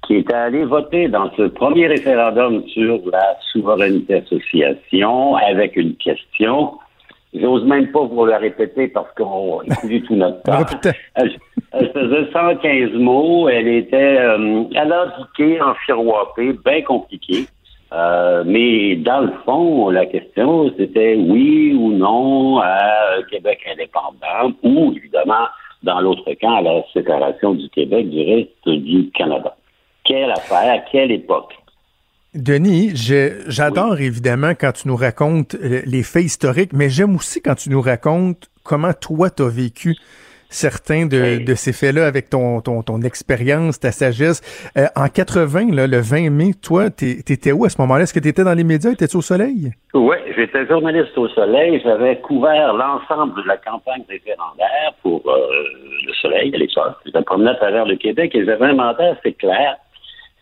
qui 0.05 0.15
étaient 0.15 0.33
allés 0.33 0.65
voter 0.65 1.07
dans 1.07 1.29
ce 1.37 1.43
premier 1.43 1.87
référendum 1.87 2.63
sur 2.69 2.99
la 3.11 3.37
souveraineté 3.51 4.15
association 4.15 5.35
avec 5.35 5.77
une 5.77 5.95
question. 5.95 6.73
J'ose 7.33 7.63
même 7.65 7.91
pas 7.91 8.01
vous 8.01 8.25
la 8.25 8.39
répéter 8.39 8.87
parce 8.87 9.09
qu'on 9.13 9.61
écoute 9.61 10.07
tout 10.07 10.15
notre 10.15 10.41
temps. 10.43 10.65
Elle, 11.15 11.31
elle 11.73 11.91
faisait 11.91 12.31
115 12.33 12.93
mots. 12.93 13.47
Elle 13.47 13.67
était 13.67 14.17
euh, 14.19 14.63
alambiquée, 14.75 15.61
enfiroipée, 15.61 16.53
bien 16.65 16.81
compliquée. 16.81 17.45
Euh, 17.93 18.43
mais 18.45 18.95
dans 18.95 19.21
le 19.21 19.33
fond, 19.45 19.89
la 19.89 20.05
question, 20.05 20.71
c'était 20.77 21.15
oui 21.15 21.73
ou 21.73 21.91
non 21.91 22.59
à 22.59 23.17
un 23.17 23.23
Québec 23.29 23.59
indépendant 23.69 24.55
ou, 24.63 24.93
évidemment, 24.95 25.47
dans 25.83 25.99
l'autre 25.99 26.31
cas, 26.33 26.51
à 26.51 26.61
la 26.61 26.83
séparation 26.93 27.53
du 27.53 27.69
Québec 27.69 28.09
du 28.09 28.21
reste 28.23 28.69
du 28.83 29.11
Canada. 29.11 29.55
Quelle 30.05 30.31
affaire, 30.31 30.73
à 30.73 30.79
quelle 30.79 31.11
époque? 31.11 31.53
Denis, 32.33 32.91
j'adore 33.47 33.99
évidemment 33.99 34.53
quand 34.57 34.71
tu 34.71 34.87
nous 34.87 34.95
racontes 34.95 35.55
euh, 35.55 35.81
les 35.85 36.01
faits 36.01 36.23
historiques, 36.23 36.71
mais 36.71 36.89
j'aime 36.89 37.15
aussi 37.17 37.41
quand 37.41 37.55
tu 37.55 37.69
nous 37.69 37.81
racontes 37.81 38.49
comment 38.63 38.93
toi 38.93 39.29
tu 39.29 39.43
as 39.43 39.49
vécu 39.49 39.97
certains 40.51 41.05
de, 41.05 41.43
de 41.43 41.55
ces 41.55 41.73
faits-là 41.73 42.05
avec 42.05 42.29
ton, 42.29 42.61
ton, 42.61 42.83
ton 42.83 43.01
expérience, 43.01 43.79
ta 43.79 43.91
sagesse. 43.91 44.41
Euh, 44.77 44.85
en 44.95 45.07
80, 45.07 45.73
là, 45.73 45.87
le 45.87 45.97
20 45.97 46.29
mai, 46.29 46.51
toi, 46.61 46.89
t'étais 46.89 47.51
où 47.51 47.65
à 47.65 47.69
ce 47.69 47.81
moment-là? 47.81 48.03
Est-ce 48.03 48.13
que 48.13 48.19
tu 48.19 48.27
étais 48.27 48.43
dans 48.43 48.53
les 48.53 48.63
médias? 48.63 48.91
Étais-tu 48.91 49.17
au 49.17 49.21
soleil? 49.21 49.71
Oui, 49.93 50.17
j'étais 50.35 50.67
journaliste 50.67 51.17
au 51.17 51.27
Soleil. 51.29 51.81
J'avais 51.83 52.17
couvert 52.17 52.73
l'ensemble 52.73 53.41
de 53.41 53.47
la 53.47 53.57
campagne 53.57 54.03
référendaire 54.09 54.93
pour 55.01 55.21
euh, 55.27 55.37
le 56.05 56.13
Soleil 56.21 56.53
à 56.53 56.57
l'époque. 56.57 56.95
Je 57.05 57.17
me 57.17 57.23
promenais 57.23 57.51
à 57.51 57.55
travers 57.55 57.85
le 57.85 57.95
Québec 57.95 58.33
et 58.35 58.45
j'avais 58.45 58.65
un 58.65 58.73
mandat 58.73 59.15
assez 59.19 59.33
clair. 59.33 59.77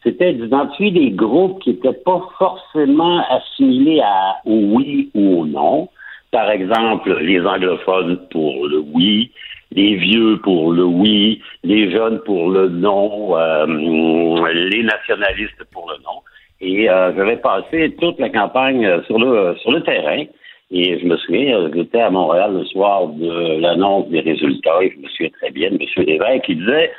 c'était 0.03 0.34
d'identifier 0.34 0.91
des 0.91 1.12
groupes 1.12 1.62
qui 1.62 1.72
n'étaient 1.72 1.99
pas 2.05 2.22
forcément 2.38 3.24
assimilés 3.30 4.01
à, 4.01 4.38
au 4.45 4.76
oui 4.76 5.10
ou 5.16 5.41
au 5.41 5.45
non. 5.45 5.89
Par 6.32 6.51
exemple, 6.51 7.18
les 7.22 7.41
anglophones 7.41 8.20
pour 8.30 8.68
le 8.68 8.84
oui, 8.93 9.32
les 9.72 9.95
vieux 9.95 10.39
pour 10.43 10.74
le 10.74 10.84
oui, 10.84 11.41
les 11.63 11.91
jeunes 11.91 12.20
pour 12.26 12.49
le 12.49 12.70
non, 12.70 13.38
euh, 13.38 13.65
les 13.67 14.84
nationalistes 14.84 15.63
pour 15.72 15.89
le 15.91 15.97
non. 16.03 16.22
Et 16.61 16.89
euh, 16.89 17.13
j'avais 17.15 17.38
passé 17.38 17.95
toute 17.99 18.20
la 18.20 18.30
campagne 18.30 19.01
sur 19.05 19.20
le 19.20 19.55
sur 19.57 19.72
le 19.72 19.82
terrain. 19.82 20.24
Et 20.72 20.99
je 20.99 21.05
me 21.05 21.17
souviens, 21.17 21.70
j'étais 21.74 22.01
à 22.01 22.11
Montréal 22.11 22.53
le 22.53 22.65
soir 22.65 23.07
de 23.07 23.59
l'annonce 23.59 24.07
des 24.09 24.20
résultats, 24.20 24.84
et 24.84 24.91
je 24.91 25.01
me 25.01 25.07
souviens 25.07 25.32
très 25.39 25.49
bien 25.49 25.72
de 25.72 25.76
M. 25.76 26.05
Lévesque 26.05 26.45
qui 26.45 26.55
disait 26.55 26.91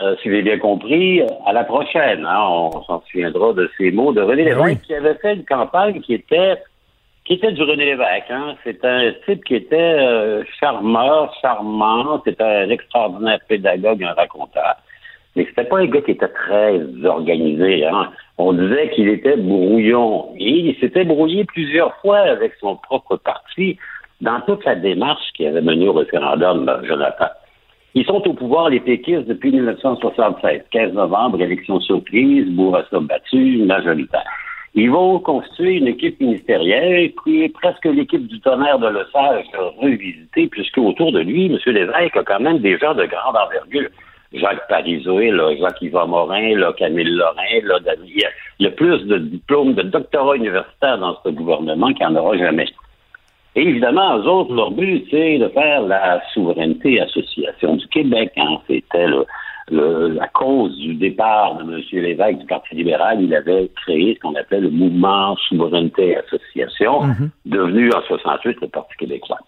euh, 0.00 0.16
si 0.22 0.30
j'ai 0.30 0.42
bien 0.42 0.58
compris, 0.58 1.22
à 1.46 1.52
la 1.52 1.64
prochaine. 1.64 2.24
Hein, 2.26 2.40
on 2.40 2.82
s'en 2.84 3.02
souviendra 3.02 3.52
de 3.52 3.70
ces 3.76 3.90
mots 3.90 4.12
de 4.12 4.20
René 4.20 4.44
ben 4.44 4.56
Lévesque 4.56 4.82
qui 4.82 4.94
avait 4.94 5.14
fait 5.14 5.34
une 5.34 5.44
campagne 5.44 6.00
qui 6.00 6.14
était 6.14 6.56
qui 7.24 7.34
était 7.34 7.52
du 7.52 7.62
René 7.62 7.86
Lévesque. 7.86 8.30
Hein? 8.30 8.54
C'est 8.64 8.84
un 8.84 9.12
type 9.24 9.44
qui 9.44 9.54
était 9.54 9.76
euh, 9.76 10.44
charmeur, 10.60 11.34
charmant, 11.40 12.22
c'était 12.24 12.42
un 12.44 12.68
extraordinaire 12.68 13.40
pédagogue, 13.48 14.04
un 14.04 14.12
raconteur. 14.12 14.76
Mais 15.36 15.46
c'était 15.46 15.64
pas 15.64 15.78
un 15.78 15.86
gars 15.86 16.02
qui 16.02 16.12
était 16.12 16.28
très 16.28 16.80
organisé. 17.04 17.84
Hein. 17.86 18.10
On 18.38 18.52
disait 18.52 18.90
qu'il 18.90 19.08
était 19.08 19.36
brouillon. 19.36 20.28
Et 20.38 20.50
il 20.50 20.76
s'était 20.78 21.04
brouillé 21.04 21.44
plusieurs 21.44 21.96
fois 21.96 22.18
avec 22.18 22.52
son 22.60 22.76
propre 22.76 23.16
parti 23.16 23.78
dans 24.20 24.40
toute 24.42 24.64
la 24.64 24.76
démarche 24.76 25.32
qui 25.36 25.46
avait 25.46 25.60
mené 25.60 25.88
au 25.88 25.92
référendum, 25.92 26.70
Jonathan. 26.84 27.26
Ils 27.96 28.04
sont 28.04 28.26
au 28.28 28.34
pouvoir, 28.34 28.70
les 28.70 28.80
péquistes, 28.80 29.26
depuis 29.26 29.50
1976. 29.52 30.62
15 30.70 30.92
novembre, 30.92 31.40
élection 31.40 31.80
surprise, 31.80 32.46
Bourassa 32.50 33.00
battu, 33.00 33.58
majoritaire. 33.64 34.24
Ils 34.76 34.90
vont 34.90 35.20
constituer 35.20 35.76
une 35.76 35.86
équipe 35.86 36.20
ministérielle 36.20 37.12
qui 37.22 37.44
est 37.44 37.48
presque 37.48 37.84
l'équipe 37.84 38.26
du 38.26 38.40
tonnerre 38.40 38.80
de 38.80 38.88
Lesage 38.88 39.46
revisitée, 39.80 40.48
puisque 40.48 40.78
autour 40.78 41.12
de 41.12 41.20
lui, 41.20 41.46
M. 41.46 41.58
Lévesque 41.66 42.16
a 42.16 42.24
quand 42.24 42.40
même 42.40 42.58
des 42.58 42.76
gens 42.78 42.94
de 42.94 43.06
grande 43.06 43.36
envergure. 43.36 43.88
Jacques 44.32 44.66
Parizeau, 44.68 45.20
là, 45.20 45.54
Jacques-Yvan 45.56 46.08
Morin, 46.08 46.56
là, 46.56 46.72
Camille 46.76 47.04
Lorrain, 47.04 47.60
là, 47.62 47.78
il 48.04 48.64
y, 48.64 48.66
a, 48.66 48.70
plus 48.72 49.04
de 49.04 49.18
diplômes 49.18 49.74
de 49.74 49.82
doctorat 49.82 50.34
universitaire 50.34 50.98
dans 50.98 51.16
ce 51.24 51.28
gouvernement 51.28 51.92
qu'il 51.92 52.06
n'y 52.08 52.12
en 52.12 52.16
aura 52.16 52.36
jamais. 52.36 52.66
Et 53.54 53.62
évidemment, 53.62 54.18
eux 54.18 54.26
autres, 54.26 54.52
leur 54.52 54.72
but, 54.72 55.06
c'est 55.08 55.38
de 55.38 55.46
faire 55.50 55.82
la 55.82 56.20
souveraineté 56.32 57.00
association 57.00 57.76
du 57.76 57.86
Québec. 57.86 58.32
Hein. 58.36 58.58
C'était 58.66 59.06
la 59.70 60.28
cause 60.28 60.76
du 60.76 60.94
départ 60.94 61.56
de 61.56 61.62
M. 61.62 61.80
Lévesque 61.92 62.38
du 62.38 62.46
Parti 62.46 62.74
libéral. 62.74 63.22
Il 63.22 63.34
avait 63.34 63.70
créé 63.82 64.14
ce 64.14 64.20
qu'on 64.20 64.34
appelle 64.34 64.64
le 64.64 64.70
mouvement 64.70 65.36
Souveraineté 65.48 66.16
Association, 66.16 67.02
mhm. 67.02 67.30
devenu 67.46 67.90
en 67.92 68.02
68 68.02 68.58
le 68.60 68.68
Parti 68.68 68.94
québécois. 68.98 69.38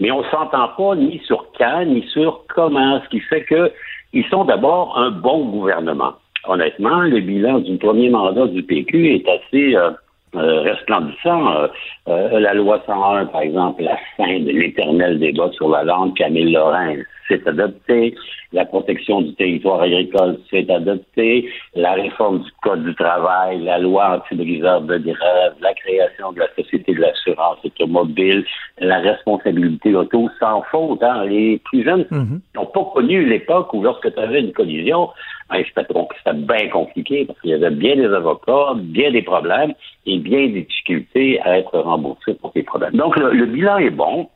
Mais 0.00 0.10
on 0.10 0.20
ne 0.20 0.28
s'entend 0.28 0.68
pas 0.76 0.94
ni 0.94 1.20
sur 1.26 1.46
quand, 1.58 1.84
ni 1.84 2.02
sur 2.08 2.44
comment, 2.54 3.00
ce 3.02 3.08
qui 3.08 3.20
fait 3.20 3.44
qu'ils 3.44 4.24
sont 4.26 4.44
d'abord 4.44 4.96
un 4.96 5.10
bon 5.10 5.46
gouvernement. 5.46 6.14
Honnêtement, 6.46 7.00
le 7.00 7.20
bilan 7.20 7.58
du 7.58 7.76
premier 7.78 8.10
mandat 8.10 8.46
du 8.46 8.62
PQ 8.62 9.14
est 9.14 9.28
assez... 9.28 9.74
Euh, 9.74 9.90
euh, 10.34 10.60
resplendissant. 10.60 11.52
Euh, 11.52 11.68
euh, 12.08 12.40
la 12.40 12.54
loi 12.54 12.82
101, 12.86 13.26
par 13.26 13.42
exemple, 13.42 13.82
la 13.82 13.96
fin 14.16 14.38
de 14.38 14.50
l'éternel 14.50 15.18
débat 15.18 15.50
sur 15.52 15.68
la 15.70 15.84
langue, 15.84 16.14
Camille 16.14 16.52
Lorrain 16.52 16.96
s'est 17.28 17.46
adopté. 17.46 18.14
La 18.52 18.64
protection 18.64 19.20
du 19.22 19.34
territoire 19.34 19.82
agricole 19.82 20.38
s'est 20.50 20.70
adoptée. 20.70 21.48
La 21.74 21.92
réforme 21.92 22.40
du 22.40 22.50
Code 22.62 22.84
du 22.84 22.94
travail, 22.94 23.62
la 23.62 23.78
loi 23.78 24.16
anti-briseur 24.16 24.82
de 24.82 24.98
grève, 24.98 25.54
la 25.60 25.74
création 25.74 26.32
de 26.32 26.40
la 26.40 26.48
Société 26.56 26.94
de 26.94 27.00
l'assurance 27.00 27.58
automobile, 27.64 28.44
la 28.78 28.98
responsabilité 28.98 29.94
auto 29.94 30.28
sans 30.40 30.62
faute. 30.70 31.02
Hein. 31.02 31.24
Les 31.26 31.58
plus 31.64 31.84
jeunes 31.84 32.06
mhm. 32.10 32.40
n'ont 32.56 32.66
pas 32.66 32.84
connu 32.94 33.24
l'époque 33.26 33.72
où 33.74 33.82
lorsque 33.82 34.12
tu 34.12 34.20
avais 34.20 34.40
une 34.40 34.52
collision, 34.52 35.10
ben, 35.50 35.64
c'était 35.74 36.32
bien 36.34 36.68
compliqué 36.68 37.24
parce 37.24 37.40
qu'il 37.40 37.50
y 37.50 37.54
avait 37.54 37.70
bien 37.70 37.96
des 37.96 38.12
avocats, 38.12 38.74
bien 38.76 39.10
des 39.10 39.22
problèmes 39.22 39.72
et 40.06 40.18
bien 40.18 40.46
des 40.48 40.62
difficultés 40.62 41.40
à 41.42 41.58
être 41.58 41.78
remboursés 41.78 42.34
pour 42.34 42.52
ces 42.52 42.62
problèmes. 42.62 42.94
Donc, 42.94 43.16
le, 43.16 43.46
bilan 43.46 43.78
est 43.78 43.90
bon. 43.90 44.28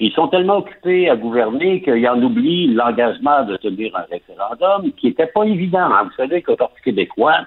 Ils 0.00 0.12
sont 0.12 0.26
tellement 0.28 0.58
occupés 0.58 1.08
à 1.08 1.16
gouverner 1.16 1.80
qu'ils 1.80 2.08
en 2.08 2.20
oublient 2.20 2.74
l'engagement 2.74 3.44
de 3.44 3.56
tenir 3.56 3.94
un 3.94 4.04
référendum 4.10 4.90
qui 4.96 5.08
n'était 5.08 5.26
pas 5.26 5.44
évident. 5.44 5.92
Hein. 5.92 6.04
Vous 6.04 6.16
savez 6.16 6.42
qu'au 6.42 6.56
Parti 6.56 6.82
québécois, 6.82 7.46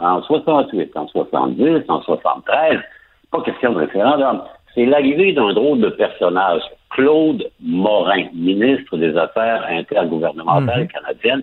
en 0.00 0.20
68, 0.22 0.96
en 0.96 1.06
70, 1.06 1.84
en 1.88 2.02
73, 2.02 2.80
pas 3.30 3.42
question 3.42 3.72
de 3.72 3.78
référendum. 3.78 4.42
C'est 4.74 4.86
l'arrivée 4.86 5.32
d'un 5.32 5.52
drôle 5.52 5.80
de 5.80 5.90
personnage, 5.90 6.62
Claude 6.90 7.48
Morin, 7.60 8.24
ministre 8.34 8.96
des 8.96 9.16
Affaires 9.16 9.64
intergouvernementales 9.68 10.82
mhm. 10.82 10.88
canadiennes, 10.88 11.42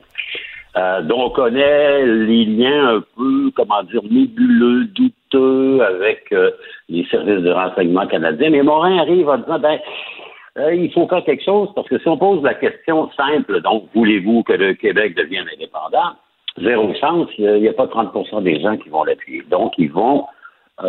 euh, 0.77 1.01
dont 1.01 1.25
on 1.25 1.29
connaît 1.31 2.05
les 2.05 2.45
liens 2.45 2.97
un 2.97 3.03
peu, 3.17 3.51
comment 3.55 3.81
dire, 3.83 4.03
nébuleux, 4.03 4.85
douteux 4.85 5.81
avec 5.81 6.31
euh, 6.31 6.51
les 6.89 7.05
services 7.05 7.41
de 7.41 7.51
renseignement 7.51 8.05
canadiens. 8.05 8.51
Mais 8.51 8.61
Morin 8.61 8.99
arrive 8.99 9.27
en 9.29 9.37
disant, 9.37 9.57
ben, 9.57 9.79
euh, 10.59 10.75
il 10.75 10.91
faut 10.93 11.07
faire 11.07 11.23
quelque 11.23 11.43
chose 11.43 11.69
parce 11.73 11.87
que 11.87 11.97
si 11.97 12.07
on 12.07 12.17
pose 12.17 12.43
la 12.43 12.53
question 12.53 13.09
simple, 13.17 13.61
donc, 13.61 13.85
voulez-vous 13.95 14.43
que 14.43 14.53
le 14.53 14.75
Québec 14.75 15.15
devienne 15.15 15.47
indépendant? 15.51 16.13
Zéro 16.61 16.93
chance, 17.01 17.29
il 17.39 17.61
n'y 17.61 17.67
a, 17.67 17.73
pas 17.73 17.87
30% 17.87 18.43
des 18.43 18.61
gens 18.61 18.77
qui 18.77 18.89
vont 18.89 19.03
l'appuyer. 19.03 19.43
Donc, 19.49 19.73
ils 19.77 19.91
vont, 19.91 20.25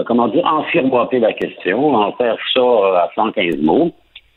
comment 0.06 0.28
dire, 0.28 0.44
enfirmoter 0.44 1.20
la 1.20 1.32
question, 1.32 1.94
en 1.94 2.12
faire 2.12 2.36
ça 2.52 2.60
à 2.60 3.10
115 3.14 3.58
mots. 3.58 3.92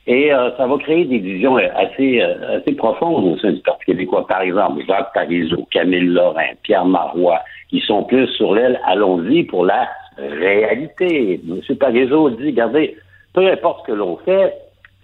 Et 0.05 0.33
euh, 0.33 0.51
ça 0.57 0.67
va 0.67 0.77
créer 0.77 1.05
des 1.05 1.19
visions 1.19 1.55
assez, 1.55 2.21
euh, 2.21 2.57
assez 2.57 2.73
profondes 2.73 3.23
au 3.25 3.37
sein 3.37 3.53
du 3.53 3.61
Parti 3.61 3.85
québécois. 3.85 4.27
Par 4.27 4.41
exemple, 4.41 4.83
Jacques 4.85 5.13
Parizeau, 5.13 5.65
Camille 5.71 6.07
Lorrain, 6.07 6.51
Pierre 6.63 6.85
Marois, 6.85 7.39
qui 7.69 7.79
sont 7.79 8.03
plus 8.03 8.27
sur 8.35 8.53
l'aile, 8.53 8.79
allons-y 8.85 9.43
pour 9.43 9.65
la 9.65 9.87
réalité. 10.17 11.39
M. 11.47 11.77
Parizeau 11.77 12.29
dit, 12.31 12.47
regardez, 12.47 12.97
peu 13.33 13.47
importe 13.47 13.81
ce 13.81 13.93
que 13.93 13.97
l'on 13.97 14.17
fait, 14.17 14.53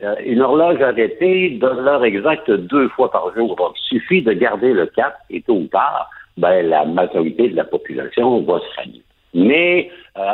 euh, 0.03 0.15
une 0.25 0.41
horloge 0.41 0.81
arrêtée 0.81 1.51
donne 1.51 1.79
l'heure 1.85 2.03
exacte 2.03 2.51
deux 2.51 2.89
fois 2.89 3.09
par 3.09 3.33
jour. 3.33 3.55
Donc, 3.55 3.75
il 3.91 3.99
suffit 3.99 4.21
de 4.21 4.33
garder 4.33 4.73
le 4.73 4.85
cap 4.87 5.17
et 5.29 5.41
tôt 5.41 5.55
ou 5.55 5.67
tard, 5.67 6.09
ben, 6.35 6.67
la 6.67 6.83
majorité 6.83 7.47
de 7.47 7.55
la 7.55 7.63
population 7.63 8.41
va 8.41 8.59
se 8.59 8.75
rallier. 8.75 9.01
Mais 9.33 9.91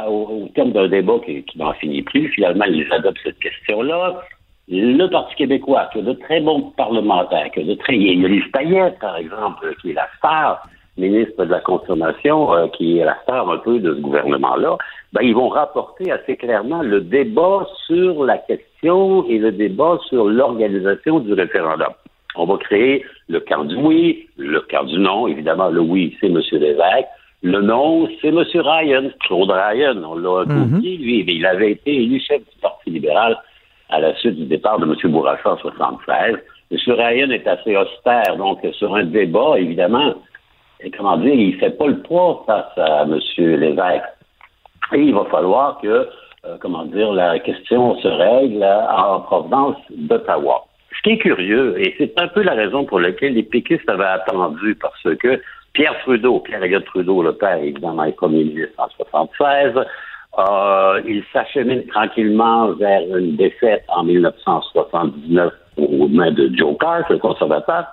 au, 0.08 0.50
terme 0.56 0.72
d'un 0.72 0.88
débat 0.88 1.20
qui, 1.24 1.44
qui 1.44 1.60
n'en 1.60 1.74
finit 1.74 2.02
plus, 2.02 2.30
finalement, 2.30 2.66
ils 2.66 2.92
adoptent 2.92 3.20
cette 3.24 3.38
question-là 3.40 4.20
le 4.68 5.08
Parti 5.08 5.36
québécois, 5.36 5.90
qui 5.92 6.00
a 6.00 6.02
de 6.02 6.14
très 6.14 6.42
bons 6.42 6.72
parlementaires, 6.76 7.52
qui 7.54 7.62
a 7.62 7.64
de 7.64 7.76
très... 7.76 7.96
Il 7.96 8.22
y 8.22 8.26
a 8.26 8.28
Lise 8.28 8.52
Payette, 8.52 9.00
par 9.00 9.18
exemple, 9.18 9.76
qui 9.82 9.92
est 9.92 9.94
la 9.94 10.08
star 10.18 10.68
ministre 10.98 11.44
de 11.44 11.52
la 11.52 11.60
Consommation, 11.60 12.54
euh, 12.54 12.68
qui 12.70 13.00
est 13.00 13.06
la 13.06 13.18
star 13.24 13.50
un 13.50 13.58
peu 13.58 13.80
de 13.80 13.94
ce 13.96 14.00
gouvernement-là, 14.00 14.78
ben, 15.14 15.22
ils 15.22 15.36
vont 15.36 15.50
rapporter 15.50 16.12
assez 16.12 16.38
clairement 16.38 16.82
le 16.82 17.02
débat 17.02 17.68
sur 17.86 18.24
la 18.24 18.38
question 18.38 19.26
et 19.28 19.38
le 19.38 19.52
débat 19.52 20.00
sur 20.08 20.26
l'organisation 20.26 21.20
du 21.20 21.34
référendum. 21.34 21.94
On 22.38 22.46
va 22.46 22.58
créer 22.58 23.06
le 23.30 23.40
camp 23.40 23.66
du 23.66 23.76
oui, 23.76 24.28
le 24.38 24.60
camp 24.62 24.84
du 24.84 24.98
non. 24.98 25.28
Évidemment, 25.28 25.70
le 25.70 25.82
oui, 25.82 26.16
c'est 26.20 26.28
M. 26.28 26.42
Lévesque. 26.52 27.08
Le 27.44 27.62
non, 27.62 28.08
c'est 28.22 28.30
M. 28.30 28.44
Ryan, 28.54 29.10
Claude 29.22 29.52
Ryan. 29.52 30.02
On 30.04 30.16
l'a 30.16 30.46
mm 30.46 30.80
lui, 30.82 31.24
mais 31.26 31.36
il 31.36 31.46
avait 31.46 31.72
été 31.72 31.96
élu 31.96 32.20
chef 32.20 32.40
du 32.40 32.60
Parti 32.62 32.90
libéral 32.90 33.38
à 33.90 34.00
la 34.00 34.16
suite 34.16 34.36
du 34.36 34.46
départ 34.46 34.80
de 34.80 34.86
M. 34.86 35.12
Bourassa 35.12 35.52
en 35.52 35.58
76. 35.58 36.38
M. 36.72 36.78
Ryan 36.88 37.30
est 37.30 37.48
assez 37.48 37.76
austère, 37.76 38.36
donc 38.38 38.60
sur 38.74 38.96
un 38.96 39.04
débat, 39.04 39.58
évidemment, 39.58 40.16
comment 40.98 41.18
dire, 41.18 41.34
il 41.34 41.56
ne 41.56 41.60
fait 41.60 41.78
pas 41.78 41.88
le 41.88 42.02
poids 42.02 42.44
face 42.46 42.78
à 42.78 43.04
M. 43.04 43.20
Lévesque. 43.38 44.04
Et 44.94 45.02
il 45.02 45.14
va 45.14 45.26
falloir 45.26 45.80
que, 45.82 45.88
euh, 46.46 46.58
comment 46.60 46.86
dire, 46.86 47.12
la 47.14 47.40
question 47.40 47.96
se 48.00 48.08
règle 48.08 48.64
en 48.64 49.22
provenance 49.22 49.78
d'Ottawa. 49.90 50.66
Ce 50.96 51.02
qui 51.04 51.16
est 51.16 51.18
curieux, 51.18 51.80
et 51.80 51.94
c'est 51.98 52.20
un 52.20 52.28
peu 52.28 52.42
la 52.42 52.54
raison 52.54 52.86
pour 52.86 53.00
laquelle 53.00 53.34
les 53.34 53.44
péquistes 53.44 53.90
avaient 53.90 54.04
attendu, 54.06 54.76
parce 54.76 55.16
que 55.18 55.42
Pierre 55.74 55.98
Trudeau, 56.00 56.40
Pierre-Éliott 56.40 56.86
Trudeau, 56.86 57.22
le 57.22 57.34
père, 57.34 57.58
évidemment, 57.58 58.06
est 58.06 58.14
premier 58.14 58.46
ministre 58.46 58.74
en 58.78 58.88
76, 58.90 59.74
euh, 60.38 61.02
il 61.06 61.24
s'achemine 61.32 61.86
tranquillement 61.88 62.74
vers 62.74 63.02
une 63.16 63.36
défaite 63.36 63.84
en 63.88 64.04
1979 64.04 65.54
aux 65.78 66.08
mains 66.08 66.32
de 66.32 66.52
Joe 66.56 66.78
Clark, 66.78 67.10
le 67.10 67.20
conservateur. 67.20 67.86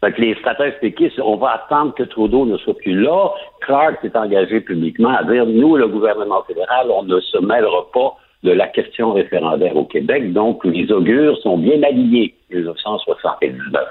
Fait 0.00 0.12
que 0.12 0.20
les 0.20 0.34
stratèges 0.36 0.78
péquistes, 0.80 1.18
on 1.24 1.36
va 1.36 1.52
attendre 1.52 1.94
que 1.94 2.02
Trudeau 2.02 2.44
ne 2.44 2.56
soit 2.58 2.76
plus 2.76 3.00
là. 3.00 3.30
Clark 3.62 3.98
s'est 4.02 4.16
engagé 4.16 4.60
publiquement 4.60 5.16
à 5.16 5.24
dire, 5.24 5.46
nous, 5.46 5.76
le 5.76 5.88
gouvernement 5.88 6.42
fédéral, 6.44 6.88
on 6.90 7.02
ne 7.02 7.18
se 7.20 7.38
mêlera 7.38 7.90
pas 7.92 8.14
de 8.44 8.52
la 8.52 8.68
question 8.68 9.12
référendaire 9.12 9.74
au 9.76 9.84
Québec. 9.84 10.32
Donc, 10.32 10.64
les 10.64 10.92
augures 10.92 11.36
sont 11.38 11.58
bien 11.58 11.82
alignés, 11.82 12.34
1979. 12.50 13.84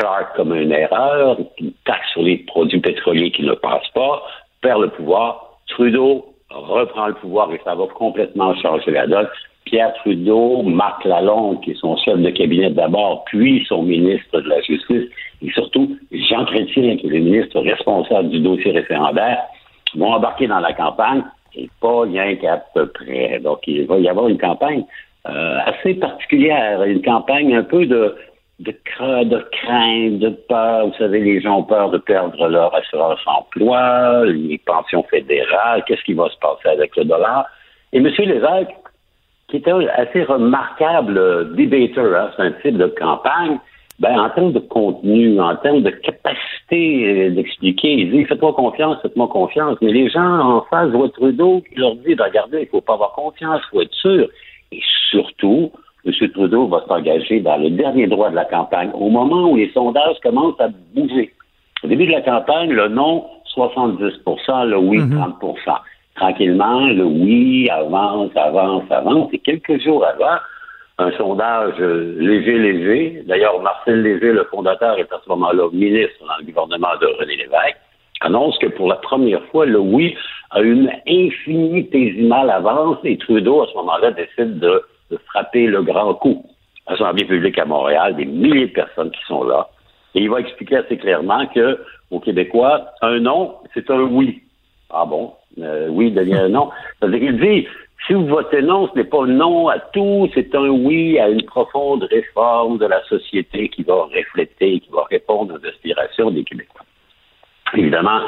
charte 0.00 0.28
comme 0.36 0.54
une 0.54 0.72
erreur, 0.72 1.38
une 1.58 1.72
taxe 1.84 2.08
sur 2.12 2.22
les 2.22 2.38
produits 2.38 2.80
pétroliers 2.80 3.32
qui 3.32 3.42
ne 3.42 3.54
passent 3.54 3.90
pas, 3.94 4.22
perd 4.62 4.80
le 4.80 4.88
pouvoir. 4.88 5.58
Trudeau 5.68 6.31
reprend 6.54 7.08
le 7.08 7.14
pouvoir 7.14 7.52
et 7.52 7.60
ça 7.64 7.74
va 7.74 7.86
complètement 7.86 8.54
changer 8.56 8.90
la 8.90 9.06
donne. 9.06 9.28
Pierre 9.64 9.92
Trudeau, 9.94 10.62
Marc 10.62 11.04
Lalonde, 11.04 11.60
qui 11.62 11.70
est 11.70 11.78
son 11.78 11.96
chef 11.96 12.18
de 12.18 12.30
cabinet 12.30 12.70
d'abord, 12.70 13.24
puis 13.26 13.64
son 13.68 13.82
ministre 13.82 14.40
de 14.40 14.48
la 14.48 14.60
Justice, 14.60 15.08
et 15.40 15.50
surtout 15.52 15.96
Jean 16.10 16.44
Chrétien, 16.44 16.96
qui 16.96 17.06
est 17.06 17.10
le 17.10 17.18
ministre 17.20 17.60
responsable 17.60 18.30
du 18.30 18.40
dossier 18.40 18.72
référendaire, 18.72 19.38
vont 19.96 20.12
embarquer 20.12 20.46
dans 20.46 20.58
la 20.58 20.72
campagne, 20.72 21.22
et 21.54 21.70
pas 21.80 22.02
rien 22.02 22.34
qu'à 22.36 22.62
peu 22.74 22.86
près. 22.88 23.38
Donc, 23.40 23.60
il 23.66 23.86
va 23.86 23.98
y 23.98 24.08
avoir 24.08 24.28
une 24.28 24.38
campagne 24.38 24.84
euh, 25.28 25.58
assez 25.66 25.94
particulière, 25.94 26.82
une 26.82 27.02
campagne 27.02 27.54
un 27.54 27.62
peu 27.62 27.86
de, 27.86 28.16
de, 28.62 29.24
de 29.24 29.44
crainte, 29.52 30.18
de 30.18 30.28
peur. 30.48 30.86
Vous 30.86 30.94
savez, 30.94 31.20
les 31.20 31.40
gens 31.40 31.58
ont 31.58 31.64
peur 31.64 31.90
de 31.90 31.98
perdre 31.98 32.48
leur 32.48 32.74
assurance 32.74 33.20
emploi, 33.26 34.24
les 34.26 34.58
pensions 34.58 35.02
fédérales, 35.04 35.84
qu'est-ce 35.86 36.02
qui 36.04 36.14
va 36.14 36.28
se 36.30 36.38
passer 36.38 36.68
avec 36.68 36.96
le 36.96 37.04
dollar? 37.04 37.46
Et 37.92 37.98
M. 37.98 38.06
Lévesque, 38.06 38.70
qui 39.48 39.58
était 39.58 39.70
un 39.70 39.86
assez 39.96 40.22
remarquable 40.24 41.54
debater, 41.54 42.00
hein, 42.00 42.30
c'est 42.36 42.42
un 42.42 42.52
type 42.62 42.78
de 42.78 42.86
campagne, 42.86 43.58
ben, 43.98 44.18
en 44.18 44.30
termes 44.30 44.52
de 44.52 44.58
contenu, 44.58 45.40
en 45.40 45.54
termes 45.56 45.82
de 45.82 45.90
capacité 45.90 47.26
euh, 47.26 47.30
d'expliquer, 47.30 47.92
il 47.92 48.10
dit 48.10 48.24
faites-moi 48.24 48.52
confiance, 48.54 48.96
faites-moi 49.02 49.28
confiance. 49.28 49.76
Mais 49.80 49.92
les 49.92 50.08
gens 50.08 50.40
en 50.40 50.62
face 50.62 50.90
voient 50.90 51.10
Trudeau 51.10 51.62
qui 51.68 51.78
leur 51.78 51.94
dit 51.96 52.14
ben, 52.14 52.24
regardez, 52.24 52.58
il 52.58 52.64
ne 52.64 52.66
faut 52.66 52.80
pas 52.80 52.94
avoir 52.94 53.12
confiance, 53.12 53.60
il 53.64 53.70
faut 53.70 53.82
être 53.82 53.94
sûr. 53.94 54.28
Et 54.72 54.80
surtout, 55.10 55.70
M. 56.04 56.12
Trudeau 56.30 56.66
va 56.66 56.84
s'engager 56.88 57.40
dans 57.40 57.56
le 57.56 57.70
dernier 57.70 58.06
droit 58.06 58.30
de 58.30 58.34
la 58.36 58.44
campagne, 58.44 58.90
au 58.94 59.08
moment 59.08 59.50
où 59.50 59.56
les 59.56 59.70
sondages 59.70 60.16
commencent 60.22 60.60
à 60.60 60.68
bouger. 60.94 61.32
Au 61.84 61.88
début 61.88 62.06
de 62.06 62.12
la 62.12 62.22
campagne, 62.22 62.70
le 62.70 62.88
non, 62.88 63.24
70% 63.56 64.66
le 64.66 64.78
oui, 64.78 64.98
30 64.98 65.42
mm-hmm. 65.42 65.78
Tranquillement, 66.16 66.86
le 66.88 67.04
oui 67.04 67.70
avance, 67.70 68.30
avance, 68.36 68.84
avance. 68.90 69.30
Et 69.32 69.38
quelques 69.38 69.80
jours 69.80 70.04
avant, 70.04 70.38
un 70.98 71.10
sondage 71.12 71.74
euh, 71.80 72.16
léger, 72.18 72.58
léger. 72.58 73.22
D'ailleurs, 73.26 73.60
Marcel 73.62 74.02
Léger, 74.02 74.32
le 74.32 74.44
fondateur, 74.44 74.98
est 74.98 75.12
à 75.12 75.20
ce 75.24 75.28
moment-là 75.30 75.68
ministre 75.72 76.18
dans 76.20 76.36
le 76.38 76.44
gouvernement 76.44 76.96
de 77.00 77.06
René 77.18 77.36
Lévesque, 77.36 77.78
annonce 78.20 78.58
que 78.58 78.66
pour 78.66 78.88
la 78.88 78.96
première 78.96 79.42
fois, 79.46 79.66
le 79.66 79.78
oui 79.78 80.14
a 80.50 80.60
une 80.60 80.90
infinitésimale 81.08 82.50
avance 82.50 82.98
et 83.04 83.16
Trudeau, 83.16 83.62
à 83.62 83.66
ce 83.68 83.74
moment-là, 83.78 84.12
décide 84.12 84.58
de, 84.58 84.82
frapper 85.26 85.66
le 85.66 85.82
grand 85.82 86.14
coup. 86.14 86.44
Assemblée 86.86 87.24
publique 87.24 87.58
à 87.58 87.64
Montréal, 87.64 88.16
des 88.16 88.24
milliers 88.24 88.66
de 88.66 88.72
personnes 88.72 89.10
qui 89.10 89.22
sont 89.26 89.44
là. 89.44 89.68
Et 90.14 90.22
il 90.22 90.30
va 90.30 90.40
expliquer 90.40 90.76
assez 90.76 90.98
clairement 90.98 91.46
que, 91.46 91.78
aux 92.10 92.20
Québécois, 92.20 92.86
un 93.00 93.20
non, 93.20 93.56
c'est 93.72 93.88
un 93.90 94.02
oui. 94.02 94.42
Ah 94.90 95.06
bon? 95.06 95.32
Euh, 95.58 95.88
oui 95.90 96.10
devient 96.10 96.34
un 96.34 96.48
non. 96.48 96.70
C'est-à-dire 97.00 97.20
qu'il 97.20 97.40
dit, 97.40 97.68
si 98.06 98.14
vous 98.14 98.26
votez 98.26 98.62
non, 98.62 98.88
ce 98.88 98.98
n'est 98.98 99.04
pas 99.04 99.24
non 99.26 99.68
à 99.68 99.78
tout, 99.78 100.28
c'est 100.34 100.54
un 100.54 100.68
oui 100.68 101.18
à 101.18 101.28
une 101.28 101.44
profonde 101.44 102.02
réforme 102.10 102.78
de 102.78 102.86
la 102.86 103.02
société 103.04 103.68
qui 103.68 103.84
va 103.84 103.94
refléter, 103.94 104.80
qui 104.80 104.90
va 104.90 105.04
répondre 105.04 105.54
aux 105.54 105.66
aspirations 105.66 106.30
des 106.30 106.44
Québécois. 106.44 106.82
Évidemment, 107.74 108.20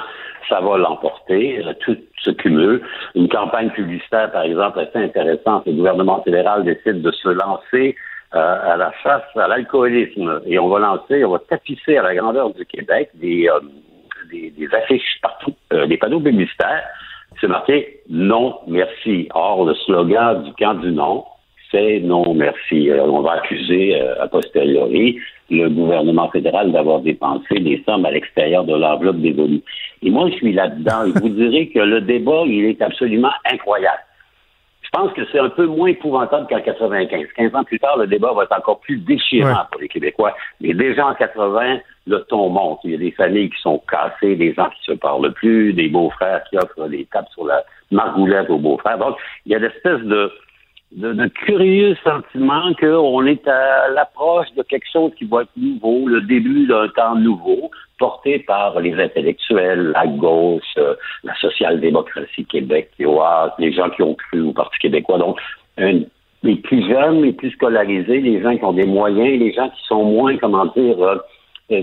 ça 0.48 0.60
va 0.60 0.78
l'emporter, 0.78 1.62
tout 1.80 1.96
se 2.18 2.30
cumule. 2.30 2.82
Une 3.14 3.28
campagne 3.28 3.70
publicitaire, 3.70 4.30
par 4.32 4.42
exemple, 4.42 4.80
assez 4.80 4.98
intéressante. 4.98 5.66
Le 5.66 5.72
gouvernement 5.72 6.22
fédéral 6.22 6.64
décide 6.64 7.02
de 7.02 7.10
se 7.10 7.28
lancer 7.28 7.96
euh, 8.34 8.72
à 8.72 8.76
la 8.76 8.92
chasse 9.02 9.22
à 9.36 9.46
l'alcoolisme. 9.46 10.40
Et 10.46 10.58
on 10.58 10.68
va 10.68 10.80
lancer, 10.80 11.24
on 11.24 11.30
va 11.30 11.38
tapisser 11.38 11.96
à 11.98 12.02
la 12.02 12.14
grandeur 12.16 12.52
du 12.52 12.66
Québec 12.66 13.10
des, 13.14 13.48
euh, 13.48 13.60
des, 14.30 14.68
affiches 14.74 15.20
partout, 15.22 15.54
euh, 15.72 15.86
des 15.86 15.96
panneaux 15.96 16.20
publicitaires. 16.20 16.84
C'est 17.40 17.46
marqué 17.46 18.00
non 18.08 18.58
merci. 18.66 19.28
Or, 19.34 19.64
le 19.66 19.74
slogan 19.74 20.42
du 20.42 20.52
camp 20.54 20.74
du 20.74 20.90
non, 20.90 21.24
c'est 21.74 22.00
non 22.00 22.34
merci. 22.34 22.88
on 23.00 23.20
va 23.20 23.32
accuser 23.32 24.00
a 24.00 24.28
posteriori 24.28 25.18
le 25.50 25.68
gouvernement 25.68 26.30
fédéral 26.30 26.72
d'avoir 26.72 27.00
dépensé 27.00 27.58
des 27.60 27.82
sommes 27.84 28.06
à 28.06 28.10
l'extérieur 28.10 28.64
de 28.64 28.74
l'enveloppe 28.74 29.18
dévolue. 29.18 29.60
Et 30.02 30.10
moi, 30.10 30.28
je 30.30 30.36
suis 30.36 30.52
là-dedans. 30.52 31.06
Je 31.06 31.20
vous 31.20 31.28
dirais 31.28 31.66
que 31.66 31.80
le 31.80 32.00
débat, 32.00 32.42
il 32.46 32.64
est 32.66 32.80
absolument 32.80 33.32
incroyable. 33.50 34.00
Je 34.82 35.00
pense 35.00 35.12
que 35.12 35.22
c'est 35.32 35.40
un 35.40 35.48
peu 35.48 35.66
moins 35.66 35.88
épouvantable 35.88 36.46
qu'en 36.48 36.60
95. 36.60 37.26
15 37.36 37.54
ans 37.56 37.64
plus 37.64 37.80
tard, 37.80 37.98
le 37.98 38.06
débat 38.06 38.32
va 38.32 38.44
être 38.44 38.56
encore 38.56 38.78
plus 38.80 38.98
déchirant 38.98 39.64
pour 39.70 39.80
les 39.80 39.88
Québécois. 39.88 40.36
Mais 40.60 40.72
déjà 40.72 41.06
en 41.08 41.14
80, 41.14 41.78
le 42.06 42.18
ton 42.28 42.48
monte. 42.48 42.78
Il 42.84 42.92
y 42.92 42.94
a 42.94 42.98
des 42.98 43.10
familles 43.10 43.50
qui 43.50 43.60
sont 43.60 43.82
cassées, 43.90 44.36
des 44.36 44.54
gens 44.54 44.68
qui 44.70 44.84
se 44.84 44.92
parlent 44.92 45.32
plus, 45.32 45.72
des 45.72 45.88
beaux-frères 45.88 46.44
qui 46.48 46.56
offrent 46.58 46.88
des 46.88 47.06
tapes 47.06 47.28
sur 47.32 47.44
la 47.44 47.64
margoulette 47.90 48.48
aux 48.50 48.58
beaux-frères. 48.58 48.98
Donc, 48.98 49.16
il 49.46 49.52
y 49.52 49.54
a 49.56 49.58
l'espèce 49.58 50.00
de, 50.02 50.30
de, 50.94 51.26
curieux 51.28 51.96
sentiment 52.04 52.72
qu'on 52.74 53.26
est 53.26 53.46
à 53.48 53.88
l'approche 53.88 54.46
de 54.56 54.62
quelque 54.62 54.86
chose 54.92 55.12
qui 55.18 55.24
va 55.24 55.42
être 55.42 55.50
nouveau, 55.56 56.06
le 56.06 56.20
début 56.22 56.66
d'un 56.66 56.88
temps 56.88 57.16
nouveau, 57.16 57.70
porté 57.98 58.38
par 58.40 58.78
les 58.80 58.94
intellectuels, 58.94 59.92
la 59.94 60.06
gauche, 60.06 60.62
euh, 60.78 60.94
la 61.24 61.34
social-démocratie 61.36 62.44
québécoise, 62.44 63.50
les 63.58 63.72
gens 63.72 63.90
qui 63.90 64.02
ont 64.02 64.14
cru 64.14 64.40
au 64.42 64.52
Parti 64.52 64.78
québécois. 64.78 65.18
Donc, 65.18 65.38
les 65.78 66.56
plus 66.56 66.88
jeunes, 66.88 67.22
les 67.22 67.32
plus 67.32 67.50
scolarisés, 67.50 68.20
les 68.20 68.42
gens 68.42 68.56
qui 68.56 68.64
ont 68.64 68.72
des 68.72 68.86
moyens, 68.86 69.40
les 69.40 69.52
gens 69.52 69.68
qui 69.70 69.84
sont 69.86 70.04
moins, 70.04 70.36
comment 70.36 70.66
dire, 70.66 71.02
euh, 71.02 71.16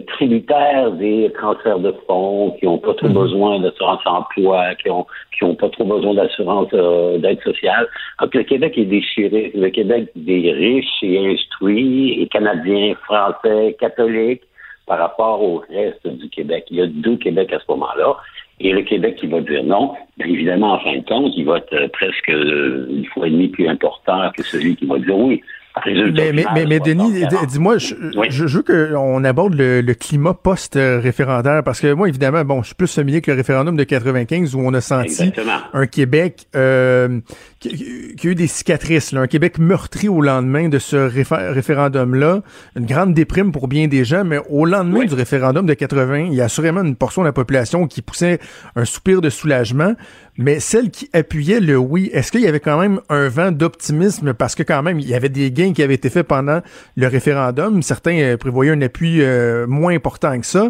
tributaires 0.07 0.91
des 0.91 1.31
transferts 1.33 1.79
de 1.79 1.93
fonds, 2.07 2.55
qui 2.59 2.65
n'ont 2.65 2.77
pas 2.77 2.93
trop 2.93 3.07
mhm. 3.07 3.13
besoin 3.13 3.59
d'assurance 3.59 4.01
emploi, 4.05 4.75
qui 4.75 4.89
ont 4.89 5.05
qui 5.41 5.43
ont 5.43 5.55
pas 5.55 5.69
trop 5.69 5.85
besoin 5.85 6.13
d'assurance 6.13 6.69
euh, 6.73 7.17
d'aide 7.17 7.41
sociale. 7.41 7.87
Donc 8.19 8.33
le 8.35 8.43
Québec 8.43 8.77
est 8.77 8.85
déchiré. 8.85 9.51
Le 9.55 9.69
Québec 9.69 10.09
des 10.15 10.51
riches 10.51 11.01
et 11.01 11.33
instruits 11.33 12.21
et 12.21 12.27
canadiens, 12.27 12.93
français, 13.05 13.75
catholiques 13.79 14.43
par 14.85 14.99
rapport 14.99 15.41
au 15.41 15.63
reste 15.69 16.07
du 16.07 16.29
Québec. 16.29 16.65
Il 16.69 16.77
y 16.77 16.81
a 16.81 16.87
deux 16.87 17.17
Québec 17.17 17.51
à 17.53 17.59
ce 17.59 17.65
moment-là. 17.69 18.17
Et 18.59 18.71
le 18.71 18.83
Québec 18.83 19.15
qui 19.15 19.25
va 19.25 19.41
dire 19.41 19.63
non, 19.63 19.95
bien 20.17 20.27
évidemment, 20.27 20.73
en 20.73 20.79
fin 20.79 20.97
de 20.97 21.05
compte, 21.05 21.33
il 21.35 21.45
va 21.45 21.57
être 21.57 21.73
euh, 21.73 21.87
presque 21.87 22.27
une 22.27 23.05
fois 23.13 23.27
et 23.27 23.31
demie 23.31 23.47
plus 23.47 23.67
important 23.67 24.29
que 24.37 24.43
celui 24.43 24.75
qui 24.75 24.85
va 24.85 24.99
dire 24.99 25.17
oui. 25.17 25.41
Mais, 25.85 26.31
mais, 26.33 26.65
mais, 26.65 26.79
Denis, 26.79 27.23
dis-moi, 27.47 27.77
je, 27.77 27.95
je, 28.29 28.45
veux 28.45 28.63
qu'on 28.63 29.23
aborde 29.23 29.55
le, 29.55 29.93
climat 29.93 30.33
post-référendaire 30.33 31.63
parce 31.63 31.79
que 31.79 31.93
moi, 31.93 32.07
évidemment, 32.07 32.43
bon, 32.45 32.61
je 32.61 32.67
suis 32.67 32.75
plus 32.75 32.93
familier 32.93 33.21
que 33.21 33.31
le 33.31 33.37
référendum 33.37 33.75
de 33.75 33.83
95 33.83 34.55
où 34.55 34.59
on 34.59 34.73
a 34.73 34.81
senti 34.81 35.31
un 35.73 35.85
Québec 35.87 36.47
euh, 36.55 37.19
qui, 37.59 38.17
a 38.23 38.27
eu 38.27 38.35
des 38.35 38.47
cicatrices, 38.47 39.11
là, 39.11 39.21
un 39.21 39.27
Québec 39.27 39.57
meurtri 39.59 40.07
au 40.09 40.21
lendemain 40.21 40.69
de 40.69 40.79
ce 40.79 40.95
référendum-là, 40.95 42.41
une 42.75 42.85
grande 42.85 43.13
déprime 43.13 43.51
pour 43.51 43.67
bien 43.67 43.87
des 43.87 44.05
gens, 44.05 44.23
mais 44.23 44.39
au 44.49 44.65
lendemain 44.65 45.05
du 45.05 45.13
référendum 45.13 45.65
de 45.65 45.73
80, 45.73 46.27
il 46.27 46.33
y 46.33 46.41
a 46.41 46.45
assurément 46.45 46.81
une 46.81 46.95
portion 46.95 47.21
de 47.21 47.27
la 47.27 47.33
population 47.33 47.87
qui 47.87 48.01
poussait 48.01 48.39
un 48.75 48.85
soupir 48.85 49.21
de 49.21 49.29
soulagement, 49.29 49.95
mais 50.41 50.59
celle 50.59 50.89
qui 50.91 51.09
appuyait 51.13 51.59
le 51.59 51.77
oui, 51.77 52.09
est-ce 52.13 52.31
qu'il 52.31 52.41
y 52.41 52.47
avait 52.47 52.59
quand 52.59 52.79
même 52.79 52.99
un 53.09 53.29
vent 53.29 53.51
d'optimisme? 53.51 54.33
Parce 54.33 54.55
que 54.55 54.63
quand 54.63 54.83
même, 54.83 54.99
il 54.99 55.09
y 55.09 55.13
avait 55.13 55.29
des 55.29 55.51
gains 55.51 55.73
qui 55.73 55.83
avaient 55.83 55.93
été 55.93 56.09
faits 56.09 56.27
pendant 56.27 56.61
le 56.95 57.07
référendum, 57.07 57.81
certains 57.81 58.17
euh, 58.19 58.37
prévoyaient 58.37 58.71
un 58.71 58.81
appui 58.81 59.21
euh, 59.21 59.67
moins 59.67 59.93
important 59.93 60.39
que 60.39 60.45
ça. 60.45 60.69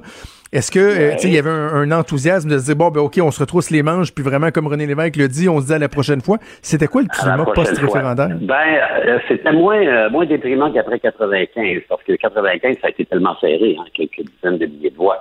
Est-ce 0.54 0.70
que 0.70 0.80
euh, 0.80 1.16
il 1.24 1.34
y 1.34 1.38
avait 1.38 1.50
un, 1.50 1.92
enthousiasme 1.94 2.50
de 2.50 2.58
se 2.58 2.66
dire 2.66 2.76
bon 2.76 2.90
ben 2.90 3.00
ok 3.00 3.20
on 3.22 3.32
se 3.32 3.40
retrousse 3.40 3.72
les 3.72 3.84
manches 3.84 4.14
puis 4.14 4.22
vraiment 4.22 4.52
comme 4.52 4.68
René 4.68 4.86
Lévesque 4.86 5.16
le 5.16 5.30
dit 5.30 5.48
on 5.48 5.62
se 5.62 5.68
dit 5.68 5.74
à 5.74 5.80
la 5.80 5.88
prochaine 5.88 6.20
fois. 6.20 6.40
C'était 6.62 6.88
quoi 6.88 7.04
le 7.04 7.08
climat 7.08 7.46
post-référendaire? 7.56 8.38
Ben 8.42 8.82
euh, 9.08 9.20
c'était 9.30 9.54
moins 9.54 9.80
euh, 9.80 10.10
moins 10.10 10.26
déprimant 10.26 10.70
qu'après 10.74 11.00
95 11.00 11.84
parce 11.88 12.04
que 12.04 12.14
95 12.14 12.76
ça 12.82 12.88
a 12.88 12.90
été 12.90 13.06
tellement 13.06 13.38
serré 13.40 13.78
hein, 13.80 13.86
quelques 13.94 14.24
dizaines 14.24 14.58
de 14.58 14.66
milliers 14.66 14.90
de 14.90 14.98
voix 14.98 15.20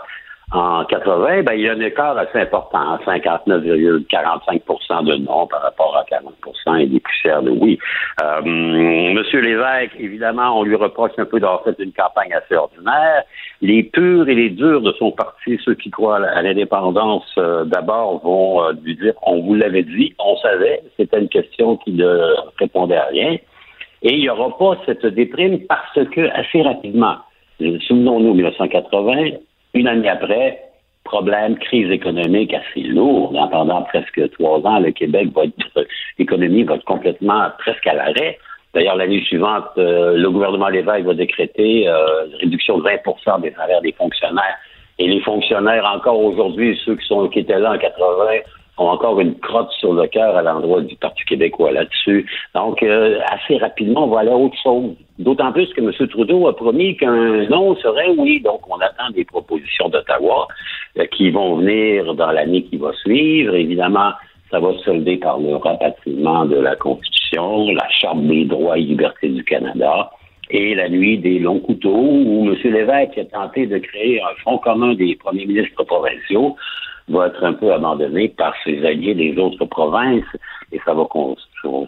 en 0.53 0.85
80, 0.85 1.43
ben, 1.45 1.53
il 1.55 1.61
y 1.61 1.69
a 1.69 1.73
un 1.73 1.81
écart 1.81 2.19
assez 2.19 2.41
important, 2.41 2.99
59,45% 3.07 5.05
de 5.05 5.15
non 5.17 5.47
par 5.47 5.63
rapport 5.63 5.97
à 5.97 6.03
40% 6.03 6.81
et 6.81 6.87
des 6.87 6.99
poussières 6.99 7.41
de 7.43 7.51
oui. 7.51 7.79
Euh, 8.21 8.43
Monsieur 8.43 9.41
Lévesque, 9.41 9.95
évidemment, 9.99 10.59
on 10.59 10.65
lui 10.65 10.75
reproche 10.75 11.13
un 11.19 11.25
peu 11.25 11.39
d'avoir 11.39 11.63
fait 11.63 11.77
une 11.79 11.93
campagne 11.93 12.33
assez 12.33 12.57
ordinaire. 12.57 13.23
Les 13.63 13.85
purs 13.85 14.29
et 14.29 14.35
les 14.35 14.51
durs 14.51 14.81
de 14.81 14.91
son 14.99 15.13
parti, 15.13 15.57
ceux 15.65 15.75
qui 15.75 15.91
croient 15.91 16.17
à 16.17 16.43
l'indépendance, 16.43 17.33
euh, 17.39 17.65
d'abord 17.65 18.21
vont 18.25 18.65
euh, 18.65 18.73
lui 18.83 18.97
dire 18.97 19.15
on 19.23 19.43
vous 19.43 19.55
l'avait 19.55 19.85
dit, 19.85 20.17
on 20.19 20.37
savait, 20.39 20.83
c'était 20.97 21.21
une 21.21 21.29
question 21.29 21.77
qui 21.77 21.93
ne 21.93 22.35
répondait 22.59 22.97
à 22.97 23.07
rien. 23.07 23.39
Et 24.03 24.15
il 24.15 24.21
n'y 24.21 24.29
aura 24.29 24.57
pas 24.59 24.77
cette 24.85 25.07
déprime 25.07 25.61
parce 25.69 26.09
que 26.11 26.29
assez 26.31 26.63
rapidement, 26.63 27.19
souvenons-nous 27.87 28.35
1980, 28.35 29.39
une 29.75 29.89
année 29.89 30.09
après, 30.09 30.59
problème, 31.05 31.59
crise 31.59 31.91
économique 31.91 32.55
assez 32.55 32.83
lourde. 32.83 33.37
pendant 33.51 33.83
presque 33.83 34.31
trois 34.33 34.61
ans, 34.67 34.81
le 34.81 34.93
Québec 34.93 35.29
va 35.35 35.45
être, 35.45 35.87
l'économie 36.19 36.65
va 36.65 36.75
être 36.77 36.85
complètement 36.85 37.49
presque 37.59 37.87
à 37.87 37.95
l'arrêt. 37.95 38.39
D'ailleurs, 38.75 38.97
l'année 38.97 39.23
suivante, 39.25 39.65
euh, 39.79 40.17
le 40.17 40.31
gouvernement 40.31 40.69
Lévesque 40.69 41.05
va 41.05 41.15
décréter 41.15 41.89
euh, 41.89 42.27
une 42.27 42.37
réduction 42.37 42.79
de 42.79 42.85
20% 42.85 43.41
des 43.41 43.51
salaires 43.53 43.81
des 43.81 43.93
fonctionnaires. 43.93 44.57
Et 44.99 45.09
les 45.09 45.21
fonctionnaires, 45.23 45.85
encore 45.93 46.21
aujourd'hui, 46.21 46.79
ceux 46.85 46.95
qui 46.95 47.07
sont 47.07 47.27
qui 47.29 47.41
étaient 47.41 47.59
là 47.59 47.73
en 47.73 47.79
80, 47.79 48.27
ont 48.81 48.89
encore 48.89 49.21
une 49.21 49.35
crotte 49.39 49.71
sur 49.73 49.93
le 49.93 50.07
cœur 50.07 50.37
à 50.37 50.43
l'endroit 50.43 50.81
du 50.81 50.97
Parti 50.97 51.23
québécois 51.25 51.71
là-dessus. 51.71 52.27
Donc, 52.55 52.83
euh, 52.83 53.21
assez 53.31 53.59
rapidement, 53.59 54.05
on 54.05 54.09
va 54.09 54.21
aller 54.21 54.31
à 54.31 54.37
autre 54.37 54.57
chose. 54.63 54.95
D'autant 55.19 55.53
plus 55.53 55.69
que 55.75 55.81
M. 55.81 56.09
Trudeau 56.09 56.49
a 56.49 56.57
promis 56.57 56.97
qu'un 56.97 57.47
non 57.49 57.77
serait 57.77 58.09
oui. 58.17 58.41
Donc, 58.41 58.61
on 58.69 58.81
attend 58.81 59.11
des 59.15 59.25
propositions 59.25 59.91
d'Ottawa 59.91 60.49
qui 61.13 61.31
vont 61.31 61.57
venir 61.57 62.15
dans 62.15 62.33
l'année 62.33 62.63
qui 62.65 62.79
va 62.79 62.93
suivre. 62.95 63.55
Évidemment, 63.55 64.13
ça 64.51 64.59
va 64.59 64.73
se 64.73 64.85
solder 64.85 65.19
par 65.19 65.39
le 65.39 65.57
rapatriement 65.57 66.47
de 66.47 66.57
la 66.57 66.75
Constitution, 66.75 67.71
la 67.73 67.89
Charte 67.91 68.23
des 68.23 68.47
droits 68.47 68.79
et 68.79 68.83
libertés 68.83 69.29
du 69.29 69.45
Canada 69.45 70.11
et 70.51 70.75
la 70.75 70.89
nuit 70.89 71.19
des 71.19 71.39
longs 71.39 71.61
couteaux 71.61 71.91
où 71.95 72.49
M. 72.49 72.57
Lévesque 72.65 73.19
a 73.19 73.25
tenté 73.27 73.67
de 73.67 73.79
créer 73.79 74.21
un 74.21 74.35
fonds 74.43 74.59
commun 74.59 74.95
des 74.95 75.15
premiers 75.17 75.47
ministres 75.47 75.85
provinciaux 75.85 76.57
va 77.11 77.27
être 77.27 77.45
un 77.45 77.53
peu 77.53 77.73
abandonné 77.73 78.29
par 78.29 78.55
ses 78.65 78.85
alliés 78.85 79.15
des 79.15 79.37
autres 79.39 79.65
provinces 79.67 80.25
et 80.73 80.81
ça 80.85 80.95
va, 80.95 81.07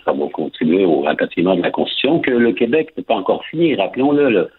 ça 0.05 0.13
va 0.13 0.27
contribuer 0.33 0.85
au 0.85 1.03
rapatriement 1.03 1.55
de 1.55 1.63
la 1.63 1.71
Constitution 1.71 2.21
que 2.21 2.31
le 2.31 2.53
Québec 2.53 2.93
n'est 2.97 3.05
pas 3.05 3.15
encore 3.15 3.45
fini. 3.45 3.75
Rappelons-le, 3.77 4.29
le, 4.29 4.51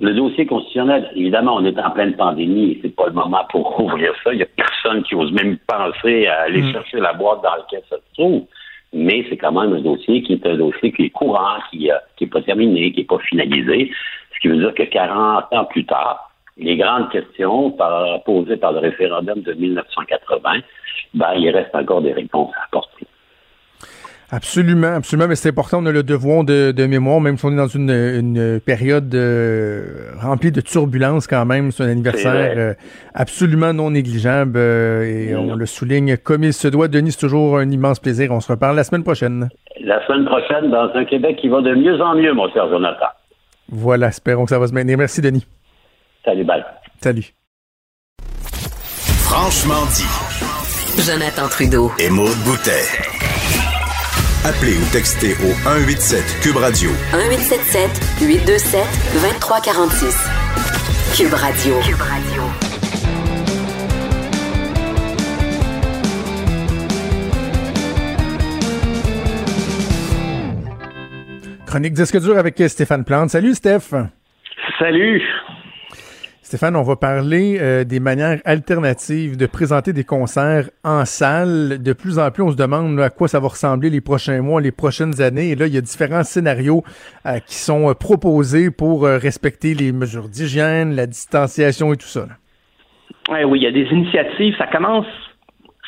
le 0.00 0.14
dossier 0.14 0.46
constitutionnel, 0.46 1.10
évidemment, 1.14 1.56
on 1.56 1.64
est 1.64 1.78
en 1.78 1.90
pleine 1.90 2.14
pandémie 2.14 2.72
et 2.72 2.78
c'est 2.82 2.94
pas 2.94 3.06
le 3.06 3.12
moment 3.12 3.44
pour 3.50 3.80
ouvrir 3.80 4.12
ça. 4.22 4.32
Il 4.32 4.36
n'y 4.36 4.42
a 4.42 4.48
personne 4.56 5.02
qui 5.02 5.14
ose 5.14 5.32
même 5.32 5.58
penser 5.66 6.26
à 6.26 6.42
aller 6.42 6.62
mm. 6.62 6.72
chercher 6.72 7.00
la 7.00 7.12
boîte 7.12 7.42
dans 7.42 7.54
laquelle 7.56 7.82
ça 7.90 7.96
se 7.96 8.14
trouve. 8.14 8.44
Mais 8.92 9.24
c'est 9.28 9.36
quand 9.36 9.52
même 9.52 9.72
un 9.72 9.80
dossier 9.80 10.22
qui 10.22 10.34
est 10.34 10.46
un 10.46 10.56
dossier 10.56 10.92
qui 10.92 11.06
est 11.06 11.10
courant, 11.10 11.58
qui 11.70 11.78
n'est 11.80 11.92
euh, 11.92 12.26
pas 12.30 12.42
terminé, 12.42 12.92
qui 12.92 13.00
n'est 13.00 13.06
pas 13.06 13.18
finalisé. 13.18 13.90
Ce 14.34 14.40
qui 14.40 14.48
veut 14.48 14.58
dire 14.58 14.74
que 14.74 14.84
40 14.84 15.52
ans 15.52 15.64
plus 15.64 15.84
tard, 15.84 16.30
les 16.56 16.76
grandes 16.76 17.10
questions 17.10 17.76
posées 18.24 18.56
par 18.56 18.72
le 18.72 18.78
référendum 18.80 19.40
de 19.40 19.52
1980, 19.52 20.60
ben, 21.14 21.32
il 21.36 21.50
reste 21.50 21.74
encore 21.74 22.02
des 22.02 22.12
réponses 22.12 22.52
à 22.56 22.64
apporter. 22.66 23.06
Absolument, 24.30 24.94
absolument, 24.96 25.28
mais 25.28 25.36
c'est 25.36 25.50
important, 25.50 25.78
on 25.80 25.86
a 25.86 25.92
le 25.92 26.02
devoir 26.02 26.44
de, 26.44 26.86
mémoire, 26.86 27.20
même 27.20 27.36
si 27.36 27.44
on 27.44 27.52
est 27.52 27.56
dans 27.56 27.68
une, 27.68 28.58
période 28.64 29.14
euh, 29.14 30.10
remplie 30.20 30.50
de 30.50 30.60
turbulences 30.60 31.26
quand 31.28 31.44
même, 31.44 31.70
c'est 31.70 31.84
un 31.84 31.88
anniversaire 31.88 32.54
euh, 32.56 32.74
absolument 33.14 33.72
non 33.72 33.90
négligeable 33.90 34.56
euh, 34.56 35.02
et 35.02 35.36
on 35.36 35.54
le 35.54 35.66
souligne 35.66 36.16
comme 36.16 36.42
il 36.42 36.52
se 36.52 36.66
doit. 36.66 36.88
Denis, 36.88 37.12
c'est 37.12 37.20
toujours 37.20 37.58
un 37.58 37.70
immense 37.70 38.00
plaisir. 38.00 38.32
On 38.32 38.40
se 38.40 38.50
reparle 38.50 38.74
la 38.74 38.82
semaine 38.82 39.04
prochaine. 39.04 39.50
La 39.80 40.04
semaine 40.06 40.24
prochaine, 40.24 40.70
dans 40.70 40.90
un 40.94 41.04
Québec 41.04 41.36
qui 41.36 41.48
va 41.48 41.60
de 41.60 41.74
mieux 41.74 42.00
en 42.00 42.16
mieux, 42.16 42.32
mon 42.32 42.50
cher 42.50 42.68
Jonathan. 42.68 43.06
Voilà, 43.68 44.08
espérons 44.08 44.44
que 44.44 44.50
ça 44.50 44.58
va 44.58 44.66
se 44.66 44.74
maintenir. 44.74 44.98
Merci, 44.98 45.20
Denis. 45.20 45.46
Salut, 46.24 46.44
bye. 46.44 46.64
Salut. 47.02 47.34
Franchement 49.24 49.84
dit. 49.96 51.02
Jonathan 51.02 51.48
Trudeau. 51.48 51.90
Et 51.98 52.08
Maude 52.08 52.38
Boutet. 52.44 52.84
Appelez 54.44 54.76
ou 54.76 54.92
textez 54.92 55.32
au 55.42 55.52
187 55.64 56.40
Cube 56.42 56.56
Radio. 56.56 56.90
1877 57.12 57.90
827 58.22 58.84
2346. 59.14 60.28
Cube 61.16 61.34
Radio. 61.34 61.74
Cube 61.80 62.00
Radio. 62.00 62.42
Chronique 71.66 71.94
disque 71.94 72.20
dur 72.20 72.38
avec 72.38 72.62
Stéphane 72.68 73.04
Plante. 73.04 73.30
Salut 73.30 73.54
Steph. 73.54 73.94
Salut. 74.78 75.22
Stéphane, 76.44 76.76
on 76.76 76.82
va 76.82 76.96
parler 76.96 77.56
euh, 77.58 77.84
des 77.84 78.00
manières 78.00 78.38
alternatives 78.44 79.38
de 79.38 79.46
présenter 79.46 79.94
des 79.94 80.04
concerts 80.04 80.68
en 80.84 81.06
salle. 81.06 81.82
De 81.82 81.94
plus 81.94 82.18
en 82.18 82.30
plus, 82.30 82.42
on 82.42 82.50
se 82.50 82.56
demande 82.56 83.00
à 83.00 83.08
quoi 83.08 83.28
ça 83.28 83.40
va 83.40 83.48
ressembler 83.48 83.88
les 83.88 84.02
prochains 84.02 84.42
mois, 84.42 84.60
les 84.60 84.70
prochaines 84.70 85.22
années. 85.22 85.52
Et 85.52 85.54
là, 85.54 85.66
il 85.66 85.74
y 85.74 85.78
a 85.78 85.80
différents 85.80 86.22
scénarios 86.22 86.84
euh, 87.24 87.38
qui 87.38 87.54
sont 87.54 87.88
euh, 87.88 87.94
proposés 87.94 88.70
pour 88.70 89.04
respecter 89.04 89.72
les 89.72 89.90
mesures 89.90 90.28
d'hygiène, 90.28 90.94
la 90.94 91.06
distanciation 91.06 91.94
et 91.94 91.96
tout 91.96 92.06
ça. 92.06 92.26
oui, 93.30 93.60
il 93.60 93.62
y 93.62 93.66
a 93.66 93.72
des 93.72 93.88
initiatives. 93.90 94.54
Ça 94.58 94.66
commence 94.66 95.06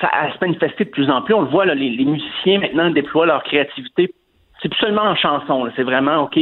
à 0.00 0.32
se 0.32 0.38
manifester 0.40 0.86
de 0.86 0.90
plus 0.90 1.10
en 1.10 1.20
plus. 1.20 1.34
On 1.34 1.42
le 1.42 1.50
voit, 1.50 1.66
les, 1.66 1.90
les, 1.90 2.04
musiciens 2.06 2.60
maintenant 2.60 2.88
déploient 2.88 3.26
leur 3.26 3.42
créativité. 3.42 4.14
C'est 4.62 4.70
plus 4.70 4.80
seulement 4.80 5.02
en 5.02 5.16
chanson. 5.16 5.68
C'est 5.76 5.82
vraiment, 5.82 6.24
OK, 6.24 6.38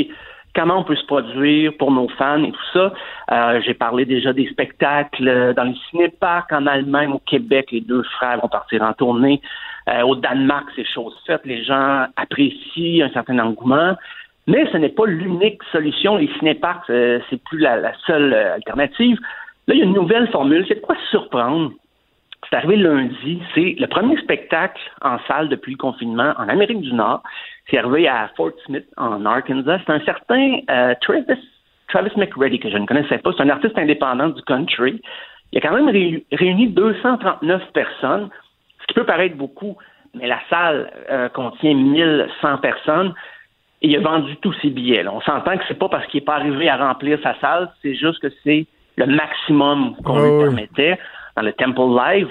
comment 0.55 0.79
on 0.79 0.85
peut 0.85 0.97
se 0.97 1.05
produire 1.05 1.77
pour 1.77 1.91
nos 1.91 2.09
fans 2.09 2.43
et 2.43 2.53
tout 2.53 2.67
ça. 2.73 2.93
Euh, 3.33 3.61
j'ai 3.65 3.75
parlé 3.75 4.05
déjà 4.05 4.33
des 4.33 4.49
spectacles 4.49 5.55
dans 5.55 5.65
les 5.65 5.77
cinéparcs 5.91 6.53
en 6.53 6.67
Allemagne, 6.67 7.11
au 7.11 7.19
Québec, 7.19 7.71
les 7.73 7.81
deux 7.81 8.03
frères 8.03 8.41
vont 8.41 8.49
partir 8.49 8.83
en 8.83 8.93
tournée. 8.93 9.41
Euh, 9.89 10.03
au 10.03 10.15
Danemark, 10.17 10.67
c'est 10.77 10.87
chose 10.87 11.15
faite, 11.27 11.43
les 11.45 11.63
gens 11.65 12.07
apprécient 12.17 13.07
un 13.07 13.11
certain 13.11 13.39
engouement. 13.39 13.97
Mais 14.47 14.67
ce 14.73 14.77
n'est 14.77 14.91
pas 14.91 15.07
l'unique 15.07 15.63
solution. 15.73 16.17
Les 16.17 16.31
cinéparcs, 16.39 16.91
euh, 16.91 17.19
c'est 17.31 17.43
plus 17.43 17.59
la, 17.59 17.93
seule 18.07 18.35
alternative. 18.35 19.19
Là, 19.67 19.75
il 19.75 19.79
y 19.79 19.83
a 19.83 19.87
une 19.87 19.95
nouvelle 19.95 20.29
formule. 20.29 20.65
C'est 20.69 20.77
de 20.77 20.81
quoi 20.81 20.97
surprendre? 21.11 21.73
C'est 22.49 22.57
arrivé 22.57 22.77
lundi. 22.77 23.41
C'est 23.55 23.75
le 23.79 23.87
premier 23.87 24.19
spectacle 24.19 24.81
en 25.01 25.19
salle 25.27 25.49
depuis 25.49 25.73
le 25.73 25.79
confinement 25.79 26.35
en 26.37 26.49
Amérique 26.49 26.83
du 26.83 26.93
Nord. 26.93 27.23
C'est 27.71 27.79
arrivé 27.79 28.09
à 28.09 28.31
Fort 28.37 28.53
Smith, 28.67 28.87
en 28.97 29.25
Arkansas. 29.25 29.81
C'est 29.87 29.93
un 29.93 30.01
certain 30.01 30.59
euh, 30.71 30.95
Travis, 31.01 31.41
Travis 31.89 32.13
McReady, 32.17 32.59
que 32.59 32.71
je 32.71 32.77
ne 32.77 32.87
connaissais 32.87 33.19
pas. 33.19 33.31
C'est 33.37 33.43
un 33.43 33.49
artiste 33.49 33.79
indépendant 33.79 34.29
du 34.29 34.43
country. 34.43 35.01
Il 35.53 35.59
a 35.59 35.61
quand 35.61 35.75
même 35.75 35.89
réuni 36.33 36.69
239 36.69 37.63
personnes, 37.73 38.29
ce 38.81 38.87
qui 38.87 38.95
peut 38.95 39.05
paraître 39.05 39.37
beaucoup, 39.37 39.77
mais 40.15 40.27
la 40.27 40.41
salle 40.51 40.91
euh, 41.11 41.29
contient 41.29 41.75
1100 41.75 42.59
personnes. 42.59 43.15
Et 43.81 43.89
il 43.89 43.97
a 43.97 44.01
vendu 44.01 44.37
tous 44.39 44.55
ses 44.63 44.71
billets. 44.71 45.07
On 45.07 45.21
s'entend 45.21 45.57
que 45.57 45.65
c'est 45.69 45.79
pas 45.79 45.89
parce 45.89 46.07
qu'il 46.07 46.21
n'est 46.21 46.25
pas 46.25 46.37
arrivé 46.37 46.69
à 46.69 46.77
remplir 46.77 47.19
sa 47.23 47.39
salle, 47.41 47.71
c'est 47.83 47.95
juste 47.95 48.19
que 48.21 48.29
c'est 48.43 48.67
le 48.97 49.07
maximum 49.07 49.97
qu'on 50.05 50.23
lui 50.23 50.45
permettait 50.45 50.99
dans 51.37 51.43
le 51.43 51.53
Temple 51.53 51.97
Live. 51.97 52.29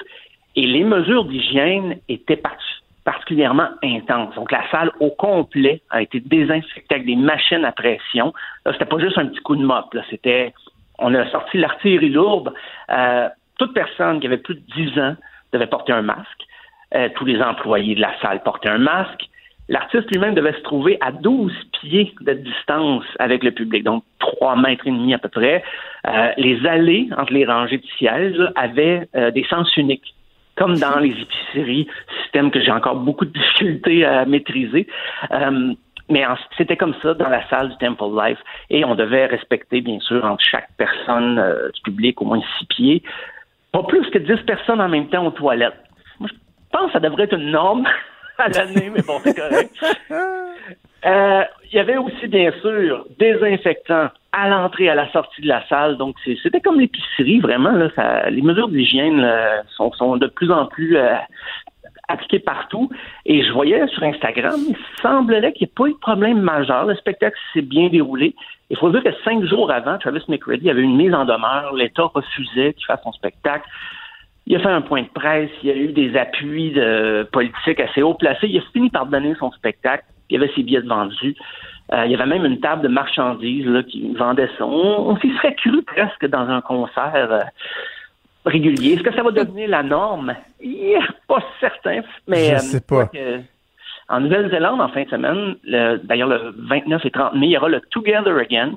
Et 0.56 0.66
les 0.66 0.84
mesures 0.84 1.26
d'hygiène 1.26 1.98
étaient 2.08 2.38
particulièrement 2.38 2.83
particulièrement 3.04 3.70
intense. 3.84 4.36
Donc, 4.36 4.52
la 4.52 4.70
salle 4.72 4.92
au 5.00 5.10
complet 5.10 5.82
a 5.90 6.02
été 6.02 6.20
désinfectée 6.20 6.96
avec 6.96 7.06
des 7.06 7.16
machines 7.16 7.66
à 7.66 7.72
pression. 7.72 8.34
Là, 8.66 8.74
c'était 8.74 8.86
pas 8.86 9.00
juste 9.00 9.18
un 9.18 9.28
petit 9.28 9.42
coup 9.42 9.56
de 9.56 9.64
mop. 9.64 9.94
Là, 9.94 10.04
c'était, 10.10 10.54
on 11.00 11.14
a 11.14 11.30
sorti 11.30 11.58
l'artillerie 11.58 12.10
lourde. 12.10 12.54
Euh, 12.90 13.28
toute 13.58 13.74
personne 13.74 14.20
qui 14.20 14.28
avait 14.28 14.38
plus 14.38 14.56
de 14.56 14.64
10 14.76 15.00
ans 15.00 15.16
devait 15.52 15.68
porter 15.68 15.94
un 15.94 16.02
masque. 16.02 16.44
Euh, 16.96 17.10
tous 17.16 17.26
les 17.26 17.42
employés 17.42 17.96
de 17.96 18.02
la 18.02 18.18
salle 18.22 18.42
portaient 18.44 18.70
un 18.70 18.78
masque. 18.78 19.26
L'artiste 19.70 20.10
lui-même 20.12 20.36
devait 20.36 20.54
se 20.54 20.62
trouver 20.62 20.98
à 21.02 21.12
12 21.12 21.54
pieds 21.80 22.14
de 22.22 22.34
distance 22.34 23.06
avec 23.20 23.44
le 23.44 23.52
public, 23.52 23.84
donc 23.84 24.04
3 24.20 24.58
mètres 24.58 24.86
et 24.88 24.92
demi 24.92 25.14
à 25.14 25.18
peu 25.18 25.30
près. 25.30 25.64
Euh, 26.06 26.32
les 26.38 26.66
allées 26.68 27.08
entre 27.18 27.32
les 27.32 27.46
rangées 27.46 27.78
de 27.78 27.86
sièges 27.98 28.42
avaient 28.56 29.08
des 29.14 29.46
sens 29.46 29.76
uniques 29.78 30.14
comme 30.56 30.78
dans 30.78 31.00
les 31.00 31.12
épiceries, 31.12 31.88
système 32.24 32.52
que 32.52 32.62
j'ai 32.62 32.72
encore 32.72 32.96
beaucoup 32.96 33.26
de 33.26 33.32
difficultés 33.32 34.06
à 34.06 34.26
maîtriser. 34.26 34.88
Euh, 35.32 35.74
mais 36.10 36.26
c'était 36.58 36.78
comme 36.78 36.94
ça 37.02 37.14
dans 37.14 37.30
la 37.30 37.48
salle 37.50 37.70
du 37.70 37.78
Temple 37.78 38.16
Life. 38.24 38.40
Et 38.70 38.84
on 38.86 38.96
devait 38.96 39.26
respecter, 39.26 39.82
bien 39.82 40.00
sûr, 40.00 40.24
entre 40.26 40.44
chaque 40.44 40.70
personne 40.78 41.40
euh, 41.40 41.70
du 41.74 41.82
public 41.82 42.22
au 42.22 42.26
moins 42.26 42.42
six 42.58 42.66
pieds. 42.66 43.04
Pas 43.72 43.84
plus 43.84 44.08
que 44.10 44.20
dix 44.20 44.42
personnes 44.46 44.82
en 44.82 44.90
même 44.90 45.08
temps 45.08 45.26
aux 45.26 45.32
toilettes. 45.32 45.80
Moi, 46.20 46.30
je 46.32 46.38
pense 46.72 46.88
que 46.88 46.94
ça 46.94 47.00
devrait 47.00 47.24
être 47.24 47.34
une 47.38 47.52
norme 47.52 47.88
à 48.38 48.50
l'année, 48.50 48.92
mais 48.94 49.02
bon, 49.02 49.20
c'est 49.24 49.36
correct. 49.36 49.76
Euh, 51.06 51.44
il 51.66 51.76
y 51.76 51.80
avait 51.80 51.98
aussi, 51.98 52.28
bien 52.30 52.50
sûr, 52.62 53.06
désinfectants 53.20 54.08
à 54.32 54.48
l'entrée, 54.48 54.88
à 54.88 54.96
la 54.96 55.12
sortie 55.12 55.42
de 55.42 55.50
la 55.50 55.68
salle. 55.68 55.98
Donc, 55.98 56.16
c'était 56.42 56.62
comme 56.62 56.80
l'épicerie, 56.80 57.42
vraiment. 57.42 57.72
Là, 57.72 58.30
les 58.30 58.42
mesures 58.42 58.70
d'hygiène 58.70 59.30
sont, 59.76 59.92
sont, 59.92 60.16
de 60.16 60.28
plus 60.28 60.50
en 60.50 60.66
plus 60.68 60.96
euh, 60.96 61.14
appliquées 62.08 62.40
partout. 62.40 62.90
Et 63.26 63.44
je 63.44 63.52
voyais 63.52 63.86
sur 63.88 64.04
Instagram, 64.04 64.56
il 64.68 64.78
semblerait 65.02 65.54
qu'il 65.54 65.68
n'y 65.68 65.72
ait 65.72 65.76
pas 65.76 65.88
eu 65.88 65.94
de 65.94 66.00
problème 66.00 66.40
majeur. 66.42 66.86
Le 66.86 66.96
spectacle 66.96 67.38
s'est 67.54 67.62
bien 67.62 67.90
déroulé. 67.90 68.36
Il 68.70 68.78
faut 68.78 68.90
dire 68.90 69.04
que 69.04 69.14
cinq 69.24 69.44
jours 69.46 69.72
avant, 69.72 69.98
Travis 69.98 70.24
McReady 70.28 70.70
avait 70.70 70.82
une 70.82 70.96
mise 70.96 71.14
en 71.14 71.26
demeure. 71.26 71.74
L'État 71.76 72.04
refusait 72.14 72.74
qu'il 72.74 72.86
fasse 72.86 73.02
son 73.04 73.12
spectacle. 73.12 73.68
Il 74.46 74.56
a 74.56 74.60
fait 74.60 74.68
un 74.68 74.82
point 74.82 75.04
de 75.04 75.08
presse, 75.08 75.50
il 75.64 75.70
y 75.70 75.72
a 75.72 75.76
eu 75.76 75.94
des 75.94 76.18
appuis 76.18 76.72
de 76.72 77.28
politiques 77.32 77.80
assez 77.80 78.02
haut 78.02 78.14
placés. 78.14 78.48
Il 78.48 78.58
a 78.58 78.62
fini 78.74 78.90
par 78.90 79.06
donner 79.06 79.36
son 79.40 79.52
spectacle 79.52 80.04
il 80.34 80.40
y 80.40 80.44
avait 80.44 80.52
ses 80.56 80.64
billets 80.64 80.80
vendus. 80.82 81.36
Euh, 81.92 82.06
il 82.06 82.12
y 82.12 82.16
avait 82.16 82.26
même 82.26 82.46
une 82.46 82.60
table 82.60 82.82
de 82.82 82.88
marchandises 82.88 83.68
là, 83.68 83.84
qui 83.84 84.14
vendait 84.16 84.50
ça. 84.58 84.66
On, 84.66 85.16
s'y 85.18 85.32
serait 85.36 85.56
cru 85.56 85.84
presque 85.84 86.26
dans 86.28 86.50
un 86.50 86.62
concert 86.62 87.32
euh, 87.32 87.42
régulier. 88.46 88.94
Est-ce 88.94 89.04
que 89.04 89.14
ça 89.14 89.22
va 89.22 89.32
devenir 89.32 89.70
la 89.70 89.84
norme? 89.84 90.36
Yeah, 90.62 91.02
pas 91.28 91.44
certain. 91.60 92.02
Mais, 92.28 92.50
Je 92.50 92.56
euh, 92.56 92.60
sais 92.60 92.82
pas. 92.82 93.10
En 94.10 94.20
Nouvelle-Zélande, 94.22 94.82
en 94.82 94.90
fin 94.90 95.04
de 95.04 95.10
semaine, 95.10 95.56
d'ailleurs 96.04 96.28
le 96.28 96.54
29 96.58 97.06
et 97.06 97.12
30 97.12 97.36
mai, 97.36 97.48
il 97.48 97.52
y 97.52 97.58
aura 97.58 97.70
le 97.70 97.80
Together 97.92 98.36
Again, 98.38 98.74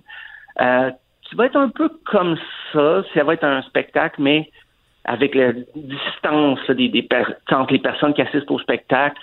qui 1.22 1.34
va 1.34 1.46
être 1.46 1.56
un 1.56 1.68
peu 1.68 1.90
comme 2.04 2.36
ça. 2.72 3.02
Ça 3.12 3.24
va 3.24 3.34
être 3.34 3.44
un 3.44 3.62
spectacle, 3.62 4.20
mais 4.20 4.50
avec 5.06 5.34
la 5.34 5.52
distance 5.74 6.60
des, 6.68 6.88
des 6.88 7.08
entre 7.52 7.72
les 7.72 7.78
personnes 7.78 8.12
qui 8.14 8.22
assistent 8.22 8.50
au 8.50 8.58
spectacle. 8.58 9.16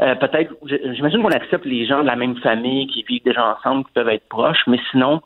Euh, 0.00 0.14
peut-être, 0.14 0.54
j'imagine 0.94 1.22
qu'on 1.22 1.30
accepte 1.30 1.64
les 1.64 1.86
gens 1.86 2.02
de 2.02 2.06
la 2.06 2.16
même 2.16 2.36
famille 2.36 2.86
qui 2.86 3.02
vivent 3.02 3.24
déjà 3.24 3.56
ensemble, 3.56 3.84
qui 3.84 3.92
peuvent 3.92 4.08
être 4.08 4.28
proches, 4.28 4.62
mais 4.66 4.78
sinon, 4.90 5.22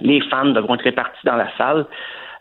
les 0.00 0.20
fans 0.22 0.46
devront 0.46 0.74
être 0.74 0.82
répartis 0.82 1.24
dans 1.24 1.36
la 1.36 1.48
salle. 1.56 1.86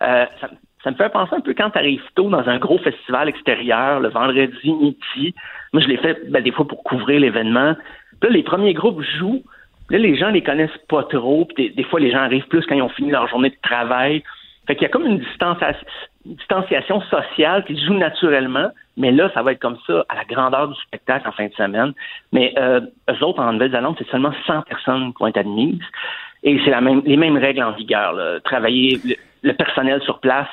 Euh, 0.01 0.25
ça, 0.41 0.49
ça, 0.83 0.91
me 0.91 0.95
fait 0.95 1.09
penser 1.09 1.35
un 1.35 1.41
peu 1.41 1.53
quand 1.53 1.71
tu 1.71 1.77
arrives 1.77 2.03
tôt 2.15 2.29
dans 2.29 2.47
un 2.47 2.57
gros 2.57 2.77
festival 2.77 3.29
extérieur, 3.29 3.99
le 3.99 4.09
vendredi 4.09 4.71
midi. 4.71 5.33
Moi, 5.73 5.81
je 5.81 5.87
l'ai 5.87 5.97
fait 5.97 6.29
ben, 6.29 6.43
des 6.43 6.51
fois 6.51 6.67
pour 6.67 6.83
couvrir 6.83 7.19
l'événement. 7.19 7.75
Là, 8.21 8.29
les 8.29 8.43
premiers 8.43 8.73
groupes 8.73 9.01
jouent. 9.01 9.43
Là, 9.89 9.97
les 9.97 10.17
gens 10.17 10.29
les 10.29 10.43
connaissent 10.43 10.77
pas 10.89 11.03
trop. 11.03 11.47
Des, 11.57 11.83
fois, 11.83 11.99
les 11.99 12.11
gens 12.11 12.19
arrivent 12.19 12.47
plus 12.47 12.65
quand 12.65 12.75
ils 12.75 12.81
ont 12.81 12.89
fini 12.89 13.11
leur 13.11 13.27
journée 13.27 13.49
de 13.49 13.57
travail. 13.61 14.23
Fait 14.67 14.75
qu'il 14.75 14.83
y 14.83 14.85
a 14.85 14.89
comme 14.89 15.05
une 15.05 15.23
distanciation 16.25 17.01
sociale 17.01 17.63
qui 17.65 17.79
joue 17.85 17.93
naturellement, 17.93 18.69
mais 18.97 19.11
là, 19.11 19.31
ça 19.33 19.41
va 19.41 19.53
être 19.53 19.61
comme 19.61 19.77
ça 19.87 20.03
à 20.09 20.15
la 20.15 20.25
grandeur 20.25 20.67
du 20.67 20.75
spectacle 20.81 21.27
en 21.27 21.31
fin 21.31 21.47
de 21.47 21.53
semaine. 21.53 21.93
Mais 22.33 22.53
euh, 22.57 22.81
eux 23.09 23.23
autres, 23.23 23.39
en 23.39 23.53
Nouvelle-Zélande, 23.53 23.95
c'est 23.97 24.09
seulement 24.09 24.33
100 24.45 24.63
personnes 24.63 25.13
qui 25.13 25.19
vont 25.21 25.27
être 25.27 25.37
admises. 25.37 25.79
Et 26.43 26.59
c'est 26.65 26.81
même, 26.81 27.01
les 27.05 27.17
mêmes 27.17 27.37
règles 27.37 27.63
en 27.63 27.71
vigueur. 27.71 28.13
Travailler, 28.43 28.99
le, 29.43 29.53
personnel 29.53 30.01
sur 30.01 30.19
place 30.19 30.49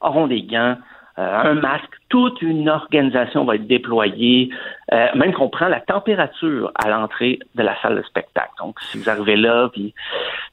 auront 0.00 0.28
des 0.28 0.42
gants, 0.42 0.76
un 1.18 1.54
masque, 1.54 1.90
toute 2.10 2.42
une 2.42 2.68
organisation 2.68 3.44
va 3.44 3.54
être 3.54 3.66
déployée, 3.66 4.50
euh, 4.92 5.06
même 5.16 5.32
qu'on 5.32 5.48
prend 5.48 5.68
la 5.68 5.80
température 5.80 6.70
à 6.74 6.90
l'entrée 6.90 7.38
de 7.54 7.62
la 7.62 7.74
salle 7.80 7.96
de 7.96 8.02
spectacle. 8.02 8.50
Donc, 8.58 8.76
si 8.82 8.98
vous 8.98 9.08
arrivez 9.08 9.36
là, 9.36 9.70
puis 9.72 9.94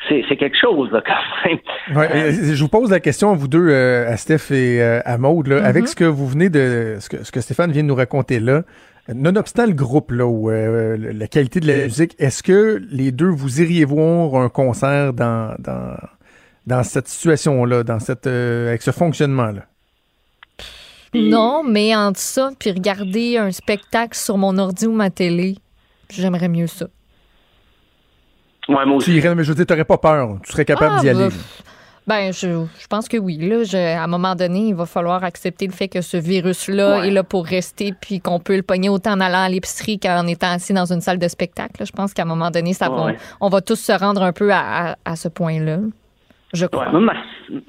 c'est, 0.08 0.24
quelque 0.38 0.58
chose 0.58 0.90
là, 0.92 1.02
quand 1.06 1.50
même. 1.50 1.60
Euh, 1.98 2.32
je 2.32 2.62
vous 2.62 2.70
pose 2.70 2.92
la 2.92 3.02
question 3.02 3.32
à 3.32 3.36
vous 3.36 3.50
deux, 3.50 3.74
à 3.74 4.16
Steph 4.16 4.54
et 4.54 4.82
à 4.82 5.18
Maude, 5.18 5.48
là, 5.48 5.66
avec 5.66 5.84
mm-hmm. 5.84 5.88
ce 5.88 5.96
que 5.96 6.06
vous 6.06 6.28
venez 6.28 6.50
de, 6.50 6.96
ce 7.00 7.10
que, 7.10 7.24
ce 7.26 7.32
que 7.32 7.42
Stéphane 7.42 7.72
vient 7.72 7.84
de 7.84 7.90
nous 7.90 7.96
raconter 7.96 8.40
là. 8.40 8.62
Nonobstant 9.14 9.66
le 9.66 9.74
groupe 9.74 10.12
là, 10.12 10.26
ou 10.26 10.50
la 10.50 11.28
qualité 11.28 11.60
de 11.60 11.68
la 11.68 11.84
musique, 11.84 12.16
est-ce 12.20 12.42
que 12.42 12.82
les 12.90 13.12
deux 13.12 13.30
vous 13.30 13.62
iriez 13.62 13.84
voir 13.84 14.36
un 14.36 14.48
concert 14.48 15.12
dans 15.12 15.56
dans, 15.60 15.98
dans 16.68 16.84
cette 16.84 17.10
situation 17.10 17.66
là, 17.66 17.84
dans 17.84 18.00
cette 18.00 18.28
avec 18.28 18.82
ce 18.82 18.92
fonctionnement 18.92 19.52
là? 19.52 19.64
Non, 21.14 21.64
mais 21.64 21.96
entre 21.96 22.20
ça 22.20 22.50
puis 22.60 22.72
regarder 22.72 23.38
un 23.38 23.52
spectacle 23.52 24.18
sur 24.18 24.38
mon 24.38 24.58
ordi 24.58 24.88
ou 24.88 24.94
ma 24.94 25.10
télé, 25.10 25.56
j'aimerais 26.10 26.50
mieux 26.50 26.68
ça. 26.68 26.88
Ouais, 28.70 28.86
moi 28.86 28.98
aussi. 28.98 29.12
Tu 29.12 29.18
irais, 29.18 29.36
mais 29.36 29.44
je 29.44 29.50
veux 29.50 29.56
dire, 29.56 29.66
t'aurais 29.66 29.86
pas 29.86 29.98
peur. 29.98 30.38
Tu 30.46 30.52
serais 30.52 30.66
capable 30.66 31.00
d'y 31.02 31.10
ah, 31.10 31.12
aller. 31.12 31.30
Ben, 32.06 32.34
je, 32.34 32.66
je, 32.80 32.88
pense 32.88 33.08
que 33.08 33.18
oui. 33.18 33.38
Là, 33.38 33.64
à 33.98 34.04
un 34.04 34.08
moment 34.08 34.36
donné, 34.36 34.68
il 34.68 34.76
va 34.76 34.86
falloir 34.86 35.24
accepter 35.24 35.68
le 35.68 35.72
fait 35.72 35.88
que 35.88 36.02
ce 36.02 36.18
virus-là 36.18 37.06
est 37.06 37.12
là 37.12 37.24
pour 37.24 37.46
rester, 37.46 37.94
puis 37.94 38.20
qu'on 38.20 38.40
peut 38.40 38.58
le 38.58 38.62
pogner 38.62 38.90
autant 38.90 39.14
en 39.14 39.22
allant 39.22 39.44
à 39.44 39.50
l'épicerie 39.50 40.00
qu'en 40.00 40.28
étant 40.28 40.52
assis 40.52 40.74
dans 40.74 40.92
une 40.92 41.00
salle 41.00 41.20
de 41.20 41.28
spectacle. 41.30 41.86
Je 41.86 41.92
pense 41.92 42.14
qu'à 42.14 42.24
un 42.24 42.26
moment 42.26 42.52
donné, 42.52 42.74
ça 42.74 42.90
va, 42.90 43.14
on 43.40 43.50
va 43.50 43.62
tous 43.62 43.80
se 43.80 43.92
rendre 43.94 44.22
un 44.22 44.34
peu 44.34 44.52
à, 44.52 44.98
à, 45.06 45.16
ce 45.16 45.30
point-là. 45.30 45.80
Je 46.54 46.66
crois. 46.66 46.92
ma, 46.92 47.14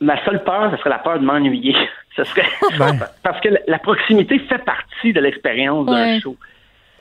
ma, 0.01 0.25
seule 0.25 0.43
peur, 0.43 0.71
ce 0.73 0.79
serait 0.79 0.91
la 0.91 0.99
peur 0.99 1.21
de 1.21 1.25
m'ennuyer. 1.25 1.75
Ce 2.17 2.25
serait 2.25 2.47
ben. 2.79 2.99
parce 3.23 3.41
que 3.41 3.49
la, 3.67 3.79
proximité 3.79 4.39
fait 4.41 4.65
partie 4.65 5.13
de 5.13 5.21
l'expérience 5.21 5.87
d'un 5.87 6.21
show. 6.21 6.37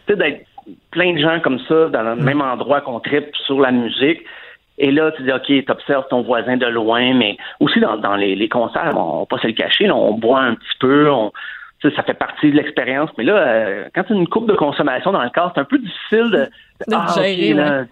Tu 0.08 0.14
sais, 0.14 0.20
d'être 0.20 0.46
plein 0.92 1.14
de 1.14 1.20
gens 1.20 1.40
comme 1.40 1.60
ça 1.68 1.90
dans 1.90 2.04
le 2.04 2.16
mm. 2.16 2.24
même 2.24 2.42
endroit 2.42 2.82
qu'on 2.82 3.00
tripe 3.00 3.36
sur 3.46 3.60
la 3.60 3.72
musique. 3.72 4.22
Et 4.80 4.92
là, 4.92 5.12
tu 5.12 5.24
dis, 5.24 5.32
OK, 5.32 5.46
tu 5.46 5.66
observes 5.70 6.08
ton 6.10 6.24
voisin 6.24 6.58
de 6.58 6.66
loin, 6.66 7.14
mais 7.14 7.38
aussi 7.60 7.80
dans, 7.80 8.16
les, 8.16 8.50
concerts, 8.50 8.94
on 8.96 9.20
va 9.20 9.26
pas 9.28 9.38
se 9.38 9.48
le 9.48 9.54
cacher, 9.54 9.90
on 9.92 10.14
boit 10.14 10.42
un 10.42 10.56
petit 10.56 10.78
peu, 10.80 11.12
on, 11.12 11.32
ça 11.84 12.02
fait 12.02 12.16
partie 12.16 12.50
de 12.50 12.56
l'expérience. 12.56 13.12
Mais 13.18 13.24
là, 13.24 13.38
euh, 13.38 13.86
quand 13.94 14.04
tu 14.06 14.14
as 14.14 14.16
une 14.16 14.28
coupe 14.28 14.48
de 14.48 14.56
consommation 14.56 15.12
dans 15.12 15.22
le 15.22 15.30
corps, 15.30 15.52
c'est 15.54 15.62
un 15.62 15.66
peu 15.66 15.78
difficile 15.78 16.32
de, 16.32 16.50
ah, 16.92 17.84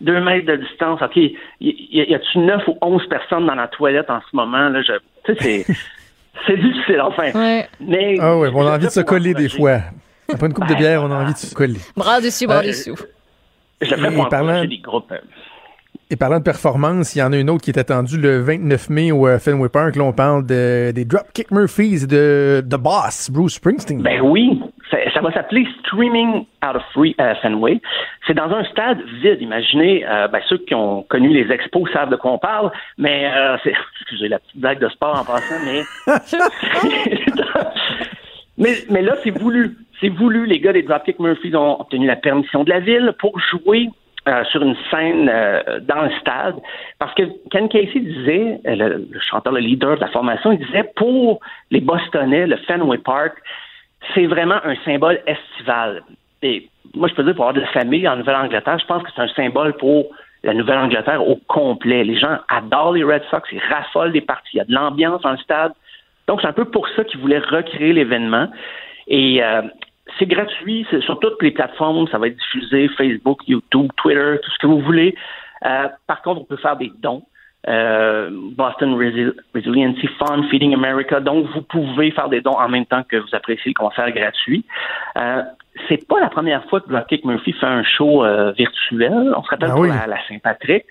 deux 0.00 0.20
mètres 0.20 0.46
de 0.46 0.56
distance. 0.56 1.00
OK, 1.00 1.16
y, 1.16 1.34
y, 1.60 2.14
a-tu 2.14 2.38
neuf 2.38 2.66
ou 2.68 2.76
onze 2.82 3.06
personnes 3.08 3.46
dans 3.46 3.54
la 3.54 3.68
toilette 3.68 4.10
en 4.10 4.20
ce 4.20 4.36
moment? 4.36 4.68
Là, 4.68 4.82
je, 4.82 4.92
c'est, 5.38 5.64
c'est 6.46 6.56
difficile, 6.56 7.00
enfin. 7.00 7.30
Mais, 7.80 8.16
ah 8.20 8.36
oui, 8.36 8.48
on 8.54 8.66
a 8.66 8.76
envie 8.76 8.86
de 8.86 8.92
se 8.92 9.00
coller 9.00 9.34
des 9.34 9.48
fois. 9.48 9.80
Après 10.32 10.46
une 10.46 10.52
coupe 10.52 10.68
de 10.68 10.74
bière, 10.74 11.02
on 11.02 11.10
a 11.10 11.22
envie 11.22 11.32
de 11.32 11.38
se 11.38 11.54
coller. 11.54 11.80
Bras 11.96 12.20
dessus, 12.20 12.46
bras 12.46 12.58
euh, 12.58 12.68
dessous. 12.68 12.96
Parlant... 14.28 14.64
des 14.64 14.78
groupes. 14.78 15.12
Et 16.10 16.16
parlant 16.16 16.38
de 16.38 16.42
performance, 16.42 17.14
il 17.14 17.18
y 17.18 17.22
en 17.22 17.32
a 17.32 17.36
une 17.36 17.50
autre 17.50 17.62
qui 17.62 17.70
est 17.70 17.78
attendue 17.78 18.18
le 18.18 18.40
29 18.40 18.90
mai 18.90 19.12
au 19.12 19.26
euh, 19.26 19.38
Fenway 19.38 19.68
Park. 19.68 19.96
Là, 19.96 20.04
on 20.04 20.12
parle 20.12 20.46
de, 20.46 20.90
des 20.90 21.04
Dropkick 21.04 21.50
Murphys 21.50 22.06
de 22.06 22.64
The 22.66 22.76
Boss, 22.76 23.30
Bruce 23.30 23.54
Springsteen. 23.54 24.02
Ben 24.02 24.22
oui, 24.22 24.62
ça, 25.18 25.26
va 25.26 25.32
s'appeler 25.32 25.66
Streaming 25.80 26.46
Out 26.64 26.76
of 26.76 26.82
Free, 26.92 27.14
euh, 27.20 27.34
Fenway. 27.42 27.80
C'est 28.26 28.34
dans 28.34 28.50
un 28.50 28.64
stade 28.64 29.00
vide. 29.20 29.40
Imaginez, 29.40 30.06
euh, 30.06 30.28
ben, 30.28 30.40
ceux 30.48 30.58
qui 30.58 30.74
ont 30.74 31.02
connu 31.02 31.28
les 31.28 31.52
expos 31.52 31.90
savent 31.92 32.10
de 32.10 32.16
quoi 32.16 32.32
on 32.32 32.38
parle, 32.38 32.70
mais 32.96 33.30
c'est, 33.62 33.72
excusez 34.00 34.28
la 34.28 34.38
petite 34.38 34.60
blague 34.60 34.78
de 34.78 34.88
sport 34.88 35.18
en 35.18 35.24
passant, 35.24 35.56
mais 35.64 35.82
mais, 38.58 38.74
mais 38.90 39.02
là 39.02 39.16
c'est 39.22 39.30
voulu, 39.30 39.76
c'est 40.00 40.08
voulu. 40.08 40.46
Les 40.46 40.60
gars 40.60 40.72
des 40.72 40.82
Dropkick 40.82 41.18
Murphys 41.18 41.54
ont 41.56 41.80
obtenu 41.80 42.06
la 42.06 42.16
permission 42.16 42.64
de 42.64 42.70
la 42.70 42.80
ville 42.80 43.12
pour 43.18 43.38
jouer 43.40 43.88
euh, 44.28 44.44
sur 44.50 44.62
une 44.62 44.76
scène 44.90 45.30
euh, 45.32 45.80
dans 45.80 46.02
le 46.02 46.10
stade. 46.20 46.56
Parce 46.98 47.14
que 47.14 47.22
Ken 47.50 47.68
Casey 47.68 48.00
disait, 48.00 48.60
euh, 48.66 48.74
le, 49.10 49.20
chanteur, 49.20 49.54
le 49.54 49.60
leader 49.60 49.96
de 49.96 50.00
la 50.00 50.08
formation, 50.08 50.52
il 50.52 50.58
disait 50.58 50.90
pour 50.96 51.40
les 51.70 51.80
Bostonnais, 51.80 52.46
le 52.46 52.56
Fenway 52.66 52.98
Park, 52.98 53.34
c'est 54.14 54.26
vraiment 54.26 54.60
un 54.64 54.76
symbole 54.84 55.20
estival. 55.26 56.02
Et 56.42 56.68
moi, 56.94 57.08
je 57.08 57.14
peux 57.14 57.24
dire, 57.24 57.34
pour 57.34 57.44
avoir 57.44 57.54
de 57.54 57.60
la 57.60 57.66
famille 57.68 58.08
en 58.08 58.16
Nouvelle-Angleterre, 58.16 58.78
je 58.78 58.86
pense 58.86 59.02
que 59.02 59.10
c'est 59.14 59.22
un 59.22 59.28
symbole 59.28 59.74
pour 59.76 60.06
la 60.44 60.54
Nouvelle-Angleterre 60.54 61.26
au 61.26 61.36
complet. 61.48 62.04
Les 62.04 62.16
gens 62.16 62.38
adorent 62.48 62.92
les 62.92 63.02
Red 63.02 63.22
Sox, 63.30 63.42
ils 63.52 63.60
raffolent 63.60 64.12
des 64.12 64.20
parties, 64.20 64.50
il 64.54 64.58
y 64.58 64.60
a 64.60 64.64
de 64.64 64.72
l'ambiance 64.72 65.20
dans 65.22 65.32
le 65.32 65.38
stade. 65.38 65.72
Donc, 66.28 66.40
c'est 66.40 66.46
un 66.46 66.52
peu 66.52 66.66
pour 66.66 66.88
ça 66.90 67.04
qu'ils 67.04 67.20
voulaient 67.20 67.38
recréer 67.38 67.92
l'événement. 67.92 68.48
Et 69.08 69.42
c'est 70.18 70.26
gratuit, 70.26 70.86
c'est 70.90 71.02
sur 71.02 71.18
toutes 71.18 71.42
les 71.42 71.50
plateformes, 71.50 72.06
ça 72.08 72.18
va 72.18 72.28
être 72.28 72.36
diffusé, 72.36 72.88
Facebook, 72.88 73.40
YouTube, 73.46 73.90
Twitter, 73.96 74.36
tout 74.42 74.50
ce 74.50 74.58
que 74.58 74.66
vous 74.66 74.80
voulez. 74.80 75.14
Euh, 75.66 75.88
par 76.06 76.22
contre, 76.22 76.40
on 76.40 76.44
peut 76.44 76.56
faire 76.56 76.76
des 76.76 76.90
dons. 76.98 77.22
Euh, 77.66 78.30
Boston 78.56 78.94
Resiliency 78.94 80.08
Fund, 80.18 80.44
Feeding 80.48 80.74
America. 80.74 81.20
Donc, 81.20 81.46
vous 81.54 81.62
pouvez 81.62 82.12
faire 82.12 82.28
des 82.28 82.40
dons 82.40 82.56
en 82.56 82.68
même 82.68 82.86
temps 82.86 83.02
que 83.02 83.16
vous 83.16 83.34
appréciez 83.34 83.72
le 83.72 83.74
concert 83.74 84.10
gratuit. 84.12 84.64
Euh, 85.16 85.42
c'est 85.88 86.06
pas 86.06 86.20
la 86.20 86.28
première 86.28 86.64
fois 86.68 86.80
que 86.80 86.88
Dropkick 86.88 87.24
Murphy 87.24 87.52
fait 87.52 87.66
un 87.66 87.82
show 87.82 88.24
euh, 88.24 88.52
virtuel. 88.52 89.32
On 89.36 89.42
se 89.42 89.50
rappelle 89.50 89.72
ah 89.74 90.06
la, 90.06 90.16
Saint-Patrick, 90.28 90.84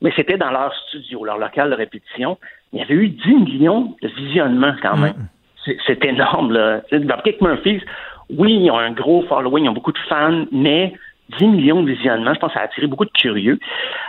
mais 0.00 0.12
c'était 0.14 0.38
dans 0.38 0.50
leur 0.50 0.72
studio, 0.86 1.24
leur 1.24 1.38
local 1.38 1.70
de 1.70 1.74
répétition. 1.74 2.38
Il 2.72 2.78
y 2.78 2.82
avait 2.82 2.94
eu 2.94 3.08
10 3.08 3.34
millions 3.34 3.96
de 4.00 4.08
visionnements 4.08 4.74
quand 4.80 4.96
même. 4.96 5.28
Mm. 5.66 5.72
C'est 5.86 6.04
énorme. 6.04 6.52
Là. 6.52 6.82
Dropkick 6.92 7.40
Murphy, 7.40 7.80
oui, 8.30 8.54
ils 8.62 8.70
ont 8.70 8.78
un 8.78 8.92
gros 8.92 9.22
following, 9.28 9.64
ils 9.64 9.68
ont 9.68 9.74
beaucoup 9.74 9.92
de 9.92 9.98
fans, 10.08 10.44
mais 10.50 10.94
10 11.38 11.46
millions 11.46 11.82
de 11.82 11.92
visionnements, 11.92 12.34
je 12.34 12.40
pense 12.40 12.50
que 12.52 12.58
ça 12.58 12.62
a 12.62 12.64
attiré 12.64 12.86
beaucoup 12.86 13.04
de 13.04 13.10
curieux. 13.10 13.58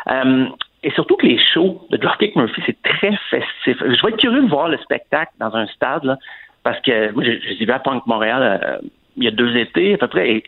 Euh, 0.09 0.45
et 0.83 0.91
surtout 0.91 1.15
que 1.15 1.25
les 1.25 1.39
shows 1.39 1.81
de 1.89 1.97
Dropkick 1.97 2.35
Murphy, 2.35 2.61
c'est 2.65 2.81
très 2.83 3.15
festif. 3.29 3.77
Je 3.79 4.01
vais 4.01 4.09
être 4.09 4.17
curieux 4.17 4.41
de 4.41 4.49
voir 4.49 4.67
le 4.67 4.77
spectacle 4.79 5.31
dans 5.39 5.55
un 5.55 5.65
stade, 5.67 6.03
là, 6.03 6.17
parce 6.63 6.79
que 6.81 7.11
moi, 7.11 7.23
je, 7.23 7.53
suis 7.53 7.71
à 7.71 7.79
Punk 7.79 8.05
Montréal 8.05 8.61
euh, 8.63 8.77
il 9.15 9.23
y 9.23 9.27
a 9.27 9.31
deux 9.31 9.55
étés 9.55 9.93
à 9.93 9.97
peu 9.97 10.07
près, 10.07 10.29
et 10.29 10.43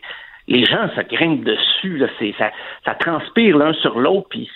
les 0.48 0.64
gens 0.64 0.88
se 0.94 1.00
grimpent 1.02 1.44
dessus, 1.44 1.98
là, 1.98 2.08
ça, 2.38 2.50
ça 2.84 2.94
transpire 2.94 3.56
l'un 3.56 3.72
sur 3.74 3.98
l'autre, 3.98 4.28
puis 4.30 4.50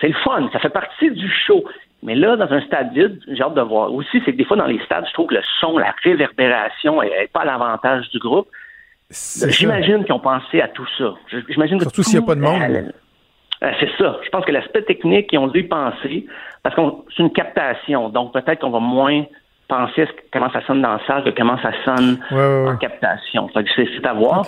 c'est 0.00 0.08
le 0.08 0.14
fun, 0.14 0.48
ça 0.52 0.58
fait 0.58 0.70
partie 0.70 1.10
du 1.10 1.28
show. 1.28 1.64
Mais 2.02 2.14
là, 2.14 2.36
dans 2.36 2.52
un 2.52 2.60
stade 2.60 2.92
vide, 2.92 3.18
j'ai 3.26 3.42
hâte 3.42 3.54
de 3.54 3.62
voir. 3.62 3.92
Aussi, 3.92 4.20
c'est 4.24 4.32
que 4.32 4.36
des 4.36 4.44
fois, 4.44 4.56
dans 4.56 4.66
les 4.66 4.78
stades, 4.84 5.06
je 5.08 5.12
trouve 5.14 5.28
que 5.28 5.34
le 5.34 5.42
son, 5.60 5.78
la 5.78 5.94
réverbération 6.04 7.02
n'est 7.02 7.28
pas 7.32 7.40
à 7.40 7.44
l'avantage 7.46 8.08
du 8.10 8.18
groupe. 8.18 8.48
J'imagine 9.10 10.04
qu'ils 10.04 10.12
ont 10.12 10.20
pensé 10.20 10.60
à 10.60 10.68
tout 10.68 10.86
ça. 10.98 11.14
J'imagine 11.48 11.80
Surtout 11.80 12.02
s'il 12.02 12.18
n'y 12.18 12.24
a 12.24 12.26
pas 12.26 12.34
de 12.34 12.40
monde. 12.40 12.92
Euh, 13.62 13.72
c'est 13.80 13.90
ça. 13.98 14.18
Je 14.24 14.28
pense 14.28 14.44
que 14.44 14.52
l'aspect 14.52 14.82
technique, 14.82 15.28
ils 15.32 15.38
ont 15.38 15.48
dû 15.48 15.60
y 15.60 15.62
penser, 15.64 16.26
parce 16.62 16.74
que 16.74 16.82
c'est 17.16 17.22
une 17.22 17.32
captation. 17.32 18.08
Donc, 18.10 18.32
peut-être 18.32 18.60
qu'on 18.60 18.70
va 18.70 18.80
moins 18.80 19.24
penser 19.68 20.02
à 20.02 20.06
comment 20.32 20.50
ça 20.50 20.60
sonne 20.66 20.82
dans 20.82 20.92
la 20.92 21.06
salle 21.06 21.24
que 21.24 21.30
comment 21.30 21.58
ça 21.58 21.72
sonne 21.84 22.18
en 22.30 22.76
captation. 22.76 23.48
C'est 23.54 24.06
à 24.06 24.12
voir. 24.12 24.44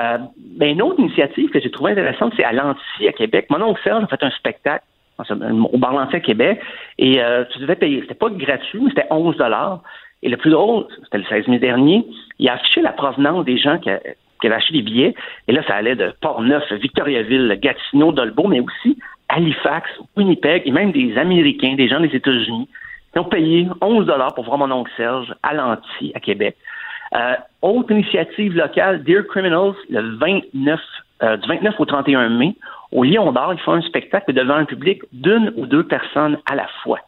Euh, 0.00 0.18
ben, 0.56 0.70
une 0.70 0.82
autre 0.82 0.98
initiative 1.00 1.50
que 1.50 1.60
j'ai 1.60 1.70
trouvée 1.70 1.92
intéressante, 1.92 2.32
c'est 2.36 2.44
à 2.44 2.52
l'Anti 2.52 3.06
à 3.06 3.12
Québec. 3.12 3.46
Mon 3.50 3.60
oncle 3.60 3.80
Serge 3.84 4.04
a 4.04 4.06
fait 4.06 4.22
un 4.22 4.30
spectacle 4.30 4.84
au 5.18 5.78
bar 5.78 5.96
à 5.98 6.20
Québec, 6.20 6.60
et 6.98 7.22
euh, 7.22 7.44
tu 7.52 7.58
devais 7.58 7.76
payer. 7.76 8.00
C'était 8.00 8.14
pas 8.14 8.30
gratuit, 8.30 8.80
mais 8.82 8.88
c'était 8.88 9.06
11 9.10 9.36
Et 10.22 10.28
le 10.28 10.36
plus 10.36 10.50
drôle, 10.50 10.86
c'était 11.04 11.18
le 11.18 11.24
16 11.24 11.48
mai 11.48 11.58
dernier, 11.58 12.04
il 12.38 12.48
a 12.48 12.54
affiché 12.54 12.80
la 12.80 12.92
provenance 12.92 13.44
des 13.44 13.58
gens 13.58 13.78
qui, 13.78 13.90
qui 14.42 14.48
avaient 14.48 14.56
acheté 14.56 14.74
des 14.74 14.82
billets. 14.82 15.14
Et 15.48 15.52
là, 15.52 15.62
ça 15.66 15.76
allait 15.76 15.96
de 15.96 16.12
Port-Neuf, 16.20 16.70
Victoriaville, 16.72 17.58
Gatineau, 17.62 18.12
Dolbeau, 18.12 18.48
mais 18.48 18.60
aussi 18.60 18.98
Halifax, 19.30 19.88
Winnipeg 20.16 20.62
et 20.66 20.70
même 20.70 20.92
des 20.92 21.16
Américains, 21.16 21.74
des 21.74 21.88
gens 21.88 22.00
des 22.00 22.14
États-Unis 22.14 22.68
qui 23.12 23.18
ont 23.18 23.24
payé 23.24 23.68
11 23.80 24.06
dollars 24.06 24.34
pour 24.34 24.44
voir 24.44 24.58
mon 24.58 24.70
oncle 24.70 24.90
Serge 24.96 25.32
à 25.42 25.54
Lanty, 25.54 26.12
à 26.14 26.20
Québec. 26.20 26.56
Euh, 27.14 27.34
autre 27.60 27.90
initiative 27.92 28.56
locale, 28.56 29.02
Dear 29.04 29.24
Criminals, 29.26 29.74
le 29.90 30.16
29, 30.16 30.80
euh, 31.22 31.36
du 31.36 31.48
29 31.48 31.78
au 31.78 31.84
31 31.84 32.30
mai, 32.30 32.56
au 32.90 33.04
Lion 33.04 33.30
d'Or, 33.32 33.54
ils 33.54 33.60
font 33.60 33.72
un 33.72 33.82
spectacle 33.82 34.32
devant 34.32 34.54
un 34.54 34.64
public 34.64 35.02
d'une 35.12 35.52
ou 35.56 35.66
deux 35.66 35.84
personnes 35.84 36.38
à 36.50 36.54
la 36.54 36.66
fois. 36.82 36.98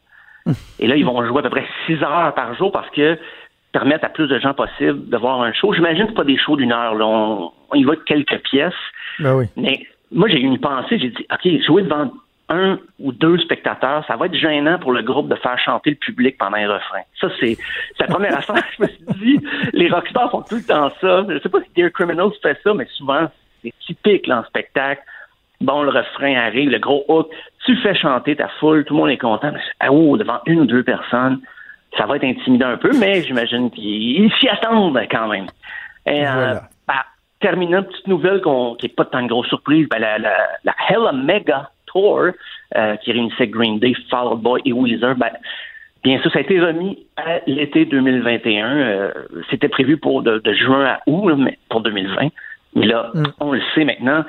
Et 0.78 0.86
là, 0.86 0.96
ils 0.96 1.06
vont 1.06 1.26
jouer 1.26 1.38
à 1.38 1.42
peu 1.42 1.50
près 1.50 1.66
six 1.86 2.02
heures 2.02 2.34
par 2.34 2.54
jour 2.54 2.70
parce 2.70 2.90
que 2.90 3.18
permettre 3.74 4.04
à 4.04 4.08
plus 4.08 4.28
de 4.28 4.38
gens 4.38 4.54
possible 4.54 5.10
de 5.10 5.16
voir 5.16 5.42
un 5.42 5.52
show. 5.52 5.74
J'imagine 5.74 6.06
que 6.06 6.12
pas 6.12 6.24
des 6.24 6.38
shows 6.38 6.56
d'une 6.56 6.72
heure. 6.72 6.94
Là. 6.94 7.04
On, 7.06 7.50
on, 7.70 7.74
y 7.74 7.82
va 7.82 7.96
de 7.96 8.00
quelques 8.06 8.38
pièces. 8.44 8.72
Ben 9.18 9.34
oui. 9.34 9.46
Mais 9.56 9.84
moi, 10.12 10.28
j'ai 10.28 10.38
eu 10.38 10.46
une 10.46 10.60
pensée. 10.60 10.96
J'ai 11.00 11.10
dit, 11.10 11.26
OK, 11.30 11.62
jouer 11.66 11.82
devant 11.82 12.12
un 12.48 12.78
ou 13.00 13.10
deux 13.10 13.36
spectateurs, 13.38 14.04
ça 14.06 14.16
va 14.16 14.26
être 14.26 14.34
gênant 14.34 14.78
pour 14.78 14.92
le 14.92 15.02
groupe 15.02 15.28
de 15.28 15.34
faire 15.34 15.58
chanter 15.58 15.90
le 15.90 15.96
public 15.96 16.38
pendant 16.38 16.56
un 16.56 16.72
refrain. 16.72 17.00
Ça, 17.20 17.28
c'est 17.40 17.56
la 17.98 18.06
première 18.06 18.38
affaire. 18.38 18.62
Je 18.78 18.82
me 18.84 18.88
suis 18.88 19.04
dit, 19.18 19.46
les 19.72 19.90
rockstars 19.90 20.30
font 20.30 20.42
tout 20.42 20.56
le 20.56 20.62
temps 20.62 20.92
ça. 21.00 21.26
Je 21.28 21.40
sais 21.40 21.48
pas 21.48 21.58
si 21.60 21.70
Dear 21.74 21.90
Criminals 21.90 22.30
fait 22.42 22.56
ça, 22.62 22.74
mais 22.74 22.86
souvent, 22.96 23.28
c'est 23.62 23.74
typique 23.86 24.28
là, 24.28 24.40
en 24.40 24.44
spectacle. 24.44 25.02
Bon, 25.60 25.82
le 25.82 25.90
refrain 25.90 26.34
arrive, 26.36 26.70
le 26.70 26.78
gros 26.78 27.04
hook, 27.08 27.28
tu 27.64 27.76
fais 27.78 27.94
chanter 27.94 28.36
ta 28.36 28.48
foule, 28.60 28.84
tout 28.84 28.94
le 28.94 29.00
monde 29.00 29.10
est 29.10 29.18
content. 29.18 29.50
Mais, 29.52 29.60
ah, 29.80 29.90
oh, 29.90 30.16
devant 30.16 30.40
une 30.46 30.60
ou 30.60 30.66
deux 30.66 30.84
personnes, 30.84 31.40
ça 31.96 32.06
va 32.06 32.16
être 32.16 32.24
intimidant 32.24 32.68
un 32.68 32.76
peu, 32.76 32.90
mais 32.98 33.22
j'imagine 33.22 33.70
qu'ils 33.70 34.32
s'y 34.38 34.48
attendent 34.48 34.98
quand 35.10 35.28
même. 35.28 35.46
Et, 36.06 36.20
voilà. 36.20 36.52
euh, 36.52 36.60
bah, 36.86 37.04
terminant, 37.40 37.82
petite 37.82 38.06
nouvelle 38.06 38.40
qu'on, 38.40 38.74
qui 38.74 38.86
n'est 38.86 38.92
pas 38.92 39.04
tant 39.04 39.22
de 39.22 39.28
grosse 39.28 39.48
surprise, 39.48 39.88
ben, 39.88 39.98
la, 39.98 40.18
la, 40.18 40.34
la 40.64 40.74
Hella 40.88 41.12
Mega 41.12 41.70
Tour, 41.86 42.30
euh, 42.76 42.96
qui 42.96 43.12
réunissait 43.12 43.48
Green 43.48 43.78
Day, 43.78 43.94
Fall 44.10 44.26
Out 44.28 44.40
Boy 44.40 44.60
et 44.64 44.72
Weezer, 44.72 45.14
ben, 45.16 45.30
bien 46.02 46.20
sûr, 46.20 46.30
ça 46.32 46.38
a 46.38 46.42
été 46.42 46.60
remis 46.60 47.06
à 47.16 47.40
l'été 47.46 47.84
2021. 47.84 48.76
Euh, 48.76 49.12
c'était 49.50 49.68
prévu 49.68 49.96
pour 49.96 50.22
de, 50.22 50.38
de, 50.38 50.52
juin 50.52 50.84
à 50.84 51.00
août, 51.06 51.28
là, 51.28 51.36
mais 51.36 51.58
pour 51.70 51.80
2020. 51.80 52.28
Mais 52.76 52.86
là, 52.86 53.10
mm. 53.14 53.24
on 53.40 53.52
le 53.52 53.62
sait 53.74 53.84
maintenant. 53.84 54.24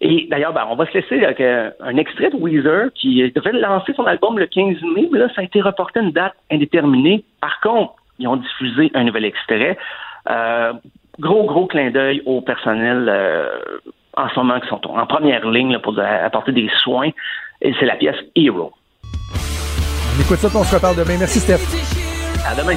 Et 0.00 0.26
d'ailleurs, 0.30 0.52
ben, 0.52 0.66
on 0.70 0.76
va 0.76 0.86
se 0.86 0.94
laisser 0.94 1.22
avec 1.24 1.40
euh, 1.40 1.70
un 1.80 1.96
extrait 1.96 2.30
de 2.30 2.36
Weezer 2.36 2.90
qui 2.94 3.30
devait 3.32 3.52
lancer 3.52 3.92
son 3.94 4.06
album 4.06 4.38
le 4.38 4.46
15 4.46 4.76
mai, 4.94 5.08
mais 5.12 5.18
là, 5.18 5.28
ça 5.34 5.42
a 5.42 5.44
été 5.44 5.60
reporté 5.60 6.00
à 6.00 6.02
une 6.02 6.12
date 6.12 6.34
indéterminée. 6.50 7.24
Par 7.40 7.60
contre, 7.60 7.94
ils 8.18 8.26
ont 8.26 8.36
diffusé 8.36 8.90
un 8.94 9.04
nouvel 9.04 9.26
extrait. 9.26 9.76
Euh, 10.30 10.72
gros, 11.18 11.44
gros 11.44 11.66
clin 11.66 11.90
d'œil 11.90 12.22
au 12.24 12.40
personnel 12.40 13.06
euh, 13.08 13.48
en 14.16 14.28
ce 14.30 14.36
moment 14.36 14.58
qui 14.60 14.68
sont 14.68 14.80
en 14.86 15.06
première 15.06 15.46
ligne 15.48 15.72
là, 15.72 15.78
pour 15.78 15.98
apporter 15.98 16.52
des 16.52 16.70
soins. 16.82 17.10
Et 17.60 17.74
c'est 17.78 17.86
la 17.86 17.96
pièce 17.96 18.16
Hero. 18.34 18.72
On 20.16 20.22
écoute 20.22 20.38
ça, 20.38 20.48
on 20.58 20.64
se 20.64 20.74
reparle 20.74 20.96
demain. 20.96 21.18
Merci, 21.18 21.40
Steph. 21.40 21.60
À 22.46 22.54
demain. 22.54 22.76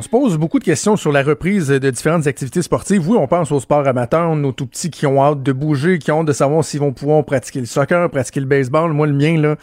On 0.00 0.02
se 0.02 0.08
pose 0.08 0.38
beaucoup 0.38 0.58
de 0.58 0.64
questions 0.64 0.96
sur 0.96 1.12
la 1.12 1.22
reprise 1.22 1.68
de 1.68 1.90
différentes 1.90 2.26
activités 2.26 2.62
sportives. 2.62 3.06
Oui, 3.06 3.18
on 3.20 3.26
pense 3.26 3.52
au 3.52 3.60
sport 3.60 3.86
amateur, 3.86 4.34
nos 4.34 4.50
tout 4.50 4.64
petits 4.64 4.88
qui 4.88 5.04
ont 5.04 5.22
hâte 5.22 5.42
de 5.42 5.52
bouger, 5.52 5.98
qui 5.98 6.10
ont 6.10 6.20
hâte 6.20 6.26
de 6.28 6.32
savoir 6.32 6.64
s'ils 6.64 6.80
vont 6.80 6.94
pouvoir 6.94 7.22
pratiquer 7.22 7.60
le 7.60 7.66
soccer, 7.66 8.08
pratiquer 8.08 8.40
le 8.40 8.46
baseball. 8.46 8.94
Moi, 8.94 9.08
le 9.08 9.12
mien, 9.12 9.38
là, 9.38 9.56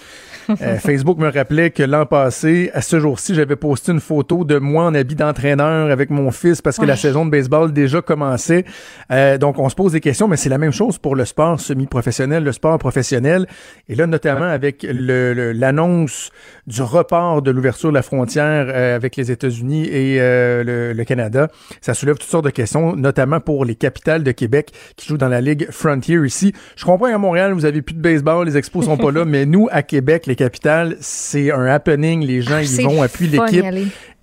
euh, 0.61 0.77
Facebook 0.77 1.17
me 1.17 1.31
rappelait 1.31 1.71
que 1.71 1.81
l'an 1.81 2.05
passé, 2.05 2.69
à 2.75 2.83
ce 2.83 2.99
jour-ci, 2.99 3.33
j'avais 3.33 3.55
posté 3.55 3.93
une 3.93 3.99
photo 3.99 4.43
de 4.43 4.59
moi 4.59 4.83
en 4.85 4.93
habit 4.93 5.15
d'entraîneur 5.15 5.89
avec 5.89 6.11
mon 6.11 6.29
fils 6.29 6.61
parce 6.61 6.75
que 6.75 6.83
ouais. 6.83 6.87
la 6.87 6.97
saison 6.97 7.25
de 7.25 7.31
baseball 7.31 7.73
déjà 7.73 8.03
commençait. 8.03 8.63
Euh, 9.11 9.39
donc, 9.39 9.57
on 9.57 9.69
se 9.69 9.75
pose 9.75 9.93
des 9.93 10.01
questions, 10.01 10.27
mais 10.27 10.37
c'est 10.37 10.49
la 10.49 10.59
même 10.59 10.71
chose 10.71 10.99
pour 10.99 11.15
le 11.15 11.25
sport 11.25 11.59
semi-professionnel, 11.59 12.43
le 12.43 12.51
sport 12.51 12.77
professionnel. 12.77 13.47
Et 13.89 13.95
là, 13.95 14.05
notamment 14.05 14.45
avec 14.45 14.85
l'annonce 14.87 16.29
le, 16.67 16.73
du 16.73 16.83
report 16.83 17.41
de 17.41 17.49
l'ouverture 17.49 17.89
de 17.89 17.95
la 17.95 18.03
frontière 18.03 18.67
euh, 18.69 18.95
avec 18.95 19.15
les 19.15 19.31
États-Unis 19.31 19.87
et 19.87 20.26
le, 20.27 20.93
le, 20.93 21.03
Canada. 21.03 21.47
Ça 21.81 21.93
soulève 21.93 22.17
toutes 22.17 22.29
sortes 22.29 22.45
de 22.45 22.49
questions, 22.49 22.95
notamment 22.95 23.39
pour 23.39 23.65
les 23.65 23.75
capitales 23.75 24.23
de 24.23 24.31
Québec 24.31 24.71
qui 24.95 25.07
jouent 25.07 25.17
dans 25.17 25.27
la 25.27 25.41
Ligue 25.41 25.69
Frontier 25.71 26.17
ici. 26.25 26.53
Je 26.75 26.85
comprends 26.85 27.07
qu'à 27.07 27.17
Montréal, 27.17 27.53
vous 27.53 27.65
avez 27.65 27.81
plus 27.81 27.95
de 27.95 28.01
baseball, 28.01 28.45
les 28.45 28.57
expos 28.57 28.85
sont 28.85 28.97
pas 28.97 29.11
là, 29.11 29.25
mais 29.27 29.45
nous, 29.45 29.67
à 29.71 29.83
Québec, 29.83 30.25
les 30.25 30.35
capitales, 30.35 30.95
c'est 30.99 31.51
un 31.51 31.65
happening. 31.65 32.25
Les 32.25 32.41
gens 32.41 32.59
y 32.59 32.83
vont, 32.83 33.01
appuient 33.01 33.27
l'équipe. 33.27 33.65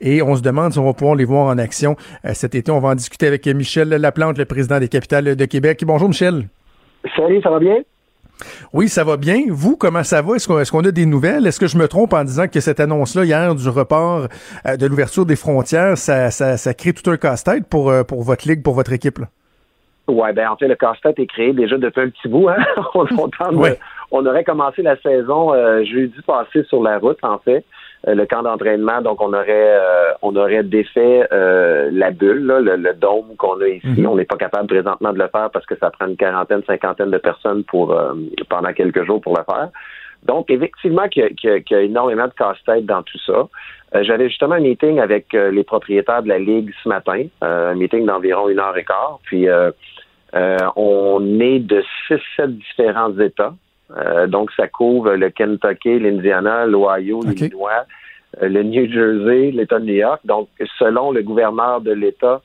Et 0.00 0.22
on 0.22 0.36
se 0.36 0.42
demande 0.42 0.72
si 0.72 0.78
on 0.78 0.84
va 0.84 0.92
pouvoir 0.92 1.16
les 1.16 1.24
voir 1.24 1.46
en 1.46 1.58
action 1.58 1.96
euh, 2.24 2.30
cet 2.34 2.54
été. 2.54 2.70
On 2.70 2.80
va 2.80 2.90
en 2.90 2.94
discuter 2.94 3.26
avec 3.26 3.46
Michel 3.46 3.88
Laplante, 3.88 4.36
le 4.38 4.44
président 4.44 4.78
des 4.78 4.88
capitales 4.88 5.36
de 5.36 5.44
Québec. 5.46 5.82
Bonjour, 5.86 6.08
Michel. 6.08 6.48
Salut, 7.16 7.40
ça 7.42 7.50
va 7.50 7.58
bien? 7.58 7.76
Oui, 8.72 8.88
ça 8.88 9.04
va 9.04 9.16
bien. 9.16 9.44
Vous, 9.48 9.76
comment 9.76 10.02
ça 10.02 10.22
va? 10.22 10.36
Est-ce 10.36 10.70
qu'on 10.70 10.82
est 10.82 10.88
a 10.88 10.92
des 10.92 11.06
nouvelles? 11.06 11.46
Est-ce 11.46 11.60
que 11.60 11.66
je 11.66 11.78
me 11.78 11.88
trompe 11.88 12.12
en 12.12 12.24
disant 12.24 12.48
que 12.48 12.60
cette 12.60 12.80
annonce-là 12.80 13.24
hier 13.24 13.54
du 13.54 13.68
report 13.68 14.28
euh, 14.66 14.76
de 14.76 14.86
l'ouverture 14.86 15.26
des 15.26 15.36
frontières, 15.36 15.96
ça, 15.96 16.30
ça, 16.30 16.56
ça, 16.56 16.74
crée 16.74 16.92
tout 16.92 17.10
un 17.10 17.16
casse-tête 17.16 17.68
pour, 17.68 17.90
euh, 17.90 18.02
pour 18.02 18.22
votre 18.22 18.48
ligue, 18.48 18.62
pour 18.62 18.74
votre 18.74 18.92
équipe? 18.92 19.18
Là? 19.18 19.26
Oui, 20.06 20.32
ben 20.34 20.48
en 20.48 20.56
fait, 20.56 20.68
le 20.68 20.74
casse-tête 20.74 21.18
est 21.18 21.26
créé 21.26 21.52
déjà 21.52 21.78
depuis 21.78 22.02
un 22.02 22.10
petit 22.10 22.28
bout. 22.28 22.48
Hein? 22.48 22.56
on, 22.94 23.06
on, 23.16 23.56
ouais. 23.56 23.78
on, 24.10 24.26
aurait 24.26 24.44
commencé 24.44 24.82
la 24.82 24.96
saison 25.00 25.54
euh, 25.54 25.82
jeudi 25.84 26.20
passé 26.26 26.62
sur 26.64 26.82
la 26.82 26.98
route, 26.98 27.18
en 27.22 27.38
fait. 27.38 27.64
Euh, 28.08 28.14
le 28.14 28.26
camp 28.26 28.42
d'entraînement, 28.42 29.00
donc 29.00 29.20
on 29.20 29.32
aurait 29.32 29.78
euh, 29.78 30.12
on 30.22 30.34
aurait 30.36 30.62
défait 30.62 31.26
euh, 31.32 31.88
la 31.92 32.10
bulle, 32.10 32.46
là, 32.46 32.60
le, 32.60 32.76
le, 32.76 32.92
dôme 32.94 33.36
qu'on 33.38 33.60
a 33.60 33.68
ici. 33.68 33.86
-hmm. 33.86 34.06
On 34.06 34.16
n'est 34.16 34.24
pas 34.26 34.36
capable 34.36 34.66
présentement 34.66 35.12
de 35.12 35.18
le 35.18 35.28
faire 35.28 35.50
parce 35.50 35.66
que 35.66 35.76
ça 35.76 35.90
prend 35.90 36.06
une 36.06 36.16
quarantaine, 36.16 36.62
cinquantaine 36.66 37.10
de 37.10 37.18
personnes 37.18 37.64
pour 37.64 37.86
pendant 38.48 38.72
quelques 38.72 39.04
jours 39.04 39.20
pour 39.20 39.36
le 39.38 39.44
faire. 39.44 39.68
Donc, 40.30 40.50
effectivement, 40.50 41.06
qu'il 41.08 41.24
y, 41.24 41.34
qu 41.34 41.48
y, 41.70 41.74
a 41.74 41.80
énormément 41.80 42.28
de 42.32 42.36
casse-tête 42.42 42.86
dans 42.86 43.02
tout 43.02 43.20
ça. 43.28 43.38
J'avais 44.06 44.28
justement 44.28 44.56
un 44.60 44.64
meeting 44.70 44.98
avec 45.08 45.26
les 45.56 45.64
propriétaires 45.72 46.22
de 46.22 46.30
la 46.34 46.38
Ligue 46.38 46.70
ce 46.82 46.88
matin, 46.88 47.20
un 47.42 47.74
meeting 47.74 48.06
d'environ 48.06 48.48
une 48.48 48.58
heure 48.58 48.76
et 48.82 48.84
quart. 48.84 49.18
Puis, 49.28 49.46
on 50.90 51.40
est 51.50 51.60
de 51.74 51.80
six, 52.06 52.22
sept 52.36 52.52
différents 52.66 53.14
États. 53.30 53.54
Euh, 53.90 54.26
donc, 54.26 54.50
ça 54.52 54.68
couvre 54.68 55.12
le 55.14 55.30
Kentucky, 55.30 55.98
l'Indiana, 55.98 56.66
l'Ohio, 56.66 57.18
okay. 57.18 57.30
l'Illinois, 57.30 57.84
euh, 58.42 58.48
le 58.48 58.62
New 58.62 58.90
Jersey, 58.90 59.50
l'État 59.50 59.78
de 59.78 59.84
New 59.84 59.94
York. 59.94 60.20
Donc, 60.24 60.48
selon 60.78 61.12
le 61.12 61.22
gouverneur 61.22 61.80
de 61.80 61.92
l'État, 61.92 62.40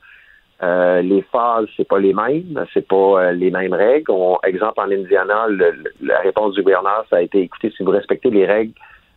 euh, 0.62 1.00
les 1.00 1.22
phases, 1.22 1.66
c'est 1.76 1.88
pas 1.88 1.98
les 1.98 2.12
mêmes, 2.12 2.64
c'est 2.74 2.86
pas 2.86 3.32
les 3.32 3.50
mêmes 3.50 3.72
règles. 3.72 4.10
On, 4.10 4.38
exemple, 4.44 4.80
en 4.80 4.90
Indiana, 4.90 5.46
le, 5.48 5.84
la 6.02 6.18
réponse 6.18 6.54
du 6.54 6.62
gouverneur, 6.62 7.04
ça 7.08 7.16
a 7.16 7.22
été 7.22 7.40
écoutez, 7.40 7.72
si 7.74 7.82
vous 7.82 7.90
respectez 7.90 8.30
les 8.30 8.44
règles 8.44 8.74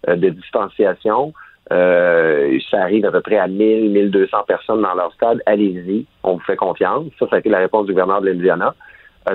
de 0.07 0.29
distanciation, 0.29 1.33
ça 1.69 2.81
arrive 2.81 3.05
à 3.05 3.11
peu 3.11 3.21
près 3.21 3.37
à 3.37 3.47
1000, 3.47 3.91
1200 3.91 4.37
personnes 4.47 4.81
dans 4.81 4.93
leur 4.93 5.13
stade, 5.13 5.41
allez-y, 5.45 6.05
on 6.23 6.33
vous 6.33 6.43
fait 6.43 6.55
confiance. 6.55 7.05
Ça, 7.19 7.27
ça 7.29 7.35
a 7.37 7.39
été 7.39 7.49
la 7.49 7.59
réponse 7.59 7.87
du 7.87 7.91
gouverneur 7.91 8.21
de 8.21 8.27
l'Indiana. 8.27 8.73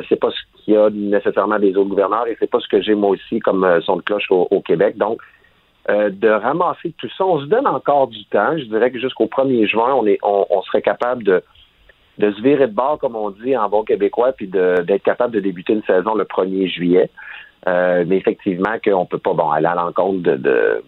C'est 0.09 0.21
pas 0.21 0.31
ce 0.31 0.41
qu'il 0.69 0.75
y 0.75 0.77
a 0.77 0.91
nécessairement 0.91 1.59
des 1.59 1.75
autres 1.77 1.89
gouverneurs 1.89 2.27
et 2.27 2.37
c'est 2.39 2.51
pas 2.51 2.61
ce 2.61 2.69
que 2.69 2.83
j'ai 2.83 2.95
moi 2.95 3.11
aussi 3.11 3.39
comme 3.39 3.65
euh, 3.65 3.81
son 3.81 3.97
de 3.97 4.03
cloche 4.03 4.27
au, 4.31 4.61
Québec. 4.61 4.99
Donc, 4.99 5.21
euh, 5.89 6.11
de 6.11 6.29
ramasser 6.29 6.93
tout 6.99 7.09
ça, 7.17 7.25
on 7.25 7.41
se 7.41 7.47
donne 7.47 7.67
encore 7.67 8.09
du 8.09 8.23
temps. 8.27 8.57
Je 8.59 8.65
dirais 8.65 8.91
que 8.91 9.01
jusqu'au 9.01 9.25
1er 9.25 9.67
juin, 9.67 9.99
on 10.23 10.63
serait 10.63 10.83
capable 10.83 11.25
de, 11.25 11.43
se 12.21 12.43
virer 12.43 12.67
de 12.67 12.75
bord, 12.75 12.99
comme 12.99 13.17
on 13.17 13.31
dit 13.31 13.57
en 13.57 13.71
bon 13.71 13.83
québécois, 13.83 14.33
puis 14.33 14.47
d'être 14.47 15.03
capable 15.03 15.35
de 15.35 15.41
débuter 15.41 15.73
une 15.73 15.85
saison 15.85 16.15
le 16.15 16.25
1er 16.25 16.69
juillet. 16.69 17.09
Euh, 17.67 18.05
mais 18.07 18.19
effectivement, 18.19 18.77
qu'on 18.85 19.07
peut 19.07 19.19
pas 19.19 19.33
bon 19.33 19.51
aller 19.51 19.67
à 19.67 19.75
l'encontre 19.75 20.21
de, 20.21 20.83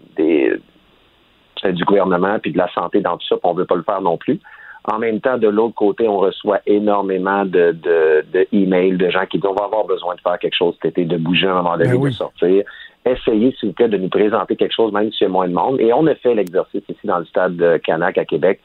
du 1.65 1.85
gouvernement 1.85 2.39
puis 2.39 2.52
de 2.52 2.59
la 2.59 2.70
santé 2.74 3.01
dans 3.01 3.16
tout 3.16 3.27
ça, 3.27 3.36
puis 3.36 3.44
on 3.44 3.55
veut 3.55 3.65
pas 3.65 3.77
le 3.77 3.82
faire 3.82 4.02
non 4.02 4.19
plus. 4.19 4.40
En 4.85 4.98
même 4.98 5.20
temps, 5.20 5.36
de 5.36 5.48
l'autre 5.48 5.74
côté, 5.74 6.09
on 6.09 6.19
reçoit 6.19 6.61
énormément 6.66 7.44
de, 7.44 7.73
de, 7.73 8.24
de 8.32 8.47
emails 8.52 8.97
de 8.97 9.11
gens 9.11 9.27
qui 9.27 9.39
disent 9.39 9.51
on 9.51 9.55
va 9.55 9.66
avoir 9.66 9.85
besoin 9.85 10.15
de 10.15 10.20
faire 10.20 10.39
quelque 10.39 10.57
chose 10.57 10.74
cet 10.81 10.93
été, 10.93 11.05
de 11.05 11.16
bouger 11.16 11.47
à 11.47 11.52
un 11.52 11.62
moment 11.62 11.77
donné, 11.77 11.90
ben 11.90 11.97
oui. 11.97 12.11
de 12.11 12.15
sortir. 12.15 12.65
Essayez, 13.05 13.55
s'il 13.59 13.70
vous 13.70 13.74
plaît, 13.74 13.89
de 13.89 13.97
nous 13.97 14.09
présenter 14.09 14.57
quelque 14.57 14.74
chose, 14.74 14.93
même 14.93 15.11
s'il 15.12 15.27
y 15.27 15.27
a 15.27 15.32
moins 15.32 15.48
de 15.48 15.55
monde. 15.55 15.81
Et 15.81 15.93
on 15.93 16.07
a 16.07 16.15
fait 16.15 16.35
l'exercice 16.35 16.82
ici 16.89 17.07
dans 17.07 17.19
le 17.19 17.24
stade 17.27 17.57
de 17.57 17.77
Canac 17.78 18.19
à 18.19 18.24
Québec 18.24 18.61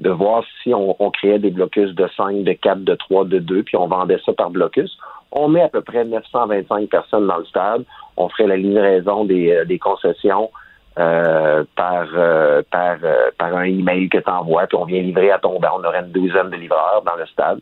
de 0.00 0.10
voir 0.10 0.42
si 0.62 0.72
on, 0.74 0.96
on 0.98 1.10
créait 1.10 1.38
des 1.38 1.50
blocus 1.50 1.94
de 1.94 2.08
5, 2.16 2.42
de 2.42 2.52
4, 2.52 2.82
de 2.84 2.94
3, 2.94 3.26
de 3.26 3.38
2, 3.38 3.62
puis 3.62 3.76
on 3.76 3.86
vendait 3.86 4.18
ça 4.24 4.32
par 4.32 4.50
blocus. 4.50 4.98
On 5.30 5.48
met 5.48 5.62
à 5.62 5.68
peu 5.68 5.82
près 5.82 6.04
925 6.04 6.88
personnes 6.88 7.26
dans 7.26 7.36
le 7.36 7.44
stade. 7.44 7.84
On 8.16 8.28
ferait 8.28 8.46
la 8.46 8.56
livraison 8.56 9.24
des, 9.24 9.50
euh, 9.50 9.64
des 9.64 9.78
concessions 9.78 10.50
euh, 10.98 11.64
par 11.76 12.06
euh, 12.14 12.62
par 12.70 12.96
par 13.38 13.56
un 13.56 13.64
email 13.64 14.08
que 14.08 14.18
tu 14.18 14.30
envoies, 14.30 14.66
puis 14.66 14.76
on 14.76 14.84
vient 14.84 15.00
livrer 15.00 15.30
à 15.30 15.38
ton 15.38 15.58
banc. 15.60 15.78
On 15.78 15.84
aurait 15.84 16.00
une 16.00 16.12
douzaine 16.12 16.50
de 16.50 16.56
livreurs 16.56 17.02
dans 17.06 17.16
le 17.16 17.26
stade. 17.26 17.60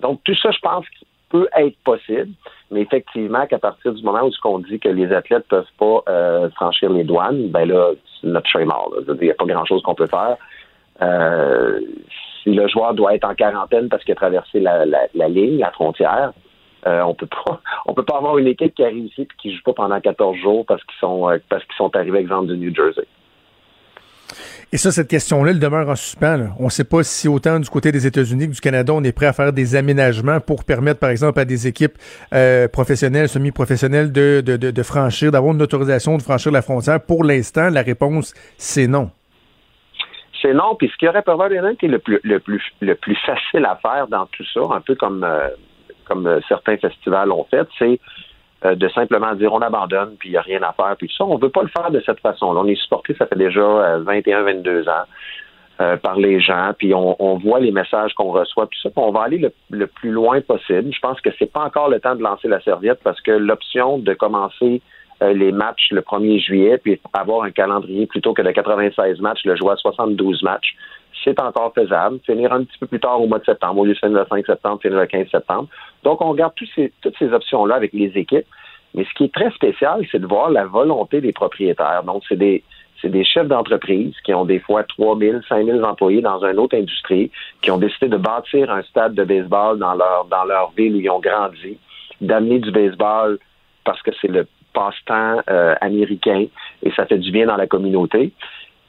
Donc 0.00 0.20
tout 0.24 0.34
ça, 0.34 0.50
je 0.50 0.58
pense 0.60 0.88
qu'il 0.88 1.06
peut 1.28 1.48
être 1.56 1.76
possible, 1.84 2.30
mais 2.70 2.80
effectivement 2.80 3.46
qu'à 3.46 3.58
partir 3.58 3.92
du 3.92 4.02
moment 4.02 4.22
où 4.22 4.30
qu'on 4.42 4.60
dit 4.60 4.78
que 4.80 4.88
les 4.88 5.12
athlètes 5.12 5.46
peuvent 5.48 5.64
pas 5.78 6.50
franchir 6.56 6.90
les 6.90 7.04
douanes, 7.04 7.48
ben 7.48 7.68
là, 7.68 7.92
notre 8.22 8.48
chemin. 8.48 8.74
Il 9.08 9.14
n'y 9.14 9.30
a 9.30 9.34
pas 9.34 9.44
grand-chose 9.44 9.82
qu'on 9.82 9.94
peut 9.94 10.08
faire. 10.08 10.36
si 12.42 12.54
le 12.54 12.66
joueur 12.66 12.94
doit 12.94 13.14
être 13.14 13.24
en 13.24 13.34
quarantaine 13.34 13.88
parce 13.88 14.02
qu'il 14.04 14.12
a 14.12 14.16
traversé 14.16 14.58
la, 14.58 14.86
la 14.86 15.28
ligne, 15.28 15.58
la 15.58 15.70
frontière, 15.70 16.32
euh, 16.86 17.02
on 17.02 17.14
peut 17.14 17.26
pas, 17.26 17.60
on 17.86 17.94
peut 17.94 18.04
pas 18.04 18.16
avoir 18.16 18.38
une 18.38 18.46
équipe 18.46 18.74
qui 18.74 18.84
arrive 18.84 19.06
ici 19.06 19.22
et 19.22 19.28
qui 19.40 19.54
joue 19.54 19.62
pas 19.64 19.74
pendant 19.74 20.00
14 20.00 20.36
jours 20.38 20.64
parce 20.66 20.82
qu'ils 20.84 20.98
sont, 20.98 21.28
euh, 21.28 21.38
parce 21.48 21.64
qu'ils 21.64 21.76
sont 21.76 21.94
arrivés, 21.94 22.18
exemple, 22.18 22.46
de 22.46 22.56
New 22.56 22.74
Jersey. 22.74 23.06
Et 24.72 24.76
ça, 24.76 24.92
cette 24.92 25.08
question-là, 25.08 25.50
elle 25.50 25.58
demeure 25.58 25.88
en 25.88 25.96
suspens. 25.96 26.54
On 26.60 26.66
ne 26.66 26.70
sait 26.70 26.84
pas 26.84 27.02
si 27.02 27.26
autant 27.26 27.58
du 27.58 27.68
côté 27.68 27.90
des 27.90 28.06
États-Unis 28.06 28.48
que 28.48 28.54
du 28.54 28.60
Canada, 28.60 28.92
on 28.94 29.02
est 29.02 29.10
prêt 29.10 29.26
à 29.26 29.32
faire 29.32 29.52
des 29.52 29.74
aménagements 29.74 30.38
pour 30.38 30.62
permettre, 30.62 31.00
par 31.00 31.10
exemple, 31.10 31.40
à 31.40 31.44
des 31.44 31.66
équipes 31.66 31.98
euh, 32.32 32.68
professionnelles, 32.68 33.28
semi-professionnelles 33.28 34.12
de, 34.12 34.40
de, 34.40 34.56
de, 34.56 34.82
franchir, 34.84 35.32
d'avoir 35.32 35.54
une 35.54 35.62
autorisation 35.62 36.16
de 36.16 36.22
franchir 36.22 36.52
la 36.52 36.62
frontière. 36.62 37.00
Pour 37.04 37.24
l'instant, 37.24 37.68
la 37.68 37.82
réponse, 37.82 38.32
c'est 38.56 38.86
non. 38.86 39.10
C'est 40.40 40.54
non. 40.54 40.76
Puis 40.76 40.88
ce 40.88 40.96
qui 40.98 41.08
aurait 41.08 41.22
probablement 41.22 41.70
été 41.70 41.88
le 41.88 41.98
plus, 41.98 42.20
le 42.22 42.38
plus, 42.38 42.62
le 42.80 42.94
plus 42.94 43.16
facile 43.26 43.64
à 43.64 43.76
faire 43.82 44.06
dans 44.06 44.26
tout 44.26 44.44
ça, 44.54 44.60
un 44.70 44.80
peu 44.80 44.94
comme 44.94 45.26
comme 46.10 46.26
euh, 46.26 46.40
certains 46.48 46.76
festivals 46.76 47.30
ont 47.30 47.44
fait, 47.44 47.66
c'est 47.78 48.00
euh, 48.64 48.74
de 48.74 48.88
simplement 48.88 49.34
dire 49.34 49.52
on 49.52 49.60
abandonne, 49.60 50.16
puis 50.18 50.30
il 50.30 50.32
n'y 50.32 50.38
a 50.38 50.42
rien 50.42 50.62
à 50.62 50.72
faire, 50.72 50.96
puis 50.98 51.10
ça. 51.16 51.24
On 51.24 51.36
ne 51.36 51.40
veut 51.40 51.50
pas 51.50 51.62
le 51.62 51.68
faire 51.68 51.90
de 51.90 52.00
cette 52.04 52.20
façon-là. 52.20 52.60
On 52.60 52.66
est 52.66 52.80
supporté, 52.82 53.14
ça 53.14 53.26
fait 53.26 53.38
déjà 53.38 53.98
21, 53.98 54.38
euh, 54.40 54.42
22 54.42 54.88
ans. 54.88 55.04
par 56.02 56.16
les 56.16 56.40
gens, 56.40 56.72
puis 56.76 56.92
on, 56.92 57.38
voit 57.38 57.58
les 57.58 57.70
messages 57.70 58.12
qu'on 58.12 58.32
reçoit, 58.32 58.66
tout 58.66 58.78
ça, 58.82 58.90
on 58.96 59.12
va 59.12 59.22
aller 59.22 59.50
le, 59.70 59.86
plus 59.86 60.10
loin 60.10 60.42
possible. 60.42 60.92
Je 60.92 61.00
pense 61.00 61.18
que 61.22 61.30
c'est 61.38 61.50
pas 61.50 61.64
encore 61.64 61.88
le 61.88 62.00
temps 62.00 62.14
de 62.14 62.22
lancer 62.22 62.48
la 62.48 62.60
serviette 62.60 63.00
parce 63.02 63.18
que 63.22 63.30
l'option 63.30 63.96
de 63.96 64.12
commencer 64.12 64.82
les 65.22 65.52
matchs 65.52 65.88
le 65.90 66.02
1er 66.02 66.38
juillet, 66.38 66.76
puis 66.76 67.00
avoir 67.14 67.44
un 67.44 67.50
calendrier 67.50 68.06
plutôt 68.06 68.34
que 68.34 68.42
de 68.42 68.50
96 68.50 69.20
matchs, 69.20 69.44
le 69.44 69.56
jouer 69.56 69.72
à 69.72 69.76
72 69.76 70.42
matchs, 70.42 70.76
c'est 71.24 71.40
encore 71.40 71.72
faisable. 71.74 72.18
Finir 72.24 72.52
un 72.52 72.64
petit 72.64 72.78
peu 72.78 72.86
plus 72.86 73.00
tard 73.00 73.20
au 73.20 73.26
mois 73.26 73.38
de 73.38 73.44
septembre, 73.44 73.80
au 73.80 73.84
lieu 73.84 73.94
de 73.94 73.98
finir 73.98 74.18
le 74.18 74.26
5 74.28 74.46
septembre, 74.46 74.80
finir 74.80 74.98
le 74.98 75.06
15 75.06 75.28
septembre. 75.30 75.68
Donc, 76.04 76.20
on 76.20 76.30
regarde 76.30 76.52
toutes 76.56 77.16
ces 77.18 77.32
options-là 77.32 77.76
avec 77.76 77.92
les 77.92 78.12
équipes. 78.16 78.46
Mais 78.94 79.04
ce 79.04 79.14
qui 79.14 79.24
est 79.24 79.34
très 79.34 79.50
spécial, 79.52 80.04
c'est 80.10 80.18
de 80.18 80.26
voir 80.26 80.50
la 80.50 80.66
volonté 80.66 81.20
des 81.20 81.32
propriétaires. 81.32 82.02
Donc, 82.04 82.22
c'est 82.28 82.36
des, 82.36 82.64
des 83.04 83.24
chefs 83.24 83.46
d'entreprise 83.46 84.14
qui 84.24 84.34
ont 84.34 84.44
des 84.44 84.58
fois 84.58 84.82
3 84.82 85.18
000, 85.18 85.38
5 85.48 85.64
000 85.64 85.82
employés 85.82 86.22
dans 86.22 86.44
une 86.44 86.58
autre 86.58 86.76
industrie, 86.76 87.30
qui 87.62 87.70
ont 87.70 87.78
décidé 87.78 88.08
de 88.08 88.16
bâtir 88.16 88.70
un 88.70 88.82
stade 88.82 89.14
de 89.14 89.24
baseball 89.24 89.78
dans 89.78 89.94
leur, 89.94 90.26
dans 90.26 90.44
leur 90.44 90.72
ville 90.76 90.96
où 90.96 91.00
ils 91.00 91.10
ont 91.10 91.20
grandi, 91.20 91.78
d'amener 92.20 92.58
du 92.58 92.70
baseball 92.70 93.38
parce 93.84 94.02
que 94.02 94.10
c'est 94.20 94.28
le 94.28 94.46
passe-temps 94.72 95.40
euh, 95.48 95.74
américain 95.80 96.46
et 96.82 96.90
ça 96.92 97.06
fait 97.06 97.18
du 97.18 97.30
bien 97.30 97.46
dans 97.46 97.56
la 97.56 97.66
communauté. 97.66 98.32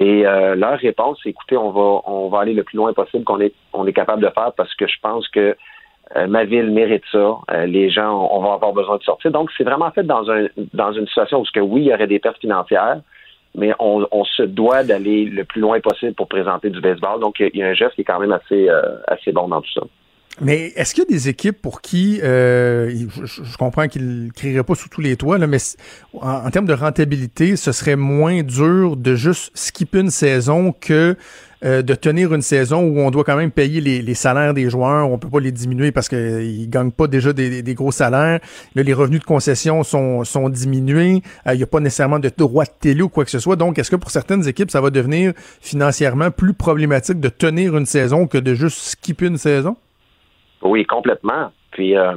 Et 0.02 0.26
euh, 0.26 0.56
leur 0.56 0.80
réponse, 0.80 1.20
c'est 1.22 1.30
écoutez, 1.30 1.56
on 1.56 1.70
va 1.70 2.02
on 2.06 2.28
va 2.28 2.40
aller 2.40 2.54
le 2.54 2.64
plus 2.64 2.78
loin 2.78 2.92
possible 2.92 3.24
qu'on 3.24 3.40
est 3.40 3.54
on 3.72 3.86
est 3.86 3.94
capable 3.94 4.24
de 4.24 4.30
faire 4.30 4.52
parce 4.58 4.74
que 4.74 4.88
je 4.88 4.96
pense 5.00 5.28
que 5.28 5.56
euh, 6.16 6.26
ma 6.28 6.44
ville 6.44 6.72
mérite 6.72 7.04
ça. 7.12 7.38
Euh, 7.52 7.68
les 7.68 7.92
gens, 7.92 8.28
on, 8.32 8.42
va 8.42 8.54
avoir 8.54 8.74
besoin 8.74 8.98
de 8.98 9.04
sortir. 9.04 9.30
Donc, 9.32 9.52
c'est 9.56 9.64
vraiment 9.64 9.92
fait 9.92 10.04
dans 10.04 10.30
un 10.32 10.48
dans 10.74 10.92
une 10.92 11.06
situation 11.06 11.40
où 11.40 11.46
que 11.54 11.60
oui, 11.60 11.82
il 11.82 11.88
y 11.90 11.94
aurait 11.94 12.08
des 12.08 12.18
pertes 12.18 12.40
financières, 12.40 13.02
mais 13.54 13.74
on, 13.78 14.24
se 14.24 14.42
doit 14.42 14.84
d'aller 14.84 15.26
le 15.26 15.44
plus 15.46 15.62
loin 15.62 15.80
possible 15.80 16.16
pour 16.16 16.28
présenter 16.28 16.72
du 16.72 16.82
baseball. 16.82 17.20
Donc, 17.20 17.40
il 17.40 17.56
y, 17.56 17.62
a 17.62 17.68
un 17.68 17.74
geste 17.76 17.94
qui 17.94 18.02
est 18.02 18.06
quand 18.06 18.20
même 18.20 18.32
assez 18.32 18.70
assez 19.08 19.32
bon 19.32 19.50
dans 19.50 19.62
tout 19.62 19.72
ça. 19.72 19.82
Mais 20.40 20.72
est-ce 20.76 20.96
qu'il 20.96 21.04
y 21.04 21.08
a 21.08 21.10
des 21.10 21.30
équipes 21.30 21.62
pour 21.62 21.82
qui, 21.82 22.20
euh, 22.24 22.90
je, 23.26 23.58
comprends 23.58 23.88
qu'ils 23.88 24.26
ne 24.26 24.32
crieraient 24.32 24.64
pas 24.64 24.76
sous 24.76 24.88
tous 24.88 25.02
les 25.02 25.18
toits, 25.18 25.38
là, 25.38 25.46
mais 25.46 25.58
en, 26.14 26.50
termes 26.50 26.66
de 26.66 26.74
rentabilité, 26.74 27.56
ce 27.58 27.72
serait 27.72 27.98
moins 27.98 28.42
dur 28.42 28.96
de 28.96 29.16
juste 29.16 29.52
skipper 29.56 30.00
une 30.00 30.10
saison 30.10 30.72
que 30.72 31.18
euh, 31.64 31.84
de 31.84 31.94
tenir 31.94 32.34
une 32.34 32.42
saison 32.42 32.82
où 32.82 33.02
on 33.02 33.12
doit 33.12 33.24
quand 33.24 33.36
même 33.36 33.52
payer 33.52 33.82
les, 33.82 34.14
salaires 34.16 34.56
des 34.56 34.68
joueurs, 34.68 35.12
on 35.12 35.20
peut 35.20 35.30
pas 35.30 35.40
les 35.40 35.52
diminuer 35.52 35.92
parce 35.92 36.10
qu'ils 36.10 36.68
gagnent 36.70 36.92
pas 36.92 37.06
déjà 37.06 37.34
des, 37.34 37.76
gros 37.76 37.92
salaires. 37.92 38.40
Là, 38.74 38.82
les 38.82 38.94
revenus 38.94 39.20
de 39.20 39.26
concession 39.26 39.84
sont, 39.84 40.50
diminués. 40.50 41.22
Euh, 41.46 41.54
il 41.54 41.58
n'y 41.58 41.64
a 41.64 41.68
pas 41.68 41.80
nécessairement 41.80 42.18
de 42.18 42.32
droit 42.36 42.66
de 42.66 42.72
télé 42.80 43.04
ou 43.04 43.10
quoi 43.10 43.26
que 43.26 43.32
ce 43.32 43.38
soit. 43.38 43.58
Donc, 43.58 43.78
est-ce 43.78 43.92
que 43.92 43.96
pour 43.96 44.10
certaines 44.10 44.48
équipes, 44.48 44.72
ça 44.72 44.82
va 44.82 44.90
devenir 44.90 45.34
financièrement 45.62 46.32
plus 46.32 46.54
problématique 46.54 47.20
de 47.20 47.30
tenir 47.30 47.78
une 47.78 47.86
saison 47.86 48.26
que 48.26 48.40
de 48.40 48.56
juste 48.56 48.80
skipper 48.80 49.28
une 49.28 49.38
saison? 49.38 49.76
Oui, 50.62 50.86
complètement. 50.86 51.52
Puis 51.72 51.96
euh, 51.98 52.16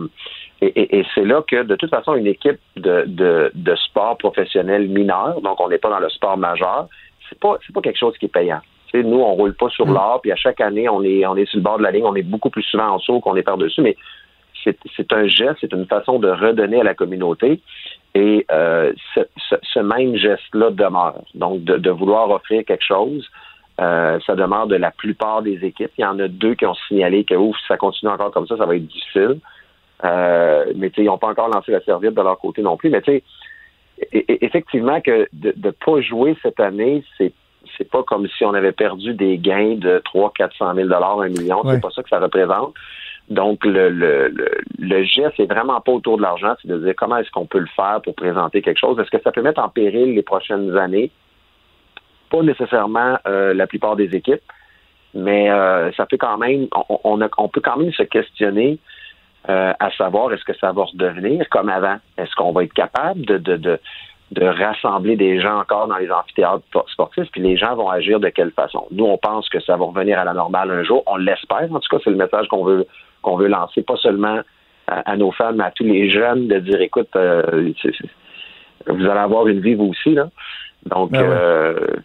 et, 0.61 1.05
c'est 1.15 1.25
là 1.25 1.43
que, 1.47 1.63
de 1.63 1.77
toute 1.77 1.91
façon, 1.91 2.15
une 2.15 2.27
équipe 2.27 2.59
de, 2.77 3.05
de, 3.07 3.51
de 3.55 3.75
sport 3.77 4.17
professionnel 4.19 4.89
mineur, 4.89 5.41
donc 5.41 5.61
on 5.61 5.69
n'est 5.69 5.79
pas 5.79 5.91
dans 5.91 5.99
le 5.99 6.09
sport 6.09 6.37
majeur, 6.37 6.89
c'est 7.29 7.39
pas 7.39 7.57
c'est 7.67 7.73
pas 7.73 7.81
quelque 7.81 7.99
chose 7.99 8.17
qui 8.19 8.27
est 8.27 8.33
payant. 8.33 8.61
nous, 8.95 9.21
on 9.21 9.35
roule 9.35 9.55
pas 9.55 9.69
sur 9.69 9.87
mm. 9.87 9.95
l'or, 9.95 10.21
puis 10.23 10.33
à 10.33 10.37
chaque 10.37 10.61
année, 10.61 10.89
on 10.89 11.03
est 11.03 11.27
on 11.27 11.37
est 11.37 11.47
sur 11.47 11.59
le 11.59 11.63
bord 11.63 11.79
de 11.79 11.83
la 11.83 11.91
ligne, 11.91 12.05
on 12.05 12.15
est 12.15 12.23
beaucoup 12.23 12.51
plus 12.51 12.63
souvent 12.63 12.89
en 12.89 12.99
saut 12.99 13.21
qu'on 13.21 13.37
est 13.37 13.43
par-dessus, 13.43 13.83
mais 13.83 13.97
c'est 14.97 15.13
un 15.13 15.27
geste, 15.27 15.59
c'est 15.61 15.73
une 15.73 15.87
façon 15.87 16.19
de 16.19 16.31
redonner 16.31 16.81
à 16.81 16.85
la 16.85 16.95
communauté. 16.95 17.61
Et 18.15 18.47
euh, 18.51 18.93
ce, 19.15 19.21
ce, 19.63 19.81
même 19.81 20.17
geste-là 20.17 20.71
demeure. 20.71 21.21
Donc, 21.35 21.65
de, 21.65 21.77
de, 21.77 21.91
vouloir 21.91 22.31
offrir 22.31 22.65
quelque 22.65 22.85
chose, 22.85 23.29
euh, 23.81 24.19
ça 24.27 24.35
demeure 24.37 24.67
de 24.67 24.77
la 24.77 24.91
plupart 24.91 25.43
des 25.43 25.65
équipes. 25.65 25.91
Il 25.99 26.03
y 26.03 26.05
en 26.05 26.19
a 26.19 26.29
deux 26.29 26.55
qui 26.55 26.67
ont 26.67 26.77
signalé 26.89 27.25
que 27.25 27.35
ouf, 27.35 27.57
si 27.59 27.67
ça 27.67 27.77
continue 27.77 28.11
encore 28.11 28.31
comme 28.31 28.47
ça, 28.47 28.57
ça 28.57 28.67
va 28.67 28.77
être 28.77 28.87
difficile. 28.87 29.41
Euh, 30.05 30.65
mais 30.77 30.93
ils 30.97 31.05
n'ont 31.05 31.19
pas 31.19 31.29
encore 31.29 31.49
lancé 31.49 31.73
la 31.73 31.81
serviette 31.81 32.15
de 32.15 32.23
leur 32.23 32.39
côté 32.39 32.63
non 32.63 32.77
plus. 32.77 32.91
Mais 32.91 33.03
tu 33.03 33.13
sais, 33.13 33.23
effectivement 34.29 35.01
que 35.01 35.29
de 35.33 35.55
ne 35.57 35.71
pas 35.71 36.01
jouer 36.01 36.37
cette 36.43 36.61
année, 36.61 37.05
c'est 37.19 37.33
c'est 37.79 37.91
pas 37.91 38.03
comme 38.03 38.29
si 38.29 38.45
on 38.45 38.53
avait 38.53 38.73
perdu 38.73 39.15
des 39.15 39.39
gains 39.39 39.77
de 39.77 40.01
300 40.05 40.33
400 40.37 40.75
000 40.75 40.89
dollars, 40.89 41.21
un 41.21 41.29
million. 41.29 41.63
C'est 41.69 41.81
pas 41.81 41.91
ça 41.91 42.03
que 42.03 42.09
ça 42.11 42.21
représente. 42.21 42.75
Donc, 43.31 43.65
le, 43.65 43.89
le, 43.89 44.29
le, 44.29 44.51
le 44.79 45.03
geste, 45.03 45.33
c'est 45.39 45.51
vraiment 45.51 45.81
pas 45.81 45.93
autour 45.93 46.19
de 46.19 46.23
l'argent, 46.23 46.55
c'est 46.61 46.69
de 46.69 46.77
dire 46.79 46.93
comment 46.95 47.17
est-ce 47.17 47.31
qu'on 47.31 47.47
peut 47.47 47.59
le 47.59 47.69
faire 47.75 48.01
pour 48.05 48.15
présenter 48.15 48.61
quelque 48.61 48.79
chose? 48.79 48.99
Est-ce 48.99 49.11
que 49.11 49.23
ça 49.23 49.33
peut 49.33 49.41
mettre 49.41 49.63
en 49.63 49.71
péril 49.71 50.15
les 50.15 50.23
prochaines 50.23 50.77
années? 50.77 51.11
Pas 52.35 52.43
nécessairement 52.43 53.17
euh, 53.29 53.55
la 53.55 53.69
plupart 53.69 53.95
des 53.95 54.17
équipes, 54.17 54.43
mais 55.15 55.51
euh, 55.51 55.93
ça 55.93 56.07
fait 56.07 56.19
quand 56.19 56.37
même, 56.37 56.67
on, 56.89 57.49
peut 57.49 57.61
quand 57.61 57.77
même 57.77 57.93
se 57.93 58.03
questionner 58.03 58.79
euh, 59.49 59.73
à 59.79 59.91
savoir 59.93 60.33
est-ce 60.33 60.45
que 60.45 60.57
ça 60.59 60.73
va 60.73 60.83
redevenir 60.83 61.49
comme 61.51 61.69
avant? 61.69 61.99
Est-ce 62.19 62.35
qu'on 62.35 62.51
va 62.51 62.65
être 62.65 62.73
capable 62.73 63.25
de, 63.25 63.39
de, 63.39 63.57
de, 63.57 63.79
de, 64.33 64.45
rassembler 64.45 65.15
des 65.15 65.41
gens 65.41 65.61
encore 65.61 65.87
dans 65.87 65.99
les 65.99 66.11
amphithéâtres 66.11 66.65
sportifs, 66.89 67.31
puis 67.31 67.41
les 67.41 67.57
gens 67.57 67.77
vont 67.77 67.89
agir 67.89 68.19
de 68.19 68.31
quelle 68.31 68.51
façon? 68.51 68.89
Nous, 68.91 69.05
on 69.05 69.17
pense 69.17 69.49
que 69.49 69.61
ça 69.61 69.77
va 69.77 69.85
revenir 69.85 70.19
à 70.19 70.25
la 70.25 70.33
normale 70.33 70.73
un 70.73 70.83
jour. 70.83 71.05
On 71.07 71.17
l'espère. 71.17 71.69
En 71.73 71.79
tout 71.79 71.89
cas, 71.89 71.99
c'est 72.03 72.11
le 72.11 72.17
message 72.17 72.49
qu'on 72.49 72.65
veut 72.65 72.87
qu'on 73.23 73.37
veut 73.37 73.49
lancer, 73.49 73.83
pas 73.83 73.97
seulement 73.97 74.41
à, 74.89 75.17
nos 75.17 75.31
femmes, 75.31 75.57
mais 75.57 75.65
à 75.65 75.71
tous 75.71 75.85
les 75.85 76.11
jeunes, 76.11 76.49
de 76.49 76.59
dire 76.59 76.81
écoute, 76.81 77.09
vous 77.15 79.07
allez 79.07 79.21
avoir 79.21 79.47
une 79.47 79.61
vie 79.61 79.75
vous 79.75 79.87
aussi, 79.87 80.15
là. 80.15 80.29
Donc, 80.87 81.11
ben 81.13 81.23
euh, 81.23 81.97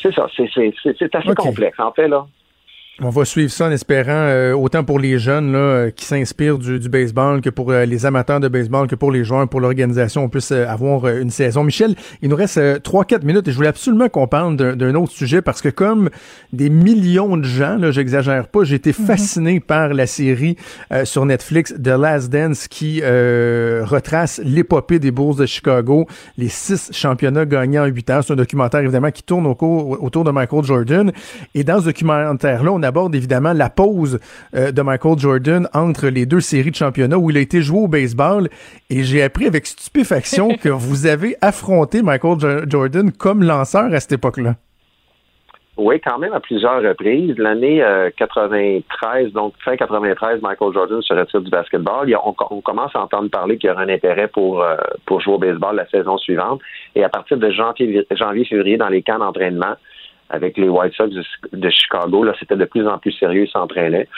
c'est 0.00 0.12
ça, 0.14 0.26
c'est 0.34 1.14
assez 1.14 1.34
complexe, 1.34 1.78
en 1.78 1.92
fait, 1.92 2.08
là. 2.08 2.26
On 3.04 3.08
va 3.08 3.24
suivre 3.24 3.50
ça 3.50 3.66
en 3.66 3.70
espérant, 3.70 4.10
euh, 4.10 4.52
autant 4.52 4.84
pour 4.84 4.98
les 4.98 5.18
jeunes 5.18 5.52
là, 5.52 5.58
euh, 5.58 5.90
qui 5.90 6.04
s'inspirent 6.04 6.58
du, 6.58 6.78
du, 6.78 6.88
baseball 6.88 7.40
que 7.40 7.50
pour 7.50 7.70
euh, 7.70 7.84
les 7.84 8.04
amateurs 8.04 8.38
de 8.38 8.48
baseball, 8.48 8.86
que 8.86 8.94
pour 8.94 9.10
les 9.10 9.24
joueurs, 9.24 9.48
pour 9.48 9.60
l'organisation, 9.60 10.24
on 10.24 10.28
puisse 10.28 10.52
avoir 10.52 11.08
une 11.08 11.30
saison. 11.30 11.64
Michel, 11.64 11.94
il 12.20 12.28
nous 12.28 12.36
reste 12.36 12.58
3-4 12.58 13.24
minutes 13.24 13.48
et 13.48 13.50
je 13.50 13.56
voulais 13.56 13.68
absolument 13.68 14.08
qu'on 14.08 14.26
parle 14.26 14.56
d'un 14.56 14.94
autre 14.94 15.12
sujet 15.12 15.40
parce 15.40 15.62
que 15.62 15.68
comme 15.68 16.10
des 16.52 16.68
millions 16.68 17.36
de 17.36 17.44
gens, 17.44 17.76
là, 17.76 17.90
j'exagère 17.90 18.46
pas, 18.46 18.64
j'ai 18.64 18.76
été 18.76 18.90
mhm. 18.90 19.06
fasciné 19.06 19.60
par 19.60 19.94
la 19.94 20.06
série 20.06 20.56
sur 21.04 21.24
Netflix 21.24 21.74
The 21.74 21.88
Last 21.88 22.30
Dance 22.30 22.68
qui 22.68 23.00
retrace 23.02 24.40
l'épopée 24.44 24.98
des 24.98 25.10
bourses 25.10 25.38
de 25.38 25.46
Chicago, 25.46 26.06
les 26.36 26.48
six 26.48 26.90
championnats 26.92 27.46
gagnés 27.46 27.78
en 27.78 27.86
8 27.86 28.10
ans. 28.10 28.20
C'est 28.22 28.32
un 28.32 28.36
documentaire 28.36 28.80
évidemment 28.80 29.10
qui 29.10 29.22
tourne 29.22 29.46
au 29.46 29.56
autour 29.62 30.24
de 30.24 30.30
Michael 30.30 30.64
Jordan. 30.64 31.12
Et 31.54 31.64
dans 31.64 31.80
ce 31.80 31.86
documentaire-là, 31.86 32.72
on 32.72 32.82
on 32.82 32.82
aborde 32.92 33.14
évidemment 33.14 33.54
la 33.54 33.70
pause 33.70 34.20
euh, 34.54 34.70
de 34.70 34.82
Michael 34.82 35.18
Jordan 35.18 35.66
entre 35.72 36.08
les 36.08 36.26
deux 36.26 36.40
séries 36.40 36.70
de 36.70 36.76
championnat 36.76 37.16
où 37.16 37.30
il 37.30 37.38
a 37.38 37.40
été 37.40 37.62
joué 37.62 37.80
au 37.80 37.88
baseball. 37.88 38.48
Et 38.90 39.02
j'ai 39.02 39.22
appris 39.22 39.46
avec 39.46 39.66
stupéfaction 39.66 40.50
que 40.62 40.68
vous 40.68 41.06
avez 41.06 41.36
affronté 41.40 42.02
Michael 42.02 42.68
Jordan 42.68 43.10
comme 43.10 43.42
lanceur 43.42 43.94
à 43.94 44.00
cette 44.00 44.12
époque-là. 44.12 44.56
Oui, 45.78 45.98
quand 46.04 46.18
même 46.18 46.34
à 46.34 46.40
plusieurs 46.40 46.82
reprises. 46.82 47.34
L'année 47.38 47.82
93, 48.18 49.32
donc 49.32 49.54
fin 49.64 49.74
93, 49.74 50.42
Michael 50.42 50.74
Jordan 50.74 51.00
se 51.00 51.14
retire 51.14 51.40
du 51.40 51.48
basketball. 51.50 52.14
on, 52.22 52.60
commence 52.60 52.94
à 52.94 53.00
entendre 53.00 53.30
parler 53.30 53.56
qu'il 53.56 53.70
y 53.70 53.72
aura 53.72 53.80
un 53.80 53.88
intérêt 53.88 54.28
pour, 54.28 54.62
pour 55.06 55.22
jouer 55.22 55.34
au 55.34 55.38
baseball 55.38 55.76
la 55.76 55.88
saison 55.88 56.18
suivante. 56.18 56.60
Et 56.94 57.02
à 57.02 57.08
partir 57.08 57.38
de 57.38 57.50
janvier, 57.50 58.06
janvier 58.10 58.44
février, 58.44 58.76
dans 58.76 58.90
les 58.90 59.02
camps 59.02 59.18
d'entraînement 59.18 59.74
avec 60.32 60.56
les 60.56 60.68
White 60.68 60.94
Sox 60.94 61.10
de, 61.52 61.70
Chicago, 61.70 62.24
là, 62.24 62.32
c'était 62.40 62.56
de 62.56 62.64
plus 62.64 62.88
en 62.88 62.98
plus 62.98 63.12
sérieux, 63.12 63.44
ils 63.44 63.50
s'entraînaient. 63.50 64.08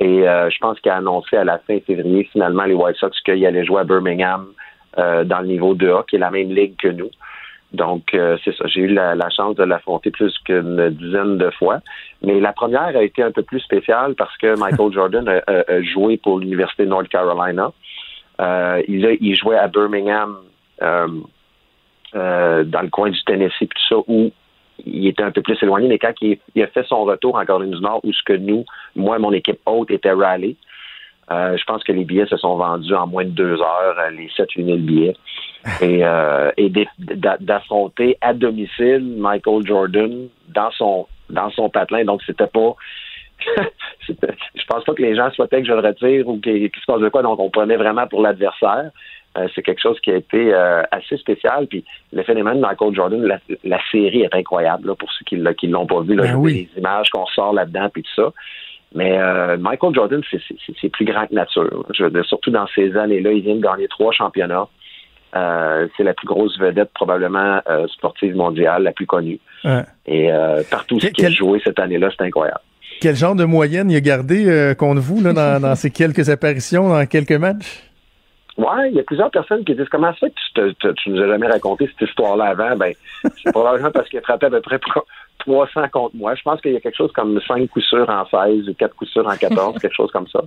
Et 0.00 0.24
je 0.24 0.58
pense 0.58 0.78
qu'il 0.80 0.90
a 0.90 0.96
annoncé 0.96 1.36
à 1.36 1.44
la 1.44 1.58
fin 1.58 1.78
février, 1.80 2.28
finalement, 2.32 2.64
les 2.64 2.74
White 2.74 2.96
Sox 2.96 3.12
qu'il 3.24 3.46
allait 3.46 3.64
jouer 3.64 3.82
à 3.82 3.84
Birmingham 3.84 4.48
dans 4.96 5.40
le 5.40 5.46
niveau 5.46 5.74
2A, 5.74 6.04
qui 6.06 6.16
est 6.16 6.18
la 6.18 6.30
même 6.30 6.50
ligue 6.50 6.76
que 6.76 6.88
nous. 6.88 7.10
Donc, 7.72 8.12
euh, 8.12 8.36
c'est 8.44 8.54
ça. 8.54 8.66
J'ai 8.66 8.82
eu 8.82 8.88
la, 8.88 9.30
chance 9.30 9.56
de 9.56 9.64
l'affronter 9.64 10.10
plus 10.10 10.36
qu'une 10.44 10.90
dizaine 10.90 11.38
de 11.38 11.50
fois. 11.50 11.80
Mais 12.22 12.38
la 12.38 12.52
première 12.52 12.94
a 12.96 13.02
été 13.02 13.22
un 13.22 13.32
peu 13.32 13.42
plus 13.42 13.60
spéciale 13.60 14.14
parce 14.14 14.36
que 14.36 14.58
Michael 14.58 14.92
Jordan 14.92 15.28
a, 15.28 15.82
joué 15.82 16.18
pour 16.18 16.38
l'Université 16.38 16.84
de 16.84 16.90
North 16.90 17.08
Carolina. 17.08 17.72
Euh, 18.40 18.82
il, 18.88 19.06
a, 19.06 19.12
il 19.12 19.34
jouait 19.36 19.56
à 19.56 19.68
Birmingham, 19.68 20.36
euh, 20.82 21.06
dans 22.64 22.82
le 22.82 22.90
coin 22.90 23.08
du 23.10 23.24
Tennessee, 23.24 23.68
tout 23.68 23.82
ça, 23.88 23.96
où 24.06 24.30
il 24.84 25.06
était 25.06 25.22
un 25.22 25.30
peu 25.30 25.42
plus 25.42 25.58
éloigné. 25.62 25.88
Mais 25.88 25.98
quand 25.98 26.12
il, 26.20 26.38
a 26.62 26.66
fait 26.68 26.86
son 26.86 27.04
retour 27.04 27.36
en 27.36 27.44
Caroline 27.44 27.72
du 27.72 27.80
Nord, 27.80 28.00
où 28.04 28.12
ce 28.12 28.22
que 28.24 28.32
nous, 28.32 28.64
moi, 28.96 29.18
mon 29.18 29.32
équipe 29.32 29.60
haute 29.66 29.90
était 29.90 30.12
rallye, 30.12 30.56
je 31.30 31.64
pense 31.64 31.82
que 31.82 31.92
les 31.92 32.04
billets 32.04 32.26
se 32.26 32.36
sont 32.36 32.56
vendus 32.56 32.92
en 32.94 33.06
moins 33.06 33.24
de 33.24 33.30
deux 33.30 33.60
heures, 33.60 33.96
les 34.14 34.28
7 34.36 34.48
000 34.56 34.76
billets 34.78 35.16
et, 35.80 36.04
euh, 36.04 36.50
et 36.56 36.70
d'affronter 36.98 38.18
à 38.20 38.34
domicile 38.34 39.16
Michael 39.16 39.66
Jordan 39.66 40.28
dans 40.48 40.70
son 40.72 41.06
dans 41.30 41.50
son 41.50 41.70
patelin. 41.70 42.04
Donc 42.04 42.22
c'était 42.26 42.46
pas 42.46 42.74
je 44.08 44.64
pense 44.68 44.84
pas 44.84 44.94
que 44.94 45.02
les 45.02 45.14
gens 45.14 45.30
souhaitaient 45.32 45.62
que 45.62 45.68
je 45.68 45.72
le 45.72 45.80
retire 45.80 46.28
ou 46.28 46.38
qu'il 46.38 46.70
se 46.70 46.86
passe 46.86 47.00
de 47.00 47.08
quoi. 47.08 47.22
Donc 47.22 47.38
on 47.38 47.50
prenait 47.50 47.76
vraiment 47.76 48.06
pour 48.06 48.22
l'adversaire. 48.22 48.90
Euh, 49.38 49.48
c'est 49.54 49.62
quelque 49.62 49.80
chose 49.80 49.98
qui 50.00 50.10
a 50.10 50.16
été 50.16 50.52
euh, 50.52 50.82
assez 50.90 51.16
spécial. 51.16 51.66
Puis 51.66 51.84
le 52.12 52.22
phénomène 52.22 52.56
de 52.56 52.60
Michael 52.60 52.94
Jordan, 52.94 53.38
la, 53.64 53.78
série 53.90 54.22
est 54.22 54.34
incroyable 54.34 54.94
pour 54.96 55.10
ceux 55.12 55.24
qui 55.24 55.36
ne 55.36 55.72
l'ont 55.72 55.86
pas 55.86 56.00
vu. 56.00 56.14
Là, 56.14 56.34
ben 56.34 56.44
Les 56.44 56.68
images 56.76 57.10
qu'on 57.10 57.26
sort 57.26 57.54
là-dedans 57.54 57.88
puis 57.92 58.02
tout 58.02 58.22
ça. 58.22 58.32
Mais 58.94 59.18
Michael 59.56 59.94
Jordan, 59.94 60.20
c'est 60.30 60.88
plus 60.90 61.06
grand 61.06 61.26
que 61.26 61.34
nature. 61.34 61.86
Je, 61.94 62.22
surtout 62.24 62.50
dans 62.50 62.66
ces 62.74 62.94
années-là, 62.94 63.32
il 63.32 63.42
vient 63.42 63.54
de 63.54 63.62
gagner 63.62 63.88
trois 63.88 64.12
championnats. 64.12 64.68
Euh, 65.34 65.88
c'est 65.96 66.02
la 66.02 66.12
plus 66.12 66.26
grosse 66.26 66.58
vedette 66.58 66.90
probablement 66.92 67.60
euh, 67.68 67.86
sportive 67.88 68.36
mondiale, 68.36 68.82
la 68.82 68.92
plus 68.92 69.06
connue. 69.06 69.40
Et 70.06 70.30
euh, 70.30 70.62
partout 70.70 71.00
ce 71.00 71.06
qui 71.06 71.24
a 71.24 71.30
joué 71.30 71.60
cette 71.64 71.78
année-là, 71.78 72.10
c'est 72.16 72.24
incroyable. 72.24 72.60
Quel 73.02 73.16
genre 73.16 73.34
de 73.34 73.44
moyenne 73.44 73.90
il 73.90 73.96
a 73.96 74.00
gardé 74.00 74.74
contre 74.78 75.00
vous 75.00 75.20
là, 75.20 75.32
dans, 75.58 75.74
ces 75.74 75.90
quelques 75.90 76.30
apparitions, 76.30 76.88
dans 76.88 77.04
quelques 77.04 77.32
matchs? 77.32 77.82
Ouais, 78.56 78.90
il 78.90 78.96
y 78.96 79.00
a 79.00 79.02
plusieurs 79.02 79.30
personnes 79.30 79.64
qui 79.64 79.74
disent 79.74 79.88
comment 79.90 80.12
ça 80.12 80.28
fait 80.28 80.32
que 80.54 80.92
tu, 80.92 81.10
nous 81.10 81.22
as 81.22 81.26
jamais 81.26 81.48
raconté 81.48 81.88
cette 81.88 82.08
histoire-là 82.08 82.50
avant? 82.50 82.76
Ben, 82.76 82.92
c'est 83.22 83.50
probablement 83.50 83.90
parce 83.90 84.08
qu'il 84.08 84.18
a 84.18 84.22
frappé 84.22 84.46
à 84.46 84.50
peu 84.50 84.60
près 84.60 84.78
300 85.38 85.88
contre 85.90 86.14
moi. 86.14 86.34
Je 86.34 86.42
pense 86.42 86.60
qu'il 86.60 86.72
y 86.72 86.76
a 86.76 86.80
quelque 86.80 86.96
chose 86.96 87.12
comme 87.12 87.40
5 87.40 87.68
coups 87.70 87.84
sûrs 87.86 88.08
en 88.08 88.26
16 88.26 88.68
ou 88.68 88.74
4 88.74 88.94
coups 88.94 89.10
sûrs 89.10 89.26
en 89.26 89.36
14, 89.36 89.80
quelque 89.80 89.94
chose 89.94 90.10
comme 90.12 90.28
ça. 90.28 90.42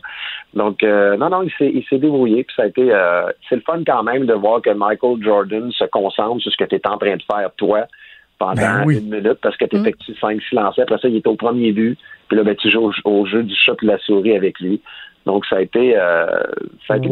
Donc, 0.53 0.83
euh, 0.83 1.17
non, 1.17 1.29
non, 1.29 1.41
il 1.41 1.51
s'est, 1.57 1.71
il 1.73 1.83
s'est 1.89 1.97
débrouillé. 1.97 2.43
Puis 2.43 2.55
ça 2.55 2.63
a 2.63 2.67
été, 2.67 2.93
euh, 2.93 3.25
c'est 3.49 3.55
le 3.55 3.61
fun 3.61 3.81
quand 3.85 4.03
même 4.03 4.25
de 4.25 4.33
voir 4.33 4.61
que 4.61 4.69
Michael 4.69 5.23
Jordan 5.23 5.71
se 5.71 5.85
concentre 5.85 6.41
sur 6.41 6.51
ce 6.51 6.57
que 6.57 6.65
tu 6.65 6.75
es 6.75 6.87
en 6.87 6.97
train 6.97 7.15
de 7.15 7.23
faire, 7.23 7.49
toi, 7.57 7.85
pendant 8.37 8.85
ben 8.85 8.89
une 8.89 9.09
minute, 9.09 9.39
parce 9.41 9.57
que 9.57 9.65
tu 9.65 9.77
effectues 9.77 10.15
5 10.19 10.41
silencieux. 10.41 10.83
Après 10.83 10.97
ça, 10.97 11.07
il 11.07 11.15
est 11.15 11.27
au 11.27 11.35
premier 11.35 11.71
but. 11.71 11.97
Puis 12.27 12.37
là, 12.37 12.43
ben, 12.43 12.55
tu 12.55 12.69
joues 12.69 12.91
au, 13.03 13.25
jeu 13.25 13.43
du 13.43 13.55
chat 13.55 13.73
et 13.81 13.85
de 13.85 13.91
la 13.91 13.97
souris 13.99 14.35
avec 14.35 14.59
lui. 14.59 14.81
Donc, 15.25 15.45
ça 15.47 15.55
a 15.55 15.61
été, 15.61 15.97
euh, 15.97 16.27
ça 16.87 16.93
a 16.93 16.97
été 16.97 17.09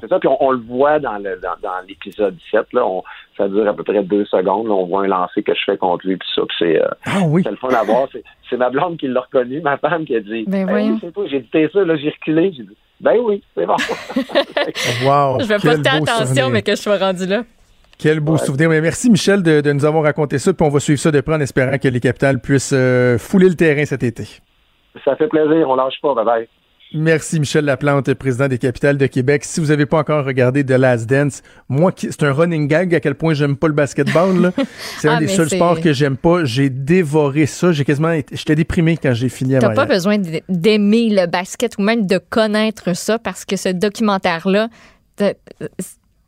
c'est 0.00 0.08
ça. 0.08 0.18
Puis 0.18 0.28
on, 0.38 0.50
le 0.50 0.58
voit 0.58 0.98
dans, 0.98 1.16
le, 1.16 1.40
dans, 1.40 1.56
dans 1.62 1.86
l'épisode 1.88 2.36
7, 2.50 2.72
là, 2.74 2.86
on, 2.86 3.02
ça 3.38 3.48
dure 3.48 3.66
à 3.66 3.72
peu 3.72 3.82
près 3.82 4.02
deux 4.02 4.26
secondes. 4.26 4.68
on 4.68 4.84
voit 4.84 5.04
un 5.04 5.06
lancer 5.06 5.42
que 5.42 5.54
je 5.54 5.60
fais 5.64 5.78
contre 5.78 6.06
lui, 6.06 6.16
puis 6.16 6.28
ça, 6.34 6.42
puis 6.46 6.56
c'est, 6.58 6.82
euh, 6.82 6.88
ah, 7.06 7.20
oui. 7.26 7.42
c'est 7.42 7.50
le 7.50 7.56
fun 7.56 7.68
à 7.68 7.82
voir. 7.82 8.08
C'est, 8.50 8.56
ma 8.56 8.68
blonde 8.68 8.98
qui 8.98 9.08
l'a 9.08 9.20
reconnu, 9.20 9.60
ma 9.62 9.78
femme 9.78 10.04
qui 10.04 10.14
a 10.14 10.20
dit, 10.20 10.44
ben, 10.46 10.68
hey, 10.68 10.92
c'est 11.00 11.12
toi, 11.12 11.24
j'ai 11.26 11.40
dit 11.40 11.48
ça, 11.72 11.84
là, 11.84 11.96
j'ai 11.96 12.10
reculé. 12.10 12.52
J'ai 12.54 12.64
dit, 12.64 12.76
ben 13.00 13.16
oui, 13.22 13.42
c'est 13.54 13.66
bon. 13.66 13.76
wow, 15.04 15.40
je 15.40 15.46
vais 15.46 15.54
pas 15.56 15.82
faire 15.82 15.94
attention, 15.94 16.50
mais 16.50 16.62
que 16.62 16.72
je 16.72 16.80
sois 16.80 16.98
rendu 16.98 17.26
là. 17.26 17.42
Quel 17.98 18.20
beau 18.20 18.36
souvenir. 18.36 18.68
Mais 18.68 18.80
merci, 18.80 19.10
Michel, 19.10 19.42
de, 19.42 19.60
de, 19.60 19.72
nous 19.72 19.84
avoir 19.84 20.04
raconté 20.04 20.38
ça. 20.38 20.52
Puis 20.52 20.66
on 20.66 20.70
va 20.70 20.80
suivre 20.80 21.00
ça 21.00 21.10
de 21.10 21.20
près 21.20 21.34
en 21.34 21.40
espérant 21.40 21.78
que 21.78 21.88
les 21.88 22.00
capitales 22.00 22.40
puissent 22.40 22.72
euh, 22.74 23.18
fouler 23.18 23.48
le 23.48 23.54
terrain 23.54 23.84
cet 23.84 24.02
été. 24.02 24.24
Ça 25.04 25.16
fait 25.16 25.28
plaisir. 25.28 25.68
On 25.68 25.76
lâche 25.76 26.00
pas. 26.02 26.14
Bye 26.14 26.24
bye. 26.24 26.48
Merci 26.96 27.40
Michel 27.40 27.64
Laplante, 27.64 28.14
président 28.14 28.46
des 28.46 28.58
capitales 28.58 28.96
de 28.96 29.06
Québec. 29.06 29.42
Si 29.44 29.58
vous 29.58 29.66
n'avez 29.66 29.84
pas 29.84 29.98
encore 29.98 30.24
regardé 30.24 30.64
The 30.64 30.78
Last 30.78 31.10
Dance, 31.10 31.42
moi, 31.68 31.90
c'est 31.96 32.22
un 32.22 32.32
running 32.32 32.68
gag 32.68 32.94
à 32.94 33.00
quel 33.00 33.16
point 33.16 33.34
j'aime 33.34 33.56
pas 33.56 33.66
le 33.66 33.72
basketball. 33.72 34.52
C'est 34.98 35.08
un 35.08 35.16
ah, 35.16 35.18
des 35.18 35.26
seuls 35.26 35.50
sports 35.50 35.80
que 35.80 35.92
j'aime 35.92 36.16
pas. 36.16 36.44
J'ai 36.44 36.70
dévoré 36.70 37.46
ça. 37.46 37.72
J'ai 37.72 37.84
quasiment, 37.84 38.14
j'étais 38.30 38.54
déprimé 38.54 38.96
quand 38.96 39.12
j'ai 39.12 39.28
fini. 39.28 39.56
T'as 39.58 39.74
pas 39.74 39.86
besoin 39.86 40.18
d'aimer 40.48 41.08
le 41.10 41.26
basket 41.26 41.76
ou 41.78 41.82
même 41.82 42.06
de 42.06 42.18
connaître 42.18 42.94
ça 42.94 43.18
parce 43.18 43.44
que 43.44 43.56
ce 43.56 43.70
documentaire-là, 43.70 44.68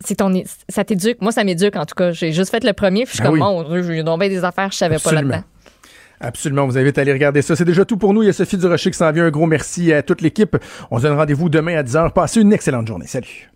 c'est 0.05 0.17
ton, 0.17 0.33
ça 0.69 0.85
t'éduque. 0.85 1.21
Moi, 1.21 1.33
ça 1.33 1.45
m'éduque 1.45 1.77
en 1.77 1.85
tout 1.85 1.95
cas. 1.95 2.13
J'ai 2.13 2.33
juste 2.33 2.51
fait 2.51 2.65
le 2.65 2.73
premier, 2.73 3.05
puis 3.05 3.13
je 3.13 3.23
suis 3.23 3.23
ben 3.23 3.31
comme, 3.31 3.39
mon 3.39 3.83
j'ai 3.83 4.05
tombé 4.05 4.29
des 4.29 4.45
affaires, 4.45 4.71
je 4.71 4.77
savais 4.77 4.99
pas 4.99 5.13
là-dedans. 5.13 5.43
Absolument, 6.21 6.63
on 6.63 6.67
vous 6.67 6.79
invite 6.79 6.97
à 6.97 7.03
aller 7.03 7.13
regarder 7.13 7.43
ça. 7.43 7.57
C'est 7.57 7.65
déjà 7.65 7.85
tout 7.85 7.99
pour 7.99 8.15
nous. 8.15 8.23
Il 8.23 8.27
y 8.27 8.29
a 8.31 8.33
Sophie 8.33 8.57
Durocher 8.57 8.91
qui 8.91 8.97
s'en 8.97 9.13
vient. 9.13 9.27
Un 9.27 9.31
gros 9.31 9.47
merci 9.47 9.93
à 9.93 10.03
toute 10.03 10.23
l'équipe. 10.23 10.57
On 10.91 10.99
se 10.99 11.03
donne 11.03 11.17
rendez-vous 11.17 11.51
demain 11.51 11.77
à 11.77 11.83
10h. 11.83 12.13
Passez 12.13 12.41
une 12.41 12.53
excellente 12.53 12.87
journée. 12.87 13.07
Salut. 13.07 13.51